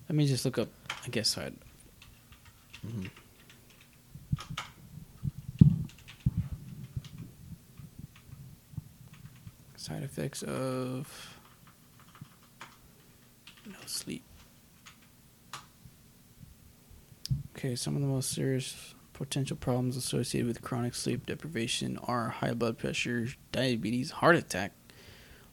Let 0.08 0.16
me 0.16 0.26
just 0.26 0.44
look 0.44 0.58
up, 0.58 0.68
I 1.04 1.08
guess, 1.10 1.28
side. 1.28 1.54
mhm. 2.86 3.08
Side 9.84 10.02
effects 10.02 10.42
of 10.42 11.36
no 13.66 13.74
sleep. 13.84 14.22
Okay, 17.54 17.76
some 17.76 17.94
of 17.94 18.00
the 18.00 18.08
most 18.08 18.32
serious 18.32 18.94
potential 19.12 19.58
problems 19.58 19.98
associated 19.98 20.48
with 20.48 20.62
chronic 20.62 20.94
sleep 20.94 21.26
deprivation 21.26 21.98
are 21.98 22.30
high 22.30 22.54
blood 22.54 22.78
pressure, 22.78 23.28
diabetes, 23.52 24.10
heart 24.10 24.36
attack, 24.36 24.72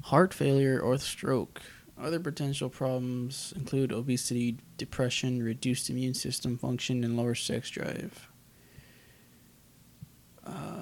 heart 0.04 0.34
failure, 0.34 0.80
or 0.80 0.98
stroke. 0.98 1.62
Other 2.02 2.22
potential 2.22 2.70
problems 2.70 3.52
include 3.58 3.92
obesity, 3.92 4.56
depression, 4.78 5.44
reduced 5.44 5.90
immune 5.90 6.14
system 6.14 6.58
function, 6.58 7.04
and 7.04 7.18
lower 7.18 7.36
sex 7.36 7.70
drive. 7.70 8.30
Uh, 10.46 10.81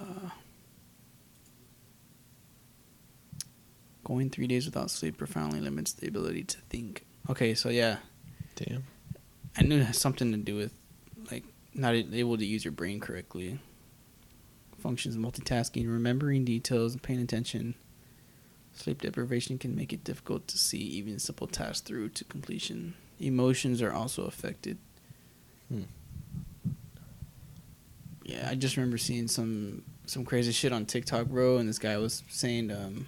going 4.10 4.30
three 4.32 4.48
days 4.48 4.66
without 4.66 4.90
sleep 4.90 5.18
profoundly 5.18 5.62
limits 5.62 5.94
the 5.94 6.08
ability 6.08 6.44
to 6.44 6.58
think. 6.62 7.06
Okay, 7.30 7.54
so 7.54 7.70
yeah, 7.70 7.98
Damn. 8.56 8.84
I 9.56 9.62
knew 9.62 9.80
it 9.80 9.86
has 9.86 10.00
something 10.00 10.32
to 10.32 10.38
do 10.38 10.56
with 10.56 10.74
like 11.32 11.44
not 11.76 11.94
able 11.94 12.38
to 12.38 12.46
use 12.46 12.66
your 12.66 12.72
brain 12.72 13.00
correctly. 13.00 13.60
Functions 14.80 15.16
multitasking, 15.16 15.88
remembering 15.92 16.44
details, 16.44 16.94
and 16.94 17.04
paying 17.04 17.22
attention. 17.22 17.76
Sleep 18.74 19.02
deprivation 19.02 19.58
can 19.58 19.76
make 19.76 19.94
it 19.94 20.04
difficult 20.04 20.48
to 20.48 20.58
see 20.58 20.80
even 20.80 21.20
simple 21.20 21.48
tasks 21.48 21.82
through 21.82 22.10
to 22.10 22.24
completion. 22.24 22.96
Emotions 23.20 23.82
are 23.82 23.94
also 23.94 24.24
affected. 24.24 24.78
Hmm. 25.68 25.84
Yeah, 28.24 28.48
I 28.50 28.56
just 28.56 28.76
remember 28.76 28.98
seeing 28.98 29.28
some 29.28 29.84
some 30.08 30.26
crazy 30.26 30.52
shit 30.52 30.74
on 30.74 30.88
TikTok, 30.88 31.28
bro, 31.28 31.58
and 31.58 31.70
this 31.70 31.78
guy 31.78 31.98
was 31.98 32.24
saying 32.30 32.72
um 32.72 33.06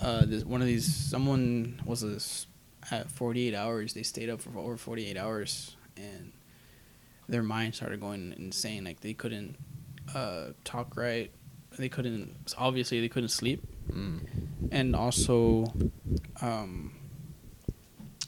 uh 0.00 0.24
this 0.24 0.44
one 0.44 0.60
of 0.60 0.66
these 0.66 0.92
someone 0.94 1.80
was 1.84 2.02
a 2.02 2.14
s- 2.16 2.46
at 2.90 3.10
48 3.10 3.54
hours 3.54 3.94
they 3.94 4.02
stayed 4.02 4.30
up 4.30 4.40
for 4.40 4.56
over 4.58 4.76
48 4.76 5.16
hours 5.16 5.76
and 5.96 6.32
their 7.28 7.42
mind 7.42 7.74
started 7.74 8.00
going 8.00 8.34
insane 8.38 8.84
like 8.84 9.00
they 9.00 9.12
couldn't 9.14 9.56
uh 10.14 10.46
talk 10.64 10.96
right 10.96 11.30
they 11.78 11.88
couldn't 11.88 12.54
obviously 12.56 13.00
they 13.00 13.08
couldn't 13.08 13.28
sleep 13.30 13.62
Mm. 13.90 14.20
and 14.70 14.94
also 14.94 15.64
um 16.42 16.92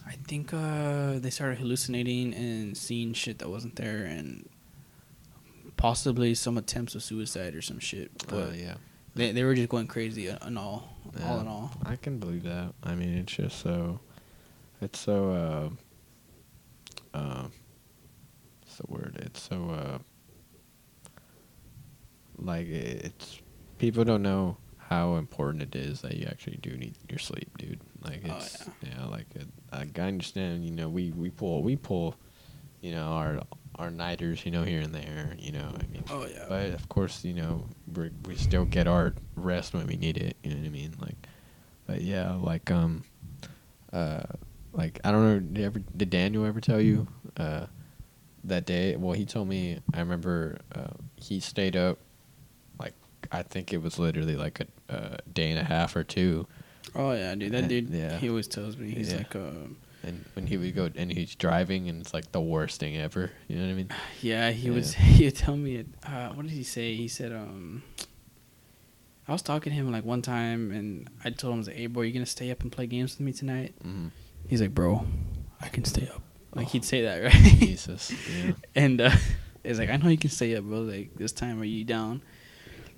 i 0.07 0.13
think 0.27 0.55
uh 0.55 1.19
they 1.19 1.29
started 1.29 1.59
hallucinating 1.59 2.33
and 2.33 2.75
seeing 2.77 3.13
shit 3.13 3.39
that 3.41 3.49
wasn't 3.51 3.77
there 3.77 4.05
and 4.05 4.49
possibly 5.77 6.35
some 6.35 6.57
attempts 6.59 6.95
of 6.95 7.03
suicide 7.03 7.55
or 7.55 7.61
some 7.63 7.79
shit 7.79 8.11
but 8.29 8.49
Uh, 8.49 8.53
yeah. 8.55 8.75
They, 9.15 9.33
they 9.33 9.45
were 9.45 9.55
just 9.55 9.69
going 9.69 9.87
crazy 9.87 10.29
and 10.29 10.59
all 10.59 10.89
all 11.25 11.41
in 11.41 11.49
all 11.49 11.71
I 11.85 11.97
can 11.97 12.19
believe 12.19 12.45
that. 12.45 12.73
I 12.83 12.95
mean, 12.95 13.17
it's 13.19 13.33
just 13.33 13.59
so, 13.61 14.01
it's 14.81 14.99
so, 14.99 15.71
uh, 17.15 17.17
uh, 17.17 17.49
what's 18.61 18.77
the 18.77 18.87
word? 18.89 19.19
It's 19.23 19.43
so, 19.43 19.71
uh, 19.71 19.99
like 22.39 22.69
it's 22.69 23.41
people 23.79 24.05
don't 24.05 24.23
know 24.23 24.57
how 24.79 25.17
important 25.17 25.63
it 25.63 25.75
is 25.77 26.01
that 26.01 26.15
you 26.17 26.27
actually 26.27 26.59
do 26.63 26.77
need 26.77 26.95
your 27.09 27.19
sleep, 27.19 27.57
dude. 27.59 27.81
Like 28.03 28.23
Oh, 28.29 28.37
it's 28.37 28.65
yeah, 28.83 29.05
like 29.07 29.27
it, 29.35 29.47
I 29.73 29.87
I 29.97 30.03
understand. 30.07 30.65
You 30.65 30.73
know, 30.73 30.89
we 30.89 31.11
we 31.13 31.31
pull 31.31 31.63
we 31.63 31.77
pull, 31.77 32.17
you 32.81 32.93
know, 32.93 33.09
our 33.09 33.41
our 33.81 33.91
nighters, 33.91 34.45
you 34.45 34.51
know, 34.53 34.63
here 34.63 34.81
and 34.81 34.95
there. 34.95 35.35
You 35.39 35.53
know, 35.53 35.69
I 35.75 35.87
mean, 35.93 36.05
oh 36.11 36.27
yeah 36.27 36.45
but 36.49 36.71
of 36.71 36.89
course, 36.89 37.25
you 37.25 37.35
know, 37.35 37.67
we 37.97 38.11
we 38.27 38.37
still 38.37 38.65
get 38.65 38.87
our 38.87 39.15
rest 39.37 39.73
when 39.75 39.87
we 39.87 39.97
need 39.97 40.17
it. 40.19 40.37
You 40.43 40.51
know 40.51 40.61
what 40.61 40.67
I 40.67 40.71
mean? 40.71 40.95
Like, 41.01 41.17
but 41.87 42.01
yeah, 42.03 42.35
like 42.35 42.71
um, 42.71 43.05
uh, 43.93 44.23
like 44.73 45.01
I 45.05 45.11
don't 45.11 45.25
know. 45.27 45.39
Did, 45.41 45.65
ever, 45.65 45.79
did 45.97 46.11
Daniel 46.11 46.45
ever 46.47 46.61
tell 46.61 46.81
you 46.81 47.09
uh, 47.37 47.67
that 48.45 48.67
day? 48.67 48.97
Well, 48.97 49.15
he 49.15 49.25
told 49.25 49.49
me. 49.49 49.81
I 49.95 50.01
remember 50.01 50.59
uh, 50.75 50.95
he 51.17 51.41
stayed 51.41 51.77
up. 51.77 51.99
Like 52.79 52.95
I 53.33 53.43
think 53.43 53.73
it 53.73 53.79
was 53.83 53.99
literally 53.99 54.37
like 54.37 54.61
a, 54.61 54.67
a 54.95 55.19
day 55.33 55.51
and 55.51 55.59
a 55.59 55.65
half 55.65 55.97
or 55.97 56.05
two. 56.05 56.47
oh 56.95 57.13
yeah 57.13 57.35
dude 57.35 57.53
that 57.53 57.65
Uh, 57.65 57.69
dude 57.69 57.91
yeah. 57.91 58.19
he 58.19 58.29
always 58.29 58.49
tells 58.49 58.77
me 58.77 58.91
he's 58.91 59.11
Yeah. 59.13 59.19
like 59.19 59.37
um 59.37 59.77
And 60.03 60.25
when 60.35 60.47
he 60.47 60.57
would 60.57 60.75
go 60.75 60.89
and 60.97 61.13
he's 61.13 61.35
driving 61.35 61.89
and 61.89 62.01
it's 62.01 62.15
like 62.15 62.33
the 62.33 62.41
worst 62.41 62.81
thing 62.81 62.97
ever. 62.97 63.31
You 63.49 63.57
know 63.57 63.65
what 63.65 63.71
I 63.71 63.75
mean? 63.75 63.89
Yeah, 64.23 64.51
he 64.51 64.69
Yeah. 64.69 64.75
was. 64.75 64.95
He 65.17 65.25
would 65.27 65.37
tell 65.37 65.57
me. 65.57 65.85
Uh, 66.07 66.29
what 66.31 66.43
did 66.43 66.53
he 66.53 66.63
say? 66.63 66.95
He 66.95 67.07
said, 67.09 67.33
um, 67.33 67.83
I 69.29 69.33
was 69.33 69.43
talking 69.43 69.71
to 69.73 69.77
him 69.77 69.93
like 69.93 70.05
one 70.05 70.23
time, 70.23 70.71
and 70.73 71.09
I 71.25 71.31
told 71.31 71.53
him, 71.53 71.59
I 71.59 71.61
was 71.61 71.67
like, 71.69 71.77
"Hey, 71.77 71.87
bro, 71.87 72.03
you 72.03 72.13
gonna 72.13 72.27
stay 72.27 72.51
up 72.51 72.63
and 72.63 72.73
play 72.73 72.87
games 72.87 73.13
with 73.13 73.21
me 73.21 73.33
tonight?" 73.33 73.75
hmm 73.83 74.09
He's 74.49 74.61
like, 74.61 74.75
"Bro, 74.75 75.05
I 75.61 75.69
can 75.69 75.85
stay 75.85 76.09
up." 76.09 76.23
Like 76.55 76.67
Oh. 76.67 76.71
he'd 76.71 76.85
say 76.85 77.03
that, 77.03 77.23
right? 77.23 77.33
Jesus. 77.61 78.11
Yeah. 78.29 78.53
and 78.75 79.01
uh, 79.01 79.11
it's 79.63 79.79
like, 79.79 79.91
"I 79.91 79.97
know 79.97 80.09
you 80.09 80.19
can 80.19 80.31
stay 80.31 80.57
up, 80.57 80.65
bro. 80.65 80.81
Like 80.81 81.15
this 81.15 81.33
time, 81.33 81.61
are 81.61 81.65
you 81.65 81.85
down?" 81.85 82.23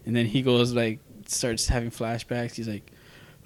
And 0.06 0.14
then 0.16 0.26
he 0.26 0.40
goes 0.42 0.72
like, 0.72 1.00
starts 1.26 1.66
having 1.68 1.90
flashbacks. 1.90 2.54
He's 2.54 2.68
like. 2.68 2.91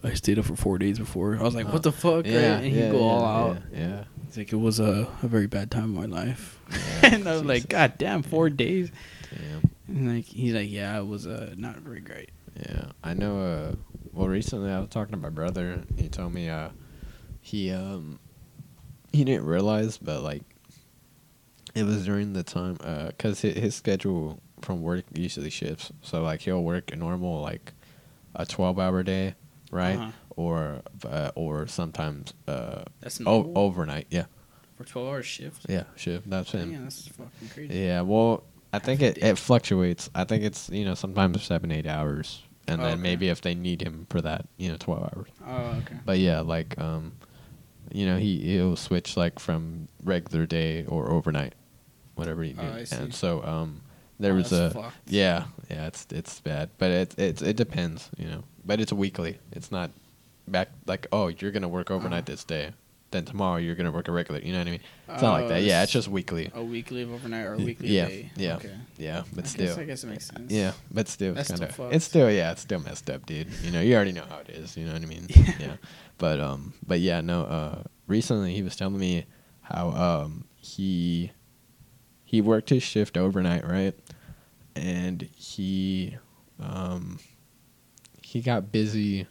I 0.07 0.15
stayed 0.15 0.39
up 0.39 0.45
for 0.45 0.57
four 0.57 0.79
days 0.79 0.99
before. 0.99 1.37
I 1.37 1.43
was 1.43 1.55
like, 1.55 1.73
"What 1.73 1.83
the 1.83 1.93
fuck?" 1.93 2.25
right? 2.25 2.35
And 2.35 2.65
he'd 2.65 2.93
go 2.93 3.03
all 3.03 3.25
out. 3.25 3.59
Yeah. 3.73 3.79
yeah. 3.79 4.05
It's 4.29 4.37
like 4.37 4.53
it 4.53 4.57
was 4.57 4.81
a, 4.81 5.09
a 5.23 5.29
very 5.29 5.47
bad 5.47 5.71
time 5.71 5.85
in 5.85 5.95
my 5.95 6.07
life. 6.07 6.61
Yeah, 6.71 6.79
and 7.15 7.29
I 7.29 7.33
was 7.33 7.45
like, 7.45 7.69
God 7.69 7.95
damn, 7.99 8.23
four 8.23 8.51
days. 8.51 8.91
Damn. 9.31 9.71
And 9.89 10.17
like 10.17 10.25
he's 10.25 10.55
like, 10.55 10.71
yeah, 10.71 10.99
it 10.99 11.07
was 11.07 11.27
uh, 11.27 11.55
not 11.57 11.77
very 11.77 12.01
great. 12.01 12.31
Yeah, 12.59 12.87
I 13.05 13.15
know. 13.15 13.41
Uh, 13.41 13.75
well, 14.13 14.29
recently 14.29 14.71
I 14.71 14.79
was 14.81 14.89
talking 14.89 15.13
to 15.13 15.19
my 15.19 15.29
brother. 15.29 15.83
He 15.97 16.09
told 16.09 16.33
me 16.33 16.49
uh, 16.49 16.71
he 17.41 17.71
um, 17.73 18.19
he 19.13 19.25
didn't 19.25 19.47
realize, 19.47 19.99
but 19.99 20.23
like, 20.23 20.43
it 21.75 21.85
was 21.85 22.05
during 22.05 22.33
the 22.33 22.43
time 22.43 22.79
uh, 22.83 23.11
cause 23.19 23.41
his, 23.41 23.57
his 23.57 23.75
schedule 23.75 24.41
from 24.63 24.83
work 24.83 25.05
usually 25.15 25.51
shifts. 25.51 25.93
So 26.03 26.23
like 26.23 26.41
he'll 26.43 26.63
work 26.63 26.93
a 26.93 26.97
normal 26.97 27.41
like 27.41 27.73
a 28.35 28.47
twelve 28.47 28.79
hour 28.79 29.03
day, 29.03 29.35
right? 29.77 29.97
Uh-huh. 29.99 30.11
Or 30.37 30.83
uh, 31.09 31.31
or 31.35 31.67
sometimes 31.67 32.35
uh, 32.49 32.83
That's 33.01 33.21
o- 33.25 33.53
overnight. 33.55 34.07
Yeah, 34.11 34.27
for 34.77 34.85
twelve 34.85 35.09
hour 35.09 35.23
shift. 35.23 35.67
yeah, 35.69 35.85
shift. 35.97 36.29
That's 36.29 36.51
him. 36.53 36.73
Yeah, 36.73 36.81
that's 36.83 37.09
fucking 37.09 37.49
crazy. 37.55 37.75
Yeah, 37.79 38.01
well, 38.03 38.43
I 38.73 38.79
think 38.79 39.01
Half 39.01 39.17
it, 39.17 39.21
day. 39.21 39.31
it 39.31 39.39
fluctuates. 39.39 40.11
I 40.15 40.25
think 40.25 40.45
it's 40.45 40.69
you 40.69 40.85
know 40.85 40.95
sometimes 40.95 41.43
seven 41.43 41.71
eight 41.73 41.87
hours, 41.87 42.43
and 42.69 42.81
Oh, 42.81 42.85
then 42.85 42.95
okay. 42.95 43.03
maybe 43.03 43.29
if 43.29 43.41
they 43.41 43.55
need 43.55 43.81
him 43.81 44.07
for 44.11 44.21
that, 44.21 44.47
you 44.59 44.69
know, 44.69 44.77
twelve 44.79 45.05
hours. 45.05 45.29
Oh, 45.47 45.79
okay. 45.81 45.97
But 46.05 46.19
yeah, 46.19 46.41
like 46.41 46.79
um, 46.79 47.13
you 47.91 48.05
know, 48.05 48.19
he 48.19 48.39
he'll 48.41 48.77
switch 48.77 49.17
like 49.17 49.39
from 49.39 49.89
regular 50.05 50.45
day 50.45 50.85
or 50.87 51.11
overnight, 51.11 51.55
whatever 52.15 52.43
he 52.43 52.55
Oh, 52.59 52.85
see. 52.85 52.95
And 52.97 53.15
so 53.15 53.43
um, 53.43 53.81
there 54.21 54.33
Oh, 54.33 54.37
was 54.37 54.53
a 54.53 54.71
fucked. 54.71 54.97
yeah 55.07 55.45
yeah 55.71 55.87
it's 55.87 56.07
it's 56.11 56.41
bad, 56.41 56.69
but 56.77 56.91
it 56.91 57.15
it 57.19 57.41
it 57.41 57.57
depends, 57.57 58.11
you 58.19 58.27
know. 58.29 58.45
But 58.67 58.81
it's 58.81 58.93
weekly. 58.93 59.39
It's 59.53 59.71
not 59.71 59.91
back 60.49 60.69
like 60.87 61.07
oh 61.13 61.29
you're 61.29 61.51
gonna 61.53 61.69
work 61.69 61.91
overnight 61.91 62.25
Oh. 62.29 62.33
this 62.33 62.45
day, 62.45 62.73
then 63.13 63.25
tomorrow 63.25 63.57
you're 63.59 63.75
gonna 63.77 63.93
work 63.93 64.09
a 64.09 64.13
regular. 64.13 64.41
You 64.41 64.53
know 64.53 64.59
what 64.59 64.67
I 64.69 64.71
mean? 64.73 64.81
It's 65.09 65.23
not 65.23 65.33
like 65.35 65.45
Oh, 65.45 65.49
that. 65.51 65.63
Yeah, 65.63 65.83
it's 65.85 65.93
just 65.93 66.09
weekly. 66.09 66.51
A 66.55 66.63
weekly 66.63 67.03
of 67.03 67.13
overnight 67.13 67.47
or 67.47 67.55
a 67.55 67.59
weekly 67.59 67.89
yeah, 67.89 68.09
day. 68.09 68.31
yeah. 68.37 68.57
Okay. 68.57 68.75
Yeah, 68.99 69.23
but 69.35 69.45
I 69.45 69.49
still. 69.49 69.67
Guess, 69.67 69.79
I 69.79 69.85
guess 69.85 70.05
it 70.05 70.07
makes 70.09 70.27
sense. 70.27 70.53
Yeah, 70.53 70.73
but 70.91 71.07
still, 71.09 71.35
That's 71.35 71.49
it's 71.51 71.57
still 71.57 71.67
kind 71.67 71.71
of. 71.71 71.77
fucked. 71.77 71.95
It's 71.95 72.05
still, 72.05 72.31
yeah, 72.31 72.51
it's 72.53 72.63
still 72.63 72.81
messed 72.81 73.09
up, 73.09 73.25
dude. 73.27 73.49
You 73.63 73.71
know, 73.71 73.81
you 73.81 73.95
already 73.95 74.13
know 74.13 74.25
how 74.29 74.39
it 74.39 74.49
is. 74.51 74.77
You 74.77 74.85
know 74.87 74.93
what 74.95 75.03
I 75.03 75.07
mean? 75.07 75.27
Yeah. 75.61 75.77
But 76.19 76.41
um, 76.41 76.75
but 76.87 76.99
yeah, 77.01 77.21
no. 77.21 77.43
Uh, 77.45 77.83
recently 78.09 78.55
he 78.55 78.63
was 78.63 78.75
telling 78.75 78.99
me 78.99 79.27
how 79.63 79.91
um 79.91 80.45
he 80.57 81.31
he 82.25 82.41
worked 82.41 82.71
his 82.71 82.83
shift 82.83 83.17
overnight, 83.17 83.65
right? 83.67 83.95
And 84.75 85.23
he 85.37 86.17
um 86.61 87.19
he 88.27 88.41
got 88.41 88.73
busy 88.73 89.27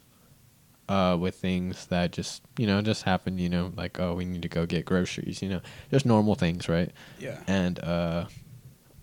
uh 0.88 1.16
with 1.20 1.34
things 1.34 1.86
that 1.86 2.12
just 2.12 2.42
you 2.58 2.66
know 2.66 2.80
just 2.80 3.02
happened. 3.02 3.40
You 3.40 3.48
know, 3.48 3.72
like 3.76 3.98
oh 4.00 4.14
we 4.14 4.24
need 4.24 4.42
to 4.42 4.48
go 4.48 4.64
get 4.66 4.84
groceries. 4.84 5.42
You 5.42 5.48
know, 5.50 5.60
just 5.90 6.06
normal 6.06 6.34
things, 6.34 6.68
right? 6.68 6.90
Yeah. 7.18 7.38
and 7.46 7.78
uh 7.80 8.26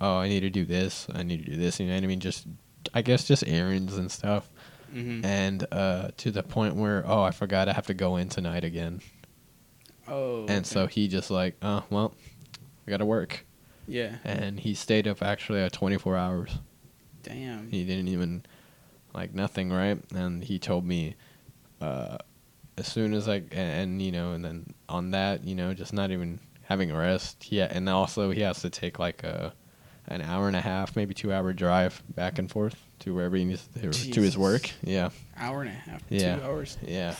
oh 0.01 0.17
i 0.17 0.27
need 0.27 0.41
to 0.41 0.49
do 0.49 0.65
this 0.65 1.07
i 1.13 1.21
need 1.23 1.45
to 1.45 1.51
do 1.51 1.55
this 1.55 1.79
you 1.79 1.85
know 1.85 1.93
what 1.93 2.03
i 2.03 2.07
mean 2.07 2.19
just 2.19 2.45
i 2.93 3.01
guess 3.01 3.23
just 3.25 3.43
errands 3.47 3.95
and 3.97 4.11
stuff 4.11 4.49
Mm-hmm. 4.93 5.23
and 5.25 5.65
uh 5.71 6.09
to 6.17 6.29
the 6.31 6.43
point 6.43 6.75
where 6.75 7.03
oh 7.07 7.21
i 7.23 7.31
forgot 7.31 7.69
i 7.69 7.73
have 7.73 7.87
to 7.87 7.93
go 7.93 8.17
in 8.17 8.27
tonight 8.27 8.63
again 8.63 8.99
oh. 10.07 10.45
and 10.47 10.65
so 10.67 10.87
he 10.87 11.07
just 11.07 11.31
like 11.31 11.55
oh 11.61 11.83
well 11.89 12.13
i 12.85 12.91
gotta 12.91 13.05
work 13.05 13.45
Yeah. 13.87 14.15
and 14.25 14.59
he 14.59 14.73
stayed 14.73 15.07
up 15.07 15.21
actually 15.23 15.61
at 15.61 15.71
24 15.73 16.17
hours 16.17 16.57
Damn. 17.21 17.69
he 17.71 17.85
didn't 17.85 18.07
even 18.09 18.43
like 19.13 19.33
nothing 19.33 19.71
right 19.71 19.99
and 20.15 20.43
he 20.43 20.57
told 20.59 20.85
me 20.85 21.15
uh 21.81 22.17
as 22.77 22.87
soon 22.87 23.13
as 23.13 23.27
i 23.29 23.35
and, 23.35 23.51
and 23.51 24.01
you 24.01 24.11
know 24.11 24.31
and 24.33 24.43
then 24.43 24.73
on 24.89 25.11
that 25.11 25.43
you 25.43 25.53
know 25.55 25.73
just 25.73 25.93
not 25.93 26.11
even 26.11 26.39
having 26.63 26.89
a 26.91 26.97
rest 26.97 27.51
yeah 27.51 27.67
and 27.69 27.87
also 27.89 28.31
he 28.31 28.41
has 28.41 28.61
to 28.61 28.69
take 28.69 28.97
like 28.99 29.23
a 29.23 29.53
an 30.07 30.21
hour 30.21 30.47
and 30.47 30.55
a 30.55 30.61
half 30.61 30.95
maybe 30.95 31.13
two 31.13 31.31
hour 31.31 31.53
drive 31.53 32.01
back 32.15 32.39
and 32.39 32.49
forth 32.51 32.75
to 32.99 33.13
wherever 33.13 33.35
he 33.35 33.45
needs 33.45 33.67
to, 33.79 33.89
to 33.91 34.21
his 34.21 34.37
work 34.37 34.69
yeah 34.83 35.09
Hour 35.37 35.61
and 35.61 35.69
a 35.69 35.73
half. 35.73 36.01
Yeah. 36.09 36.35
Two 36.37 36.43
hours. 36.43 36.77
yeah 36.81 37.15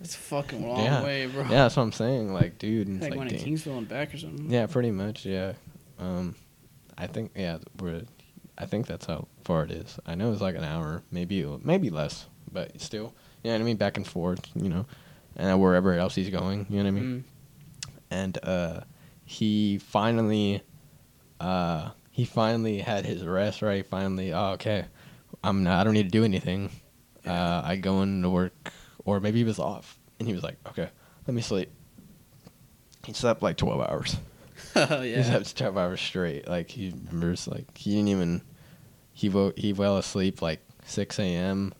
That's 0.00 0.14
fucking 0.16 0.66
long 0.66 0.82
Yeah. 0.84 1.04
way, 1.04 1.26
bro. 1.26 1.42
yeah 1.42 1.48
that's 1.48 1.76
what 1.76 1.82
i'm 1.84 1.92
saying 1.92 2.32
like 2.32 2.58
dude 2.58 2.88
Like, 2.88 2.96
it's 3.02 3.14
going 3.16 3.28
like, 3.28 3.38
to. 3.38 3.44
Kingsville 3.44 3.78
and 3.78 3.88
back 3.88 4.14
or 4.14 4.18
something. 4.18 4.50
yeah 4.50 4.66
pretty 4.66 4.90
much 4.90 5.24
yeah 5.26 5.52
Um, 5.98 6.34
I 6.96 7.06
think 7.08 7.32
yeah, 7.34 7.58
we're. 7.80 8.02
I 8.56 8.66
think 8.66 8.86
that's 8.86 9.06
how 9.06 9.26
far 9.44 9.64
it 9.64 9.70
is. 9.70 9.98
I 10.06 10.14
know 10.14 10.32
it's 10.32 10.40
like 10.40 10.54
an 10.54 10.64
hour, 10.64 11.02
maybe 11.10 11.44
maybe 11.62 11.90
less, 11.90 12.26
but 12.50 12.80
still, 12.80 13.14
you 13.42 13.50
know 13.50 13.56
what 13.56 13.62
I 13.62 13.64
mean. 13.64 13.76
Back 13.76 13.96
and 13.96 14.06
forth, 14.06 14.48
you 14.54 14.68
know, 14.68 14.86
and 15.36 15.60
wherever 15.60 15.92
else 15.94 16.14
he's 16.14 16.30
going, 16.30 16.66
you 16.68 16.76
know 16.78 16.84
what 16.84 16.88
I 16.88 16.90
mean. 16.92 17.04
Mm. 17.04 17.24
And 18.10 18.38
uh, 18.44 18.80
he 19.24 19.78
finally, 19.78 20.62
uh, 21.40 21.90
he 22.10 22.24
finally 22.24 22.78
had 22.78 23.04
his 23.04 23.24
rest. 23.24 23.60
Right, 23.60 23.84
finally. 23.84 24.32
Oh, 24.32 24.52
okay. 24.52 24.86
I'm 25.42 25.64
not. 25.64 25.80
I 25.80 25.84
don't 25.84 25.94
need 25.94 26.04
to 26.04 26.08
do 26.08 26.24
anything. 26.24 26.70
Uh, 27.26 27.62
I 27.64 27.76
go 27.76 28.02
into 28.02 28.30
work, 28.30 28.72
or 29.04 29.20
maybe 29.20 29.38
he 29.38 29.44
was 29.44 29.58
off, 29.58 29.98
and 30.18 30.28
he 30.28 30.34
was 30.34 30.42
like, 30.42 30.56
"Okay, 30.68 30.88
let 31.26 31.34
me 31.34 31.42
sleep." 31.42 31.70
He 33.04 33.12
slept 33.12 33.42
like 33.42 33.56
twelve 33.56 33.80
hours. 33.80 34.16
Oh, 34.76 35.00
He 35.02 35.12
yeah. 35.12 35.22
slept 35.22 35.56
twelve 35.56 35.76
hours 35.76 36.00
straight. 36.00 36.48
Like 36.48 36.70
he 36.70 36.90
remembers, 36.90 37.46
like 37.48 37.76
he 37.76 37.92
didn't 37.92 38.08
even. 38.08 38.42
He 39.12 39.28
woke. 39.28 39.58
He 39.58 39.72
fell 39.72 39.96
asleep 39.96 40.42
like 40.42 40.60
six 40.84 41.18
a.m. 41.18 41.72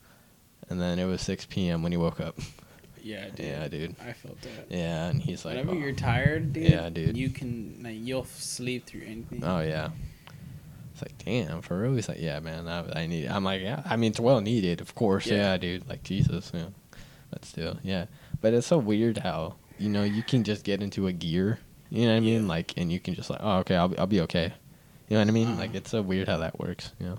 and 0.69 0.81
then 0.81 0.99
it 0.99 1.05
was 1.07 1.21
six 1.21 1.45
p.m. 1.47 1.83
when 1.83 1.93
he 1.93 1.99
woke 1.99 2.21
up. 2.21 2.39
Yeah, 3.03 3.29
dude. 3.35 3.47
Yeah, 3.47 3.69
dude. 3.69 3.97
I 4.01 4.13
felt 4.13 4.41
that. 4.43 4.67
Yeah, 4.71 5.07
and 5.07 5.21
he's 5.21 5.45
like, 5.45 5.57
Whenever 5.57 5.73
oh. 5.77 5.81
you're 5.81 5.93
tired, 5.93 6.53
dude, 6.53 6.71
Yeah, 6.71 6.89
dude. 6.91 7.17
you 7.17 7.31
can 7.31 7.81
like 7.83 7.97
you'll 7.99 8.25
sleep 8.25 8.87
through 8.87 9.03
anything. 9.03 9.43
Oh 9.45 9.61
yeah. 9.61 9.91
It's 10.93 11.03
like, 11.03 11.19
damn, 11.25 11.61
for 11.61 11.77
real. 11.81 11.97
He's 11.97 12.09
like, 12.09 12.21
yeah, 12.21 12.39
man, 12.39 12.69
I, 12.69 13.01
I 13.01 13.07
need. 13.09 13.27
I'm 13.27 13.43
like, 13.43 13.63
yeah. 13.63 13.83
I 13.85 13.97
mean, 13.97 14.13
it's 14.13 14.21
well 14.21 14.41
needed, 14.41 14.81
of 14.81 14.95
course. 14.95 15.27
Yeah. 15.27 15.37
Yeah, 15.53 15.57
dude. 15.57 15.89
Like 15.89 16.05
Jesus, 16.05 16.53
yeah. 16.55 16.67
But 17.31 17.45
still, 17.45 17.79
yeah. 17.83 18.07
But 18.41 18.55
it's 18.55 18.69
so 18.69 18.79
weird 18.79 19.19
how 19.19 19.57
you 19.77 19.89
know 19.89 20.05
you 20.05 20.23
can 20.23 20.45
just 20.45 20.63
get 20.63 20.83
into 20.85 21.09
a 21.09 21.13
gear. 21.13 21.59
You 21.95 22.07
know 22.07 22.13
what 22.13 22.17
I 22.17 22.21
mean? 22.21 22.43
Yeah. 22.43 22.49
Like, 22.49 22.75
and 22.77 22.91
you 22.93 22.99
can 23.01 23.15
just 23.15 23.31
like, 23.31 23.41
oh, 23.43 23.59
okay, 23.59 23.77
I'll 23.77 23.89
be, 23.89 23.99
I'll 23.99 24.07
be 24.07 24.21
okay. 24.23 24.53
You 25.09 25.17
know 25.17 25.21
what 25.21 25.29
I 25.29 25.33
mean? 25.33 25.49
Uh-huh. 25.49 25.61
Like, 25.61 25.75
it's 25.75 25.91
so 25.91 26.03
weird 26.03 26.29
how 26.29 26.39
that 26.39 26.59
works. 26.59 26.93
You 26.99 27.07
know. 27.07 27.19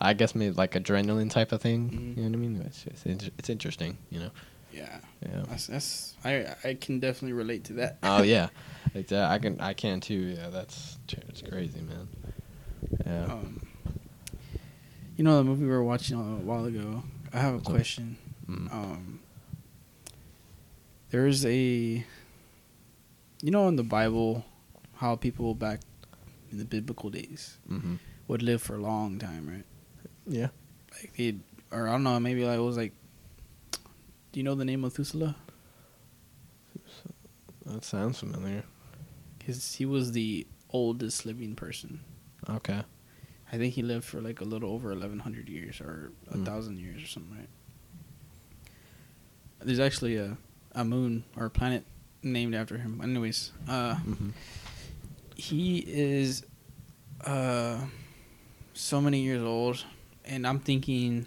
I 0.00 0.14
guess 0.14 0.34
maybe 0.34 0.54
like 0.54 0.72
adrenaline 0.72 1.30
type 1.30 1.52
of 1.52 1.60
thing. 1.60 1.90
Mhm. 1.90 2.16
You 2.16 2.22
know 2.24 2.28
what 2.30 2.36
I 2.36 2.40
mean? 2.40 2.62
It's 2.66 2.82
just, 2.84 3.06
it's, 3.06 3.30
it's 3.38 3.50
interesting. 3.50 3.98
You 4.10 4.20
know. 4.20 4.30
Yeah, 4.72 4.98
Yeah. 5.20 5.42
that's, 5.48 5.66
that's 5.66 6.14
I 6.24 6.46
I 6.62 6.74
can 6.74 7.00
definitely 7.00 7.32
relate 7.32 7.64
to 7.64 7.72
that. 7.74 7.98
oh 8.04 8.22
yeah, 8.22 8.50
like 8.94 9.08
that. 9.08 9.28
I 9.30 9.38
can 9.38 9.60
I 9.60 9.74
can 9.74 10.00
too. 10.00 10.14
Yeah, 10.38 10.48
that's 10.48 10.96
it's 11.08 11.42
crazy, 11.42 11.80
man. 11.80 12.08
Yeah. 13.04 13.24
Um, 13.24 13.66
you 15.16 15.24
know 15.24 15.36
the 15.38 15.44
movie 15.44 15.64
we 15.64 15.70
were 15.70 15.82
watching 15.82 16.18
a 16.18 16.22
while 16.36 16.64
ago. 16.66 17.02
I 17.32 17.38
have 17.40 17.54
a 17.54 17.56
What's 17.56 17.68
question. 17.68 18.16
Mm. 18.48 18.72
Um, 18.72 19.20
there 21.10 21.26
is 21.26 21.44
a, 21.44 22.04
you 23.42 23.50
know, 23.50 23.68
in 23.68 23.76
the 23.76 23.82
Bible, 23.82 24.44
how 24.96 25.16
people 25.16 25.54
back 25.54 25.80
in 26.50 26.58
the 26.58 26.64
biblical 26.64 27.10
days 27.10 27.58
hmm 27.68 27.96
would 28.28 28.42
live 28.42 28.62
for 28.62 28.76
a 28.76 28.80
long 28.80 29.18
time, 29.18 29.48
right? 29.48 29.64
Yeah. 30.26 30.48
Like 30.92 31.16
they, 31.16 31.36
or 31.72 31.88
I 31.88 31.92
don't 31.92 32.04
know, 32.04 32.20
maybe 32.20 32.44
like 32.44 32.58
it 32.58 32.62
was 32.62 32.76
like, 32.76 32.92
do 34.32 34.38
you 34.38 34.44
know 34.44 34.54
the 34.54 34.64
name 34.64 34.84
of 34.84 34.92
Methuselah? 34.92 35.34
That 37.66 37.84
sounds 37.84 38.18
familiar. 38.20 38.62
His 39.44 39.74
he 39.74 39.84
was 39.86 40.12
the 40.12 40.46
oldest 40.70 41.26
living 41.26 41.54
person. 41.56 42.00
Okay. 42.48 42.82
I 43.52 43.56
think 43.58 43.74
he 43.74 43.82
lived 43.82 44.04
for 44.04 44.20
like 44.20 44.40
a 44.40 44.44
little 44.44 44.70
over 44.70 44.92
eleven 44.92 45.18
hundred 45.18 45.48
years 45.48 45.80
or 45.80 46.12
a 46.30 46.36
Mm. 46.36 46.44
thousand 46.46 46.78
years 46.78 47.02
or 47.02 47.06
something, 47.06 47.36
right? 47.36 47.48
There's 49.60 49.80
actually 49.80 50.16
a 50.16 50.36
a 50.72 50.84
moon 50.84 51.24
or 51.36 51.46
a 51.46 51.50
planet 51.50 51.84
named 52.22 52.54
after 52.54 52.78
him. 52.78 53.00
Anyways, 53.02 53.52
uh, 53.68 53.96
hmm 53.96 54.30
he 55.36 55.78
is 55.78 56.44
uh 57.24 57.78
so 58.74 59.00
many 59.00 59.20
years 59.22 59.42
old, 59.42 59.84
and 60.24 60.46
I'm 60.46 60.58
thinking, 60.60 61.24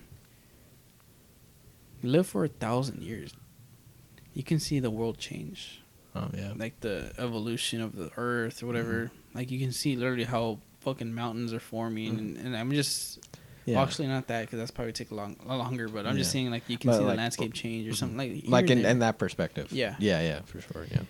live 2.03 2.28
for 2.28 2.45
a 2.45 2.48
thousand 2.48 3.02
years. 3.02 3.34
You 4.34 4.44
can 4.44 4.60
see 4.60 4.80
the 4.80 4.90
world 4.91 5.18
change, 5.18 5.82
Oh 6.15 6.30
yeah. 6.34 6.53
like 6.56 6.80
the 6.82 7.11
evolution 7.18 7.82
of 7.82 7.95
the 7.95 8.11
Earth 8.18 8.61
or 8.64 8.68
whatever. 8.68 9.06
Mm-hmm. 9.06 9.38
Like 9.38 9.52
you 9.52 9.60
can 9.60 9.72
see 9.72 9.95
literally 9.95 10.24
how 10.26 10.60
fucking 10.82 11.14
mountains 11.14 11.53
are 11.53 11.60
forming, 11.60 12.14
Mhm. 12.14 12.20
and, 12.20 12.38
and 12.38 12.57
I'm 12.57 12.72
just 12.72 13.20
Yeah. 13.65 13.76
Well, 13.76 13.85
actually, 13.85 14.07
not 14.07 14.27
that 14.27 14.41
because 14.41 14.60
that's 14.60 14.72
probably 14.72 14.91
take 14.94 15.11
a 15.11 15.15
long 15.15 15.38
a 15.48 15.56
longer. 15.57 15.88
But 15.88 16.06
I'm 16.06 16.18
just 16.18 16.30
Yeah. 16.30 16.34
saying, 16.41 16.52
like 16.52 16.69
you 16.69 16.77
can 16.77 16.90
But, 16.90 16.98
see 16.98 17.03
like, 17.03 17.14
the 17.14 17.18
landscape 17.18 17.53
change 17.53 17.88
or 17.88 17.91
mhm. 17.91 17.95
something 17.95 18.18
like 18.18 18.44
like 18.48 18.69
in, 18.69 18.85
in 18.85 18.99
that 18.99 19.18
perspective. 19.18 19.72
Yeah. 19.72 19.95
Yeah. 19.99 20.22
Yeah. 20.22 20.41
For 20.41 20.60
sure. 20.61 20.85
Yeah. 20.91 21.02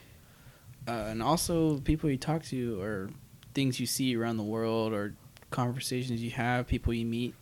uh, 0.88 1.08
and 1.10 1.24
also 1.24 1.80
people 1.80 2.10
you 2.10 2.18
talk 2.18 2.44
to 2.44 2.80
or 2.82 3.10
things 3.54 3.80
you 3.80 3.86
see 3.86 4.16
around 4.16 4.38
the 4.38 4.44
world 4.44 4.94
or 4.94 5.16
conversations 5.50 6.22
you 6.22 6.32
have, 6.32 6.68
people 6.68 6.94
you 6.94 7.06
meet. 7.06 7.34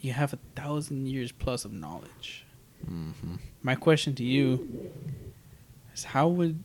You 0.00 0.12
have 0.12 0.32
a 0.34 0.38
thousand 0.54 1.06
years 1.06 1.32
plus 1.32 1.64
of 1.64 1.72
knowledge. 1.72 2.44
hmm 2.86 3.12
My 3.62 3.74
question 3.76 4.14
to 4.16 4.24
you 4.24 4.90
is: 5.94 6.04
How 6.04 6.28
would 6.28 6.62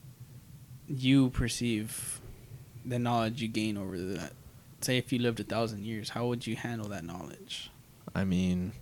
you 0.88 1.30
perceive 1.30 2.19
the 2.85 2.99
knowledge 2.99 3.41
you 3.41 3.47
gain 3.47 3.77
over 3.77 3.97
that? 3.97 4.34
Say, 4.81 4.97
if 4.97 5.11
you 5.11 5.19
lived 5.19 5.39
a 5.39 5.43
thousand 5.43 5.84
years, 5.85 6.10
how 6.10 6.27
would 6.27 6.47
you 6.47 6.56
handle 6.56 6.88
that 6.89 7.03
knowledge? 7.03 7.69
I 8.15 8.23
mean, 8.23 8.73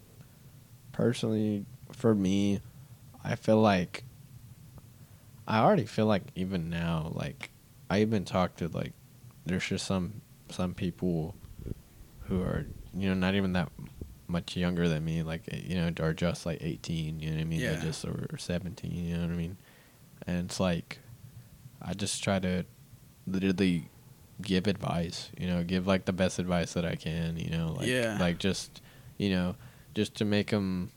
personally, 0.92 1.66
for 1.92 2.14
me, 2.14 2.62
I 3.24 3.36
feel 3.36 3.60
like 3.60 4.04
I 5.48 5.60
already 5.60 5.86
feel 5.86 6.06
like 6.06 6.24
even 6.36 6.70
now, 6.70 7.12
like 7.16 7.52
I 7.90 8.02
even 8.02 8.26
talk 8.26 8.58
to 8.58 8.68
like 8.68 8.94
there's 9.46 9.66
just 9.66 9.86
some 9.86 10.22
some 10.50 10.74
people 10.74 11.36
who 12.28 12.42
are 12.42 12.66
you 12.94 13.10
know 13.10 13.16
not 13.16 13.36
even 13.36 13.54
that 13.54 13.70
much 14.28 14.56
younger 14.58 14.88
than 14.88 15.04
me, 15.06 15.24
like 15.24 15.44
eh, 15.52 15.62
you 15.64 15.76
know 15.76 15.92
are 16.00 16.14
just 16.14 16.46
like 16.46 16.60
18. 16.62 17.20
You 17.20 17.30
know 17.30 17.36
what 17.38 17.42
I 17.42 17.46
mean? 17.46 17.62
They're 17.62 17.74
Yeah. 17.74 17.82
just 17.82 18.06
or 18.06 18.38
17. 18.38 18.92
You 18.92 19.16
know 19.16 19.22
what 19.22 19.32
I 19.34 19.36
mean? 19.36 19.58
And 20.26 20.46
it's 20.50 20.60
like 20.60 21.00
I 21.82 21.94
just 21.94 22.24
try 22.24 22.40
to 22.40 22.66
literally 23.26 23.90
give 24.42 24.68
advice. 24.68 25.30
You 25.40 25.48
know, 25.48 25.64
give 25.64 25.88
like 25.88 26.06
the 26.06 26.14
best 26.14 26.40
advice 26.40 26.74
that 26.74 26.86
I 26.86 26.96
can. 26.96 27.38
You 27.38 27.50
know, 27.50 27.74
like 27.78 27.88
Yeah. 27.88 28.18
like 28.20 28.38
just 28.40 28.82
you 29.18 29.30
know 29.30 29.56
just 29.96 30.16
to 30.16 30.26
make 30.26 30.52
them 30.52 30.92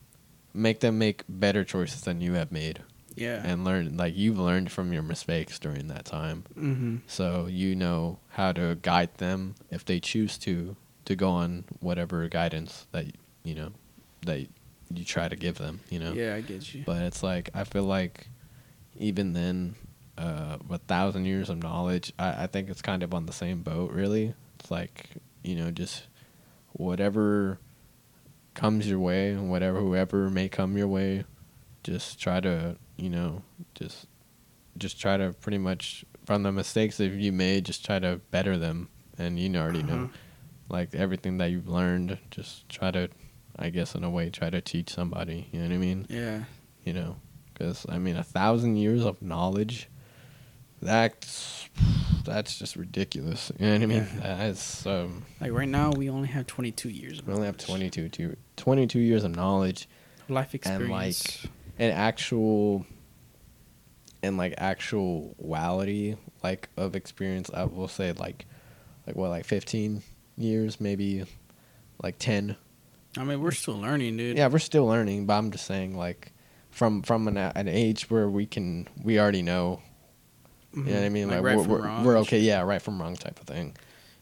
make 0.52 0.80
them 0.80 0.98
make 0.98 1.22
better 1.28 1.64
choices 1.64 2.02
than 2.02 2.20
you 2.20 2.34
have 2.34 2.50
made 2.52 2.80
Yeah. 3.16 3.40
and 3.44 3.64
learn 3.64 3.96
like 3.96 4.16
you've 4.16 4.38
learned 4.38 4.70
from 4.72 4.92
your 4.92 5.02
mistakes 5.02 5.58
during 5.58 5.86
that 5.88 6.04
time 6.04 6.42
mm-hmm. 6.58 6.96
so 7.06 7.46
you 7.46 7.74
know 7.76 8.18
how 8.30 8.50
to 8.52 8.76
guide 8.82 9.16
them 9.18 9.54
if 9.70 9.84
they 9.84 10.00
choose 10.00 10.36
to 10.38 10.76
to 11.04 11.14
go 11.16 11.30
on 11.30 11.64
whatever 11.78 12.28
guidance 12.28 12.86
that 12.92 13.06
you 13.44 13.54
know 13.54 13.70
that 14.26 14.40
you 14.92 15.04
try 15.04 15.28
to 15.28 15.36
give 15.36 15.56
them 15.56 15.80
you 15.88 15.98
know 16.00 16.12
Yeah, 16.12 16.34
I 16.34 16.40
get 16.42 16.74
you. 16.74 16.82
but 16.84 17.00
it's 17.02 17.22
like 17.22 17.48
i 17.54 17.62
feel 17.64 17.84
like 17.84 18.26
even 18.98 19.32
then 19.34 19.76
uh 20.20 20.58
a 20.70 20.78
thousand 20.78 21.24
years 21.24 21.48
of 21.50 21.56
knowledge 21.58 22.12
I, 22.18 22.44
I 22.44 22.46
think 22.46 22.68
it's 22.68 22.82
kind 22.82 23.02
of 23.02 23.14
on 23.14 23.26
the 23.26 23.32
same 23.32 23.62
boat 23.62 23.90
really. 23.92 24.34
It's 24.58 24.70
like 24.70 25.06
you 25.42 25.54
know 25.56 25.70
just 25.70 26.04
whatever 26.72 27.58
comes 28.54 28.88
your 28.88 28.98
way 28.98 29.30
and 29.30 29.50
whatever 29.50 29.78
whoever 29.80 30.28
may 30.28 30.48
come 30.48 30.76
your 30.76 30.88
way 30.88 31.24
just 31.84 32.20
try 32.20 32.40
to 32.40 32.76
you 32.96 33.08
know 33.08 33.42
just 33.74 34.06
just 34.76 35.00
try 35.00 35.16
to 35.16 35.32
pretty 35.40 35.58
much 35.58 36.04
from 36.26 36.42
the 36.42 36.52
mistakes 36.52 36.96
that 36.98 37.08
you 37.12 37.32
made 37.32 37.64
just 37.64 37.84
try 37.84 37.98
to 37.98 38.20
better 38.30 38.56
them. 38.58 38.88
And 39.18 39.38
you 39.38 39.54
already 39.56 39.80
Uh-huh. 39.80 39.96
know 39.96 40.10
like 40.68 40.94
everything 40.94 41.38
that 41.38 41.50
you've 41.50 41.68
learned 41.68 42.16
just 42.30 42.68
try 42.68 42.90
to 42.92 43.08
i 43.58 43.68
guess 43.70 43.94
in 43.96 44.04
a 44.04 44.10
way 44.10 44.30
try 44.30 44.48
to 44.50 44.60
teach 44.60 44.90
somebody. 44.90 45.48
You 45.52 45.60
know 45.60 45.68
what 45.68 45.74
i 45.74 45.78
mean? 45.78 46.06
Yeah. 46.08 46.44
you 46.84 46.92
know? 46.92 47.16
Because 47.52 47.84
i 47.88 47.98
mean 47.98 48.16
a 48.16 48.22
thousand 48.22 48.76
years 48.76 49.04
of 49.04 49.20
knowledge 49.22 49.88
that's 50.82 51.68
that's 52.24 52.58
just 52.58 52.76
ridiculous 52.76 53.50
you 53.58 53.66
know 53.66 53.72
what 53.74 53.82
i 53.82 53.86
mean 53.86 54.06
Yeah. 54.18 54.36
that's 54.36 54.86
um 54.86 55.24
Like 55.40 55.52
right 55.52 55.68
now, 55.68 55.90
we 55.92 56.08
only 56.10 56.28
have 56.28 56.46
22 56.46 56.88
years. 56.90 57.18
Of 57.18 57.26
we 57.26 57.34
only 57.34 57.46
have 57.46 57.56
knowledge. 57.68 57.92
22 57.92 58.08
to 58.10 58.36
22 58.56 58.98
years 58.98 59.24
of 59.24 59.34
knowledge 59.34 59.88
life 60.28 60.54
experience, 60.54 60.82
and, 60.82 60.90
like, 60.90 61.50
and 61.78 61.92
actual 61.92 62.86
and 64.22 64.36
like 64.36 64.54
actuality 64.58 66.16
like 66.42 66.68
of 66.76 66.94
experience 66.94 67.50
i 67.54 67.64
will 67.64 67.88
say 67.88 68.12
like 68.12 68.46
like 69.06 69.16
what 69.16 69.30
like 69.30 69.44
15 69.44 70.02
years 70.36 70.80
maybe 70.80 71.24
like 72.02 72.18
10 72.18 72.56
I 73.18 73.24
mean, 73.24 73.40
we're 73.40 73.50
still 73.50 73.74
learning, 73.76 74.18
dude. 74.18 74.36
yeah 74.36 74.46
we're 74.46 74.58
still 74.60 74.86
learning 74.86 75.26
but 75.26 75.34
i'm 75.34 75.50
just 75.50 75.66
saying 75.66 75.96
like 75.96 76.32
from 76.70 77.02
from 77.02 77.26
an, 77.28 77.36
an 77.36 77.66
age 77.66 78.08
where 78.10 78.28
we 78.28 78.46
can 78.46 78.86
we 79.02 79.18
already 79.18 79.42
know 79.42 79.82
Mhm. 80.74 80.86
you 80.86 80.92
know 80.92 80.98
what 81.00 81.04
i 81.06 81.08
mean 81.08 81.28
Like, 81.28 81.36
like, 81.36 81.44
right 81.44 81.56
we're, 81.56 81.62
from 81.64 81.72
we're, 81.72 81.82
wrong 81.82 82.04
we're 82.04 82.18
okay 82.18 82.38
yeah 82.40 82.60
right 82.62 82.80
from 82.80 83.00
wrong 83.00 83.16
type 83.16 83.40
of 83.40 83.46
thing 83.46 83.76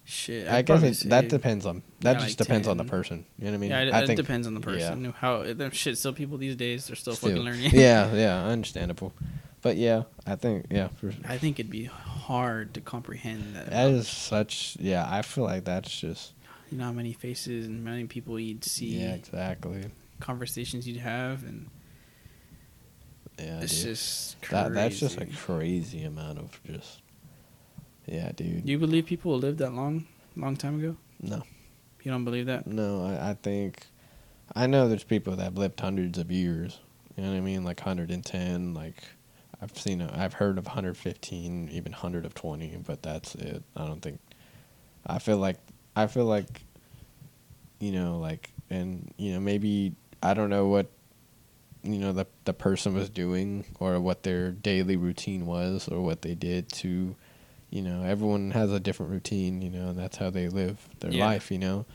Shit. 0.04 0.48
i 0.48 0.58
I'd 0.58 0.66
guess 0.66 1.04
it, 1.04 1.10
that 1.10 1.28
depends 1.28 1.66
on 1.66 1.82
that 2.00 2.12
yeah, 2.14 2.18
just 2.26 2.40
like 2.40 2.46
depends 2.46 2.66
on 2.66 2.78
the 2.78 2.84
person 2.84 3.26
you 3.38 3.44
know 3.44 3.50
what 3.50 3.56
i 3.56 3.58
mean 3.58 3.70
yeah, 3.70 3.80
it, 3.82 3.92
I 3.92 4.02
it 4.02 4.06
think, 4.06 4.16
depends 4.16 4.46
on 4.46 4.54
the 4.54 4.60
person. 4.60 5.04
yeah. 5.04 5.10
How 5.12 5.44
shit. 5.72 5.98
Still, 5.98 6.14
people 6.14 6.38
these 6.38 6.56
days 6.56 6.86
they're 6.86 6.96
still, 6.96 7.14
fucking 7.14 7.36
learning. 7.36 7.70
yeah, 7.74 8.10
yeah, 8.14 8.44
understandable. 8.46 9.12
But 9.60 9.76
yeah, 9.76 10.04
I 10.26 10.36
think 10.36 10.66
yeah, 10.70 10.88
for 10.88 11.12
I 11.28 11.36
think 11.36 11.58
it'd 11.60 11.70
be 11.70 11.84
hard 11.84 12.72
to 12.74 12.80
comprehend 12.80 13.54
that. 13.54 13.70
that 13.70 13.90
is 13.90 14.08
such 14.08 14.76
yeah. 14.80 15.06
I 15.06 15.20
feel 15.22 15.44
like 15.44 15.64
that's 15.64 15.90
just 16.00 16.32
you 16.70 16.78
know 16.78 16.84
how 16.84 16.92
many 16.92 17.12
faces 17.12 17.66
and 17.66 17.84
many 17.84 18.04
people 18.06 18.38
you'd 18.40 18.64
see, 18.64 19.00
yeah, 19.00 19.12
exactly. 19.14 19.84
conversations 20.20 20.86
you'd 20.88 21.00
have, 21.00 21.42
and 21.42 21.66
Yeah, 23.38 23.60
it's 23.60 23.76
dude. 23.82 23.94
just 23.94 24.42
crazy. 24.42 24.62
that 24.64 24.74
that's 24.74 24.98
just 25.00 25.20
a 25.20 25.26
crazy 25.26 26.02
amount 26.04 26.38
of 26.38 26.60
just 26.64 27.00
yeah, 28.06 28.32
dude. 28.32 28.64
Do 28.64 28.72
you 28.72 28.78
believe 28.78 29.06
people 29.06 29.36
lived 29.38 29.58
that 29.58 29.74
long, 29.74 30.06
long 30.36 30.56
time 30.56 30.78
ago? 30.78 30.96
no, 31.20 31.42
You 32.02 32.10
don't 32.10 32.24
believe 32.24 32.46
that? 32.46 32.66
no, 32.66 33.04
I, 33.04 33.30
I 33.30 33.34
think 33.34 33.86
I 34.56 34.66
know 34.66 34.88
there's 34.88 35.04
people 35.04 35.36
that 35.36 35.42
have 35.44 35.58
lived 35.58 35.78
hundreds 35.78 36.18
of 36.18 36.30
years. 36.32 36.78
You 37.16 37.24
know 37.24 37.30
what 37.32 37.36
I 37.36 37.40
mean? 37.40 37.64
Like 37.64 37.80
110, 37.80 38.74
like 38.74 39.02
I've 39.60 39.76
seen, 39.76 40.00
a, 40.00 40.10
I've 40.16 40.34
heard 40.34 40.56
of 40.56 40.66
115, 40.66 41.68
even 41.72 41.92
100 41.92 42.24
of 42.24 42.32
20, 42.34 42.78
but 42.86 43.02
that's 43.02 43.34
it. 43.34 43.62
I 43.76 43.84
don't 43.86 44.00
think. 44.00 44.20
I 45.06 45.18
feel 45.18 45.36
like 45.38 45.56
I 45.96 46.06
feel 46.06 46.24
like, 46.26 46.62
you 47.80 47.92
know, 47.92 48.18
like 48.18 48.50
and 48.70 49.12
you 49.16 49.32
know 49.32 49.40
maybe 49.40 49.94
I 50.22 50.32
don't 50.34 50.48
know 50.50 50.66
what, 50.68 50.86
you 51.82 51.98
know 51.98 52.12
the 52.12 52.26
the 52.44 52.52
person 52.52 52.94
was 52.94 53.08
doing 53.08 53.64
or 53.80 53.98
what 54.00 54.22
their 54.22 54.50
daily 54.50 54.96
routine 54.96 55.46
was 55.46 55.88
or 55.88 56.00
what 56.00 56.22
they 56.22 56.34
did 56.34 56.68
to, 56.72 57.14
you 57.70 57.82
know, 57.82 58.02
everyone 58.02 58.50
has 58.52 58.70
a 58.72 58.80
different 58.80 59.12
routine, 59.12 59.62
you 59.62 59.70
know, 59.70 59.88
and 59.88 59.98
that's 59.98 60.16
how 60.16 60.30
they 60.30 60.48
live 60.48 60.88
their 61.00 61.12
Yeah. 61.12 61.26
life, 61.26 61.50
you 61.50 61.58
know, 61.58 61.86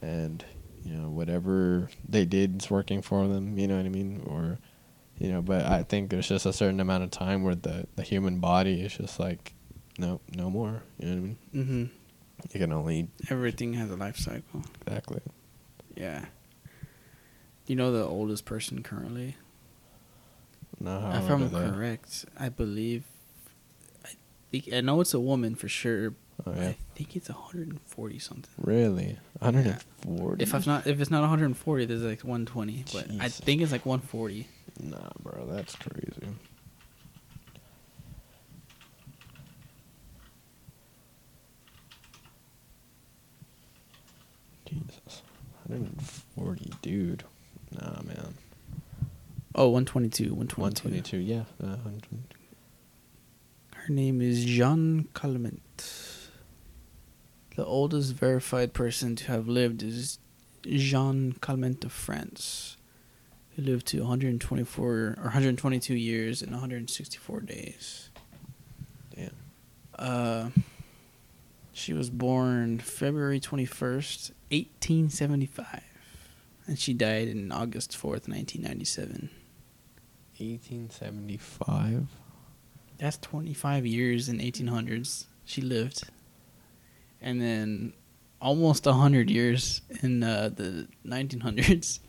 and 0.00 0.44
you 0.84 0.94
know 0.94 1.08
whatever 1.10 1.88
they 2.08 2.24
did 2.24 2.62
is 2.62 2.70
working 2.70 3.02
for 3.02 3.26
them, 3.28 3.58
you 3.58 3.66
know 3.66 3.76
what 3.76 3.86
I 3.86 3.90
mean, 3.90 4.22
or 4.26 4.58
you 5.18 5.30
know 5.32 5.40
but 5.40 5.64
i 5.64 5.82
think 5.82 6.10
there's 6.10 6.28
just 6.28 6.44
a 6.44 6.52
certain 6.52 6.78
amount 6.78 7.02
of 7.02 7.10
time 7.10 7.42
where 7.42 7.54
the 7.54 7.86
the 7.96 8.02
human 8.02 8.38
body 8.38 8.82
is 8.82 8.94
just 8.98 9.18
like 9.18 9.54
no 9.98 10.20
no 10.36 10.50
more 10.50 10.82
you 10.98 11.06
know 11.08 11.12
what 11.14 11.18
i 11.18 11.20
mean 11.22 11.38
Mm-hmm. 11.54 11.84
you 12.52 12.60
can 12.60 12.70
only 12.70 13.08
Everything 13.30 13.72
has 13.72 13.90
a 13.90 13.96
life 13.96 14.18
cycle. 14.18 14.62
exactly 14.86 15.20
Yeah. 15.96 16.26
You 17.66 17.74
know 17.76 17.90
the 17.92 18.04
oldest 18.04 18.44
person 18.44 18.82
currently? 18.82 19.36
no 20.78 20.98
if 21.14 21.30
I'm 21.30 21.48
correct, 21.50 22.26
I 22.38 22.48
believe. 22.50 23.04
I 24.04 24.10
think 24.50 24.72
I 24.72 24.80
know 24.82 25.00
it's 25.00 25.14
a 25.14 25.20
woman 25.20 25.54
for 25.54 25.68
sure. 25.68 26.14
oh 26.46 26.52
yeah 26.54 26.68
I 26.68 26.76
think 26.94 27.16
it's 27.16 27.28
140 27.28 28.18
something. 28.18 28.50
really 28.58 29.18
140 29.40 30.42
If 30.42 30.54
it's 30.54 30.66
not, 30.66 30.86
if 30.86 31.00
it's 31.00 31.10
not 31.10 31.20
140, 31.22 31.84
there's 31.86 32.02
like 32.02 32.20
120. 32.22 32.84
But 32.92 33.06
I 33.20 33.28
think 33.28 33.62
it's 33.62 33.72
like 33.72 33.86
140. 33.86 34.46
nah 34.80 34.98
bro 35.22 35.46
that's 35.50 35.74
crazy 35.76 36.28
jesus 44.66 45.22
140 45.66 46.72
dude 46.82 47.24
nah 47.80 48.02
man 48.02 48.34
Oh, 49.58 49.68
122. 49.70 50.34
122. 50.34 50.60
122 50.60 51.16
yeah 51.18 51.44
uh, 51.62 51.76
122. 51.76 52.34
Her 53.74 53.92
name 53.92 54.20
is 54.20 54.44
Jean 54.44 55.08
Calment. 55.14 55.62
The 57.56 57.64
oldest 57.64 58.12
verified 58.12 58.74
person 58.74 59.16
to 59.16 59.26
have 59.28 59.48
lived 59.48 59.82
is 59.82 60.18
Jean 60.66 61.32
Calment 61.40 61.84
of 61.84 61.92
France, 61.92 62.76
who 63.54 63.62
lived 63.62 63.86
to 63.88 64.00
124 64.00 64.84
or 64.86 65.14
122 65.16 65.94
years 65.94 66.42
and 66.42 66.50
164 66.50 67.40
days. 67.40 68.10
damn 69.14 69.30
Uh, 69.98 70.50
she 71.72 71.92
was 71.94 72.10
born 72.10 72.78
February 72.78 73.38
21st, 73.40 74.32
1875, 74.50 75.82
and 76.66 76.78
she 76.78 76.92
died 76.92 77.28
in 77.28 77.52
August 77.52 77.92
4th, 77.92 78.28
1997. 78.28 79.30
1875 80.38 82.08
That's 82.98 83.16
25 83.18 83.86
years 83.86 84.28
in 84.28 84.38
1800s 84.38 85.24
she 85.46 85.62
lived. 85.62 86.02
And 87.22 87.40
then 87.40 87.94
almost 88.40 88.84
100 88.84 89.30
years 89.30 89.80
in 90.02 90.22
uh, 90.22 90.50
the 90.54 90.88
1900s. 91.06 92.00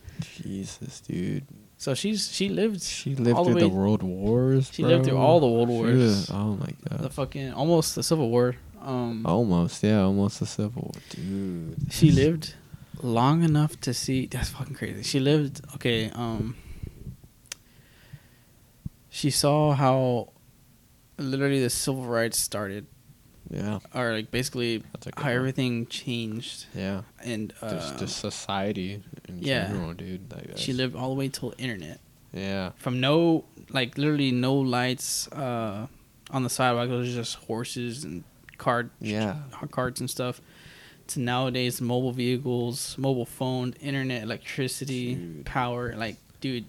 Jesus, 0.41 0.99
dude. 1.01 1.45
So 1.77 1.93
she's 1.93 2.31
she 2.31 2.49
lived 2.49 2.81
She 2.81 3.13
lived 3.13 3.37
through 3.45 3.53
the, 3.53 3.59
the, 3.61 3.69
world 3.69 4.01
wars. 4.01 4.71
She 4.73 4.83
lived 4.83 5.05
through 5.05 5.17
all 5.17 5.39
the 5.39 5.47
world 5.47 5.69
wars. 5.69 6.25
Shit. 6.25 6.35
Oh 6.35 6.55
my 6.55 6.69
god. 6.89 6.99
the 6.99 7.09
fucking 7.11 7.53
almost 7.53 7.93
the 7.93 8.01
Civil 8.01 8.29
War. 8.31 8.55
Um 8.81 9.25
Almost, 9.25 9.83
yeah, 9.83 10.01
almost 10.01 10.41
a 10.41 10.45
civil 10.45 10.91
war, 10.93 11.01
dude. 11.09 11.75
she 11.91 12.11
lived 12.11 12.55
long 13.03 13.43
enough 13.43 13.79
to 13.81 13.93
see 13.93 14.25
that's 14.27 14.49
fucking 14.49 14.75
crazy. 14.75 15.03
She 15.03 15.19
lived 15.19 15.61
okay, 15.75 16.09
um 16.11 16.55
she 19.09 19.29
saw 19.31 19.73
how 19.73 20.29
literally 21.17 21.61
the 21.61 21.69
civil 21.69 22.03
rights 22.05 22.37
started 22.39 22.85
Yeah, 23.49 23.79
or 23.95 24.11
like 24.13 24.29
basically 24.31 24.83
how 25.15 25.23
one. 25.23 25.31
everything 25.33 25.85
changed 25.87 26.65
Yeah, 26.75 27.01
and 27.23 27.53
uh, 27.61 27.69
just 27.71 27.97
just 27.99 28.17
society 28.19 29.01
in 29.27 29.39
yeah. 29.39 29.67
general, 29.67 29.93
dude. 29.93 30.31
Like, 30.31 30.57
she 30.57 30.73
lived 30.73 30.95
all 30.95 31.09
the 31.09 31.15
way 31.15 31.29
till 31.29 31.53
internet 31.57 31.99
Yeah, 32.33 32.71
from 32.77 32.99
no 32.99 33.45
like 33.69 33.97
literally 33.97 34.31
no 34.31 34.53
lights 34.55 35.27
uh 35.31 35.87
on 36.31 36.43
the 36.43 36.49
sidewalk 36.49 36.89
it 36.89 36.93
was 36.93 37.13
just 37.13 37.35
horses 37.47 38.03
and 38.03 38.23
cart 38.57 38.89
Yeah. 38.99 39.35
carts 39.71 39.99
and 39.99 40.09
stuff 40.09 40.41
to 41.09 41.19
nowadays 41.19 41.79
mobile 41.81 42.11
vehicles 42.11 42.95
mobile 42.97 43.25
phone 43.25 43.73
internet 43.81 44.23
electricity 44.23 45.15
Dude. 45.15 45.45
power 45.45 45.95
like 45.95 46.17
dude 46.41 46.65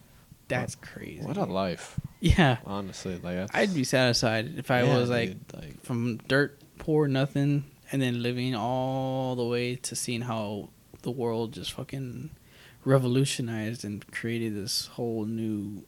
that's 0.49 0.75
crazy 0.77 1.23
what 1.27 1.37
a 1.37 1.45
life. 1.45 2.01
yeah 2.21 2.57
Honestly, 2.65 3.15
like 3.15 3.37
that's, 3.37 3.55
i'd 3.55 3.75
be 3.75 3.85
satisfied 3.85 4.55
if 4.59 4.71
i 4.71 4.83
Yeah, 4.83 4.99
was 4.99 5.11
like 5.11 5.29
dude, 5.31 5.55
like 5.55 5.83
from 5.85 6.17
dirt 6.29 6.59
poor 6.79 7.07
nothing 7.09 7.65
and 7.93 8.01
then 8.01 8.23
living 8.23 8.55
all 8.55 9.37
the 9.37 9.45
way 9.45 9.75
to 9.77 9.95
seeing 9.97 10.23
how 10.23 10.69
the 11.03 11.11
world 11.11 11.53
just 11.53 11.73
fucking 11.73 12.31
revolutionized 12.85 13.85
and 13.85 14.07
created 14.11 14.55
this 14.57 14.87
whole 14.87 15.25
new 15.25 15.85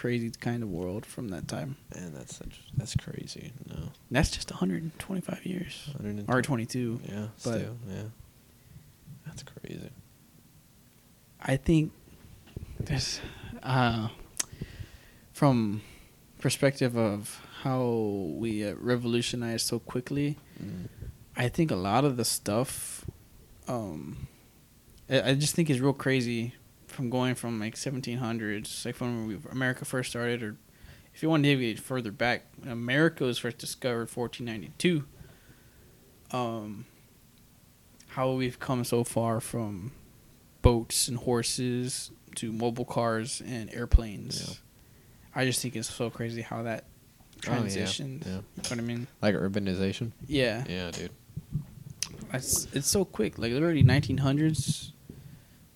crazy 0.00 0.30
kind 0.48 0.62
of 0.62 0.68
world 0.68 1.04
from 1.06 1.28
that 1.28 1.44
time 1.48 1.76
man, 1.94 2.12
that's 2.14 2.34
such 2.36 2.54
that's 2.76 2.94
crazy. 2.96 3.52
No, 3.70 3.76
that's 4.10 4.30
just 4.30 4.50
125 4.50 5.46
years 5.46 5.74
110 5.92 6.26
or 6.34 6.42
22 6.42 7.00
Yeah, 7.08 7.26
but- 7.44 7.58
still, 7.60 7.76
yeah, 7.88 8.02
that's 9.26 9.42
crazy. 9.42 9.90
i 11.40 11.56
think 11.56 11.92
there's 12.80 13.20
uh 13.62 14.08
from 15.32 15.80
perspective 16.40 16.96
of 16.96 17.40
how 17.62 17.82
we 18.42 18.50
uh, 18.66 18.74
revolutionized 18.92 19.66
so 19.66 19.78
quickly 19.78 20.36
Mm. 20.62 20.86
I 21.36 21.48
think 21.48 21.72
a 21.72 21.76
lot 21.90 22.04
of 22.04 22.16
the 22.16 22.24
stuff, 22.24 23.04
um, 23.66 24.28
I, 25.10 25.30
I 25.30 25.34
just 25.34 25.56
think 25.56 25.68
is 25.68 25.80
real 25.80 25.92
crazy 25.92 26.54
from 26.94 27.10
going 27.10 27.34
from 27.34 27.60
like 27.60 27.74
1700s, 27.74 28.84
like 28.84 29.00
when 29.00 29.26
we, 29.26 29.38
America 29.50 29.84
first 29.84 30.10
started, 30.10 30.42
or 30.42 30.56
if 31.14 31.22
you 31.22 31.28
want 31.28 31.42
to 31.44 31.48
deviate 31.48 31.78
further 31.78 32.10
back, 32.10 32.46
when 32.58 32.70
America 32.70 33.24
was 33.24 33.38
first 33.38 33.58
discovered 33.58 34.10
1492. 34.10 35.04
Um, 36.30 36.86
how 38.08 38.32
we've 38.32 38.58
come 38.58 38.84
so 38.84 39.04
far 39.04 39.40
from 39.40 39.92
boats 40.62 41.08
and 41.08 41.18
horses 41.18 42.10
to 42.36 42.52
mobile 42.52 42.84
cars 42.84 43.42
and 43.46 43.72
airplanes. 43.74 44.48
Yeah. 44.48 44.54
I 45.42 45.44
just 45.44 45.60
think 45.60 45.76
it's 45.76 45.92
so 45.92 46.10
crazy 46.10 46.42
how 46.42 46.62
that 46.62 46.84
Oh, 47.48 47.64
yeah, 47.64 47.86
yeah. 47.86 47.86
You 47.98 48.20
know 48.24 48.42
what 48.54 48.78
I 48.78 48.82
mean? 48.82 49.06
Like 49.20 49.34
urbanization. 49.34 50.12
Yeah. 50.26 50.64
Yeah, 50.68 50.90
dude. 50.90 51.10
It's 52.32 52.66
it's 52.72 52.88
so 52.88 53.04
quick. 53.04 53.38
Like 53.38 53.52
literally 53.52 53.84
1900s, 53.84 54.92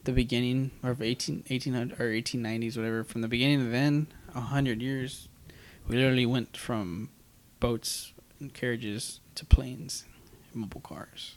the 0.09 0.15
beginning 0.15 0.71
of 0.83 1.03
18 1.03 1.45
1800 1.51 2.01
or 2.01 2.07
1890s, 2.11 2.79
whatever. 2.79 3.05
From 3.05 3.21
the 3.21 3.29
beginning 3.29 3.59
to 3.59 3.67
then, 3.71 4.07
a 4.35 4.41
hundred 4.41 4.81
years, 4.81 5.29
we 5.87 5.97
literally 5.97 6.25
went 6.25 6.57
from 6.57 7.11
boats 7.61 8.15
and 8.41 8.55
carriages 8.55 9.21
to 9.35 9.45
planes, 9.45 10.05
and 10.53 10.63
mobile 10.63 10.81
cars. 10.81 11.37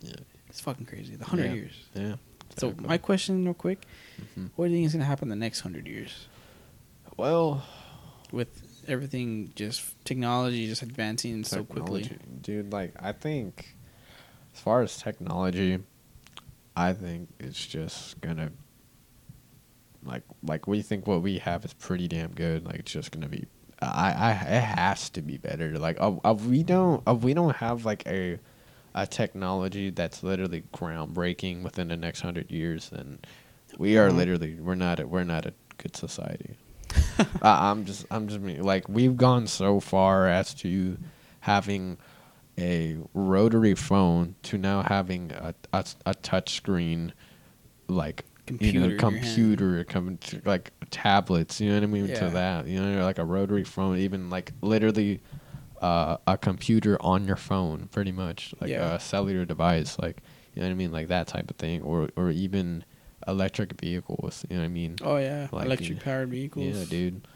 Yeah. 0.00 0.14
It's 0.48 0.60
fucking 0.60 0.86
crazy. 0.86 1.14
The 1.16 1.26
hundred 1.26 1.48
Yeah. 1.48 1.54
years. 1.54 1.74
Yeah. 1.94 2.16
So 2.56 2.74
my 2.78 2.96
question, 2.96 3.44
real 3.44 3.52
quick, 3.52 3.84
Mhm. 4.18 4.50
what 4.56 4.68
do 4.68 4.72
you 4.72 4.78
think 4.78 4.86
is 4.86 4.92
gonna 4.94 5.04
happen 5.04 5.28
the 5.28 5.36
next 5.36 5.60
hundred 5.60 5.86
years 5.86 6.26
Well, 7.18 7.66
with 8.32 8.82
everything 8.88 9.52
just 9.56 9.82
technology 10.06 10.66
just 10.68 10.80
advancing 10.82 11.44
so 11.44 11.64
quickly? 11.64 12.08
dude. 12.40 12.72
Like 12.72 12.94
I 12.98 13.12
think, 13.12 13.76
as 14.54 14.60
far 14.60 14.80
as 14.80 14.96
technology, 14.96 15.80
I 16.76 16.92
think 16.92 17.28
it's 17.40 17.64
just 17.66 18.20
gonna 18.20 18.50
like 20.04 20.22
like 20.42 20.66
we 20.66 20.82
think 20.82 21.06
what 21.06 21.22
we 21.22 21.38
have 21.38 21.64
is 21.64 21.72
pretty 21.72 22.08
damn 22.08 22.32
good. 22.32 22.64
Like 22.64 22.76
it's 22.80 22.92
just 22.92 23.10
gonna 23.12 23.28
be 23.28 23.46
I, 23.80 24.12
I 24.12 24.30
it 24.56 24.62
has 24.62 25.10
to 25.10 25.22
be 25.22 25.36
better. 25.38 25.78
Like 25.78 26.00
uh, 26.00 26.16
uh, 26.24 26.34
we 26.34 26.62
don't 26.62 27.02
uh, 27.06 27.14
we 27.14 27.34
don't 27.34 27.56
have 27.56 27.84
like 27.84 28.06
a 28.06 28.38
a 28.94 29.06
technology 29.06 29.90
that's 29.90 30.22
literally 30.22 30.62
groundbreaking 30.72 31.62
within 31.62 31.88
the 31.88 31.96
next 31.96 32.20
hundred 32.20 32.50
years, 32.50 32.88
then 32.90 33.18
we 33.78 33.98
are 33.98 34.08
Mhm. 34.10 34.16
literally 34.16 34.54
we're 34.60 34.74
not 34.74 35.00
a, 35.00 35.06
we're 35.06 35.24
not 35.24 35.44
a 35.46 35.52
good 35.78 35.96
society. 35.96 36.56
I, 37.42 37.70
I'm 37.70 37.84
just 37.84 38.06
I'm 38.10 38.28
just 38.28 38.40
like 38.62 38.88
we've 38.88 39.16
gone 39.16 39.46
so 39.46 39.80
far 39.80 40.28
as 40.28 40.54
to 40.54 40.96
having 41.40 41.98
a 42.58 42.96
rotary 43.14 43.74
phone 43.74 44.34
to 44.44 44.58
now 44.58 44.82
having 44.82 45.32
a 45.32 45.54
a, 45.72 45.84
a 46.06 46.14
touch 46.14 46.54
screen 46.54 47.12
like 47.88 48.24
Computer 48.46 48.78
you 48.78 48.92
know 48.92 48.96
computer 48.96 49.84
coming 49.84 50.18
to 50.18 50.40
like 50.44 50.70
tablets 50.90 51.60
you 51.60 51.68
know 51.68 51.74
what 51.74 51.82
i 51.82 51.86
mean 51.86 52.06
Yeah. 52.06 52.14
to 52.20 52.30
that 52.30 52.66
you 52.68 52.80
know 52.80 53.04
like 53.04 53.18
a 53.18 53.24
rotary 53.24 53.64
phone 53.64 53.98
even 53.98 54.30
like 54.30 54.52
literally 54.62 55.20
uh, 55.82 56.16
a 56.28 56.38
computer 56.38 56.96
on 57.00 57.26
your 57.26 57.36
phone 57.36 57.88
pretty 57.88 58.12
much 58.12 58.54
like 58.60 58.70
Yeah. 58.70 58.94
a 58.94 59.00
cellular 59.00 59.44
device 59.44 59.98
like 59.98 60.22
you 60.54 60.62
know 60.62 60.68
what 60.68 60.72
i 60.72 60.74
mean 60.76 60.92
like 60.92 61.08
that 61.08 61.26
type 61.26 61.50
of 61.50 61.56
thing 61.56 61.82
or 61.82 62.08
or 62.16 62.30
even 62.30 62.84
electric 63.26 63.80
vehicles 63.80 64.44
you 64.48 64.54
know 64.56 64.62
what 64.62 64.66
i 64.66 64.68
mean 64.72 64.94
Oh 65.02 65.16
yeah, 65.16 65.48
Like, 65.50 65.66
electric 65.66 66.00
powered 66.00 66.30
vehicles. 66.30 66.64
yeah 66.76 66.84
dude 66.88 67.26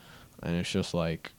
and 0.44 0.56
it's 0.56 0.70
just 0.70 0.94
like 0.94 1.32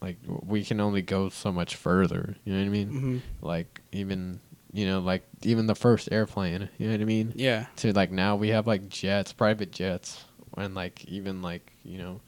like 0.00 0.16
we 0.26 0.64
can 0.64 0.80
only 0.80 1.02
go 1.02 1.28
so 1.28 1.52
much 1.52 1.76
further 1.76 2.36
you 2.44 2.52
know 2.52 2.58
what 2.60 2.66
i 2.66 2.68
mean 2.68 2.88
hmm 2.88 3.18
like 3.42 3.80
even 3.92 4.40
you 4.72 4.86
know 4.86 5.00
like 5.00 5.22
even 5.42 5.66
the 5.66 5.74
first 5.74 6.08
airplane 6.12 6.68
you 6.78 6.86
know 6.86 6.92
what 6.92 7.00
i 7.00 7.04
mean 7.04 7.32
Yeah. 7.36 7.66
to 7.76 7.92
like 7.92 8.10
now 8.10 8.36
we 8.36 8.48
have 8.48 8.66
like 8.66 8.88
jets, 8.88 9.32
private 9.32 9.72
jets, 9.72 10.24
and 10.56 10.74
like 10.74 11.04
even 11.06 11.42
like 11.42 11.72
you 11.82 11.98
know, 11.98 12.20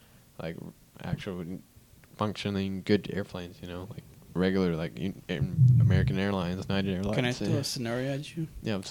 like 0.43 0.57
actual 1.05 1.45
functioning 2.17 2.83
good 2.85 3.11
airplanes. 3.13 3.57
You 3.63 3.69
know, 3.69 3.87
like 3.91 4.03
regular 4.35 4.75
like 4.75 4.99
American 5.81 6.19
Airlines, 6.19 6.65
United 6.69 6.95
Airlines. 6.95 7.17
Can 7.17 7.25
I 7.27 7.33
throw 7.33 7.49
yeah. 7.49 7.57
a 7.57 7.65
scenario 7.65 8.13
at 8.15 8.37
you? 8.37 8.49
Yeah. 8.63 8.77
up? 8.77 8.85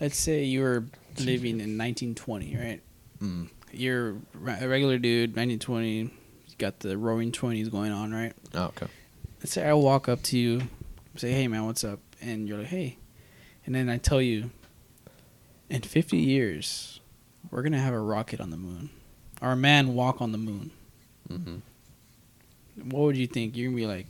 Let's 0.00 0.16
say 0.18 0.44
you 0.44 0.60
were 0.62 0.84
living 1.18 1.60
in 1.60 1.78
1920, 1.78 2.56
right? 2.56 2.82
Mm. 3.20 3.48
You're 3.72 4.10
a 4.10 4.68
regular 4.68 4.98
dude, 4.98 5.30
1920. 5.36 6.10
Got 6.62 6.78
the 6.78 6.96
Roaring 6.96 7.32
Twenties 7.32 7.68
going 7.68 7.90
on, 7.90 8.14
right? 8.14 8.32
Oh, 8.54 8.66
okay. 8.66 8.86
Let's 9.40 9.50
say 9.50 9.68
I 9.68 9.72
walk 9.72 10.08
up 10.08 10.22
to 10.22 10.38
you, 10.38 10.62
say, 11.16 11.32
"Hey, 11.32 11.48
man, 11.48 11.66
what's 11.66 11.82
up?" 11.82 11.98
And 12.20 12.46
you're 12.46 12.58
like, 12.58 12.68
"Hey," 12.68 12.98
and 13.66 13.74
then 13.74 13.88
I 13.88 13.96
tell 13.98 14.22
you, 14.22 14.52
in 15.68 15.82
50 15.82 16.16
years, 16.18 17.00
we're 17.50 17.62
gonna 17.62 17.80
have 17.80 17.92
a 17.94 17.98
rocket 17.98 18.40
on 18.40 18.50
the 18.50 18.56
moon, 18.56 18.90
or 19.40 19.50
a 19.50 19.56
man 19.56 19.94
walk 19.94 20.22
on 20.22 20.30
the 20.30 20.38
moon. 20.38 20.70
hmm 21.28 21.56
What 22.76 23.00
would 23.06 23.16
you 23.16 23.26
think? 23.26 23.56
You're 23.56 23.66
gonna 23.70 23.76
be 23.76 23.86
like, 23.88 24.06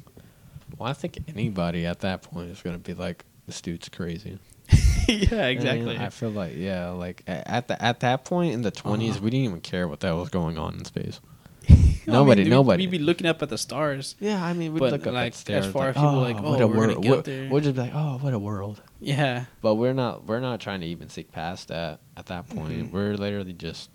Well, 0.76 0.90
I 0.90 0.92
think 0.92 1.20
anybody 1.28 1.86
at 1.86 2.00
that 2.00 2.20
point 2.20 2.50
is 2.50 2.60
gonna 2.60 2.76
be 2.76 2.92
like, 2.92 3.24
"This 3.46 3.62
dude's 3.62 3.88
crazy." 3.88 4.38
"Yeah, 5.08 5.46
exactly. 5.46 5.94
I 5.94 5.94
mean? 5.94 6.00
I 6.02 6.10
feel 6.10 6.30
like 6.30 6.54
yeah, 6.54 6.90
like 6.90 7.22
at 7.26 7.68
the 7.68 7.82
at 7.82 8.00
that 8.00 8.26
point 8.26 8.52
in 8.52 8.60
the 8.60 8.70
20s 8.70 9.12
Uh-huh. 9.16 9.20
we 9.24 9.30
didn't 9.30 9.46
even 9.46 9.60
care 9.62 9.88
what 9.88 10.00
that 10.00 10.12
was 10.12 10.28
going 10.28 10.58
on 10.58 10.74
in 10.74 10.84
space. 10.84 11.18
I 11.70 11.74
mean, 11.74 11.98
Nobody- 12.06 12.42
we'd- 12.42 12.50
nobody. 12.50 12.82
We'd 12.86 12.90
be 12.90 12.98
looking 12.98 13.26
up 13.26 13.42
at 13.42 13.48
the 13.48 13.58
stars. 13.58 14.16
Yeah, 14.18 14.44
I 14.44 14.52
mean, 14.54 14.72
we'd 14.72 14.80
But, 14.80 14.92
look 14.92 15.06
up 15.06 15.12
like, 15.14 15.34
as 15.50 15.66
far 15.66 15.88
as 15.90 15.94
people 15.94 16.16
like, 16.20 16.36
what 16.42 16.60
oh, 16.60 16.64
a 16.64 16.66
we're 16.66 16.86
gonna 16.88 17.00
world. 17.08 17.24
there. 17.24 17.48
We'll 17.48 17.60
just 17.60 17.74
be 17.76 17.80
like, 17.82 17.92
oh, 17.94 18.18
what 18.18 18.34
a 18.34 18.38
world. 18.38 18.82
Yeah, 19.00 19.44
But 19.60 19.76
we're 19.76 19.92
not 19.92 20.26
we're 20.26 20.40
not 20.40 20.60
trying 20.60 20.80
to 20.80 20.86
even 20.86 21.08
seek 21.08 21.30
past 21.32 21.68
that 21.68 22.00
at 22.16 22.26
that 22.26 22.48
point. 22.48 22.88
Mhm. 22.88 22.92
We're 22.92 23.14
literally 23.16 23.52
just 23.52 23.90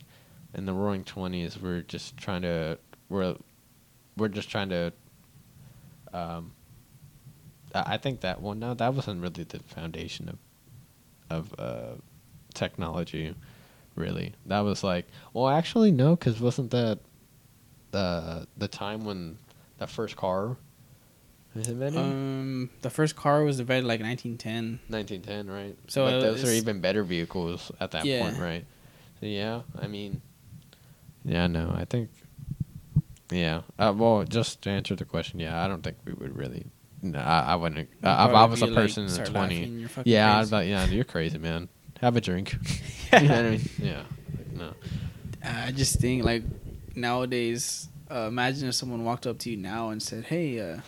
in 0.54 0.66
the 0.66 0.74
roaring 0.74 1.04
twenties. 1.04 1.58
We're 1.62 1.82
just 1.82 2.16
trying 2.18 2.44
to 2.44 2.78
we're 3.10 3.36
we're 4.16 4.30
just 4.30 4.50
trying 4.50 4.70
to. 4.70 4.94
Um, 6.14 6.54
I 7.76 7.94
I 7.94 7.98
think 7.98 8.22
that 8.22 8.42
one 8.42 8.60
no 8.60 8.74
that 8.74 8.94
wasn't 8.94 9.22
really 9.22 9.44
the 9.44 9.60
foundation 9.60 10.30
of 10.30 10.38
of 11.30 11.60
uh, 11.60 11.96
technology, 12.54 13.36
really. 13.96 14.34
That 14.46 14.62
was 14.62 14.84
like 14.84 15.08
well 15.34 15.50
actually 15.50 15.92
no 15.92 16.16
because 16.16 16.40
wasn't 16.40 16.72
that 16.72 17.00
the 17.92 18.48
the 18.58 18.68
time 18.68 19.06
when 19.06 19.38
that 19.78 19.90
first 19.90 20.16
car 20.16 20.58
was 21.56 21.68
invented? 21.68 22.00
um, 22.00 22.70
the 22.82 22.90
first 22.90 23.16
car 23.16 23.44
was 23.44 23.60
invented 23.60 23.86
like 23.86 24.00
1910. 24.02 24.80
1910, 24.90 25.54
right? 25.54 25.78
So 25.88 26.06
but 26.06 26.20
those 26.22 26.44
are 26.44 26.52
even 26.52 26.82
better 26.82 27.04
vehicles 27.04 27.72
at 27.80 27.92
that 27.92 28.06
Yeah. 28.06 28.20
point, 28.20 28.38
right? 28.40 28.66
So 29.20 29.26
yeah, 29.26 29.62
I 29.80 29.88
mean, 29.88 30.22
yeah, 31.26 31.48
no, 31.48 31.74
I 31.76 31.86
think, 31.86 32.10
yeah. 33.32 33.62
Uh, 33.80 33.94
well, 33.96 34.24
just 34.24 34.62
to 34.64 34.70
answer 34.70 34.96
the 34.96 35.06
question, 35.06 35.40
yeah, 35.40 35.64
I 35.64 35.68
don't 35.68 35.82
think 35.84 35.98
we 36.06 36.14
would 36.14 36.36
really. 36.36 36.68
No, 37.02 37.20
I, 37.20 37.40
I 37.54 37.56
wouldn't. 37.56 37.90
Uh, 38.04 38.28
if 38.30 38.36
I 38.36 38.46
was 38.46 38.62
a 38.62 38.66
like, 38.66 38.74
person 38.76 39.06
in 39.06 39.14
the 39.14 39.30
twenty, 39.30 39.62
laughing, 39.62 39.80
you're 39.80 39.90
yeah, 40.06 40.40
I'd 40.40 40.50
be 40.50 40.56
like, 40.56 40.68
yeah, 40.68 40.86
you're 40.86 41.04
crazy, 41.04 41.38
man. 41.38 41.70
Have 42.02 42.16
a 42.16 42.22
drink. 42.22 42.54
you 43.14 43.28
know 43.28 43.36
what 43.36 43.46
I 43.46 43.50
mean? 43.52 43.70
Yeah. 43.80 44.04
Like, 44.38 44.54
no. 44.54 44.74
I 45.44 45.72
just 45.72 46.00
think 46.00 46.24
like 46.24 46.44
nowadays, 46.98 47.88
uh, 48.12 48.28
imagine 48.28 48.68
if 48.68 48.76
someone 48.76 49.04
walked 49.06 49.26
up 49.28 49.40
to 49.40 49.50
you 49.52 49.58
now 49.58 49.90
and 49.90 50.02
said, 50.02 50.26
"Hey, 50.26 50.60
uh, 50.60 50.80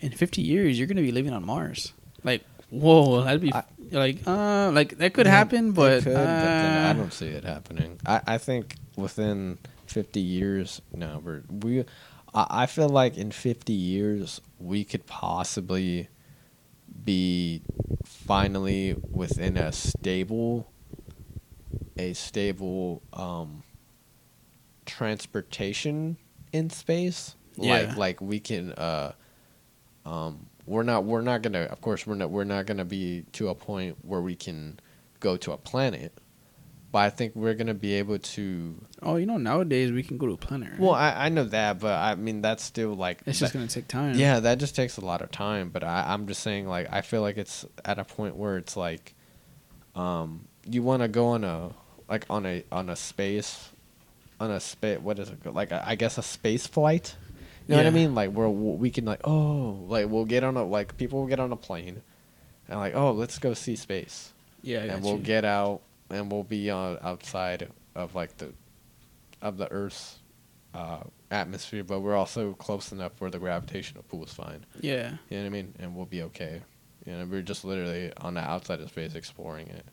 in 0.00 0.10
50 0.12 0.42
years, 0.42 0.78
you're 0.78 0.88
gonna 0.88 1.00
be 1.02 1.12
living 1.12 1.32
on 1.32 1.44
Mars." 1.46 1.92
Like, 2.24 2.42
whoa, 2.70 3.22
that'd 3.22 3.40
be 3.40 3.52
I- 3.54 3.64
like, 3.90 4.18
uh, 4.26 4.70
like 4.72 4.98
that 4.98 5.14
could 5.14 5.26
happen, 5.26 5.72
but, 5.72 6.02
could, 6.02 6.12
then 6.14 6.84
I 6.86 6.90
uh, 6.90 6.92
don't 6.92 7.12
see 7.12 7.28
it 7.28 7.44
happening. 7.44 7.98
I, 8.04 8.20
I 8.26 8.38
think 8.38 8.76
within 8.96 9.58
fifty 9.86 10.20
years, 10.20 10.82
no, 10.92 11.20
we're 11.24 11.42
we. 11.48 11.84
I, 12.34 12.46
I 12.62 12.66
feel 12.66 12.88
like 12.88 13.16
in 13.16 13.30
fifty 13.30 13.72
years 13.72 14.40
we 14.58 14.84
could 14.84 15.06
possibly 15.06 16.08
be 17.04 17.62
finally 18.04 18.96
within 19.12 19.56
a 19.56 19.70
stable, 19.70 20.66
a 21.96 22.12
stable 22.14 23.02
um, 23.12 23.62
transportation 24.86 26.16
in 26.52 26.70
space. 26.70 27.34
Yeah. 27.56 27.72
Like 27.72 27.96
like 27.96 28.20
we 28.20 28.40
can. 28.40 28.72
Uh, 28.72 29.12
um, 30.04 30.46
we're 30.66 30.82
not 30.82 31.04
we're 31.04 31.20
not 31.22 31.42
gonna 31.42 31.62
of 31.62 31.80
course 31.80 32.06
we're 32.06 32.14
not 32.14 32.30
we're 32.30 32.44
not 32.44 32.66
gonna 32.66 32.84
be 32.84 33.24
to 33.32 33.48
a 33.48 33.54
point 33.54 33.96
where 34.02 34.20
we 34.20 34.34
can 34.34 34.78
go 35.20 35.36
to 35.36 35.52
a 35.52 35.56
planet 35.56 36.12
but 36.92 36.98
i 36.98 37.10
think 37.10 37.34
we're 37.36 37.54
gonna 37.54 37.74
be 37.74 37.94
able 37.94 38.18
to 38.18 38.74
oh, 39.02 39.16
you 39.16 39.26
know, 39.26 39.36
nowadays 39.36 39.92
we 39.92 40.02
can 40.02 40.18
go 40.18 40.26
to 40.26 40.32
a 40.32 40.36
planet. 40.36 40.70
Right? 40.72 40.80
well 40.80 40.92
i, 40.94 41.26
I 41.26 41.28
know 41.28 41.44
that 41.44 41.78
but 41.78 41.94
i 41.94 42.14
mean 42.16 42.42
that's 42.42 42.62
still 42.64 42.94
like 42.94 43.20
it's 43.26 43.38
just 43.38 43.52
that- 43.52 43.58
gonna 43.58 43.68
take 43.68 43.88
time. 43.88 44.16
yeah 44.16 44.40
that 44.40 44.58
just 44.58 44.74
takes 44.74 44.96
a 44.96 45.00
lot 45.04 45.22
of 45.22 45.30
time 45.30 45.70
but 45.70 45.84
I, 45.84 46.12
i'm 46.12 46.26
just 46.26 46.42
saying 46.42 46.66
like 46.66 46.88
i 46.92 47.00
feel 47.00 47.22
like 47.22 47.36
it's 47.36 47.64
at 47.84 47.98
a 47.98 48.04
point 48.04 48.36
where 48.36 48.56
it's 48.56 48.76
like 48.76 49.14
um 49.94 50.48
you 50.68 50.82
want 50.82 51.02
to 51.02 51.08
go 51.08 51.28
on 51.28 51.44
a 51.44 51.70
like 52.08 52.26
on 52.28 52.44
a 52.44 52.64
on 52.72 52.90
a 52.90 52.96
space 52.96 53.70
on 54.38 54.50
a 54.50 54.60
space 54.60 54.98
what 54.98 55.18
is 55.18 55.30
it 55.30 55.46
like 55.54 55.70
a, 55.72 55.82
i 55.88 55.94
guess 55.94 56.18
a 56.18 56.22
space 56.22 56.66
flight? 56.66 57.16
You 57.68 57.74
know 57.74 57.78
what 57.82 57.86
i 57.86 57.90
mean? 57.90 58.14
Like 58.14 58.30
where 58.30 58.48
we 58.48 58.90
can 58.90 59.04
like 59.04 59.20
oh 59.24 59.84
like 59.88 60.08
we'll 60.08 60.24
get 60.24 60.44
on 60.44 60.56
a 60.56 60.64
like 60.64 60.96
people 60.96 61.20
will 61.20 61.26
get 61.26 61.40
on 61.40 61.50
a 61.52 61.56
plane 61.56 62.02
and 62.68 62.78
like 62.78 62.94
oh 62.94 63.10
let's 63.12 63.38
go 63.38 63.54
see 63.54 63.74
space. 63.76 64.32
Yeah, 64.62 64.82
and 64.82 65.02
we'll 65.02 65.16
you. 65.16 65.22
get 65.22 65.44
out 65.44 65.80
and 66.10 66.30
we'll 66.30 66.44
be 66.44 66.70
on 66.70 66.98
outside 67.02 67.68
of 67.94 68.14
like 68.14 68.36
the 68.36 68.52
of 69.42 69.56
the 69.58 69.70
earth's 69.72 70.18
uh, 70.74 71.00
atmosphere 71.30 71.82
but 71.82 72.00
we're 72.00 72.14
also 72.14 72.52
close 72.54 72.92
enough 72.92 73.12
where 73.18 73.30
the 73.30 73.38
gravitational 73.38 74.04
pull 74.04 74.24
is 74.24 74.32
fine. 74.32 74.64
Yeah. 74.80 75.12
you 75.30 75.38
know 75.38 75.42
what 75.42 75.46
i 75.46 75.50
mean? 75.50 75.74
And 75.80 75.96
we'll 75.96 76.06
be 76.06 76.22
okay. 76.22 76.62
You 77.04 77.12
know 77.14 77.24
we're 77.26 77.42
just 77.42 77.64
literally 77.64 78.12
on 78.18 78.34
the 78.34 78.40
outside 78.40 78.80
of 78.80 78.88
space 78.90 79.14
exploring 79.14 79.68
it. 79.68 79.84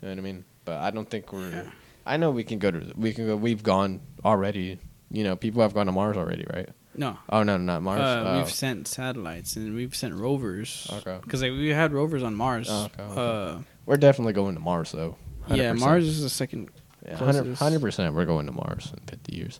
You 0.00 0.08
know 0.08 0.14
what 0.14 0.18
i 0.18 0.22
mean? 0.22 0.44
But 0.64 0.78
i 0.78 0.90
don't 0.90 1.08
think 1.08 1.32
we're 1.32 1.50
Yeah. 1.50 1.62
I 2.06 2.16
know 2.16 2.30
we 2.30 2.44
can 2.44 2.58
go 2.58 2.70
to 2.70 2.92
we 2.96 3.12
can 3.12 3.26
go 3.26 3.36
we've 3.36 3.62
gone 3.62 4.00
already 4.24 4.78
you 5.10 5.24
know 5.24 5.36
people 5.36 5.62
have 5.62 5.74
gone 5.74 5.86
to 5.86 5.92
mars 5.92 6.16
already 6.16 6.44
right 6.52 6.68
No, 6.96 7.16
oh 7.28 7.42
no 7.42 7.56
not 7.56 7.82
mars 7.82 8.00
uh, 8.00 8.24
Oh. 8.26 8.38
we've 8.38 8.50
sent 8.50 8.88
satellites 8.88 9.56
and 9.56 9.74
we've 9.74 9.94
sent 9.94 10.14
rovers. 10.14 10.88
Okay. 10.98 11.18
Because 11.22 11.40
like 11.42 11.52
we 11.52 11.68
had 11.70 11.92
rovers 11.92 12.22
on 12.22 12.34
Mars. 12.34 12.66
Oh, 12.68 12.86
okay, 12.86 13.02
okay. 13.02 13.20
Uh, 13.20 13.58
we're 13.86 13.96
definitely 13.96 14.32
going 14.34 14.54
to 14.54 14.60
mars 14.60 14.90
though 14.92 15.16
yeah, 15.48 15.72
100%. 15.72 15.78
Mars 15.80 16.04
is 16.06 16.22
the 16.22 16.28
second. 16.28 16.68
Yeah, 17.06 17.16
100 17.18 17.80
percent. 17.80 18.14
We're 18.14 18.26
going 18.26 18.46
to 18.46 18.52
Mars 18.52 18.92
in 18.92 19.00
fifty 19.06 19.34
years. 19.36 19.58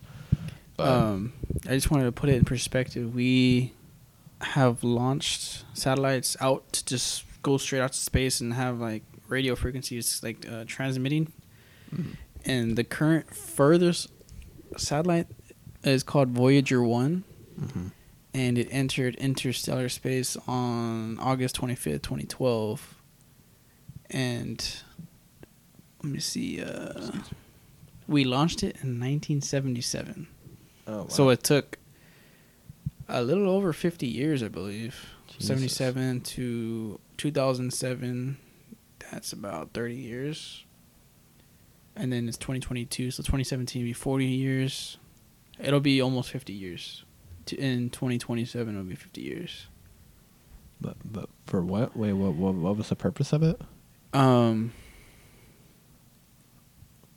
But 0.77 0.87
um, 0.87 1.33
I 1.67 1.73
just 1.73 1.89
wanted 1.91 2.05
to 2.05 2.11
put 2.11 2.29
it 2.29 2.35
in 2.35 2.45
perspective. 2.45 3.13
We 3.15 3.73
have 4.41 4.83
launched 4.83 5.65
satellites 5.73 6.37
out 6.39 6.71
to 6.73 6.85
just 6.85 7.25
go 7.41 7.57
straight 7.57 7.81
out 7.81 7.91
to 7.93 7.97
space 7.99 8.39
and 8.41 8.53
have 8.53 8.79
like 8.79 9.03
radio 9.27 9.55
frequencies 9.55 10.21
like 10.23 10.45
uh, 10.49 10.63
transmitting. 10.67 11.31
Mhm. 11.93 12.15
And 12.45 12.75
the 12.75 12.83
current 12.83 13.33
furthest 13.35 14.09
satellite 14.77 15.27
is 15.83 16.03
called 16.03 16.29
Voyager 16.29 16.81
One, 16.83 17.23
Mhm. 17.59 17.91
and 18.33 18.57
it 18.57 18.67
entered 18.71 19.15
interstellar 19.15 19.89
space 19.89 20.35
on 20.47 21.19
August 21.19 21.55
twenty 21.55 21.75
fifth, 21.75 22.01
twenty 22.03 22.25
twelve. 22.25 22.95
And 24.09 24.63
let 26.03 26.11
me 26.11 26.19
see. 26.19 26.61
Uh, 26.61 27.11
we 28.07 28.23
launched 28.25 28.63
it 28.63 28.77
in 28.81 28.99
nineteen 28.99 29.41
seventy 29.41 29.81
seven. 29.81 30.27
oh, 30.87 31.03
wow. 31.03 31.07
So 31.07 31.29
it 31.29 31.43
took 31.43 31.77
A 33.13 33.21
little 33.23 33.49
over 33.49 33.73
50 33.73 34.07
years, 34.07 34.41
I 34.41 34.47
believe. 34.47 35.05
Jesus. 35.27 35.47
77 35.47 36.21
to 36.21 36.97
2007. 37.17 38.37
That's 39.11 39.33
about 39.33 39.73
30 39.73 39.95
years. 39.97 40.63
And 41.95 42.11
then 42.11 42.27
it's 42.27 42.37
2022, 42.37 43.11
so 43.11 43.21
2017 43.21 43.81
will 43.81 43.89
be 43.89 43.93
40 43.93 44.25
years. 44.25 44.97
It'll 45.59 45.79
be 45.79 46.01
almost 46.01 46.29
50 46.31 46.53
years. 46.53 47.03
In 47.51 47.89
2027, 47.89 48.73
it'll 48.73 48.85
be 48.85 48.95
50 48.95 49.21
years. 49.21 49.67
But 50.79 50.95
but 51.05 51.29
for 51.45 51.61
what? 51.61 51.95
Wait, 51.95 52.13
what 52.13 52.33
what, 52.33 52.55
what 52.55 52.77
was 52.77 52.89
the 52.89 52.95
purpose 52.95 53.33
of 53.33 53.43
it? 53.43 53.61
Um, 54.13 54.73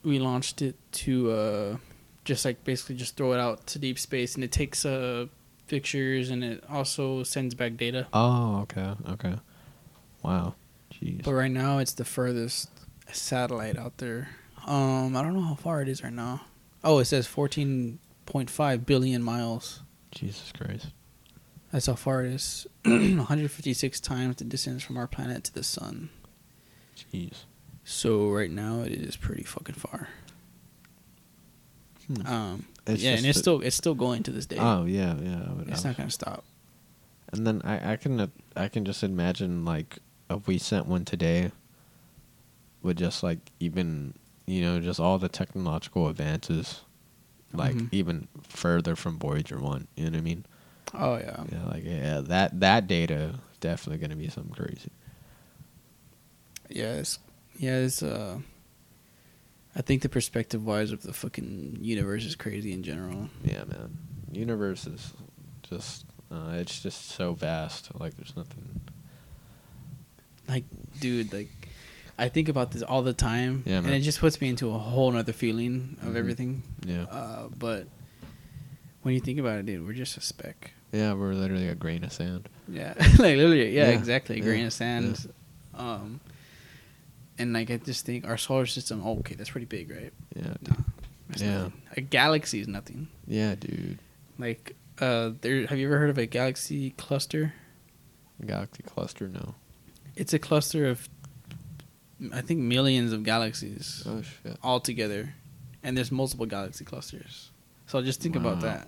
we 0.03 0.19
launched 0.19 0.61
it 0.61 0.75
to 0.91 1.31
uh, 1.31 1.77
just 2.25 2.45
like 2.45 2.63
basically 2.63 2.95
just 2.95 3.17
throw 3.17 3.33
it 3.33 3.39
out 3.39 3.65
to 3.67 3.79
deep 3.79 3.97
space, 3.97 4.35
and 4.35 4.43
it 4.43 4.51
takes 4.51 4.85
uh 4.85 5.25
pictures 5.67 6.29
and 6.29 6.43
it 6.43 6.63
also 6.69 7.23
sends 7.23 7.53
back 7.53 7.77
data. 7.77 8.07
Oh, 8.13 8.59
okay, 8.61 8.93
okay. 9.09 9.35
Wow. 10.23 10.55
Jeez. 10.93 11.23
But 11.23 11.33
right 11.33 11.51
now, 11.51 11.79
it's 11.79 11.93
the 11.93 12.05
furthest 12.05 12.69
satellite 13.11 13.77
out 13.77 13.97
there. 13.97 14.29
Um, 14.65 15.15
I 15.15 15.21
don't 15.21 15.33
know 15.35 15.41
how 15.41 15.55
far 15.55 15.81
it 15.81 15.87
is 15.87 16.03
right 16.03 16.13
now. 16.13 16.41
Oh, 16.83 16.99
it 16.99 17.05
says 17.05 17.27
14.5 17.27 18.85
billion 18.85 19.21
miles. 19.23 19.81
Jesus 20.11 20.51
Christ. 20.51 20.87
That's 21.71 21.85
how 21.87 21.95
far 21.95 22.23
it 22.25 22.31
is. 22.33 22.67
156 22.85 23.99
times 23.99 24.37
the 24.37 24.43
distance 24.43 24.81
from 24.83 24.97
our 24.97 25.07
planet 25.07 25.43
to 25.45 25.53
the 25.53 25.63
sun. 25.63 26.09
Jeez. 27.13 27.43
So 27.83 28.29
right 28.29 28.49
now, 28.49 28.81
it 28.81 28.93
is 28.93 29.15
pretty 29.15 29.43
fucking 29.43 29.75
far. 29.75 30.07
Hmm. 32.07 32.27
Um, 32.27 32.65
It's 32.87 33.01
yeah, 33.01 33.15
and 33.15 33.25
it's 33.25 33.37
still 33.39 33.61
it's 33.61 33.75
still 33.75 33.95
going 33.95 34.23
to 34.23 34.31
this 34.31 34.45
day. 34.45 34.57
Oh 34.59 34.85
yeah, 34.85 35.15
yeah. 35.21 35.41
I 35.49 35.53
would- 35.53 35.69
I 35.69 35.71
it's 35.73 35.83
not 35.83 35.97
gonna 35.97 36.09
stop. 36.11 36.43
And 37.33 37.45
then 37.45 37.61
I, 37.63 37.93
I 37.93 37.95
can 37.97 38.19
uh, 38.21 38.27
I 38.55 38.67
can 38.69 38.85
just 38.85 39.03
imagine 39.03 39.65
like 39.65 39.97
if 40.29 40.47
we 40.47 40.57
sent 40.59 40.85
one 40.87 41.03
today 41.05 41.51
would 42.83 42.97
just 42.97 43.23
like 43.23 43.51
even 43.59 44.13
you 44.45 44.61
know 44.61 44.79
just 44.79 44.99
all 44.99 45.17
the 45.17 45.29
technological 45.29 46.07
advances 46.07 46.81
like 47.53 47.75
Mhm. 47.75 47.89
even 47.91 48.27
further 48.43 48.95
from 48.95 49.17
Voyager 49.17 49.59
one. 49.59 49.87
You 49.95 50.05
know 50.05 50.11
what 50.11 50.17
I 50.17 50.21
mean? 50.21 50.45
Oh 50.93 51.17
yeah. 51.17 51.43
Yeah, 51.51 51.65
like 51.65 51.83
yeah, 51.85 52.21
that 52.21 52.59
that 52.59 52.87
data 52.87 53.15
is 53.15 53.35
definitely 53.59 53.99
gonna 54.05 54.15
be 54.17 54.27
something 54.29 54.53
crazy. 54.53 54.91
Yeah, 56.69 56.93
it's 56.95 57.19
yeah, 57.57 57.77
it's 57.77 58.01
uh 58.03 58.39
I 59.75 59.81
think 59.81 60.01
the 60.01 60.09
perspective 60.09 60.65
wise 60.65 60.91
of 60.91 61.01
the 61.03 61.13
fucking 61.13 61.79
universe 61.81 62.23
is 62.25 62.35
crazy 62.35 62.71
in 62.71 62.81
general. 62.83 63.29
Yeah, 63.43 63.65
man. 63.65 63.97
Universe 64.31 64.87
is 64.87 65.13
just 65.69 66.05
uh, 66.31 66.51
it's 66.55 66.81
just 66.81 67.09
so 67.09 67.33
vast. 67.33 67.89
Like 67.99 68.15
there's 68.15 68.35
nothing. 68.35 68.81
Like, 70.47 70.63
dude, 70.99 71.33
like 71.33 71.64
I 72.17 72.29
think 72.29 72.47
about 72.49 72.71
this 72.71 72.81
all 72.81 73.01
the 73.01 73.13
time. 73.13 73.63
Yeah, 73.65 73.77
and 73.79 73.89
it 73.89 73.99
just 74.01 74.19
puts 74.19 74.39
me 74.39 74.47
into 74.49 74.69
a 74.69 74.77
whole 74.77 75.11
nother 75.11 75.33
feeling 75.33 75.97
of 76.01 76.09
Mhm. 76.13 76.15
everything. 76.15 76.63
Yeah, 76.85 77.03
Uh 77.03 77.49
but 77.57 77.87
when 79.01 79.13
you 79.13 79.19
think 79.19 79.39
about 79.39 79.59
it, 79.59 79.65
dude, 79.65 79.85
we're 79.85 79.93
just 79.93 80.17
a 80.17 80.21
speck. 80.21 80.71
yeah. 80.91 81.13
We're 81.13 81.33
literally 81.33 81.67
a 81.67 81.75
grain 81.75 82.03
of 82.03 82.13
sand. 82.13 82.47
Yeah. 82.69 82.93
like 82.97 83.35
literally, 83.37 83.75
yeah, 83.75 83.89
Yeah, 83.89 83.97
exactly. 83.99 84.35
A 84.35 84.39
yeah, 84.39 84.45
grain 84.45 84.65
of 84.65 84.73
sand. 84.73 85.27
Um 85.73 86.21
and 87.37 87.51
like 87.51 87.69
I 87.69 87.77
just 87.77 88.05
think 88.05 88.25
our 88.25 88.37
solar 88.37 88.65
system, 88.65 89.01
oh, 89.03 89.19
okay, 89.19 89.35
that's 89.35 89.49
pretty 89.49 89.65
big, 89.67 89.91
right? 89.91 90.13
Yeah, 90.35 90.53
No, 90.69 90.75
Yeah. 91.37 91.57
nothing. 91.63 91.73
A 91.97 92.01
galaxy 92.01 92.59
is 92.61 92.67
nothing. 92.67 93.09
yeah, 93.27 93.55
dude. 93.55 93.99
Like, 94.37 94.75
uh, 94.99 95.31
there. 95.41 95.65
Have 95.67 95.77
you 95.77 95.87
ever 95.87 95.97
heard 95.97 96.09
of 96.09 96.17
a 96.17 96.25
galaxy 96.25 96.91
cluster? 96.91 97.53
Galaxy 98.45 98.83
cluster, 98.83 99.27
no. 99.27 99.55
It's 100.15 100.33
a 100.33 100.39
cluster 100.39 100.85
of, 100.87 101.09
I 102.33 102.41
think, 102.41 102.61
millions 102.61 103.11
of 103.13 103.23
galaxies 103.23 104.03
Oh 104.05 104.21
shit. 104.21 104.57
all 104.63 104.79
together, 104.79 105.33
and 105.83 105.97
there's 105.97 106.11
multiple 106.11 106.45
galaxy 106.45 106.85
clusters. 106.85 107.51
So 107.87 108.01
just 108.01 108.21
think 108.21 108.35
about 108.35 108.61
that. 108.61 108.87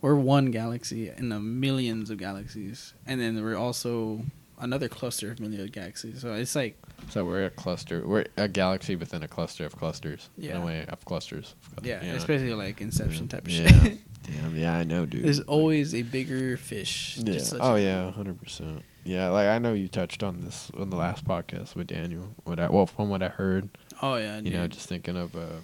We're 0.00 0.14
one 0.16 0.50
galaxy 0.50 1.10
in 1.16 1.28
the 1.28 1.38
millions 1.38 2.10
of 2.10 2.18
galaxies, 2.18 2.92
and 3.06 3.20
then 3.20 3.42
we're 3.42 3.56
also 3.56 4.22
another 4.58 4.88
cluster 4.88 5.30
of 5.30 5.38
millions 5.40 5.62
of 5.64 5.72
galaxies. 5.72 6.20
So 6.20 6.32
it's 6.34 6.54
like, 6.56 6.76
So 7.10 7.24
we're 7.24 7.44
a 7.46 7.50
cluster. 7.50 8.06
We're 8.06 8.26
a 8.36 8.48
galaxy 8.48 8.96
within 8.96 9.22
a 9.22 9.28
cluster 9.28 9.64
of 9.64 9.76
clusters. 9.76 10.28
Yeah. 10.36 10.56
In 10.56 10.62
a 10.62 10.66
way, 10.66 10.84
of 10.88 11.04
clusters. 11.04 11.54
of 11.76 11.82
clusters, 11.82 12.02
yeah, 12.02 12.08
know? 12.08 12.14
it's 12.16 12.24
basically 12.24 12.54
like 12.54 12.80
Inception 12.80 13.28
type 13.28 13.44
of 13.46 13.50
Yeah. 13.52 13.68
shit. 13.82 13.98
Damn. 14.22 14.56
Yeah, 14.56 14.76
I 14.76 14.84
know, 14.84 15.04
dude. 15.06 15.24
There's 15.24 15.40
always 15.40 15.94
a 15.94 16.02
bigger 16.02 16.56
fish. 16.56 17.18
Yeah. 17.20 17.40
Oh 17.60 17.74
yeah, 17.74 18.10
hundred 18.12 18.40
percent. 18.40 18.82
Yeah, 19.04 19.28
like 19.30 19.48
I 19.48 19.58
know 19.58 19.72
you 19.72 19.88
touched 19.88 20.22
on 20.22 20.42
this 20.42 20.70
on 20.78 20.90
the 20.90 20.96
last 20.96 21.24
podcast 21.24 21.74
with 21.74 21.88
Daniel. 21.88 22.34
What 22.44 22.60
I 22.60 22.68
well 22.70 22.86
from 22.86 23.08
what 23.08 23.22
I 23.22 23.28
heard, 23.28 23.68
Oh 24.00 24.14
yeah. 24.16 24.38
you 24.40 24.50
know, 24.52 24.66
just 24.68 24.88
thinking 24.88 25.16
of 25.16 25.34
uh, 25.34 25.60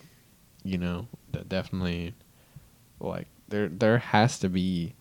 you 0.64 0.76
know, 0.78 1.06
that 1.32 1.48
definitely, 1.48 2.14
like 3.00 3.28
there 3.48 3.68
there 3.68 3.98
has 3.98 4.38
to 4.40 4.48
be, 4.48 4.94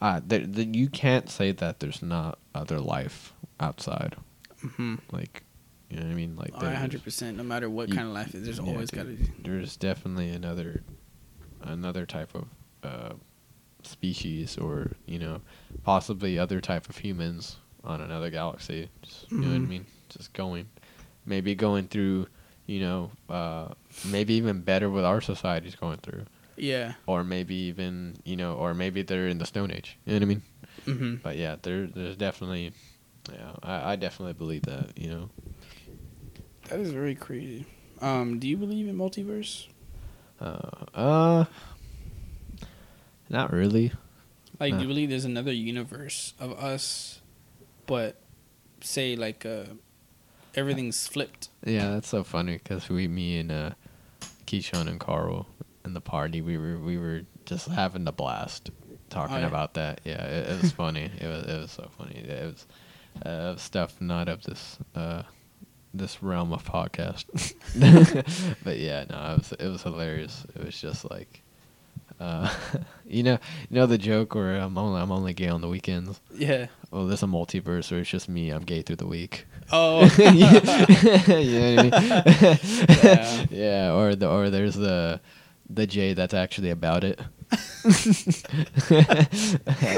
uh, 0.00 0.20
there, 0.26 0.46
the, 0.46 0.64
you 0.64 0.88
can't 0.88 1.28
say 1.28 1.52
that 1.52 1.80
there's 1.80 2.02
not 2.02 2.38
other 2.54 2.80
life 2.80 3.32
outside. 3.60 4.16
Mhm. 4.62 5.00
Like, 5.12 5.42
you 5.90 5.98
know 5.98 6.04
what 6.06 6.12
I 6.12 6.14
mean? 6.14 6.36
Like, 6.36 6.52
Oh, 6.54 6.60
there's- 6.60 6.78
hundred 6.78 7.04
percent. 7.04 7.36
No 7.36 7.42
matter 7.42 7.68
what 7.68 7.90
You- 7.90 7.96
kind 7.96 8.08
of 8.08 8.14
life 8.14 8.28
it 8.28 8.36
is, 8.36 8.44
there's 8.44 8.58
yeah, 8.60 8.64
always 8.72 8.90
got 8.90 9.02
to. 9.02 9.10
Be. 9.12 9.30
There's 9.42 9.76
definitely 9.76 10.30
another 10.30 10.82
another 11.62 12.06
type 12.06 12.34
of 12.34 12.46
uh, 12.82 13.14
species 13.82 14.56
or 14.56 14.92
you 15.06 15.18
know 15.18 15.42
possibly 15.82 16.38
other 16.38 16.60
type 16.62 16.88
of 16.88 16.96
humans 16.98 17.56
on 17.84 18.00
another 18.00 18.30
galaxy 18.30 18.88
just, 19.02 19.30
you 19.30 19.38
know 19.38 19.48
what 19.48 19.56
i 19.56 19.58
Mhm. 19.58 19.68
mean 19.68 19.86
just 20.08 20.32
going 20.32 20.66
maybe 21.26 21.54
going 21.54 21.86
through 21.88 22.26
you 22.66 22.80
know 22.80 23.10
uh, 23.28 23.68
maybe 24.10 24.34
even 24.34 24.60
better 24.62 24.88
what 24.90 25.04
our 25.04 25.20
society's 25.20 25.74
going 25.76 25.98
through 25.98 26.24
Yeah. 26.56 26.94
or 27.06 27.22
maybe 27.24 27.54
even 27.54 28.16
you 28.24 28.36
know 28.36 28.54
or 28.54 28.72
maybe 28.74 29.02
they're 29.02 29.28
in 29.28 29.38
the 29.38 29.46
stone 29.46 29.70
age 29.70 29.96
you 30.04 30.12
know 30.12 30.16
what 30.16 30.22
i 30.22 30.26
mean 30.26 30.42
hmm 30.84 31.14
but 31.22 31.36
yeah 31.36 31.56
there 31.62 31.86
there's 31.86 32.16
definitely 32.16 32.72
yeah 33.32 33.52
i, 33.62 33.92
I 33.92 33.96
definitely 33.96 34.34
believe 34.34 34.62
that 34.62 34.96
you 34.96 35.08
know 35.08 35.30
That 36.70 36.80
is 36.80 36.92
very 36.92 37.14
crazy. 37.14 37.66
Um, 38.00 38.38
do 38.38 38.48
you 38.48 38.56
believe 38.56 38.88
in 38.88 38.96
multiverse? 38.96 39.68
uh 40.40 40.68
uh 40.94 41.44
not 43.28 43.52
really 43.52 43.92
Like, 44.60 44.74
do 44.74 44.80
you 44.82 44.88
believe 44.88 45.08
there's 45.10 45.24
another 45.24 45.52
universe 45.52 46.34
of 46.38 46.52
us, 46.52 47.20
but 47.86 48.20
say 48.80 49.16
like 49.16 49.44
uh, 49.46 49.64
everything's 50.54 51.06
flipped? 51.06 51.48
Yeah, 51.64 51.90
that's 51.90 52.08
so 52.08 52.24
funny 52.24 52.54
because 52.58 52.88
we, 52.88 53.08
me 53.08 53.38
and 53.38 53.50
uh, 53.52 53.70
Keyshawn 54.46 54.88
and 54.88 55.00
Carl 55.00 55.46
in 55.84 55.94
the 55.94 56.00
party, 56.00 56.40
we 56.42 56.58
were 56.58 56.78
we 56.78 56.98
were 56.98 57.22
just 57.46 57.68
having 57.68 58.04
the 58.04 58.12
blast 58.12 58.70
talking 59.10 59.36
Oh, 59.36 59.40
yeah. 59.40 59.46
about 59.46 59.74
that. 59.74 60.00
Yeah, 60.04 60.24
it, 60.24 60.48
it 60.50 60.62
was 60.62 60.72
funny. 60.72 61.10
It 61.20 61.26
was 61.26 61.44
it 61.44 61.58
was 61.60 61.70
so 61.70 61.88
funny. 61.98 62.16
It 62.20 62.44
was 62.44 62.66
uh, 63.24 63.56
stuff 63.56 64.00
not 64.00 64.28
of 64.28 64.42
this 64.42 64.78
uh, 64.94 65.22
this 65.92 66.22
realm 66.22 66.52
of 66.52 66.64
podcast. 66.64 67.24
but 68.64 68.78
yeah, 68.78 69.04
no, 69.10 69.32
it 69.34 69.38
was 69.38 69.52
it 69.52 69.68
was 69.68 69.82
hilarious. 69.82 70.44
It 70.54 70.64
was 70.64 70.80
just 70.80 71.10
like. 71.10 71.40
Uh, 72.20 72.52
you 73.06 73.22
know, 73.22 73.38
you 73.68 73.76
know 73.76 73.86
the 73.86 73.98
joke 73.98 74.34
where 74.34 74.56
I'm 74.56 74.78
only 74.78 75.00
I'm 75.00 75.10
only 75.12 75.34
gay 75.34 75.48
on 75.48 75.60
the 75.60 75.68
weekends. 75.68 76.20
Yeah. 76.34 76.66
Well, 76.90 77.06
there's 77.06 77.22
a 77.22 77.26
multiverse 77.26 77.90
where 77.90 78.00
it's 78.00 78.10
just 78.10 78.28
me. 78.28 78.50
I'm 78.50 78.62
gay 78.62 78.82
through 78.82 78.96
the 78.96 79.06
week. 79.06 79.46
Oh. 79.72 80.04
you 80.18 80.30
know 80.30 80.60
what 80.62 80.68
I 80.68 81.82
mean? 81.82 82.58
Yeah. 83.04 83.46
yeah, 83.50 83.92
or 83.92 84.14
the 84.14 84.28
or 84.28 84.50
there's 84.50 84.74
the 84.74 85.20
the 85.68 85.86
Jay 85.86 86.12
that's 86.14 86.34
actually 86.34 86.70
about 86.70 87.04
it. 87.04 87.20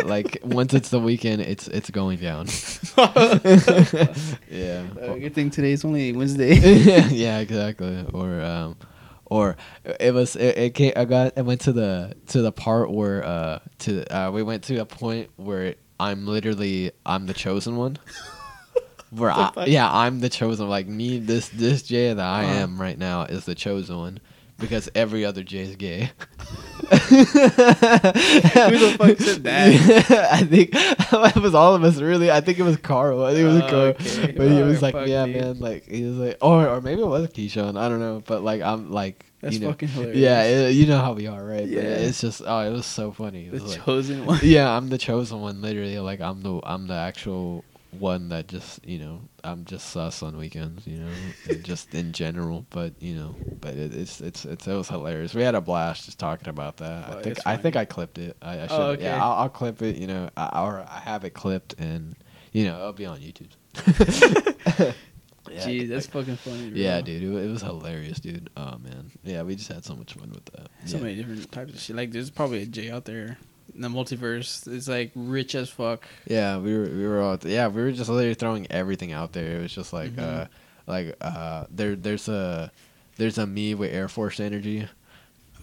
like 0.07 0.39
once 0.43 0.75
it's 0.75 0.91
the 0.91 1.01
weekend, 1.01 1.43
it's 1.43 1.69
it's 1.69 1.91
going 1.91 2.19
down. 2.19 2.47
yeah. 4.51 4.85
Uh, 5.01 5.15
good 5.15 5.35
thing 5.35 5.51
today's 5.51 5.85
only 5.85 6.13
Wednesday. 6.13 6.55
yeah, 7.11 7.39
exactly. 7.39 8.05
Or 8.13 8.41
um, 8.41 8.77
or 9.27 9.57
it 10.01 10.13
was 10.15 10.37
it, 10.37 10.57
it 10.59 10.75
came, 10.75 10.93
I 10.97 11.05
got 11.05 11.33
I 11.37 11.43
went 11.43 11.61
to 11.63 11.73
the 11.73 12.15
to 12.29 12.43
the 12.43 12.53
part 12.53 12.91
where 12.91 13.25
uh 13.25 13.59
to 13.81 14.05
uh 14.15 14.31
we 14.31 14.43
went 14.43 14.65
to 14.65 14.77
a 14.79 14.85
point 14.87 15.31
where 15.37 15.75
I'm 16.01 16.27
literally 16.27 16.93
I'm 17.05 17.27
the 17.27 17.35
chosen 17.35 17.77
one. 17.77 17.99
Where 19.11 19.31
I, 19.31 19.53
yeah, 19.69 19.89
I'm 19.91 20.19
the 20.19 20.29
chosen. 20.29 20.69
Like 20.69 20.89
me, 20.89 21.21
this 21.21 21.49
this 21.49 21.83
Jay 21.83 22.13
that 22.13 22.19
I 22.19 22.43
Uh-huh. 22.45 22.53
am 22.55 22.81
right 22.81 22.99
now 22.99 23.23
is 23.23 23.45
the 23.45 23.55
chosen 23.55 23.97
one, 23.97 24.19
because 24.59 24.89
every 24.95 25.25
other 25.25 25.43
Jay 25.43 25.61
is 25.61 25.77
gay. 25.77 26.11
Who 26.89 26.99
the 28.79 28.97
fuck 28.99 29.19
said 29.19 29.45
that? 29.45 30.29
I 30.33 30.45
think 30.45 30.71
it 31.37 31.43
was 31.43 31.55
all 31.55 31.75
of 31.75 31.83
us. 31.85 31.99
Really, 31.99 32.31
I 32.31 32.41
think 32.41 32.59
it 32.59 32.63
was 32.63 32.77
Carl. 32.77 33.25
I 33.25 33.33
think 33.33 33.41
it 33.41 33.53
was 33.53 33.63
Oh, 33.63 33.69
Carl. 33.69 33.83
okay. 33.89 34.33
But 34.37 34.49
he 34.49 34.61
Oh, 34.63 34.67
was 34.67 34.83
like, 34.83 34.95
"Yeah, 35.07 35.27
dude. 35.27 35.37
man." 35.37 35.59
Like 35.61 35.87
he 35.89 36.05
was 36.05 36.17
like, 36.17 36.39
or 36.41 36.69
or 36.69 36.81
maybe 36.81 37.03
it 37.03 37.07
was 37.07 37.29
Keyshawn. 37.29 37.77
I 37.79 37.89
don't 37.89 38.01
know. 38.01 38.23
But 38.27 38.43
like 38.43 38.63
I'm 38.63 38.91
like, 38.91 39.27
That's 39.41 39.55
you 39.55 39.61
know, 39.61 39.69
fucking 39.71 39.89
hilarious. 39.89 40.17
yeah, 40.19 40.43
it, 40.45 40.71
you 40.73 40.87
know 40.87 40.99
how 40.99 41.13
we 41.15 41.27
are, 41.27 41.45
right? 41.45 41.61
But 41.61 41.69
Yeah. 41.69 41.81
it's 41.83 42.21
just 42.21 42.43
oh, 42.47 42.59
it 42.61 42.71
was 42.71 42.87
so 42.87 43.13
funny. 43.13 43.47
It 43.47 43.53
the 43.53 43.65
like- 43.65 43.85
chosen 43.85 44.27
one. 44.27 44.41
yeah, 44.45 44.71
I'm 44.71 44.89
the 44.89 44.99
chosen 44.99 45.41
one. 45.41 45.61
Literally, 45.63 45.99
like 45.99 46.21
I'm 46.21 46.43
the 46.43 46.61
I'm 46.63 46.87
the 46.87 46.95
actual 46.95 47.65
one 48.01 48.29
that 48.31 48.49
just 48.49 48.87
you 48.87 48.99
know 48.99 49.23
I'm 49.45 49.65
just 49.65 49.91
sus 49.91 50.23
on 50.23 50.37
weekends. 50.37 50.87
You 50.87 50.99
know, 50.99 51.11
and 51.49 51.65
just 51.65 51.95
in 51.95 52.13
general. 52.13 52.67
But 52.71 52.95
you 53.01 53.15
know, 53.15 53.35
but 53.61 53.75
it, 53.75 53.95
it's 53.95 54.21
it's 54.21 54.45
it's 54.45 54.67
it 54.67 54.75
was 54.75 54.89
hilarious. 54.89 55.35
We 55.35 55.43
had 55.43 55.55
a 55.55 55.61
blast 55.61 56.07
just 56.07 56.19
talking 56.19 56.49
about 56.49 56.79
that. 56.79 57.09
Oh, 57.09 57.19
I 57.19 57.23
think 57.23 57.39
I 57.47 57.57
think. 57.57 57.77
I 57.77 57.85
clipped 57.85 58.19
it. 58.19 58.37
I, 58.41 58.61
I 58.61 58.67
should. 58.67 58.73
Oh, 58.73 58.91
okay. 58.91 59.05
Yeah, 59.05 59.23
I'll, 59.23 59.33
I'll 59.33 59.49
clip 59.49 59.83
it. 59.83 59.97
You 59.97 60.07
know, 60.07 60.31
I, 60.37 60.63
or 60.63 60.85
I 60.89 61.01
have 61.01 61.25
it 61.25 61.35
clipped, 61.35 61.75
and 61.79 62.17
you 62.53 62.65
know, 62.65 62.79
it'll 62.79 62.93
be 62.93 63.07
on 63.07 63.19
YouTube. 63.19 64.95
Yeah, 65.49 65.61
Jeez, 65.61 65.81
like- 65.81 65.89
that's 65.91 66.07
fucking 66.07 66.37
funny. 66.39 66.71
Bro. 66.71 66.79
yeah, 66.79 67.01
dude, 67.01 67.23
it, 67.23 67.45
it 67.45 67.49
was 67.49 67.63
hilarious, 67.63 68.19
dude. 68.19 68.51
Oh 68.57 68.79
man, 68.79 69.13
yeah, 69.23 69.43
we 69.43 69.55
just 69.55 69.71
had 69.71 69.85
so 69.85 69.95
much 69.95 70.15
fun 70.15 70.31
with 70.31 70.45
that. 70.47 70.69
So 70.87 70.97
yeah. 70.97 71.03
many 71.05 71.15
different 71.15 71.53
types 71.53 71.73
of 71.73 71.81
shit. 71.81 71.95
Like, 71.95 72.11
there's 72.11 72.31
probably 72.31 72.63
a 72.63 72.67
Jay 72.67 72.91
out 72.91 73.05
there 73.05 73.39
the 73.79 73.89
multiverse. 73.89 74.67
is 74.69 74.89
like 74.89 75.13
rich 75.15 75.55
as 75.55 75.69
fuck. 75.69 76.05
Yeah, 76.27 76.59
we 76.59 76.77
were 76.77 76.85
we 76.85 77.07
were 77.07 77.21
all 77.21 77.39
yeah 77.43 77.69
we 77.69 77.83
were 77.83 77.93
just 77.93 78.09
literally 78.11 78.35
throwing 78.35 78.67
everything 78.71 79.13
out 79.13 79.33
there. 79.33 79.59
It 79.59 79.63
was 79.63 79.75
just 79.75 79.93
like 79.93 80.13
Mhm. 80.13 80.23
uh 80.43 80.47
like 80.87 81.17
uh 81.21 81.65
there 81.71 81.97
there's 81.97 82.29
a 82.29 82.71
there's 83.17 83.39
a 83.39 83.47
me 83.47 83.75
with 83.75 83.93
Air 83.93 84.09
Force 84.09 84.41
energy. 84.41 84.89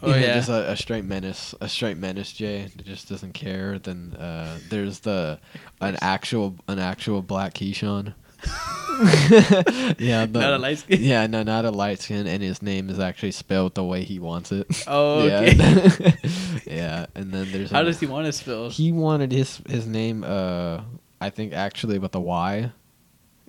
Oh 0.02 0.14
yeah. 0.16 0.34
just 0.36 0.50
a, 0.50 0.72
a 0.72 0.76
straight 0.78 1.06
menace, 1.06 1.56
a 1.62 1.70
straight 1.70 1.98
menace 1.98 2.32
Jay 2.34 2.70
that 2.76 2.86
just 2.86 3.08
doesn't 3.10 3.34
care. 3.34 3.80
Then 3.80 4.14
uh 4.20 4.58
there's 4.70 5.00
the 5.00 5.40
an 5.82 5.98
actual 6.02 6.56
an 6.68 6.80
actual 6.80 7.22
black 7.22 7.54
Keyshawn. 7.54 8.14
yeah, 10.00 10.26
the, 10.26 10.40
Not 10.40 10.54
a 10.54 10.58
light 10.58 10.78
skin. 10.80 11.02
Yeah, 11.02 11.26
no, 11.28 11.44
not 11.44 11.66
a 11.66 11.72
light 11.72 12.00
skin, 12.02 12.28
and 12.28 12.44
his 12.44 12.62
name 12.62 12.90
is 12.90 13.00
actually 13.00 13.32
spelled 13.32 13.76
the 13.76 13.84
way 13.84 14.04
he 14.04 14.20
wants 14.20 14.52
it. 14.52 14.68
Oh, 14.88 15.22
okay. 15.22 15.54
Yeah, 15.56 16.12
yeah, 16.68 17.06
and 17.16 17.32
then 17.32 17.52
there's 17.52 17.72
How 17.72 17.82
a- 17.82 17.86
does 17.86 18.00
he 18.00 18.06
want 18.06 18.26
to 18.28 18.32
spell? 18.34 18.70
he 18.70 18.92
wanted 18.92 19.32
his 19.32 19.62
his 19.68 19.88
name 19.88 20.24
uh 20.24 20.82
I 21.22 21.30
think 21.30 21.54
actually 21.54 22.00
with 22.00 22.12
the 22.12 22.20
Y 22.20 22.72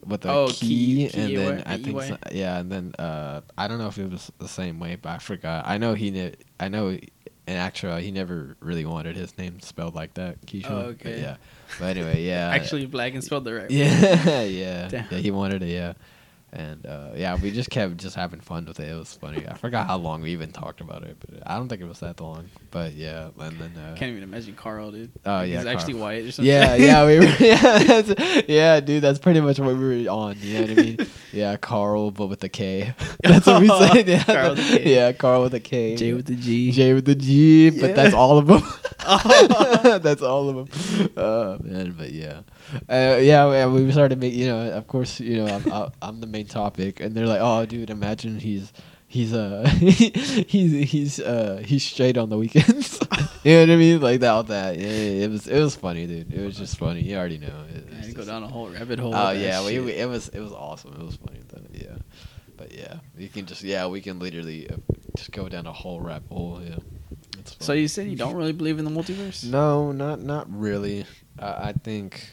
with 0.07 0.21
the 0.23 0.31
Oh, 0.31 0.49
key, 0.49 1.09
key- 1.09 1.19
and 1.19 1.29
key 1.29 1.37
then 1.37 1.63
I 1.67 1.77
think 1.79 2.01
so- 2.03 2.19
yeah 2.33 2.59
and 2.59 2.71
then 2.71 2.95
uh 2.99 3.41
I 3.59 3.69
don't 3.69 3.79
know 3.79 3.89
if 3.89 3.99
it 3.99 4.11
was 4.11 4.31
the 4.39 4.49
same 4.49 4.79
way 4.79 4.97
but 4.97 5.11
I 5.11 5.19
forgot 5.19 5.65
I 5.67 5.79
know 5.79 5.95
he 5.95 6.11
ne- 6.11 6.37
I 6.61 6.69
know 6.69 6.89
in 6.89 7.01
actual 7.47 7.97
he 7.97 8.11
never 8.11 8.57
really 8.61 8.87
wanted 8.87 9.17
his 9.17 9.37
name 9.37 9.61
spelled 9.61 9.95
like 9.95 10.15
that 10.15 10.41
Keyshawn 10.47 10.71
Oh, 10.71 10.93
but 10.99 11.07
okay. 11.07 11.21
yeah 11.21 11.37
but 11.79 11.97
anyway 11.97 12.23
yeah. 12.23 12.51
Actually, 12.51 12.87
black 12.87 13.15
and 13.15 13.23
spelled 13.25 13.45
the 13.45 13.55
right. 13.55 13.71
Yeah 13.71 14.43
yeah. 14.43 14.89
Damn. 14.89 15.07
yeah 15.11 15.19
he 15.19 15.31
wanted 15.31 15.63
it 15.63 15.69
yeah 15.69 15.95
and 16.55 16.87
uh, 16.87 17.09
yeah 17.17 17.37
we 17.37 17.51
just 17.51 17.69
kept 17.69 17.97
just 17.97 18.15
having 18.17 18.41
fun 18.41 18.65
with 18.65 18.79
it 18.81 18.89
it 18.89 18.95
was 18.95 19.13
funny 19.15 19.47
I 19.47 19.55
forgot 19.55 19.87
how 19.89 19.97
long 19.97 20.23
we 20.23 20.31
even 20.31 20.53
talked 20.53 20.81
about 20.81 21.03
it 21.03 21.17
but 21.21 21.43
I 21.47 21.57
don't 21.57 21.69
think 21.69 21.81
it 21.83 21.89
was 21.89 22.01
that 22.01 22.21
long 22.21 22.49
but 22.71 22.93
yeah 22.95 23.29
and 23.41 23.59
then 23.59 23.73
uh, 23.77 23.95
Can't 23.97 24.11
even 24.13 24.23
imagine 24.23 24.55
Carl, 24.55 24.93
dude. 24.93 25.11
Oh, 25.27 25.43
yeah, 25.43 25.59
he's 25.59 25.67
actually 25.67 25.95
white 25.95 26.25
or 26.25 26.33
something. 26.33 26.51
Yeah, 26.53 26.75
yeah, 26.89 27.07
we 27.07 27.19
were, 27.19 27.25
yeah, 27.41 28.43
yeah, 28.49 28.81
dude, 28.81 29.03
that's 29.03 29.19
pretty 29.19 29.41
much 29.41 29.59
what 29.59 29.77
we 29.77 30.05
were 30.05 30.11
on. 30.11 30.37
You 30.41 30.55
know 30.55 30.61
what 30.61 30.71
I 30.71 30.75
mean? 30.75 30.99
Yeah, 31.33 31.57
Carl, 31.57 32.13
but 32.13 32.29
with 32.29 32.45
a 32.45 32.49
K. 32.49 32.95
That's 33.25 33.45
what 33.47 33.61
we 33.61 33.67
said. 33.67 34.07
Yeah, 34.07 34.23
Carl 34.23 34.51
with 34.51 34.61
a 34.61 34.79
K. 34.79 34.95
yeah, 34.95 35.13
Carl 35.13 35.43
with 35.43 35.55
a 35.55 35.59
K. 35.61 35.97
J 35.97 36.13
with 36.13 36.27
the 36.27 36.37
G. 36.37 36.71
J 36.71 36.95
with 36.95 37.07
the 37.07 37.17
G, 37.17 37.71
but 37.71 37.89
Yeah. 37.91 37.93
that's 37.97 38.15
all 38.15 38.39
of 38.39 38.47
them. 38.47 38.63
That's 40.01 40.23
all 40.23 40.49
of 40.49 40.71
them. 40.71 41.11
Oh 41.17 41.59
man, 41.61 41.93
but 41.99 42.13
yeah, 42.13 42.43
uh, 42.89 43.19
yeah, 43.21 43.51
yeah, 43.51 43.67
we 43.67 43.91
started 43.93 44.17
to 44.17 44.21
make 44.21 44.35
You 44.35 44.49
know, 44.49 44.71
of 44.73 44.87
course, 44.87 45.21
you 45.21 45.45
know, 45.45 45.47
I'm, 45.47 45.93
I'm 46.03 46.21
the 46.21 46.27
main 46.27 46.47
topic, 46.47 47.01
and 47.01 47.15
they're 47.15 47.27
like, 47.27 47.41
"Oh, 47.41 47.67
dude, 47.67 47.91
imagine 47.91 48.39
he's." 48.39 48.73
He's 49.07 49.33
uh 49.33 49.65
he's 49.79 50.91
he's 50.91 51.21
uh 51.21 51.63
he's 51.65 51.85
straight 51.85 52.19
on 52.19 52.31
the 52.31 52.39
weekends. 52.39 52.99
you 53.45 53.53
know 53.53 53.61
what 53.61 53.71
I 53.71 53.77
mean? 53.77 54.01
Like 54.01 54.19
that 54.21 54.31
all 54.31 54.43
that. 54.45 54.77
Yeah, 54.77 54.89
it 54.89 55.31
was 55.31 55.47
it 55.47 55.61
was 55.61 55.77
funny, 55.77 56.09
dude. 56.09 56.33
It 56.33 56.45
was 56.45 56.59
just 56.59 56.79
funny. 56.79 57.03
You 57.03 57.17
already 57.17 57.39
know. 57.39 57.65
It, 57.73 57.87
I 57.93 57.97
was 57.99 57.99
had 57.99 58.05
to 58.07 58.13
go 58.13 58.25
down 58.25 58.43
a 58.43 58.49
whole 58.49 58.71
rabbit 58.71 58.99
hole. 58.99 59.15
Oh 59.15 59.31
yeah, 59.31 59.65
we, 59.65 59.79
we, 59.79 59.93
it 59.93 60.09
was 60.09 60.31
it 60.31 60.41
was 60.41 60.51
awesome. 60.51 60.95
It 60.95 61.05
was 61.05 61.15
funny. 61.15 61.39
Yeah, 61.75 61.97
but 62.57 62.73
yeah, 62.73 62.97
you 63.17 63.29
can 63.29 63.47
just 63.47 63.63
yeah 63.63 63.87
we 63.87 64.01
can 64.01 64.19
literally 64.19 64.71
uh, 64.71 64.77
just 65.17 65.33
go 65.33 65.49
down 65.49 65.67
a 65.67 65.73
whole 65.73 66.01
rabbit 66.01 66.31
hole. 66.31 66.61
Yeah. 66.65 66.77
So 67.59 67.73
you 67.73 67.89
said 67.89 68.09
you 68.09 68.17
don't 68.17 68.37
really 68.37 68.53
believe 68.53 68.79
in 68.79 68.85
the 68.85 68.91
multiverse? 68.91 69.45
No, 69.45 69.93
not 69.93 70.23
not 70.23 70.47
really. 70.51 71.05
I 71.39 71.69
I 71.69 71.73
think, 71.73 72.27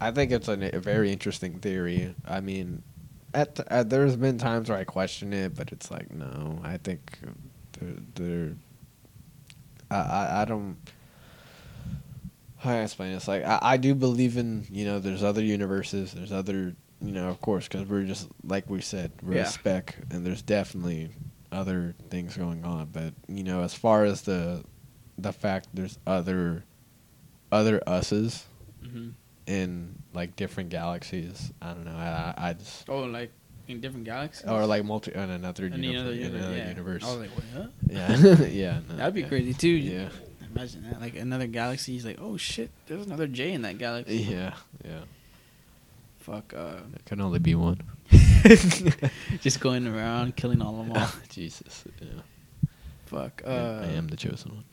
I 0.00 0.10
think 0.10 0.30
it's 0.32 0.48
an, 0.48 0.62
a 0.62 0.78
very 0.80 1.10
interesting 1.12 1.58
theory. 1.58 2.14
I 2.26 2.40
mean, 2.40 2.82
at, 3.34 3.58
at 3.70 3.90
there's 3.90 4.16
been 4.16 4.38
times 4.38 4.68
where 4.68 4.78
I 4.78 4.84
question 4.84 5.32
it, 5.32 5.54
but 5.54 5.72
it's 5.72 5.90
like 5.90 6.12
no. 6.12 6.60
I 6.62 6.76
think 6.78 7.18
there 7.78 7.94
there. 8.14 8.52
I 9.90 9.96
I, 9.96 10.42
I 10.42 10.44
don't. 10.44 10.76
How 12.58 12.70
do 12.72 12.76
I 12.78 12.82
explain 12.82 13.12
this? 13.12 13.28
Like 13.28 13.44
I, 13.44 13.58
I 13.62 13.76
do 13.76 13.94
believe 13.94 14.36
in 14.36 14.66
you 14.70 14.84
know 14.84 14.98
there's 14.98 15.22
other 15.22 15.42
universes, 15.42 16.12
there's 16.12 16.32
other 16.32 16.74
you 17.00 17.12
know 17.12 17.28
of 17.28 17.40
course 17.40 17.68
because 17.68 17.86
we're 17.86 18.04
just 18.04 18.28
like 18.44 18.68
we 18.70 18.80
said 18.80 19.12
we're 19.22 19.34
Yeah. 19.36 19.42
a 19.42 19.46
speck 19.46 19.96
and 20.10 20.24
there's 20.26 20.42
definitely 20.42 21.10
other 21.52 21.94
things 22.10 22.36
going 22.36 22.64
on, 22.64 22.86
but 22.92 23.14
you 23.28 23.44
know 23.44 23.62
as 23.62 23.74
far 23.74 24.04
as 24.04 24.22
the 24.22 24.64
the 25.18 25.32
fact 25.32 25.68
there's 25.72 25.98
other 26.06 26.64
other 27.52 27.82
us's 27.86 28.44
hmm 28.82 29.10
in 29.46 29.94
like 30.14 30.36
different 30.36 30.70
galaxies. 30.70 31.52
I 31.62 31.72
don't 31.74 31.84
know. 31.84 31.96
I 31.96 32.34
I 32.36 32.48
I 32.48 32.52
just 32.54 32.88
Oh, 32.88 33.04
like 33.04 33.32
in 33.68 33.80
different 33.80 34.04
galaxies? 34.04 34.48
or 34.48 34.64
like 34.66 34.84
multi 34.84 35.12
in 35.12 35.18
another, 35.30 35.64
universe, 35.66 36.00
other 36.00 36.12
in 36.12 36.34
another 36.34 36.56
yeah. 36.56 36.68
universe. 36.68 37.04
I 37.04 37.06
was 37.10 37.18
like, 37.20 37.30
what? 37.30 37.44
Huh? 37.54 37.66
yeah, 37.88 38.46
yeah. 38.46 38.80
no, 38.88 38.96
That'd 38.96 39.14
be 39.14 39.22
crazy 39.24 39.54
too. 39.54 39.68
Yeah, 39.68 40.08
Imagine 40.54 40.82
that, 40.90 41.00
like 41.00 41.16
another 41.16 41.46
galaxy. 41.46 41.92
He's 41.92 42.04
like, 42.06 42.18
oh 42.20 42.36
shit, 42.36 42.70
there's 42.86 43.06
another 43.06 43.26
J 43.26 43.52
in 43.52 43.62
that 43.62 43.78
galaxy. 43.78 44.18
yeah, 44.18 44.54
yeah. 44.84 45.00
Fuck. 46.20 46.54
Uh, 46.54 46.74
There 46.90 47.00
can 47.04 47.20
only 47.20 47.38
be 47.38 47.54
one. 47.54 47.80
just 49.40 49.60
going 49.60 49.86
around 49.86 50.36
killing 50.36 50.60
all 50.62 50.80
of 50.80 50.86
them 50.88 50.96
all. 50.96 51.08
Jesus. 51.28 51.84
Yeah. 52.00 52.08
Fuck. 53.06 53.42
I- 53.46 53.50
Uh, 53.50 53.86
I 53.88 53.92
am 53.94 54.08
the 54.08 54.16
chosen 54.16 54.52
one. 54.54 54.64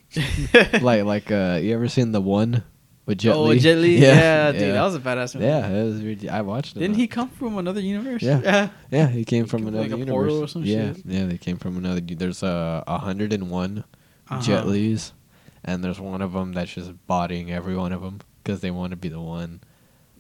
like 0.83 1.03
like 1.05 1.31
uh, 1.31 1.59
you 1.61 1.73
ever 1.73 1.87
seen 1.87 2.11
the 2.11 2.21
one 2.21 2.63
with 3.05 3.17
Jet 3.19 3.35
oh, 3.35 3.43
Li? 3.43 3.59
Jet 3.59 3.77
Li. 3.77 3.97
Yeah, 4.01 4.51
dude, 4.51 4.73
that 4.75 4.81
was 4.81 4.95
a 4.95 4.99
badass 4.99 5.35
movie. 5.35 5.47
yeah. 5.47 5.67
It 5.67 5.83
was 5.85 6.01
really, 6.03 6.29
I 6.29 6.41
watched 6.41 6.75
it. 6.75 6.79
Didn't 6.79 6.95
he 6.95 7.07
come 7.07 7.29
from 7.29 7.57
another 7.57 7.81
universe? 7.81 8.21
Yeah. 8.21 8.39
Yeah. 8.43 8.69
Yeah, 8.91 9.07
he 9.07 9.25
came 9.25 9.45
from 9.45 9.63
Like 9.65 9.73
another 9.73 9.95
a 9.95 9.97
universe. 9.97 10.11
portal 10.13 10.43
or 10.43 10.47
some 10.47 10.63
yeah, 10.63 10.93
shit? 10.93 11.05
yeah, 11.05 11.25
they 11.25 11.37
came 11.37 11.57
from 11.57 11.77
another. 11.77 11.99
There's 12.01 12.43
a 12.43 12.83
uh, 12.87 12.97
hundred 12.99 13.33
and 13.33 13.49
one 13.49 13.83
Uh-huh. 14.29 14.41
Jet 14.41 14.67
Li's, 14.67 15.13
and 15.65 15.83
there's 15.83 15.99
one 15.99 16.21
of 16.21 16.33
them 16.33 16.53
that's 16.53 16.73
just 16.73 16.91
bodying 17.07 17.51
every 17.51 17.75
one 17.75 17.91
of 17.91 18.01
them 18.01 18.19
because 18.43 18.61
they 18.61 18.71
want 18.71 18.91
to 18.91 18.97
be 18.97 19.09
the 19.09 19.19
one. 19.21 19.61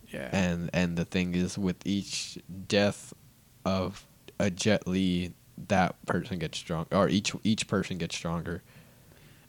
Yeah. 0.09 0.29
And 0.31 0.69
and 0.73 0.97
the 0.97 1.05
thing 1.05 1.33
is, 1.35 1.57
with 1.57 1.77
each 1.85 2.37
death 2.67 3.13
of 3.65 4.05
a 4.39 4.51
Jet 4.51 4.87
Li, 4.87 5.33
that 5.69 5.95
person 6.05 6.37
gets 6.37 6.57
strong, 6.57 6.85
or 6.91 7.07
each 7.09 7.33
each 7.43 7.67
person 7.67 7.97
gets 7.97 8.15
stronger. 8.15 8.61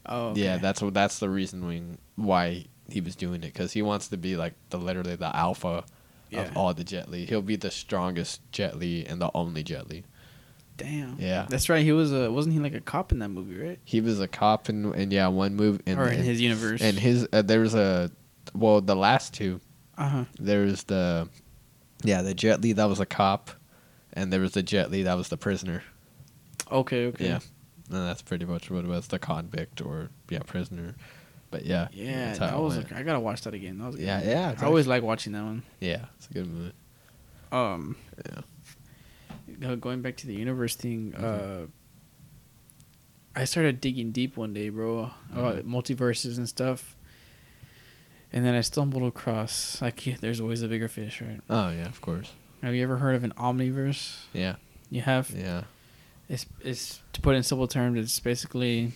oh. 0.06 0.28
Okay. 0.28 0.42
Yeah, 0.44 0.58
that's 0.58 0.80
what 0.80 0.94
that's 0.94 1.18
the 1.18 1.28
reason 1.28 1.98
why 2.16 2.66
he 2.90 3.00
was 3.00 3.16
doing 3.16 3.36
it 3.42 3.52
because 3.52 3.72
he 3.72 3.82
wants 3.82 4.08
to 4.08 4.16
be 4.16 4.36
like 4.36 4.54
the 4.70 4.78
literally 4.78 5.16
the 5.16 5.34
alpha 5.34 5.84
Yeah. 6.30 6.42
of 6.42 6.56
all 6.56 6.74
the 6.74 6.84
Jet 6.84 7.10
Li. 7.10 7.24
He'll 7.26 7.42
be 7.42 7.56
the 7.56 7.70
strongest 7.70 8.40
Jet 8.52 8.76
Li 8.78 9.04
and 9.06 9.20
the 9.20 9.30
only 9.34 9.62
Jet 9.62 9.88
Li. 9.88 10.04
Damn. 10.76 11.16
Yeah. 11.20 11.46
That's 11.48 11.68
right. 11.68 11.84
He 11.84 11.92
was 11.92 12.12
a 12.12 12.30
wasn't 12.32 12.54
he 12.54 12.60
like 12.60 12.74
a 12.74 12.80
cop 12.80 13.12
in 13.12 13.20
that 13.20 13.28
movie, 13.28 13.56
right? 13.56 13.78
He 13.84 14.00
was 14.00 14.20
a 14.20 14.26
cop 14.28 14.68
in, 14.68 14.92
and 14.94 15.12
yeah, 15.12 15.28
one 15.28 15.54
move 15.54 15.80
and 15.86 15.98
or 16.00 16.08
in 16.08 16.22
his 16.22 16.40
universe. 16.40 16.82
and 16.82 16.98
his 16.98 17.28
uh, 17.32 17.42
there 17.42 17.60
was 17.60 17.74
a 17.74 18.10
well 18.54 18.80
the 18.80 18.96
last 18.96 19.32
two 19.34 19.60
Uh 19.96 20.08
huh. 20.08 20.24
there 20.40 20.62
was 20.64 20.82
the 20.84 21.28
yeah 22.02 22.22
the 22.22 22.34
Jet 22.34 22.60
Li 22.60 22.72
that 22.72 22.88
was 22.88 22.98
a 23.00 23.06
cop, 23.06 23.50
and 24.14 24.32
there 24.32 24.40
was 24.40 24.52
the 24.52 24.62
Jet 24.64 24.90
Li 24.90 25.04
that 25.04 25.14
was 25.16 25.28
the 25.28 25.36
prisoner. 25.36 25.84
Okay. 26.72 27.06
Okay. 27.06 27.26
Yeah, 27.26 27.38
and 27.90 28.08
that's 28.08 28.22
pretty 28.22 28.44
much 28.44 28.68
what 28.70 28.84
it 28.84 28.88
was 28.88 29.06
the 29.06 29.20
convict 29.20 29.80
or 29.80 30.10
yeah 30.28 30.40
prisoner, 30.40 30.96
but 31.54 31.64
yeah 31.64 31.86
Yeah. 31.92 32.34
That 32.34 32.58
was. 32.58 32.78
I 32.92 33.02
gotta 33.04 33.20
watch 33.20 33.42
that 33.42 33.54
again. 33.54 33.78
That 33.78 33.86
was. 33.92 33.96
yeah 34.00 34.18
movie. 34.18 34.30
yeah 34.30 34.54
I 34.60 34.64
always 34.66 34.86
like 34.88 35.02
watching 35.04 35.32
that 35.34 35.44
one. 35.44 35.62
yeah 35.80 36.06
it's 36.16 36.26
a 36.30 36.34
good 36.34 36.46
movie 36.48 36.72
Um. 37.52 37.96
yeah 38.26 39.74
Going 39.76 40.02
back 40.02 40.16
to 40.18 40.26
the 40.26 40.34
universe 40.34 40.74
thing. 40.74 41.12
Mhm. 41.16 41.22
Uh. 41.22 41.66
I 43.36 43.44
started 43.46 43.80
digging 43.80 44.10
deep 44.12 44.36
one 44.36 44.52
day, 44.54 44.68
bro, 44.68 45.10
about 45.32 45.56
Mhm. 45.56 45.64
multiverses 45.64 46.38
and 46.38 46.48
stuff. 46.48 46.96
And 48.32 48.44
then 48.44 48.54
I 48.54 48.62
stumbled 48.62 49.02
across 49.04 49.80
like 49.82 50.06
yeah, 50.06 50.16
there's 50.20 50.40
always 50.40 50.62
a 50.62 50.68
bigger 50.68 50.88
fish, 50.88 51.20
right? 51.20 51.40
oh 51.48 51.70
yeah 51.70 51.86
of 51.86 52.00
course 52.00 52.32
Have 52.62 52.74
you 52.74 52.82
ever 52.82 52.96
heard 52.98 53.14
of 53.14 53.22
an 53.24 53.32
omniverse? 53.36 54.24
yeah 54.32 54.56
You 54.90 55.02
have. 55.02 55.30
yeah 55.30 55.62
It's 56.28 56.46
it's 56.60 57.00
to 57.12 57.20
put 57.20 57.36
in 57.36 57.42
simple 57.44 57.68
terms, 57.68 57.96
it's 57.98 58.18
basically 58.18 58.92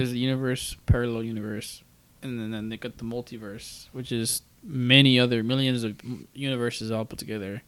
there's 0.00 0.12
a 0.12 0.18
universe, 0.18 0.76
parallel 0.86 1.22
universe, 1.22 1.82
and 2.22 2.38
then, 2.38 2.50
then 2.50 2.68
they 2.68 2.76
got 2.76 2.98
the 2.98 3.04
multiverse, 3.04 3.88
which 3.92 4.12
is 4.12 4.42
many 4.62 5.18
other 5.18 5.42
millions 5.42 5.84
of 5.84 5.96
universes 6.34 6.90
all 6.90 7.04
put 7.04 7.18
together. 7.18 7.62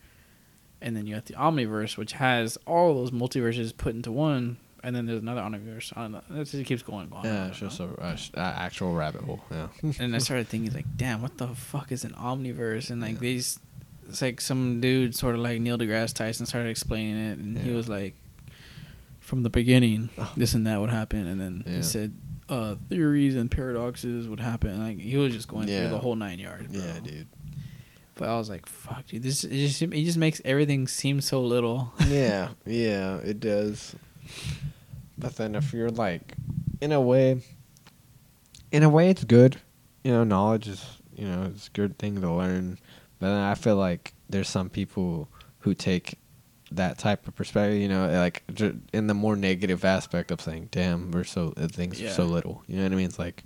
And 0.81 0.97
then 0.97 1.07
you 1.07 1.15
got 1.15 1.27
the 1.27 1.35
omniverse, 1.35 1.97
which 1.97 2.13
has 2.15 2.59
all 2.67 2.95
those 2.95 3.13
multiverses 3.13 3.75
put 3.77 3.95
into 3.95 4.11
one. 4.11 4.57
And 4.83 4.97
then 4.97 5.07
there's 5.07 5.23
another 5.23 5.41
omniverse. 5.41 5.97
I 5.97 6.03
don't 6.03 6.13
know. 6.13 6.41
It 6.41 6.45
just 6.45 6.65
keeps 6.67 6.83
going 6.83 7.09
on. 7.13 7.25
Yeah, 7.25 7.47
it's 7.47 7.61
just 7.61 7.79
a, 7.79 7.85
a 8.05 8.17
sh- 8.17 8.33
actual 8.37 8.93
rabbit 8.93 9.23
hole. 9.23 9.41
Yeah. 9.51 9.69
and 10.01 10.13
I 10.15 10.19
started 10.19 10.49
thinking 10.49 10.75
like, 10.75 10.87
damn, 10.97 11.23
what 11.23 11.39
the 11.39 11.47
fuck 11.49 11.93
is 11.93 12.03
an 12.05 12.11
omniverse? 12.15 12.91
And 12.91 13.01
like 13.01 13.13
Yeah. 13.15 13.19
these, 13.21 13.61
it's 14.09 14.21
like 14.21 14.41
some 14.41 14.81
dude 14.81 15.15
sort 15.15 15.37
of 15.37 15.41
like 15.41 15.61
Neil 15.61 15.79
deGrasse 15.79 16.15
Tyson 16.15 16.47
started 16.47 16.69
explaining 16.69 17.17
it, 17.17 17.39
and 17.39 17.57
he 17.57 17.71
was 17.73 17.89
like, 17.89 18.17
from 19.33 19.43
the 19.45 19.49
beginning, 19.51 20.11
Oh. 20.19 20.31
this 20.37 20.53
and 20.53 20.67
that 20.67 20.79
would 20.79 20.91
happen, 20.91 21.27
and 21.27 21.41
then 21.41 21.63
Yeah. 21.67 21.77
he 21.77 21.83
said, 21.83 22.13
uh, 22.51 22.75
theories 22.91 23.35
and 23.35 23.51
paradoxes 23.51 24.29
would 24.29 24.41
happen. 24.41 24.79
Like 24.79 24.99
he 25.01 25.17
was 25.17 25.33
just 25.33 25.49
going 25.49 25.69
Yeah. 25.69 25.81
through 25.81 25.89
the 25.89 25.99
whole 26.01 26.17
nine 26.17 26.39
yards. 26.39 26.71
Bro. 26.71 26.83
yeah, 26.85 27.01
dude. 27.01 27.29
But 28.15 28.29
I 28.29 28.37
was 28.37 28.51
like, 28.51 28.67
fuck, 28.67 29.07
dude, 29.07 29.23
this 29.23 29.43
it 29.45 29.53
just 29.53 29.81
it 29.81 30.05
just 30.05 30.19
makes 30.19 30.43
everything 30.45 30.87
seem 30.87 31.23
so 31.23 31.41
little. 31.43 31.95
yeah, 32.09 32.51
yeah, 32.67 33.17
it 33.25 33.41
does. 33.41 33.97
But 35.17 35.37
then 35.37 35.55
if 35.55 35.73
you're 35.73 35.89
like, 35.91 36.35
in 36.83 36.93
a 36.93 37.01
way, 37.01 37.41
in 38.71 38.83
a 38.83 38.91
way, 38.91 39.09
it's 39.09 39.25
good. 39.25 39.57
You 40.05 40.13
know, 40.13 40.25
knowledge 40.25 40.69
is 40.69 40.85
you 41.17 41.27
know 41.27 41.45
it's 41.55 41.69
a 41.69 41.71
good 41.71 41.97
thing 41.99 42.21
to 42.21 42.31
learn. 42.31 42.77
But 43.19 43.29
then 43.29 43.39
I 43.41 43.55
feel 43.55 43.77
like 43.77 44.13
there's 44.29 44.51
some 44.51 44.69
people 44.69 45.31
who 45.61 45.73
take 45.73 46.19
that 46.77 46.99
type 46.99 47.27
of 47.29 47.35
perspective. 47.35 47.81
You 47.81 47.89
know, 47.89 48.09
like 48.11 48.43
in 48.93 49.07
the 49.07 49.15
more 49.15 49.37
negative 49.37 49.85
aspect 49.85 50.31
of 50.31 50.41
saying, 50.41 50.69
"Damn, 50.71 51.11
we're 51.11 51.25
so 51.25 51.53
uh, 51.57 51.69
things 51.69 52.01
are 52.01 52.09
so 52.11 52.25
little." 52.25 52.63
You 52.67 52.77
know 52.77 52.83
what 52.85 52.93
I 52.93 52.97
mean? 52.97 53.07
It's 53.07 53.19
like, 53.19 53.45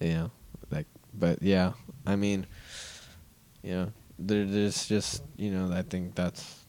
you 0.00 0.14
know, 0.14 0.30
like, 0.70 0.86
but 1.14 1.42
yeah, 1.42 1.72
I 2.06 2.16
mean, 2.16 2.46
you 3.62 3.72
know, 3.72 3.92
there, 4.18 4.44
there's 4.44 4.86
just 4.86 5.22
you 5.36 5.50
know, 5.50 5.72
I 5.74 5.82
think 5.82 6.14
that's 6.14 6.64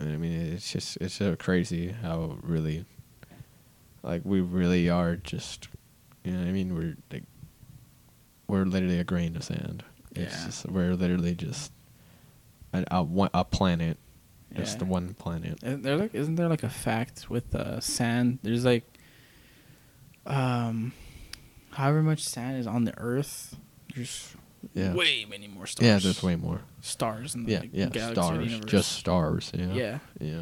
I 0.00 0.04
mean, 0.04 0.32
it's 0.52 0.70
just 0.72 0.96
it's 1.00 1.14
so 1.14 1.36
crazy 1.36 1.88
how 1.88 2.36
really, 2.42 2.84
like, 4.02 4.22
we 4.24 4.40
really 4.42 4.90
are 4.90 5.16
just, 5.16 5.68
you 6.24 6.32
know, 6.32 6.38
what 6.40 6.48
I 6.48 6.52
mean, 6.52 6.74
we're 6.74 6.96
like, 7.10 7.24
we're 8.46 8.64
literally 8.64 8.98
a 9.00 9.04
grain 9.04 9.36
of 9.36 9.44
sand. 9.44 9.84
It's 10.14 10.34
Yeah. 10.34 10.46
just 10.46 10.66
we're 10.68 10.94
literally 10.94 11.34
just 11.34 11.72
a 12.72 12.84
a, 12.90 13.28
a 13.32 13.44
planet, 13.44 13.96
just 14.56 14.74
Yeah. 14.74 14.78
the 14.80 14.84
one 14.86 15.14
planet. 15.14 15.58
Isn't 15.62 15.82
there 15.82 15.96
like 15.96 16.14
isn't 16.14 16.34
there 16.36 16.48
like 16.48 16.62
a 16.62 16.68
fact 16.70 17.28
with 17.30 17.54
uh, 17.54 17.80
sand? 17.80 18.38
There's 18.42 18.64
like, 18.64 18.84
um, 20.26 20.92
however 21.72 22.02
much 22.02 22.22
sand 22.24 22.58
is 22.58 22.66
on 22.66 22.84
the 22.84 22.96
Earth, 22.98 23.56
there's 23.94 24.34
Yeah. 24.74 24.94
way 24.94 25.24
many 25.28 25.46
more 25.48 25.66
stars. 25.66 25.86
Yeah, 25.86 25.98
there's 25.98 26.22
way 26.22 26.36
more. 26.36 26.62
stars 26.80 27.34
in 27.34 27.44
the 27.44 27.52
Yeah, 27.52 27.60
like, 27.60 27.70
yeah, 27.72 27.88
galaxy 27.88 28.12
stars, 28.22 28.50
universe. 28.52 28.70
just 28.70 28.92
stars. 28.92 29.52
Yeah, 29.54 29.72
yeah. 29.74 29.98
yeah, 30.20 30.40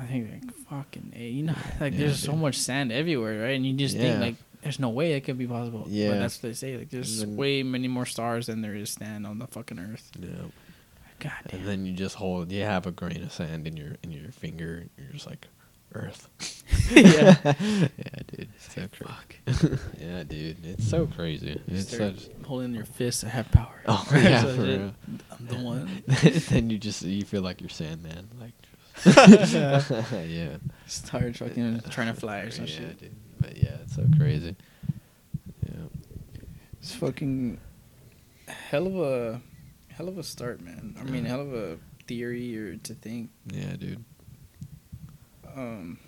I 0.00 0.06
think 0.06 0.30
like 0.32 0.54
fucking 0.68 1.12
a, 1.16 1.28
you 1.28 1.42
know 1.44 1.54
like 1.80 1.92
Yeah, 1.92 1.98
there's 2.00 2.18
so 2.22 2.32
much 2.34 2.56
sand 2.58 2.92
everywhere, 2.92 3.42
right? 3.42 3.56
And 3.56 3.66
you 3.66 3.72
just 3.74 3.96
Yeah. 3.96 4.02
think 4.02 4.20
like 4.20 4.34
there's 4.62 4.78
no 4.78 4.90
way 4.90 5.12
it 5.14 5.22
could 5.22 5.38
be 5.38 5.46
possible. 5.46 5.86
Yeah. 5.88 6.10
but 6.10 6.18
that's 6.20 6.36
what 6.36 6.42
they 6.50 6.54
say. 6.54 6.76
Like 6.78 6.90
there's 6.90 7.20
then- 7.20 7.36
way 7.36 7.62
many 7.62 7.88
more 7.88 8.06
stars 8.06 8.46
than 8.46 8.62
there 8.62 8.74
is 8.74 8.90
sand 8.90 9.26
on 9.26 9.38
the 9.38 9.46
fucking 9.48 9.78
Earth. 9.78 10.10
yeah. 10.18 10.28
God 11.22 11.32
damn. 11.48 11.60
And 11.60 11.68
then 11.68 11.86
you 11.86 11.92
just 11.92 12.16
hold, 12.16 12.50
you 12.50 12.62
have 12.62 12.86
a 12.86 12.90
grain 12.90 13.22
of 13.22 13.32
sand 13.32 13.66
in 13.66 13.76
your 13.76 13.92
in 14.02 14.10
your 14.12 14.30
finger. 14.32 14.78
And 14.78 14.90
you're 14.98 15.12
just 15.12 15.26
like, 15.26 15.46
Earth. 15.94 16.28
Yeah. 16.90 17.36
yeah, 17.54 17.88
dude. 18.28 18.48
It's 18.54 18.74
so 18.74 18.88
crazy. 18.88 19.80
Yeah, 19.98 20.24
dude. 20.24 20.64
It's 20.66 20.88
so 20.88 21.06
crazy. 21.06 21.60
It's 21.68 21.96
such. 21.96 22.28
holding 22.44 22.74
your 22.74 22.84
fists. 22.84 23.24
I 23.24 23.28
have 23.28 23.50
power. 23.50 23.80
Oh 23.86 24.06
yeah, 24.12 24.42
So 24.42 24.56
for 24.56 24.62
real. 24.62 24.94
I'm 25.30 25.46
the 25.46 25.56
one. 25.56 26.02
then 26.50 26.70
you 26.70 26.78
just 26.78 27.02
you 27.02 27.24
feel 27.24 27.42
like 27.42 27.60
you're 27.60 27.70
Sandman, 27.70 28.28
like. 28.40 28.52
just- 29.04 29.54
yeah. 29.54 30.56
Start 30.86 31.36
fucking 31.36 31.80
trying 31.90 32.12
to 32.12 32.20
fly 32.20 32.40
or 32.40 32.50
some 32.50 32.66
yeah, 32.66 32.70
shit. 32.70 33.00
dude. 33.00 33.14
But 33.40 33.56
yeah, 33.56 33.76
it's 33.82 33.96
so 33.96 34.04
crazy. 34.18 34.54
Yeah. 35.64 35.86
It's 36.80 36.94
fucking 36.94 37.58
hell 38.46 38.86
of 38.86 38.96
a 38.96 39.40
hell 39.96 40.08
of 40.08 40.18
a 40.18 40.22
start, 40.22 40.60
man. 40.60 40.96
I 41.00 41.04
mean, 41.04 41.24
hell 41.24 41.40
of 41.40 41.52
a 41.54 41.78
theory 42.06 42.56
or 42.58 42.76
to 42.76 42.94
think. 42.94 43.30
Yeah, 43.46 43.76
dude. 43.76 44.04
Um, 45.54 45.98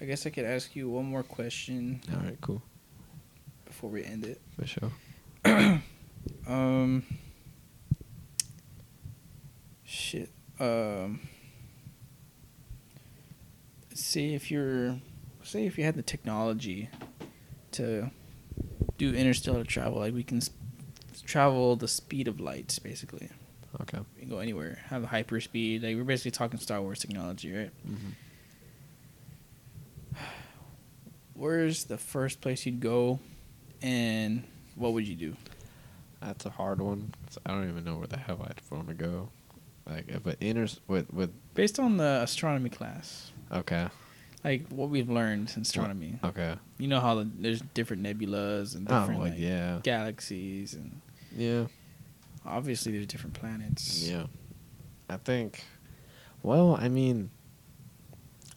I 0.00 0.04
guess 0.04 0.26
I 0.26 0.30
could 0.30 0.44
ask 0.44 0.74
you 0.74 0.88
one 0.88 1.04
more 1.04 1.22
question 1.22 2.00
All 2.12 2.20
right, 2.20 2.38
cool. 2.40 2.62
before 3.66 3.90
we 3.90 4.04
end 4.04 4.24
it. 4.24 4.40
For 4.58 4.66
sure. 4.66 4.92
Um, 6.46 7.04
shit. 9.84 10.30
Um, 10.58 11.28
say 13.94 14.34
if 14.34 14.50
you're, 14.50 14.98
say 15.42 15.66
if 15.66 15.76
you 15.78 15.84
had 15.84 15.94
the 15.94 16.02
technology 16.02 16.88
to 17.72 18.10
do 18.96 19.14
interstellar 19.14 19.64
travel, 19.64 19.98
like 19.98 20.14
we 20.14 20.22
can 20.22 20.40
travel 21.28 21.76
the 21.76 21.86
speed 21.86 22.26
of 22.26 22.40
light, 22.40 22.78
basically. 22.82 23.28
Okay. 23.82 23.98
We 24.16 24.22
can 24.22 24.30
go 24.30 24.38
anywhere, 24.38 24.78
have 24.88 25.02
the 25.02 25.08
hyper 25.08 25.40
speed. 25.40 25.82
Like 25.82 25.94
we're 25.94 26.04
basically 26.04 26.30
talking 26.30 26.58
Star 26.58 26.80
Wars 26.80 27.00
technology, 27.00 27.54
right? 27.54 27.70
Mm-hmm. 27.86 28.10
Where's 31.34 31.84
the 31.84 31.98
first 31.98 32.40
place 32.40 32.64
you'd 32.64 32.80
go, 32.80 33.20
and 33.82 34.42
what 34.74 34.94
would 34.94 35.06
you 35.06 35.14
do? 35.14 35.36
That's 36.20 36.46
a 36.46 36.50
hard 36.50 36.80
one. 36.80 37.12
I 37.46 37.50
don't 37.52 37.68
even 37.68 37.84
know 37.84 37.96
where 37.96 38.06
the 38.08 38.16
hell 38.16 38.40
I'd 38.42 38.60
want 38.74 38.88
to 38.88 38.94
go. 38.94 39.28
Like, 39.88 40.08
if 40.08 40.26
it 40.26 40.38
enters 40.40 40.80
with 40.88 41.12
with 41.12 41.30
Based 41.54 41.78
on 41.78 41.98
the 41.98 42.20
astronomy 42.22 42.70
class, 42.70 43.30
okay, 43.52 43.88
like 44.44 44.66
what 44.68 44.88
we've 44.88 45.10
learned 45.10 45.52
in 45.54 45.62
astronomy. 45.62 46.18
okay. 46.24 46.54
You 46.78 46.88
know 46.88 47.00
how 47.00 47.16
the, 47.16 47.28
there's 47.38 47.60
different 47.74 48.02
nebulas 48.02 48.74
and 48.74 48.90
Oh, 48.90 49.00
different 49.00 49.20
like, 49.20 49.32
like, 49.32 49.40
yeah, 49.40 49.80
galaxies, 49.82 50.74
and 50.74 51.00
yeah, 51.36 51.66
obviously 52.46 52.92
there's 52.92 53.06
different 53.06 53.34
planets. 53.34 54.02
yeah. 54.08 54.26
I 55.10 55.16
think. 55.16 55.64
Well, 56.42 56.76
I 56.80 56.88
mean, 56.88 57.30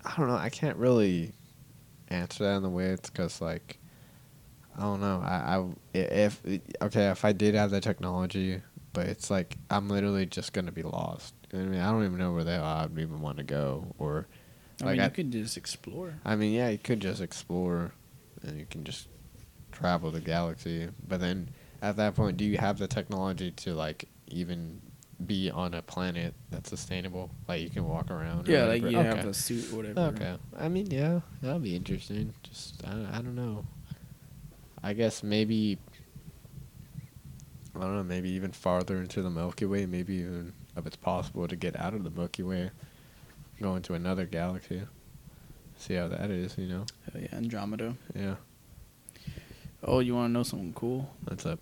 I 0.05 0.13
don't 0.17 0.27
know. 0.27 0.35
I 0.35 0.49
can't 0.49 0.77
really 0.77 1.31
answer 2.09 2.43
that 2.43 2.57
in 2.57 2.63
the 2.63 2.69
way 2.69 2.87
it's 2.87 3.09
because 3.09 3.39
like, 3.41 3.77
I 4.77 4.81
don't 4.81 5.01
know. 5.01 5.21
I, 5.23 5.57
I 5.57 5.65
if 5.93 6.41
okay 6.81 7.09
if 7.09 7.23
I 7.25 7.31
did 7.31 7.55
have 7.55 7.71
the 7.71 7.79
technology, 7.81 8.61
but 8.93 9.07
it's 9.07 9.29
like 9.31 9.57
I'm 9.69 9.87
literally 9.89 10.25
just 10.25 10.53
gonna 10.53 10.71
be 10.71 10.83
lost. 10.83 11.33
I 11.53 11.57
mean, 11.57 11.79
I 11.81 11.91
don't 11.91 12.05
even 12.05 12.17
know 12.17 12.33
where 12.33 12.43
the 12.43 12.51
hell 12.55 12.63
I'd 12.65 12.91
even 12.99 13.21
want 13.21 13.37
to 13.37 13.43
go 13.43 13.87
or. 13.97 14.27
I 14.81 14.85
Like 14.85 14.91
mean, 14.93 15.01
I- 15.01 15.05
you 15.05 15.11
could 15.11 15.31
just 15.31 15.57
explore. 15.57 16.13
I 16.25 16.35
mean, 16.35 16.53
yeah, 16.53 16.69
you 16.69 16.77
could 16.79 16.99
just 17.01 17.21
explore, 17.21 17.91
and 18.43 18.59
you 18.59 18.65
can 18.69 18.83
just 18.83 19.07
travel 19.71 20.11
the 20.11 20.21
galaxy. 20.21 20.89
But 21.07 21.19
then, 21.19 21.49
at 21.81 21.95
that 21.97 22.15
point, 22.15 22.37
do 22.37 22.45
you 22.45 22.57
have 22.57 22.77
the 22.77 22.87
technology 22.87 23.51
to 23.51 23.73
like 23.73 24.07
even 24.27 24.81
be 25.25 25.49
on 25.51 25.73
a 25.73 25.81
planet 25.81 26.33
that's 26.49 26.69
sustainable? 26.69 27.31
Like 27.47 27.61
you 27.61 27.69
can 27.69 27.87
walk 27.87 28.11
around. 28.11 28.47
Yeah, 28.47 28.65
like 28.65 28.81
you 28.81 28.97
okay. 28.97 29.03
have 29.03 29.25
the 29.25 29.33
suit 29.33 29.71
or 29.73 29.77
whatever. 29.77 30.01
Okay. 30.01 30.37
I 30.57 30.67
mean, 30.69 30.91
yeah, 30.91 31.21
that'd 31.41 31.63
be 31.63 31.75
interesting. 31.75 32.33
Just 32.43 32.83
I, 32.85 33.17
I 33.17 33.21
don't 33.21 33.35
know. 33.35 33.65
I 34.83 34.93
guess 34.93 35.23
maybe. 35.23 35.77
I 37.75 37.79
don't 37.79 37.95
know. 37.95 38.03
Maybe 38.03 38.29
even 38.31 38.51
farther 38.51 38.97
into 38.97 39.21
the 39.21 39.29
Milky 39.29 39.65
Way. 39.65 39.85
Maybe 39.85 40.15
even 40.15 40.53
if 40.75 40.85
it's 40.85 40.97
possible 40.97 41.47
to 41.47 41.55
get 41.55 41.79
out 41.79 41.93
of 41.93 42.03
the 42.03 42.11
Milky 42.11 42.43
Way, 42.43 42.69
go 43.61 43.75
into 43.75 43.93
another 43.93 44.25
galaxy. 44.25 44.83
See 45.77 45.95
how 45.95 46.09
that 46.09 46.29
is. 46.29 46.57
You 46.57 46.67
know. 46.67 46.85
Hell 47.11 47.21
yeah, 47.21 47.35
Andromeda. 47.35 47.95
Yeah. 48.15 48.35
Oh, 49.83 49.99
you 49.99 50.13
want 50.13 50.29
to 50.29 50.31
know 50.33 50.43
something 50.43 50.73
cool? 50.73 51.11
What's 51.23 51.43
up? 51.43 51.59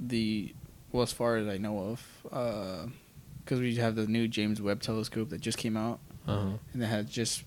The 0.00 0.54
well, 0.92 1.02
as 1.02 1.12
far 1.12 1.36
as 1.36 1.46
I 1.48 1.58
know 1.58 1.78
of, 1.80 2.02
because 3.44 3.60
we 3.60 3.74
have 3.76 3.94
the 3.94 4.06
new 4.06 4.28
James 4.28 4.60
Webb 4.62 4.80
Telescope 4.80 5.30
that 5.30 5.40
just 5.40 5.58
came 5.58 5.76
out, 5.76 5.98
Uh 6.26 6.36
huh. 6.40 6.50
and 6.72 6.82
that 6.82 6.86
had 6.86 7.10
just 7.10 7.44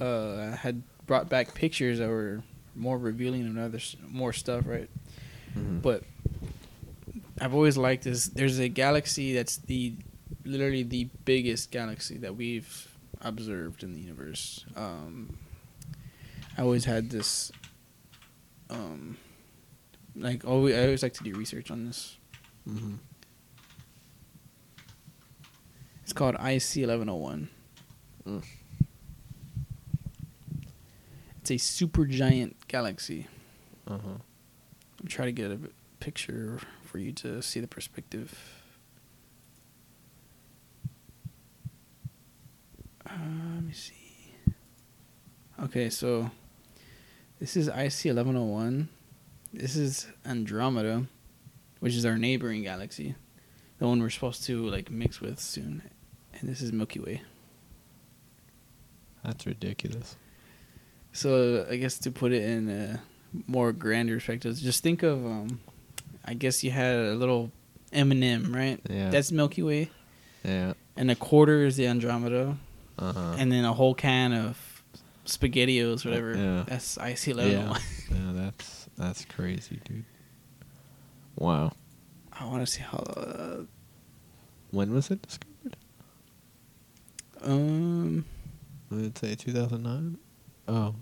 uh, 0.00 0.52
had 0.52 0.82
brought 1.06 1.28
back 1.28 1.54
pictures 1.54 1.98
that 1.98 2.08
were 2.08 2.42
more 2.74 2.96
revealing 2.98 3.42
and 3.42 3.58
other 3.58 3.78
more 4.08 4.32
stuff, 4.32 4.64
right? 4.66 4.88
Mm-hmm. 5.56 5.80
But 5.80 6.04
I've 7.40 7.54
always 7.54 7.76
liked 7.76 8.04
this. 8.04 8.26
There's 8.26 8.58
a 8.58 8.68
galaxy 8.68 9.34
that's 9.34 9.58
the 9.58 9.94
literally 10.44 10.82
the 10.82 11.08
biggest 11.24 11.70
galaxy 11.70 12.16
that 12.18 12.34
we've 12.36 12.88
observed 13.20 13.82
in 13.84 13.92
the 13.94 14.00
universe. 14.00 14.64
Um, 14.74 15.36
I 16.58 16.62
always 16.62 16.84
had 16.84 17.10
this, 17.10 17.52
um, 18.70 19.16
like 20.16 20.44
always. 20.44 20.76
I 20.76 20.82
always 20.82 21.02
like 21.02 21.14
to 21.14 21.24
do 21.24 21.34
research 21.34 21.70
on 21.70 21.86
this. 21.86 22.16
mm-hmm. 22.68 22.94
It's 26.02 26.12
called 26.12 26.34
IC 26.34 26.78
eleven 26.78 27.08
oh 27.08 27.16
one. 27.16 27.48
It's 31.40 31.50
a 31.50 31.54
supergiant 31.54 32.54
galaxy. 32.68 33.26
Uh 33.86 33.98
huh. 33.98 34.18
I'm 35.00 35.08
trying 35.08 35.26
to 35.28 35.32
get 35.32 35.50
a 35.50 35.58
picture 35.98 36.60
for 36.84 36.98
you 36.98 37.12
to 37.12 37.42
see 37.42 37.58
the 37.60 37.66
perspective. 37.66 38.38
Uh, 43.04 43.12
let 43.56 43.64
me 43.64 43.72
see. 43.72 43.94
Okay, 45.64 45.90
so 45.90 46.30
this 47.40 47.56
is 47.56 47.66
IC 47.68 48.14
1101. 48.14 48.88
This 49.52 49.76
is 49.76 50.06
Andromeda, 50.24 51.06
which 51.80 51.94
is 51.94 52.06
our 52.06 52.16
neighboring 52.18 52.62
galaxy, 52.62 53.14
the 53.78 53.86
one 53.86 54.00
we're 54.00 54.10
supposed 54.10 54.44
to 54.44 54.66
like 54.68 54.90
mix 54.90 55.20
with 55.20 55.38
soon. 55.38 55.82
And 56.40 56.48
this 56.48 56.62
is 56.62 56.72
Milky 56.72 57.00
Way. 57.00 57.22
That's 59.24 59.46
ridiculous. 59.46 60.16
So 61.12 61.66
I 61.70 61.76
guess 61.76 61.98
to 62.00 62.10
put 62.10 62.32
it 62.32 62.42
in 62.42 62.70
a 62.70 63.00
more 63.46 63.72
grander 63.72 64.14
perspective, 64.16 64.56
just 64.56 64.82
think 64.82 65.02
of 65.02 65.24
um, 65.24 65.60
I 66.24 66.34
guess 66.34 66.64
you 66.64 66.70
had 66.70 66.96
a 66.96 67.14
little 67.14 67.52
M&M, 67.92 68.54
right? 68.54 68.80
Yeah. 68.88 69.10
That's 69.10 69.30
Milky 69.30 69.62
Way, 69.62 69.90
Yeah. 70.44 70.72
and 70.96 71.10
a 71.10 71.14
quarter 71.14 71.66
is 71.66 71.76
the 71.76 71.86
Andromeda, 71.86 72.56
Uh 72.98 73.12
huh. 73.12 73.34
and 73.38 73.52
then 73.52 73.64
a 73.66 73.74
whole 73.74 73.94
can 73.94 74.32
of 74.32 74.82
SpaghettiOs, 75.26 76.04
whatever. 76.06 76.34
Yeah. 76.34 76.64
That's 76.66 76.96
IC 76.96 77.28
eleven. 77.28 77.52
Yeah. 77.52 77.78
That's 78.56 78.88
that's 78.96 79.24
crazy, 79.24 79.80
dude. 79.84 80.04
Wow. 81.36 81.72
I 82.32 82.44
want 82.46 82.64
to 82.66 82.70
see 82.70 82.82
how. 82.82 82.98
Uh, 82.98 83.62
When 84.70 84.92
was 84.92 85.10
it 85.10 85.22
discovered? 85.22 85.76
um, 87.42 88.24
I'd 88.92 89.18
say 89.18 89.34
2009? 89.34 90.18
Oh. 90.68 90.94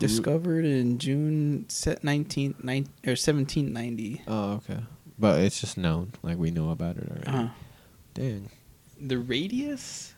Discovered 0.00 0.64
in 0.64 0.98
June 0.98 1.66
set 1.68 2.02
19, 2.02 2.56
nine, 2.62 2.88
or 3.06 3.14
seventeen 3.14 3.72
ninety. 3.72 4.20
Oh, 4.26 4.54
okay. 4.54 4.80
But 5.16 5.40
it's 5.40 5.60
just 5.60 5.78
known, 5.78 6.12
like 6.22 6.38
we 6.38 6.50
know 6.50 6.70
about 6.70 6.96
it 6.96 7.08
already. 7.08 7.26
Uh, 7.26 7.48
Dang. 8.14 8.50
the 9.00 9.18
radius 9.18 10.14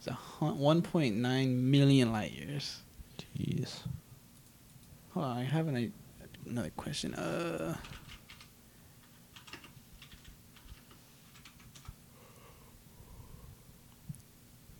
is 0.00 0.08
a 0.08 0.12
one 0.12 0.82
point 0.82 1.16
nine 1.16 1.70
million 1.70 2.12
light 2.12 2.32
years. 2.32 2.82
Jeez. 3.38 3.78
On, 5.16 5.38
I 5.38 5.42
have 5.44 5.66
an, 5.68 5.92
another 6.46 6.70
question. 6.76 7.14
Uh, 7.14 7.76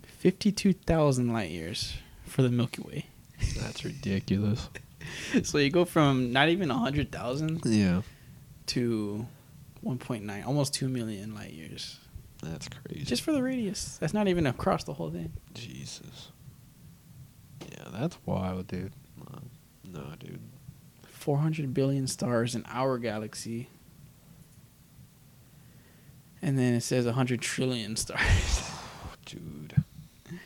fifty-two 0.02 0.72
thousand 0.72 1.32
light 1.32 1.50
years 1.50 1.94
for 2.24 2.42
the 2.42 2.50
Milky 2.50 2.82
Way. 2.82 3.06
That's 3.58 3.84
ridiculous. 3.84 4.68
so 5.42 5.58
you 5.58 5.70
go 5.70 5.84
from 5.84 6.32
not 6.32 6.48
even 6.48 6.70
a 6.70 6.78
hundred 6.78 7.12
thousand 7.12 7.62
Yeah. 7.64 8.02
to 8.66 9.26
one 9.80 9.98
point 9.98 10.24
nine, 10.24 10.42
almost 10.44 10.74
two 10.74 10.88
million 10.88 11.34
light 11.34 11.52
years, 11.52 11.98
That's 12.42 12.68
crazy. 12.68 13.04
just 13.04 13.22
for 13.22 13.32
the 13.32 13.42
radius. 13.42 13.98
That's 13.98 14.14
not 14.14 14.28
even 14.28 14.46
across 14.46 14.84
the 14.84 14.94
whole 14.94 15.10
thing. 15.10 15.32
Jesus. 15.54 16.32
Yeah, 17.70 17.88
that's 17.92 18.16
wild, 18.26 18.66
dude. 18.68 18.92
No, 19.96 20.04
dude. 20.18 20.40
Four 21.08 21.38
hundred 21.38 21.72
billion 21.74 22.06
stars 22.06 22.54
in 22.54 22.64
our 22.68 22.98
galaxy. 22.98 23.68
And 26.42 26.58
then 26.58 26.74
it 26.74 26.82
says 26.82 27.06
100 27.06 27.40
trillion 27.40 27.96
stars. 27.96 28.20
Dude. 29.24 29.74
You 30.30 30.38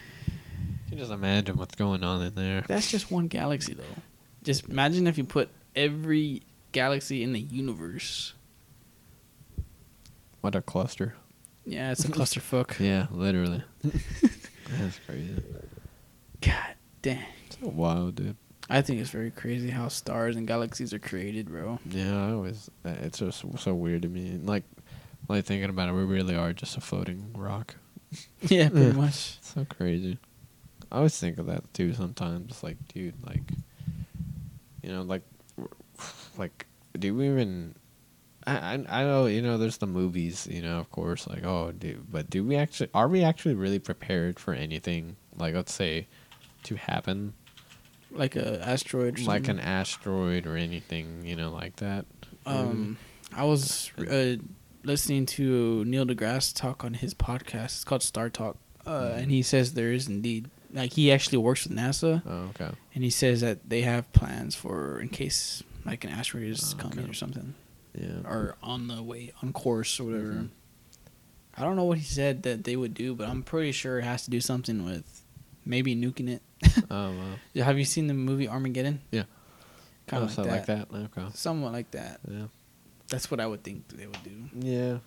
can 0.89 0.99
just 0.99 1.11
imagine 1.11 1.57
what's 1.57 1.75
going 1.75 2.03
on 2.03 2.23
in 2.23 2.35
there. 2.35 2.65
That's 2.67 2.91
just 2.91 3.11
one 3.11 3.27
galaxy, 3.27 3.75
though. 3.75 3.83
Just 4.43 4.69
imagine 4.69 5.07
if 5.07 5.19
you 5.19 5.25
put 5.25 5.51
every 5.77 6.43
galaxy 6.73 7.23
in 7.23 7.33
the 7.33 7.41
universe. 7.41 8.33
What 10.41 10.55
a 10.55 10.63
cluster. 10.63 11.17
Yeah, 11.67 11.91
it's 11.93 12.05
a 12.05 12.09
clusterfuck. 12.13 12.79
Yeah, 12.79 13.07
literally. 13.11 13.63
That's 13.83 14.99
crazy. 15.07 15.35
God 16.41 16.75
damn. 17.03 17.27
So 17.61 17.69
wild, 17.69 18.15
dude. 18.15 18.37
I 18.71 18.83
think 18.83 19.01
it's 19.01 19.11
very 19.11 19.31
crazy 19.31 19.71
how 19.71 19.89
stars 19.89 20.37
and 20.37 20.47
galaxies 20.47 20.93
are 20.95 20.99
created, 20.99 21.49
bro. 21.49 21.79
Yeah, 21.89 22.27
I 22.29 22.33
always. 22.33 22.71
uh, 22.85 22.95
It's 23.03 23.19
just 23.19 23.45
so 23.59 23.75
weird 23.75 24.03
to 24.03 24.09
me. 24.09 24.39
Like, 24.43 24.65
like 25.29 25.45
thinking 25.45 25.69
about 25.71 25.89
it, 25.89 25.93
we 25.93 26.05
really 26.05 26.37
are 26.37 26.53
just 26.53 26.77
a 26.77 26.81
floating 26.81 27.33
rock. 27.37 27.75
yeah, 28.43 28.69
pretty 28.69 28.93
much. 28.93 29.39
So 29.43 29.65
crazy. 29.65 30.19
I 30.93 30.97
always 30.99 31.19
think 31.19 31.39
of 31.39 31.47
that 31.47 31.73
too. 31.75 31.95
Sometimes, 31.95 32.63
like, 32.63 32.77
dude, 32.93 33.15
like, 33.27 33.43
you 34.83 34.91
know, 34.93 35.03
like, 35.03 35.23
like, 36.39 36.67
do 36.99 37.15
we 37.15 37.29
even? 37.29 37.75
I, 38.47 38.57
I 38.57 39.01
I 39.01 39.03
know 39.05 39.27
you 39.27 39.43
know 39.43 39.59
there's 39.59 39.77
the 39.77 39.87
movies 39.87 40.49
you 40.51 40.63
know 40.63 40.79
of 40.79 40.91
course 40.91 41.27
like 41.29 41.45
oh 41.45 41.73
dude 41.73 42.11
but 42.11 42.31
do 42.31 42.43
we 42.43 42.57
actually 42.57 42.89
are 42.95 43.07
we 43.07 43.23
actually 43.23 43.55
really 43.55 43.79
prepared 43.79 44.41
for 44.41 44.55
anything 44.55 45.17
like 45.37 45.55
let's 45.55 45.75
say 45.75 46.07
to 46.63 46.77
happen 46.77 47.35
Like 48.11 48.37
a 48.37 48.61
asteroid. 48.67 49.21
Or 49.21 49.23
like 49.25 49.49
an 49.49 49.61
asteroid 49.61 50.47
or 50.47 50.57
anything 50.57 51.25
you 51.25 51.37
know 51.37 51.51
like 51.51 51.77
that 51.77 52.07
Um, 52.47 52.97
I 53.35 53.45
was 53.45 53.91
uh, 53.99 54.37
listening 54.83 55.27
to 55.27 55.85
Neil 55.85 56.05
deGrasse 56.07 56.55
talk 56.55 56.85
on 56.85 56.95
his 56.95 57.15
podcast. 57.15 57.65
It's 57.77 57.85
called 57.85 58.03
Star 58.03 58.29
Talk, 58.31 58.57
uh, 58.87 59.13
and 59.17 59.31
he 59.31 59.43
says 59.43 59.75
there 59.75 59.93
is 59.93 60.09
indeed 60.09 60.51
like 60.73 60.93
he 60.95 61.13
actually 61.13 61.39
works 61.39 61.67
with 61.69 61.77
NASA, 61.77 62.23
oh 62.27 62.51
okay 62.51 62.71
and 62.95 63.05
he 63.05 63.11
says 63.11 63.41
that 63.43 63.69
they 63.69 63.83
have 63.83 64.11
plans 64.13 64.55
for 64.55 65.01
in 65.01 65.09
case 65.09 65.63
like 65.85 66.05
an 66.05 66.11
asteroid 66.11 66.49
is 66.49 66.75
Oh, 66.77 66.83
coming 66.83 67.01
okay. 67.01 67.11
or 67.11 67.15
something, 67.15 67.55
yeah 67.95 68.23
or 68.25 68.57
on 68.63 68.89
the 68.89 69.03
way 69.03 69.33
on 69.43 69.53
course 69.53 69.99
or 70.01 70.05
whatever. 70.05 70.33
Mhm. 70.33 70.49
I 71.57 71.63
don't 71.65 71.77
know 71.77 71.85
what 71.85 71.99
he 71.99 72.05
said 72.05 72.43
that 72.45 72.65
they 72.65 72.75
would 72.77 72.95
do, 72.95 73.15
but 73.15 73.29
I'm 73.29 73.43
pretty 73.43 73.73
sure 73.73 73.99
it 73.99 74.05
has 74.05 74.25
to 74.25 74.31
do 74.31 74.41
something 74.41 74.85
with 74.85 75.20
maybe 75.65 75.95
nuking 75.97 76.29
it. 76.29 76.43
oh 76.91 77.13
well 77.13 77.39
Have 77.65 77.79
you 77.79 77.85
seen 77.85 78.07
the 78.07 78.15
movie 78.15 78.49
Armageddon? 78.49 79.01
Yeah. 79.11 79.25
kind 80.07 80.23
oh, 80.23 80.27
of 80.27 80.33
so 80.33 80.43
like, 80.43 80.67
that. 80.67 80.93
like 80.93 81.15
that 81.15 81.21
okay 81.21 81.31
Somewhat 81.35 81.73
like 81.73 81.91
that. 81.93 82.21
yeah 82.29 82.47
That's 83.09 83.31
what 83.31 83.41
I 83.41 83.47
would 83.47 83.63
think 83.63 83.89
they 83.89 84.07
would 84.07 84.23
do. 84.23 84.67
Yeah. 84.67 84.99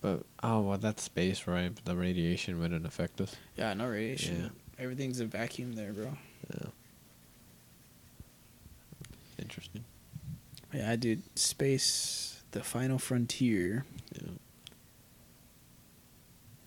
But 0.00 0.22
oh 0.42 0.60
well, 0.60 0.76
that's 0.78 1.02
space, 1.02 1.46
right? 1.46 1.72
The 1.86 1.96
radiation 1.96 2.60
wouldn't 2.60 2.84
affect 2.84 3.22
us. 3.22 3.34
Yeah, 3.56 3.72
no 3.72 3.88
radiation. 3.88 4.42
Yeah. 4.42 4.82
Everything's 4.84 5.18
a 5.20 5.24
vacuum 5.24 5.72
there, 5.72 5.92
bro. 5.94 6.16
Yeah. 6.52 6.68
Interesting. 9.38 9.84
Yeah, 10.74 10.90
I 10.90 10.96
did 10.96 11.22
space, 11.38 12.42
the 12.50 12.62
final 12.62 12.98
frontier. 12.98 13.84
Yeah. 14.14 14.28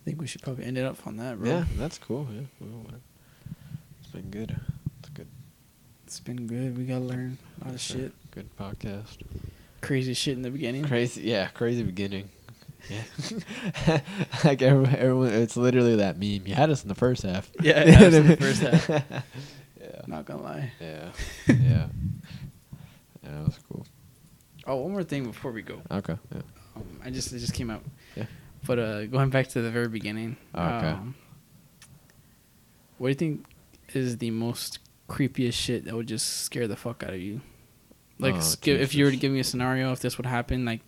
I 0.08 0.10
think 0.10 0.22
we 0.22 0.28
should 0.28 0.42
probably 0.42 0.64
end 0.64 0.78
it 0.78 0.86
up 0.86 1.06
on 1.06 1.18
that, 1.18 1.38
bro. 1.38 1.50
Yeah, 1.50 1.66
that's 1.78 1.98
cool. 1.98 2.30
Yeah. 2.32 2.44
Well, 2.62 2.86
It's 4.00 4.10
been 4.10 4.30
good. 4.30 4.56
It's 5.02 5.10
good. 5.10 5.28
It's 6.06 6.22
been 6.22 6.48
good. 6.48 6.78
We 6.78 6.86
gotta 6.86 7.04
learn 7.04 7.38
a 7.62 7.66
lot 7.66 7.74
of 7.74 7.82
shit. 7.82 8.14
Good 8.32 8.48
podcast. 8.56 9.18
Crazy 9.82 10.14
shit 10.14 10.38
in 10.38 10.44
the 10.44 10.50
beginning. 10.50 10.86
Crazy. 10.86 11.24
Yeah. 11.24 11.48
Crazy 11.48 11.84
beginning. 11.84 12.30
Yeah. 12.90 14.00
like 14.46 14.62
everyone, 14.62 14.96
everyone, 14.96 15.34
it's 15.34 15.58
literally 15.58 15.98
that 15.98 16.18
meme. 16.18 16.48
You 16.48 16.56
had 16.56 16.70
us 16.70 16.84
in 16.84 16.88
the 16.88 16.96
first 16.96 17.24
half. 17.24 17.52
Yeah, 17.62 17.84
yeah, 17.84 18.04
in 18.06 18.28
the 18.28 18.38
first 18.38 18.62
half. 18.62 18.90
yeah. 19.82 20.02
Not 20.08 20.24
gonna 20.24 20.42
lie. 20.42 20.72
Yeah. 20.80 21.10
Yeah. 21.50 21.56
Yeah, 21.58 21.88
that 23.24 23.46
was 23.46 23.60
cool. 23.68 23.86
Oh, 24.66 24.78
one 24.78 24.94
more 24.94 25.04
thing 25.04 25.26
before 25.26 25.52
we 25.52 25.64
go. 25.64 25.82
Okay. 25.92 26.16
Yeah. 26.34 26.42
Um, 26.78 27.02
I 27.04 27.10
just 27.10 27.34
it 27.34 27.40
just 27.40 27.54
came 27.54 27.70
out. 27.70 27.84
Yeah. 28.16 28.24
But 28.68 28.80
uh, 28.80 29.06
going 29.08 29.30
back 29.30 29.48
to 29.50 29.62
the 29.62 29.72
very 29.72 29.88
beginning. 29.88 30.38
Okay. 30.54 30.88
Um, 30.90 31.16
what 32.98 33.08
do 33.08 33.10
you 33.12 33.16
think 33.16 33.46
is 33.94 34.18
the 34.18 34.32
most 34.32 34.80
creepiest 35.08 35.54
shit 35.54 35.86
that 35.86 35.96
would 35.96 36.08
just 36.08 36.42
scare 36.42 36.68
the 36.68 36.76
fuck 36.76 37.04
out 37.04 37.12
of 37.14 37.20
you? 37.20 37.42
Like, 38.20 38.34
Oh, 38.36 38.38
s- 38.38 38.56
give- 38.56 38.82
if 38.82 38.94
you 38.96 39.06
were 39.06 39.12
to 39.12 39.18
give 39.18 39.32
me 39.32 39.40
a 39.40 39.44
scenario, 39.44 39.92
if 39.92 40.00
this 40.00 40.18
would 40.18 40.26
happen, 40.26 40.66
like, 40.66 40.82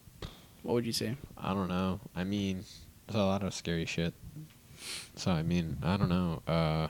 what 0.64 0.74
would 0.74 0.86
you 0.86 0.92
say? 0.94 1.16
I 1.38 1.54
don't 1.54 1.70
know. 1.70 2.00
I 2.16 2.24
mean, 2.24 2.66
there's 3.08 3.16
a 3.22 3.26
lot 3.26 3.44
of 3.44 3.54
scary 3.54 3.86
shit. 3.86 4.14
So 5.16 5.32
I 5.32 5.44
mean, 5.44 5.78
I 5.84 5.98
don't 5.98 6.10
know. 6.10 6.42
Uh, 6.48 6.88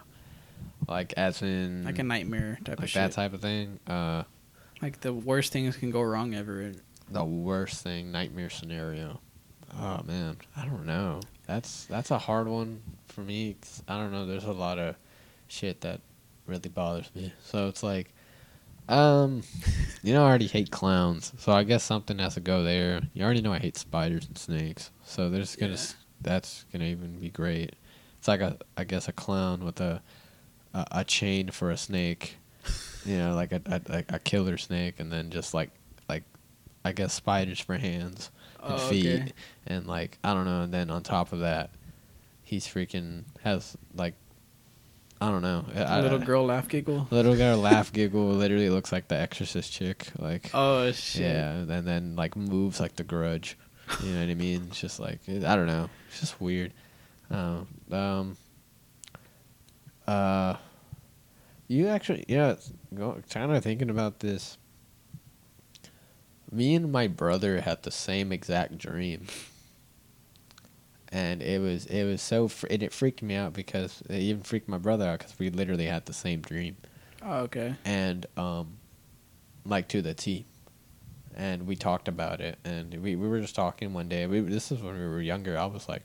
like 0.87 1.13
as 1.17 1.41
in 1.41 1.83
Like 1.85 1.99
a 1.99 2.03
nightmare 2.03 2.57
type 2.63 2.75
of 2.77 2.81
like 2.81 2.89
shit. 2.89 3.01
that 3.01 3.11
type 3.11 3.33
of 3.33 3.41
thing. 3.41 3.79
Uh, 3.87 4.23
like 4.81 5.01
the 5.01 5.11
worst 5.13 5.51
things 5.51 5.75
can 5.75 5.91
go 5.91 6.01
wrong 6.01 6.33
ever. 6.35 6.71
the 7.11 7.23
worst 7.25 7.83
thing, 7.83 8.11
nightmare 8.11 8.49
scenario. 8.49 9.19
Oh 9.77 10.01
man, 10.05 10.37
I 10.55 10.65
don't 10.65 10.85
know. 10.85 11.21
That's 11.47 11.85
that's 11.85 12.11
a 12.11 12.17
hard 12.17 12.47
one 12.47 12.81
for 13.07 13.21
me. 13.21 13.55
'cause 13.59 13.83
I 13.87 13.97
don't 13.97 14.11
know. 14.11 14.25
There's 14.25 14.43
a 14.45 14.51
lot 14.51 14.79
of 14.79 14.95
shit 15.47 15.81
that 15.81 16.01
really 16.47 16.69
bothers 16.69 17.09
me. 17.15 17.33
So 17.43 17.67
it's 17.67 17.83
like, 17.83 18.13
um, 18.87 19.43
you 20.03 20.13
know, 20.13 20.23
I 20.23 20.29
already 20.29 20.47
hate 20.47 20.71
clowns. 20.71 21.33
So 21.37 21.51
I 21.51 21.63
guess 21.63 21.83
something 21.83 22.17
has 22.19 22.35
to 22.35 22.39
go 22.39 22.63
there. 22.63 23.01
You 23.13 23.23
already 23.23 23.41
know 23.41 23.53
I 23.53 23.59
hate 23.59 23.77
spiders 23.77 24.27
and 24.27 24.37
snakes. 24.37 24.91
So 25.05 25.29
there's 25.29 25.55
gonna 25.55 25.73
Yeah. 25.73 25.85
that's 26.21 26.65
gonna 26.71 26.85
even 26.85 27.19
be 27.19 27.29
great. 27.29 27.75
It's 28.17 28.27
like 28.27 28.41
a 28.41 28.57
I 28.77 28.83
guess 28.83 29.07
a 29.07 29.11
clown 29.13 29.63
with 29.63 29.79
a 29.81 30.01
a, 30.73 30.85
a 30.91 31.03
chain 31.03 31.49
for 31.49 31.71
a 31.71 31.77
snake, 31.77 32.37
you 33.05 33.17
know, 33.17 33.33
like 33.35 33.51
a, 33.51 33.61
a 33.67 34.03
a 34.15 34.19
killer 34.19 34.57
snake, 34.57 34.99
and 34.99 35.11
then 35.11 35.29
just 35.31 35.53
like 35.53 35.71
like 36.07 36.23
I 36.83 36.91
guess 36.91 37.13
spiders 37.13 37.59
for 37.59 37.77
hands 37.77 38.29
and 38.63 38.73
Oh, 38.73 38.77
feet, 38.89 39.05
okay. 39.21 39.31
and 39.67 39.87
like 39.87 40.17
I 40.23 40.33
don't 40.33 40.45
know. 40.45 40.61
And 40.63 40.73
then 40.73 40.89
on 40.89 41.03
top 41.03 41.31
of 41.33 41.39
that, 41.39 41.69
he's 42.43 42.65
freaking 42.67 43.23
has 43.43 43.75
like 43.95 44.13
I 45.21 45.29
don't 45.29 45.41
know. 45.41 45.65
I- 45.75 45.99
little 46.01 46.21
I- 46.21 46.25
girl 46.25 46.45
laugh 46.45 46.67
giggle. 46.69 47.07
Little 47.11 47.35
girl 47.35 47.57
laugh 47.71 47.91
giggle 47.91 48.27
literally 48.29 48.69
looks 48.69 48.91
like 48.91 49.07
the 49.09 49.15
Exorcist 49.17 49.71
chick. 49.71 50.07
Like 50.17 50.49
Oh 50.53 50.91
shit. 50.91 51.21
yeah, 51.23 51.51
and 51.53 51.85
then 51.87 52.15
like 52.15 52.35
moves 52.35 52.79
like 52.79 52.95
the 52.95 53.03
Grudge. 53.03 53.57
You 54.03 54.11
know 54.13 54.21
what 54.21 54.29
I 54.29 54.35
mean? 54.35 54.65
It's 54.69 54.79
just 54.79 54.99
like 54.99 55.19
I 55.27 55.55
don't 55.55 55.67
know. 55.67 55.89
It's 56.09 56.19
just 56.21 56.39
weird. 56.39 56.73
Uh, 57.31 57.61
um. 57.91 58.37
Uh. 60.07 60.55
You 61.67 61.87
actually, 61.87 62.25
yeah. 62.27 62.55
Go, 62.95 63.21
kind 63.29 63.51
of 63.51 63.63
thinking 63.63 63.89
about 63.91 64.19
this. 64.19 64.57
Me 66.51 66.73
and 66.75 66.91
my 66.91 67.07
brother 67.07 67.61
had 67.61 67.83
the 67.83 67.91
same 67.91 68.31
exact 68.31 68.77
dream. 68.77 69.27
And 71.11 71.41
it 71.41 71.59
was 71.59 71.85
it 71.87 72.03
was 72.03 72.21
so 72.21 72.47
fr- 72.47 72.67
and 72.69 72.83
it 72.83 72.93
freaked 72.93 73.23
me 73.23 73.33
out 73.35 73.53
because 73.53 74.01
it 74.09 74.17
even 74.19 74.43
freaked 74.43 74.67
my 74.69 74.77
brother 74.77 75.07
out 75.07 75.19
because 75.19 75.37
we 75.39 75.49
literally 75.49 75.85
had 75.85 76.05
the 76.05 76.13
same 76.13 76.41
dream 76.41 76.77
Oh, 77.23 77.39
okay. 77.41 77.73
and 77.83 78.25
um, 78.37 78.77
like 79.65 79.87
to 79.89 80.01
the 80.01 80.13
T. 80.13 80.45
And 81.35 81.65
we 81.67 81.75
talked 81.77 82.07
about 82.09 82.41
it, 82.41 82.57
and 82.65 82.93
we, 83.01 83.15
we 83.15 83.27
were 83.27 83.39
just 83.39 83.55
talking 83.55 83.93
one 83.93 84.09
day. 84.09 84.27
We 84.27 84.41
this 84.41 84.71
is 84.71 84.81
when 84.81 84.93
we 84.99 85.07
were 85.07 85.21
younger. 85.21 85.57
I 85.57 85.65
was 85.65 85.87
like, 85.89 86.03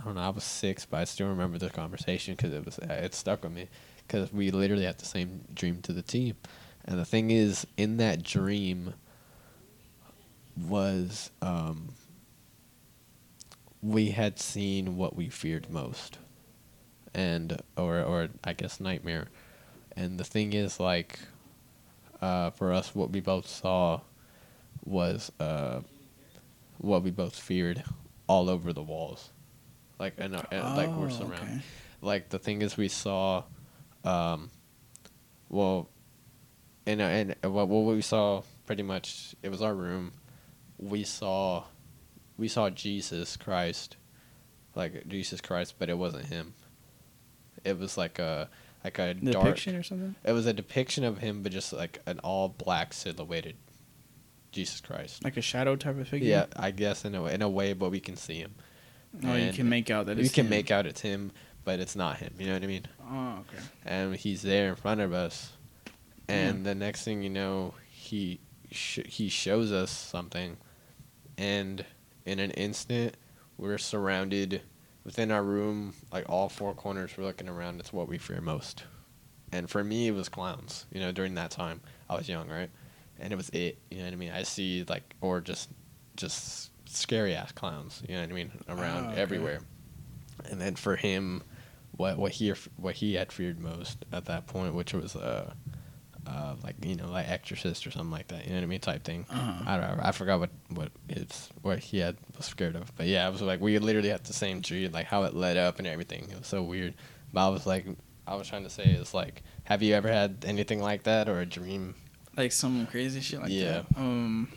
I 0.00 0.04
don't 0.04 0.14
know, 0.16 0.22
I 0.22 0.30
was 0.30 0.42
six, 0.44 0.84
but 0.86 0.98
I 1.00 1.04
still 1.04 1.28
remember 1.28 1.58
the 1.58 1.70
conversation 1.70 2.34
because 2.34 2.52
it 2.52 2.64
was 2.64 2.78
it 2.78 3.14
stuck 3.14 3.44
with 3.44 3.52
me 3.52 3.68
because 4.06 4.32
we 4.32 4.50
literally 4.50 4.84
had 4.84 4.98
the 4.98 5.04
same 5.04 5.42
dream 5.54 5.80
to 5.82 5.92
the 5.92 6.02
T. 6.02 6.34
And 6.86 6.98
the 6.98 7.04
thing 7.04 7.30
is, 7.30 7.66
in 7.76 7.98
that 7.98 8.22
dream 8.22 8.94
was 10.68 11.30
um, 11.42 11.90
we 13.82 14.10
had 14.10 14.38
seen 14.38 14.96
what 14.96 15.16
we 15.16 15.28
feared 15.28 15.70
most, 15.70 16.18
and 17.14 17.60
or 17.76 18.00
or 18.02 18.28
I 18.44 18.52
guess 18.52 18.80
nightmare. 18.80 19.28
And 19.96 20.18
the 20.18 20.24
thing 20.24 20.52
is, 20.52 20.78
like, 20.78 21.18
uh, 22.22 22.50
for 22.50 22.72
us, 22.72 22.94
what 22.94 23.10
we 23.10 23.20
both 23.20 23.46
saw 23.48 24.00
was 24.84 25.32
uh, 25.40 25.80
what 26.78 27.02
we 27.02 27.10
both 27.10 27.38
feared 27.38 27.82
all 28.28 28.48
over 28.48 28.72
the 28.72 28.82
walls. 28.82 29.30
Like, 29.98 30.14
and, 30.16 30.34
uh, 30.36 30.42
and, 30.50 30.76
like 30.76 30.96
we're 30.96 31.06
Oh, 31.06 31.10
surrounded. 31.10 31.42
okay. 31.42 31.60
Like 32.00 32.28
the 32.30 32.38
thing 32.38 32.62
is, 32.62 32.76
we 32.76 32.88
saw, 32.88 33.42
um, 34.04 34.50
well, 35.50 35.90
and 36.86 37.00
uh, 37.00 37.04
and 37.04 37.34
uh, 37.44 37.50
what 37.50 37.68
what 37.68 37.94
we 37.94 38.00
saw 38.00 38.42
pretty 38.64 38.82
much 38.82 39.34
it 39.42 39.50
was 39.50 39.60
our 39.60 39.74
room. 39.74 40.12
We 40.80 41.04
saw, 41.04 41.64
we 42.36 42.48
saw 42.48 42.70
Jesus 42.70 43.36
Christ, 43.36 43.96
like 44.74 45.06
Jesus 45.08 45.40
Christ, 45.40 45.74
but 45.78 45.90
it 45.90 45.98
wasn't 45.98 46.26
him. 46.26 46.54
It 47.64 47.78
was 47.78 47.98
like 47.98 48.18
a 48.18 48.48
like 48.82 48.98
a 48.98 49.14
dark 49.14 49.44
Depiction 49.44 49.76
or 49.76 49.82
something. 49.82 50.14
it 50.24 50.32
was 50.32 50.46
a 50.46 50.52
depiction 50.52 51.04
of 51.04 51.18
him, 51.18 51.42
but 51.42 51.52
just 51.52 51.72
like 51.72 52.00
an 52.06 52.18
all 52.20 52.48
black 52.48 52.94
silhouetted 52.94 53.56
Jesus 54.52 54.80
Christ. 54.80 55.22
Like 55.22 55.36
a 55.36 55.42
shadow 55.42 55.76
type 55.76 55.98
of 55.98 56.08
figure. 56.08 56.28
Yeah, 56.28 56.46
I 56.56 56.70
guess 56.70 57.04
in 57.04 57.14
a 57.14 57.22
way, 57.22 57.34
in 57.34 57.42
a 57.42 57.48
way, 57.48 57.72
but 57.72 57.90
we 57.90 58.00
can 58.00 58.16
see 58.16 58.38
him. 58.38 58.54
Oh, 59.24 59.34
you 59.34 59.52
can 59.52 59.68
make 59.68 59.90
out 59.90 60.06
that 60.06 60.16
we 60.16 60.24
it's 60.24 60.32
can 60.32 60.46
him. 60.46 60.50
make 60.50 60.70
out 60.70 60.86
it's 60.86 61.00
him, 61.00 61.32
but 61.64 61.80
it's 61.80 61.96
not 61.96 62.18
him. 62.18 62.32
You 62.38 62.46
know 62.46 62.54
what 62.54 62.62
I 62.62 62.66
mean? 62.66 62.86
Oh, 63.02 63.38
okay. 63.40 63.62
And 63.84 64.16
he's 64.16 64.42
there 64.42 64.68
in 64.68 64.76
front 64.76 65.00
of 65.00 65.12
us, 65.12 65.52
and 66.28 66.58
hmm. 66.58 66.62
the 66.62 66.74
next 66.74 67.04
thing 67.04 67.22
you 67.22 67.30
know, 67.30 67.74
he 67.90 68.40
sh- 68.70 69.06
he 69.06 69.28
shows 69.28 69.72
us 69.72 69.90
something, 69.90 70.56
and 71.40 71.84
in 72.26 72.38
an 72.38 72.50
instant, 72.52 73.16
we're 73.56 73.78
surrounded 73.78 74.62
within 75.04 75.30
our 75.30 75.42
room, 75.42 75.94
like 76.12 76.26
all 76.28 76.48
four 76.48 76.74
corners. 76.74 77.12
We're 77.16 77.24
looking 77.24 77.48
around. 77.48 77.80
It's 77.80 77.92
what 77.92 78.08
we 78.08 78.18
fear 78.18 78.40
most. 78.40 78.84
And 79.52 79.68
for 79.68 79.82
me, 79.82 80.08
it 80.08 80.12
was 80.14 80.28
clowns. 80.28 80.86
You 80.92 81.00
know, 81.00 81.12
during 81.12 81.34
that 81.34 81.50
time, 81.50 81.80
I 82.08 82.14
was 82.16 82.28
young, 82.28 82.48
right? 82.48 82.70
And 83.18 83.32
it 83.32 83.36
was 83.36 83.48
it. 83.50 83.78
You 83.90 83.98
know 83.98 84.04
what 84.04 84.12
I 84.12 84.16
mean? 84.16 84.30
I 84.32 84.42
see 84.44 84.84
like, 84.88 85.14
or 85.20 85.40
just, 85.40 85.70
just 86.16 86.70
scary 86.88 87.34
ass 87.34 87.52
clowns. 87.52 88.02
You 88.08 88.14
know 88.16 88.20
what 88.20 88.30
I 88.30 88.34
mean? 88.34 88.50
Around 88.68 89.06
Oh, 89.06 89.10
okay. 89.10 89.20
everywhere. 89.20 89.60
And 90.50 90.60
then 90.60 90.74
for 90.76 90.96
him, 90.96 91.42
what 91.96 92.16
what 92.16 92.32
he 92.32 92.52
what 92.76 92.94
he 92.94 93.14
had 93.14 93.30
feared 93.32 93.58
most 93.60 94.04
at 94.12 94.24
that 94.26 94.46
point, 94.46 94.74
which 94.74 94.94
was 94.94 95.16
uh, 95.16 95.52
uh, 96.30 96.54
like 96.62 96.76
you 96.84 96.94
know, 96.94 97.10
like 97.10 97.28
Exorcist 97.28 97.86
or 97.86 97.90
something 97.90 98.10
like 98.12 98.28
that. 98.28 98.44
You 98.44 98.50
know 98.50 98.56
what 98.58 98.62
I 98.62 98.66
mean? 98.66 98.80
Type 98.80 99.02
thing. 99.04 99.26
Uh-huh. 99.30 99.64
I 99.66 99.76
don't 99.76 99.96
know. 99.96 100.02
I 100.04 100.12
forgot 100.12 100.38
what 100.40 100.50
what 100.70 100.90
it's 101.08 101.48
what 101.62 101.78
he 101.80 101.98
had 101.98 102.16
was 102.36 102.46
scared 102.46 102.76
of. 102.76 102.94
But 102.96 103.06
yeah, 103.06 103.26
I 103.26 103.30
was 103.30 103.42
like 103.42 103.60
we 103.60 103.78
literally 103.78 104.10
had 104.10 104.24
the 104.24 104.32
same 104.32 104.60
dream, 104.60 104.92
like 104.92 105.06
how 105.06 105.24
it 105.24 105.34
led 105.34 105.56
up 105.56 105.78
and 105.78 105.86
everything. 105.88 106.28
It 106.30 106.38
was 106.38 106.46
so 106.46 106.62
weird. 106.62 106.94
But 107.32 107.46
I 107.46 107.48
was 107.48 107.66
like, 107.66 107.84
I 108.26 108.36
was 108.36 108.48
trying 108.48 108.64
to 108.64 108.70
say 108.70 108.84
is 108.84 109.12
like, 109.12 109.42
have 109.64 109.82
you 109.82 109.94
ever 109.94 110.08
had 110.08 110.44
anything 110.46 110.80
like 110.80 111.02
that 111.04 111.28
or 111.28 111.40
a 111.40 111.46
dream? 111.46 111.94
Like 112.36 112.52
some 112.52 112.86
crazy 112.86 113.20
shit 113.20 113.40
like 113.40 113.50
Yeah. 113.50 113.82
that. 113.82 113.86
Um. 113.96 114.48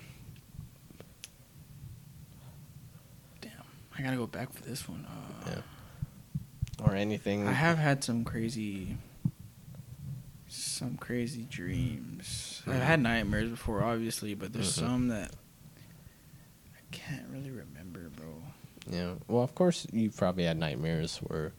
Damn, 3.42 3.52
I 3.98 4.02
gotta 4.02 4.18
go 4.18 4.28
back 4.28 4.54
for 4.54 4.64
this 4.64 4.88
one. 4.88 5.06
Uh, 5.08 5.50
Yeah. 5.50 5.62
Or 6.86 6.96
anything? 6.96 7.48
I 7.48 7.54
have 7.54 7.78
had 7.78 8.04
some 8.04 8.24
crazy, 8.26 8.98
some 10.56 10.98
crazy 10.98 11.44
dreams. 11.50 12.62
I've 12.68 12.82
had 12.82 13.02
nightmares 13.02 13.50
before, 13.50 13.84
obviously, 13.84 14.34
but 14.36 14.54
there's 14.54 14.72
Mhm. 14.76 14.80
some 14.80 15.08
that 15.10 15.32
I 16.76 16.80
can't 16.92 17.28
really 17.30 17.52
remember, 17.52 18.10
bro. 18.10 18.44
Yeah. 18.90 19.16
Well, 19.28 19.44
of 19.44 19.56
course, 19.56 19.88
you 19.92 20.12
probably 20.12 20.44
had 20.44 20.58
nightmares 20.58 21.18
where, 21.18 21.54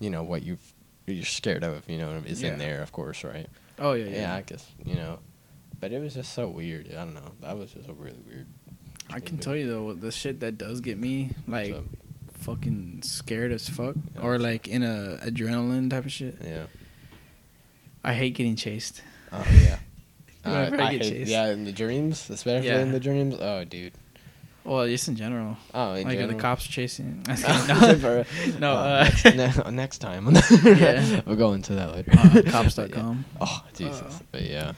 you 0.00 0.10
know, 0.10 0.22
what 0.22 0.42
you 0.42 0.58
you're 1.06 1.22
scared 1.26 1.62
of, 1.62 1.86
you 1.88 1.98
know, 1.98 2.22
is 2.26 2.40
Yeah. 2.40 2.54
in 2.54 2.58
there, 2.58 2.80
of 2.80 2.90
course, 2.92 3.24
right? 3.24 3.46
Oh 3.78 3.92
yeah, 3.92 4.06
Yeah. 4.06 4.20
yeah. 4.20 4.34
I 4.36 4.40
guess 4.42 4.66
you 4.86 4.94
know, 4.94 5.18
but 5.78 5.92
it 5.92 5.98
was 5.98 6.14
just 6.14 6.32
so 6.32 6.48
weird. 6.48 6.88
I 6.90 7.04
don't 7.04 7.12
know. 7.14 7.32
That 7.42 7.58
was 7.58 7.72
just 7.72 7.88
a 7.88 7.92
really 7.92 8.20
weird. 8.26 8.46
I 9.10 9.20
can 9.20 9.36
tell 9.36 9.54
you 9.54 9.66
though, 9.66 9.92
the 9.92 10.10
shit 10.10 10.40
that 10.40 10.56
does 10.56 10.80
get 10.80 10.96
me 10.98 11.32
like 11.46 11.74
fucking 12.38 13.02
scared 13.02 13.52
as 13.52 13.68
fuck, 13.68 13.96
Yeah. 14.14 14.22
or 14.22 14.38
like 14.38 14.66
in 14.66 14.82
a 14.82 15.18
adrenaline 15.22 15.90
type 15.90 16.06
of 16.06 16.12
shit. 16.12 16.38
yeah. 16.42 16.66
I 18.04 18.12
hate 18.14 18.34
getting 18.34 18.56
chased. 18.56 19.02
Oh 19.32 19.44
yeah. 19.64 19.78
Whenever 20.44 20.80
I 20.80 20.90
hate- 20.92 21.02
chased. 21.02 21.30
yeah, 21.30 21.50
in 21.50 21.64
the 21.64 21.72
dreams, 21.72 22.28
especially 22.30 22.68
Yeah. 22.68 22.80
in 22.80 22.92
the 22.92 23.00
dreams. 23.00 23.34
Oh, 23.40 23.64
dude. 23.64 23.94
Well, 24.62 24.86
just 24.86 25.08
in 25.08 25.16
general. 25.16 25.56
Oh, 25.74 25.92
in 25.94 26.06
like 26.08 26.18
if 26.18 26.28
the 26.28 26.34
cops 26.36 26.66
are 26.68 26.72
chasing. 26.72 27.22
Oh, 27.28 27.64
no, 28.58 28.58
no. 28.58 28.72
oh, 28.72 28.76
Uh, 28.76 29.10
next, 29.24 29.24
ne- 29.58 29.70
next 29.72 29.98
time. 29.98 30.28
Yeah. 30.64 31.20
we'll 31.26 31.36
go 31.36 31.52
into 31.52 31.74
that 31.74 31.92
later. 31.94 32.12
uh, 32.16 32.30
But 32.32 32.44
yeah. 32.46 32.50
cops.com. 32.50 33.24
Oh 33.40 33.64
Jesus! 33.74 34.00
Uh, 34.00 34.18
but 34.32 34.42
yeah, 34.42 34.72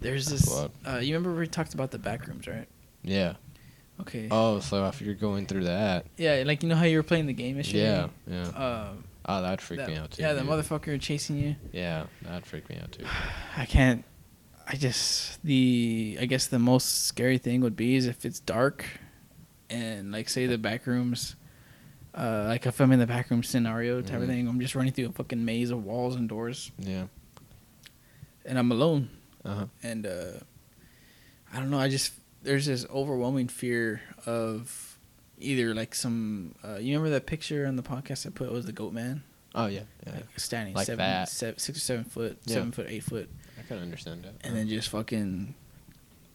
There's 0.00 0.26
That's 0.28 0.44
this. 0.46 0.68
Uh, 0.86 0.96
you 0.98 1.14
remember 1.14 1.38
we 1.38 1.46
talked 1.46 1.74
about 1.74 1.90
the 1.90 1.98
back 1.98 2.26
rooms, 2.26 2.46
right? 2.46 2.66
yeah. 3.02 3.34
Okay. 4.00 4.28
Oh, 4.30 4.60
so 4.60 4.86
if 4.86 5.02
you're 5.02 5.14
going 5.14 5.44
through 5.46 5.64
that, 5.64 6.06
yeah, 6.16 6.44
like 6.46 6.62
you 6.62 6.68
know 6.68 6.76
how 6.76 6.84
you 6.84 6.96
were 6.98 7.02
playing 7.02 7.26
the 7.26 7.32
game 7.32 7.56
yesterday. 7.56 7.82
yeah, 7.82 8.06
yeah. 8.30 8.42
Uh, 8.48 8.88
Oh, 9.30 9.42
that'd 9.42 9.60
freak 9.60 9.78
that- 9.80 9.88
me 9.88 9.96
out 9.96 10.12
too. 10.12 10.22
yeah, 10.22 10.32
the 10.32 10.40
motherfucker 10.40 10.98
chasing 11.00 11.36
you. 11.38 11.54
Yeah, 11.72 12.06
that'd 12.22 12.46
freak 12.46 12.68
me 12.70 12.78
out 12.82 12.92
too. 12.92 13.04
I 13.56 13.66
can't. 13.66 14.04
I 14.66 14.74
just 14.76 15.42
the 15.44 16.18
I 16.20 16.26
guess 16.26 16.46
the 16.46 16.58
most 16.58 17.04
scary 17.06 17.38
thing 17.38 17.60
would 17.60 17.76
be 17.76 17.94
is 17.96 18.06
if 18.06 18.24
it's 18.24 18.40
dark, 18.40 18.84
and 19.70 20.12
like 20.12 20.28
say 20.28 20.46
the 20.46 20.58
back 20.58 20.86
rooms, 20.86 21.36
uh, 22.14 22.44
like 22.48 22.66
if 22.66 22.80
I'm 22.80 22.90
in 22.92 22.98
the 22.98 23.06
back 23.06 23.30
room 23.30 23.42
scenario 23.42 24.00
type 24.02 24.18
Mhm. 24.18 24.22
of 24.22 24.28
thing, 24.28 24.48
I'm 24.48 24.60
just 24.60 24.74
running 24.74 24.92
through 24.92 25.08
a 25.08 25.12
fucking 25.12 25.44
maze 25.44 25.70
of 25.70 25.84
walls 25.84 26.16
and 26.16 26.28
doors, 26.28 26.70
Yeah. 26.78 27.04
and 28.44 28.58
I'm 28.58 28.70
alone, 28.72 29.10
Uh 29.44 29.54
huh. 29.54 29.66
and 29.82 30.06
uh, 30.06 30.32
I 31.52 31.60
don't 31.60 31.70
know. 31.70 31.78
I 31.78 31.88
just 31.88 32.12
there's 32.42 32.66
this 32.66 32.86
overwhelming 32.90 33.48
fear 33.48 34.00
of 34.26 34.87
either 35.40 35.74
like 35.74 35.94
some. 35.94 36.54
Uh, 36.64 36.76
you 36.76 36.94
remember 36.96 37.10
that 37.10 37.26
picture 37.26 37.66
on 37.66 37.76
the 37.76 37.82
podcast 37.82 38.26
I 38.26 38.30
put? 38.30 38.48
It 38.48 38.52
was 38.52 38.66
the 38.66 38.72
goat 38.72 38.92
man, 38.92 39.22
Oh 39.54 39.66
yeah, 39.66 39.80
yeah. 40.06 40.14
like 40.14 40.38
standing 40.40 40.74
Like 40.74 40.86
seven, 40.86 40.98
that. 40.98 41.28
seven, 41.28 41.58
six 41.58 41.78
or 41.78 41.80
seven 41.80 42.04
foot, 42.04 42.38
Yeah. 42.44 42.54
seven 42.54 42.72
foot, 42.72 42.86
eight 42.88 43.02
foot. 43.04 43.28
I 43.58 43.62
can 43.62 43.78
understand 43.78 44.24
that. 44.24 44.34
and 44.46 44.56
then 44.56 44.68
just 44.68 44.88
fucking 44.88 45.54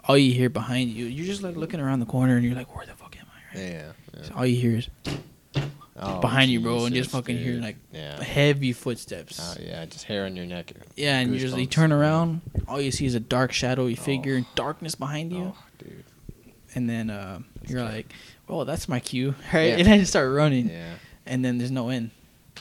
all 0.07 0.17
you 0.17 0.33
hear 0.33 0.49
behind 0.49 0.89
you 0.91 1.05
you're 1.05 1.25
just 1.25 1.41
like 1.41 1.55
looking 1.55 1.79
around 1.79 2.01
the 2.01 2.05
corner 2.05 2.35
and 2.35 2.43
you're 2.45 2.53
like 2.55 2.75
where 2.75 2.85
the 2.85 2.91
fuck 2.93 3.15
am 3.17 3.25
i 3.31 3.57
right 3.57 3.65
yeah, 3.71 3.91
yeah. 4.13 4.23
So 4.23 4.33
all 4.35 4.45
you 4.45 4.57
hear 4.57 4.77
is 4.79 4.89
Oh, 5.95 6.19
behind 6.19 6.49
you 6.51 6.59
bro 6.59 6.85
and 6.85 6.93
just 6.95 7.09
Jesus, 7.09 7.11
fucking 7.11 7.37
hear 7.37 7.53
dude. 7.53 7.61
like 7.61 7.77
yeah. 7.93 8.21
heavy 8.21 8.73
footsteps 8.73 9.39
Oh 9.39 9.61
yeah, 9.63 9.85
just 9.85 10.03
hair 10.05 10.25
on 10.25 10.35
your 10.35 10.45
neck. 10.47 10.73
yeah 10.97 11.19
and 11.19 11.31
you 11.33 11.39
just 11.39 11.55
you 11.57 11.65
turn 11.67 11.91
around 11.93 12.41
all 12.67 12.81
you 12.81 12.91
see 12.91 13.05
is 13.05 13.13
a 13.15 13.19
dark 13.19 13.53
shadowy 13.53 13.95
figure 13.95 14.33
Oh. 14.33 14.37
and 14.37 14.45
darkness 14.55 14.95
behind 14.95 15.31
you 15.31 15.53
Oh, 15.55 15.63
dude. 15.77 16.03
and 16.75 16.89
then 16.89 17.09
uh, 17.09 17.39
you're 17.67 17.83
like 17.83 18.11
oh 18.53 18.63
that's 18.63 18.87
my 18.87 18.99
cue 18.99 19.33
right 19.53 19.69
Yeah. 19.69 19.77
and 19.79 19.87
i 19.89 19.97
just 19.97 20.11
start 20.11 20.31
running 20.33 20.69
Yeah. 20.69 20.93
and 21.25 21.43
then 21.43 21.57
there's 21.57 21.71
no 21.71 21.89
end 21.89 22.11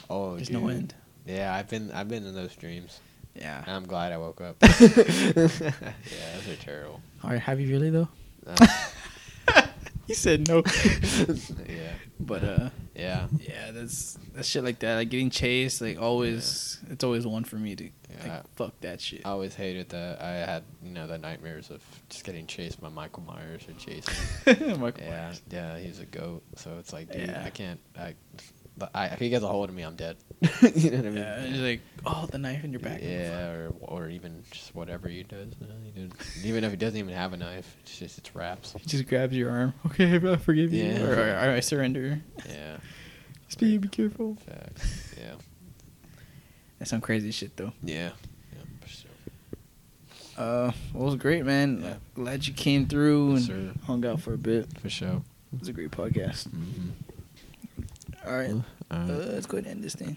Oh, 0.09 0.37
there's 0.37 0.49
dude. 0.49 0.61
no 0.63 0.69
end 0.69 0.95
Yeah, 1.27 1.55
I've 1.55 1.69
been 1.69 1.93
I've 1.93 2.09
been 2.09 2.27
in 2.27 2.35
those 2.35 2.57
dreams. 2.57 2.99
Yeah. 3.37 3.63
And 3.67 3.77
I'm 3.77 3.87
glad 3.87 4.11
I 4.13 4.19
woke 4.19 4.41
up. 4.41 4.57
yeah, 4.63 5.29
those 5.37 6.49
are 6.49 6.57
terrible. 6.61 7.01
Have 7.23 7.61
you 7.61 7.69
really 7.71 7.91
though? 7.91 8.09
Uh, 8.47 8.67
He 10.09 10.15
said 10.15 10.49
no. 10.49 10.63
yeah, 11.69 11.95
but 12.27 12.45
uh, 12.45 12.71
yeah, 12.95 13.27
yeah, 13.39 13.71
that's 13.73 14.19
that 14.35 14.45
shit 14.47 14.65
like 14.65 14.79
that, 14.81 14.97
like 14.97 15.09
getting 15.11 15.31
chased, 15.31 15.81
like 15.81 16.01
always. 16.01 16.79
It's 16.91 17.05
always 17.05 17.27
one 17.27 17.45
for 17.45 17.57
me 17.57 17.75
to 17.77 17.85
Yeah. 17.85 18.35
like 18.35 18.49
fuck 18.57 18.81
that 18.81 19.01
shit. 19.01 19.23
I 19.25 19.31
always 19.31 19.55
hated 19.55 19.89
that. 19.91 20.21
I 20.21 20.31
had 20.33 20.63
you 20.83 20.91
know 20.93 21.07
the 21.07 21.19
nightmares 21.19 21.71
of 21.71 21.83
just 22.09 22.25
getting 22.25 22.47
chased 22.47 22.81
by 22.81 22.89
Michael 22.89 23.23
Myers 23.25 23.63
or 23.69 23.73
Jason. 23.73 24.81
Michael 24.81 25.05
yeah, 25.05 25.11
Myers. 25.27 25.43
yeah, 25.51 25.79
he's 25.79 25.99
a 26.01 26.07
goat. 26.07 26.43
So 26.57 26.77
it's 26.79 26.93
like, 26.93 27.11
dude, 27.13 27.29
Yeah. 27.29 27.43
I 27.45 27.51
can't. 27.51 27.81
I, 27.99 28.15
but 28.77 28.91
I, 28.95 29.07
if 29.09 29.19
he 29.19 29.29
gets 29.29 29.45
a 29.45 29.49
hold 29.49 29.69
of 29.69 29.75
me, 29.75 29.83
I'm 29.83 29.97
dead. 29.97 30.17
you 30.75 30.91
know 30.91 30.97
what 30.99 31.07
I 31.07 31.11
mean? 31.11 31.17
Yeah, 31.19 31.47
he's 31.47 31.61
like, 31.61 31.81
oh, 32.05 32.27
the 32.27 32.39
knife 32.39 32.65
in 32.65 32.73
your 32.73 32.81
back. 32.81 33.01
Yeah, 33.03 33.51
or 33.53 33.75
or 33.81 34.09
even 34.09 34.43
just 34.51 34.75
whatever 34.75 35.09
he 35.09 35.23
does. 35.23 35.53
uh, 35.63 35.67
he 35.85 35.91
did- 35.93 36.13
even 36.45 36.65
if 36.65 36.71
he 36.73 36.77
doesn't 36.77 36.99
even 36.99 37.15
have 37.15 37.33
a 37.33 37.37
knife, 37.37 37.77
it's 37.81 37.99
just 37.99 38.19
it's 38.19 38.35
wraps. 38.35 38.75
He 38.79 38.87
just 38.87 39.07
grabs 39.07 39.35
your 39.35 39.51
arm. 39.51 39.75
Okay, 39.87 40.17
I 40.17 40.37
forgive 40.37 40.73
you. 40.73 40.85
Yeah. 40.85 41.03
Or, 41.03 41.15
or, 41.51 41.51
I 41.57 41.61
surrender. 41.61 42.21
Yeah, 42.49 42.79
Speed, 43.49 43.81
be 43.83 43.87
be 43.87 43.89
careful. 43.89 44.37
facts. 44.47 45.15
Yeah, 45.21 45.35
That's 46.79 46.91
some 46.91 47.01
crazy 47.01 47.31
shit 47.31 47.57
though. 47.57 47.73
yeah, 47.83 48.11
yeah, 48.53 48.63
for 48.81 48.89
sure. 48.89 49.11
Uh, 50.37 50.73
well, 50.93 51.03
it 51.03 51.07
was 51.07 51.15
great, 51.17 51.45
man. 51.45 51.83
Yeah. 51.83 51.95
Glad 52.15 52.47
you 52.49 52.55
came 52.55 52.87
through 52.87 53.35
Yes, 53.35 53.49
and 53.49 53.75
sir. 53.77 53.81
hung 53.87 54.05
out 54.07 54.21
for 54.21 54.33
a 54.35 54.39
bit. 54.39 54.67
For 54.81 54.89
sure. 54.91 55.23
It 55.53 55.61
was 55.61 55.69
a 55.69 55.73
great 55.73 55.91
podcast. 55.91 56.49
Mm-hmm. 56.49 56.89
All 58.27 58.37
right, 58.37 58.51
uh, 58.91 58.97
right. 58.97 59.09
let's 59.09 59.47
go 59.47 59.57
ahead 59.59 59.67
and 59.67 59.75
end 59.77 59.85
this 59.85 59.95
thing. 59.97 60.17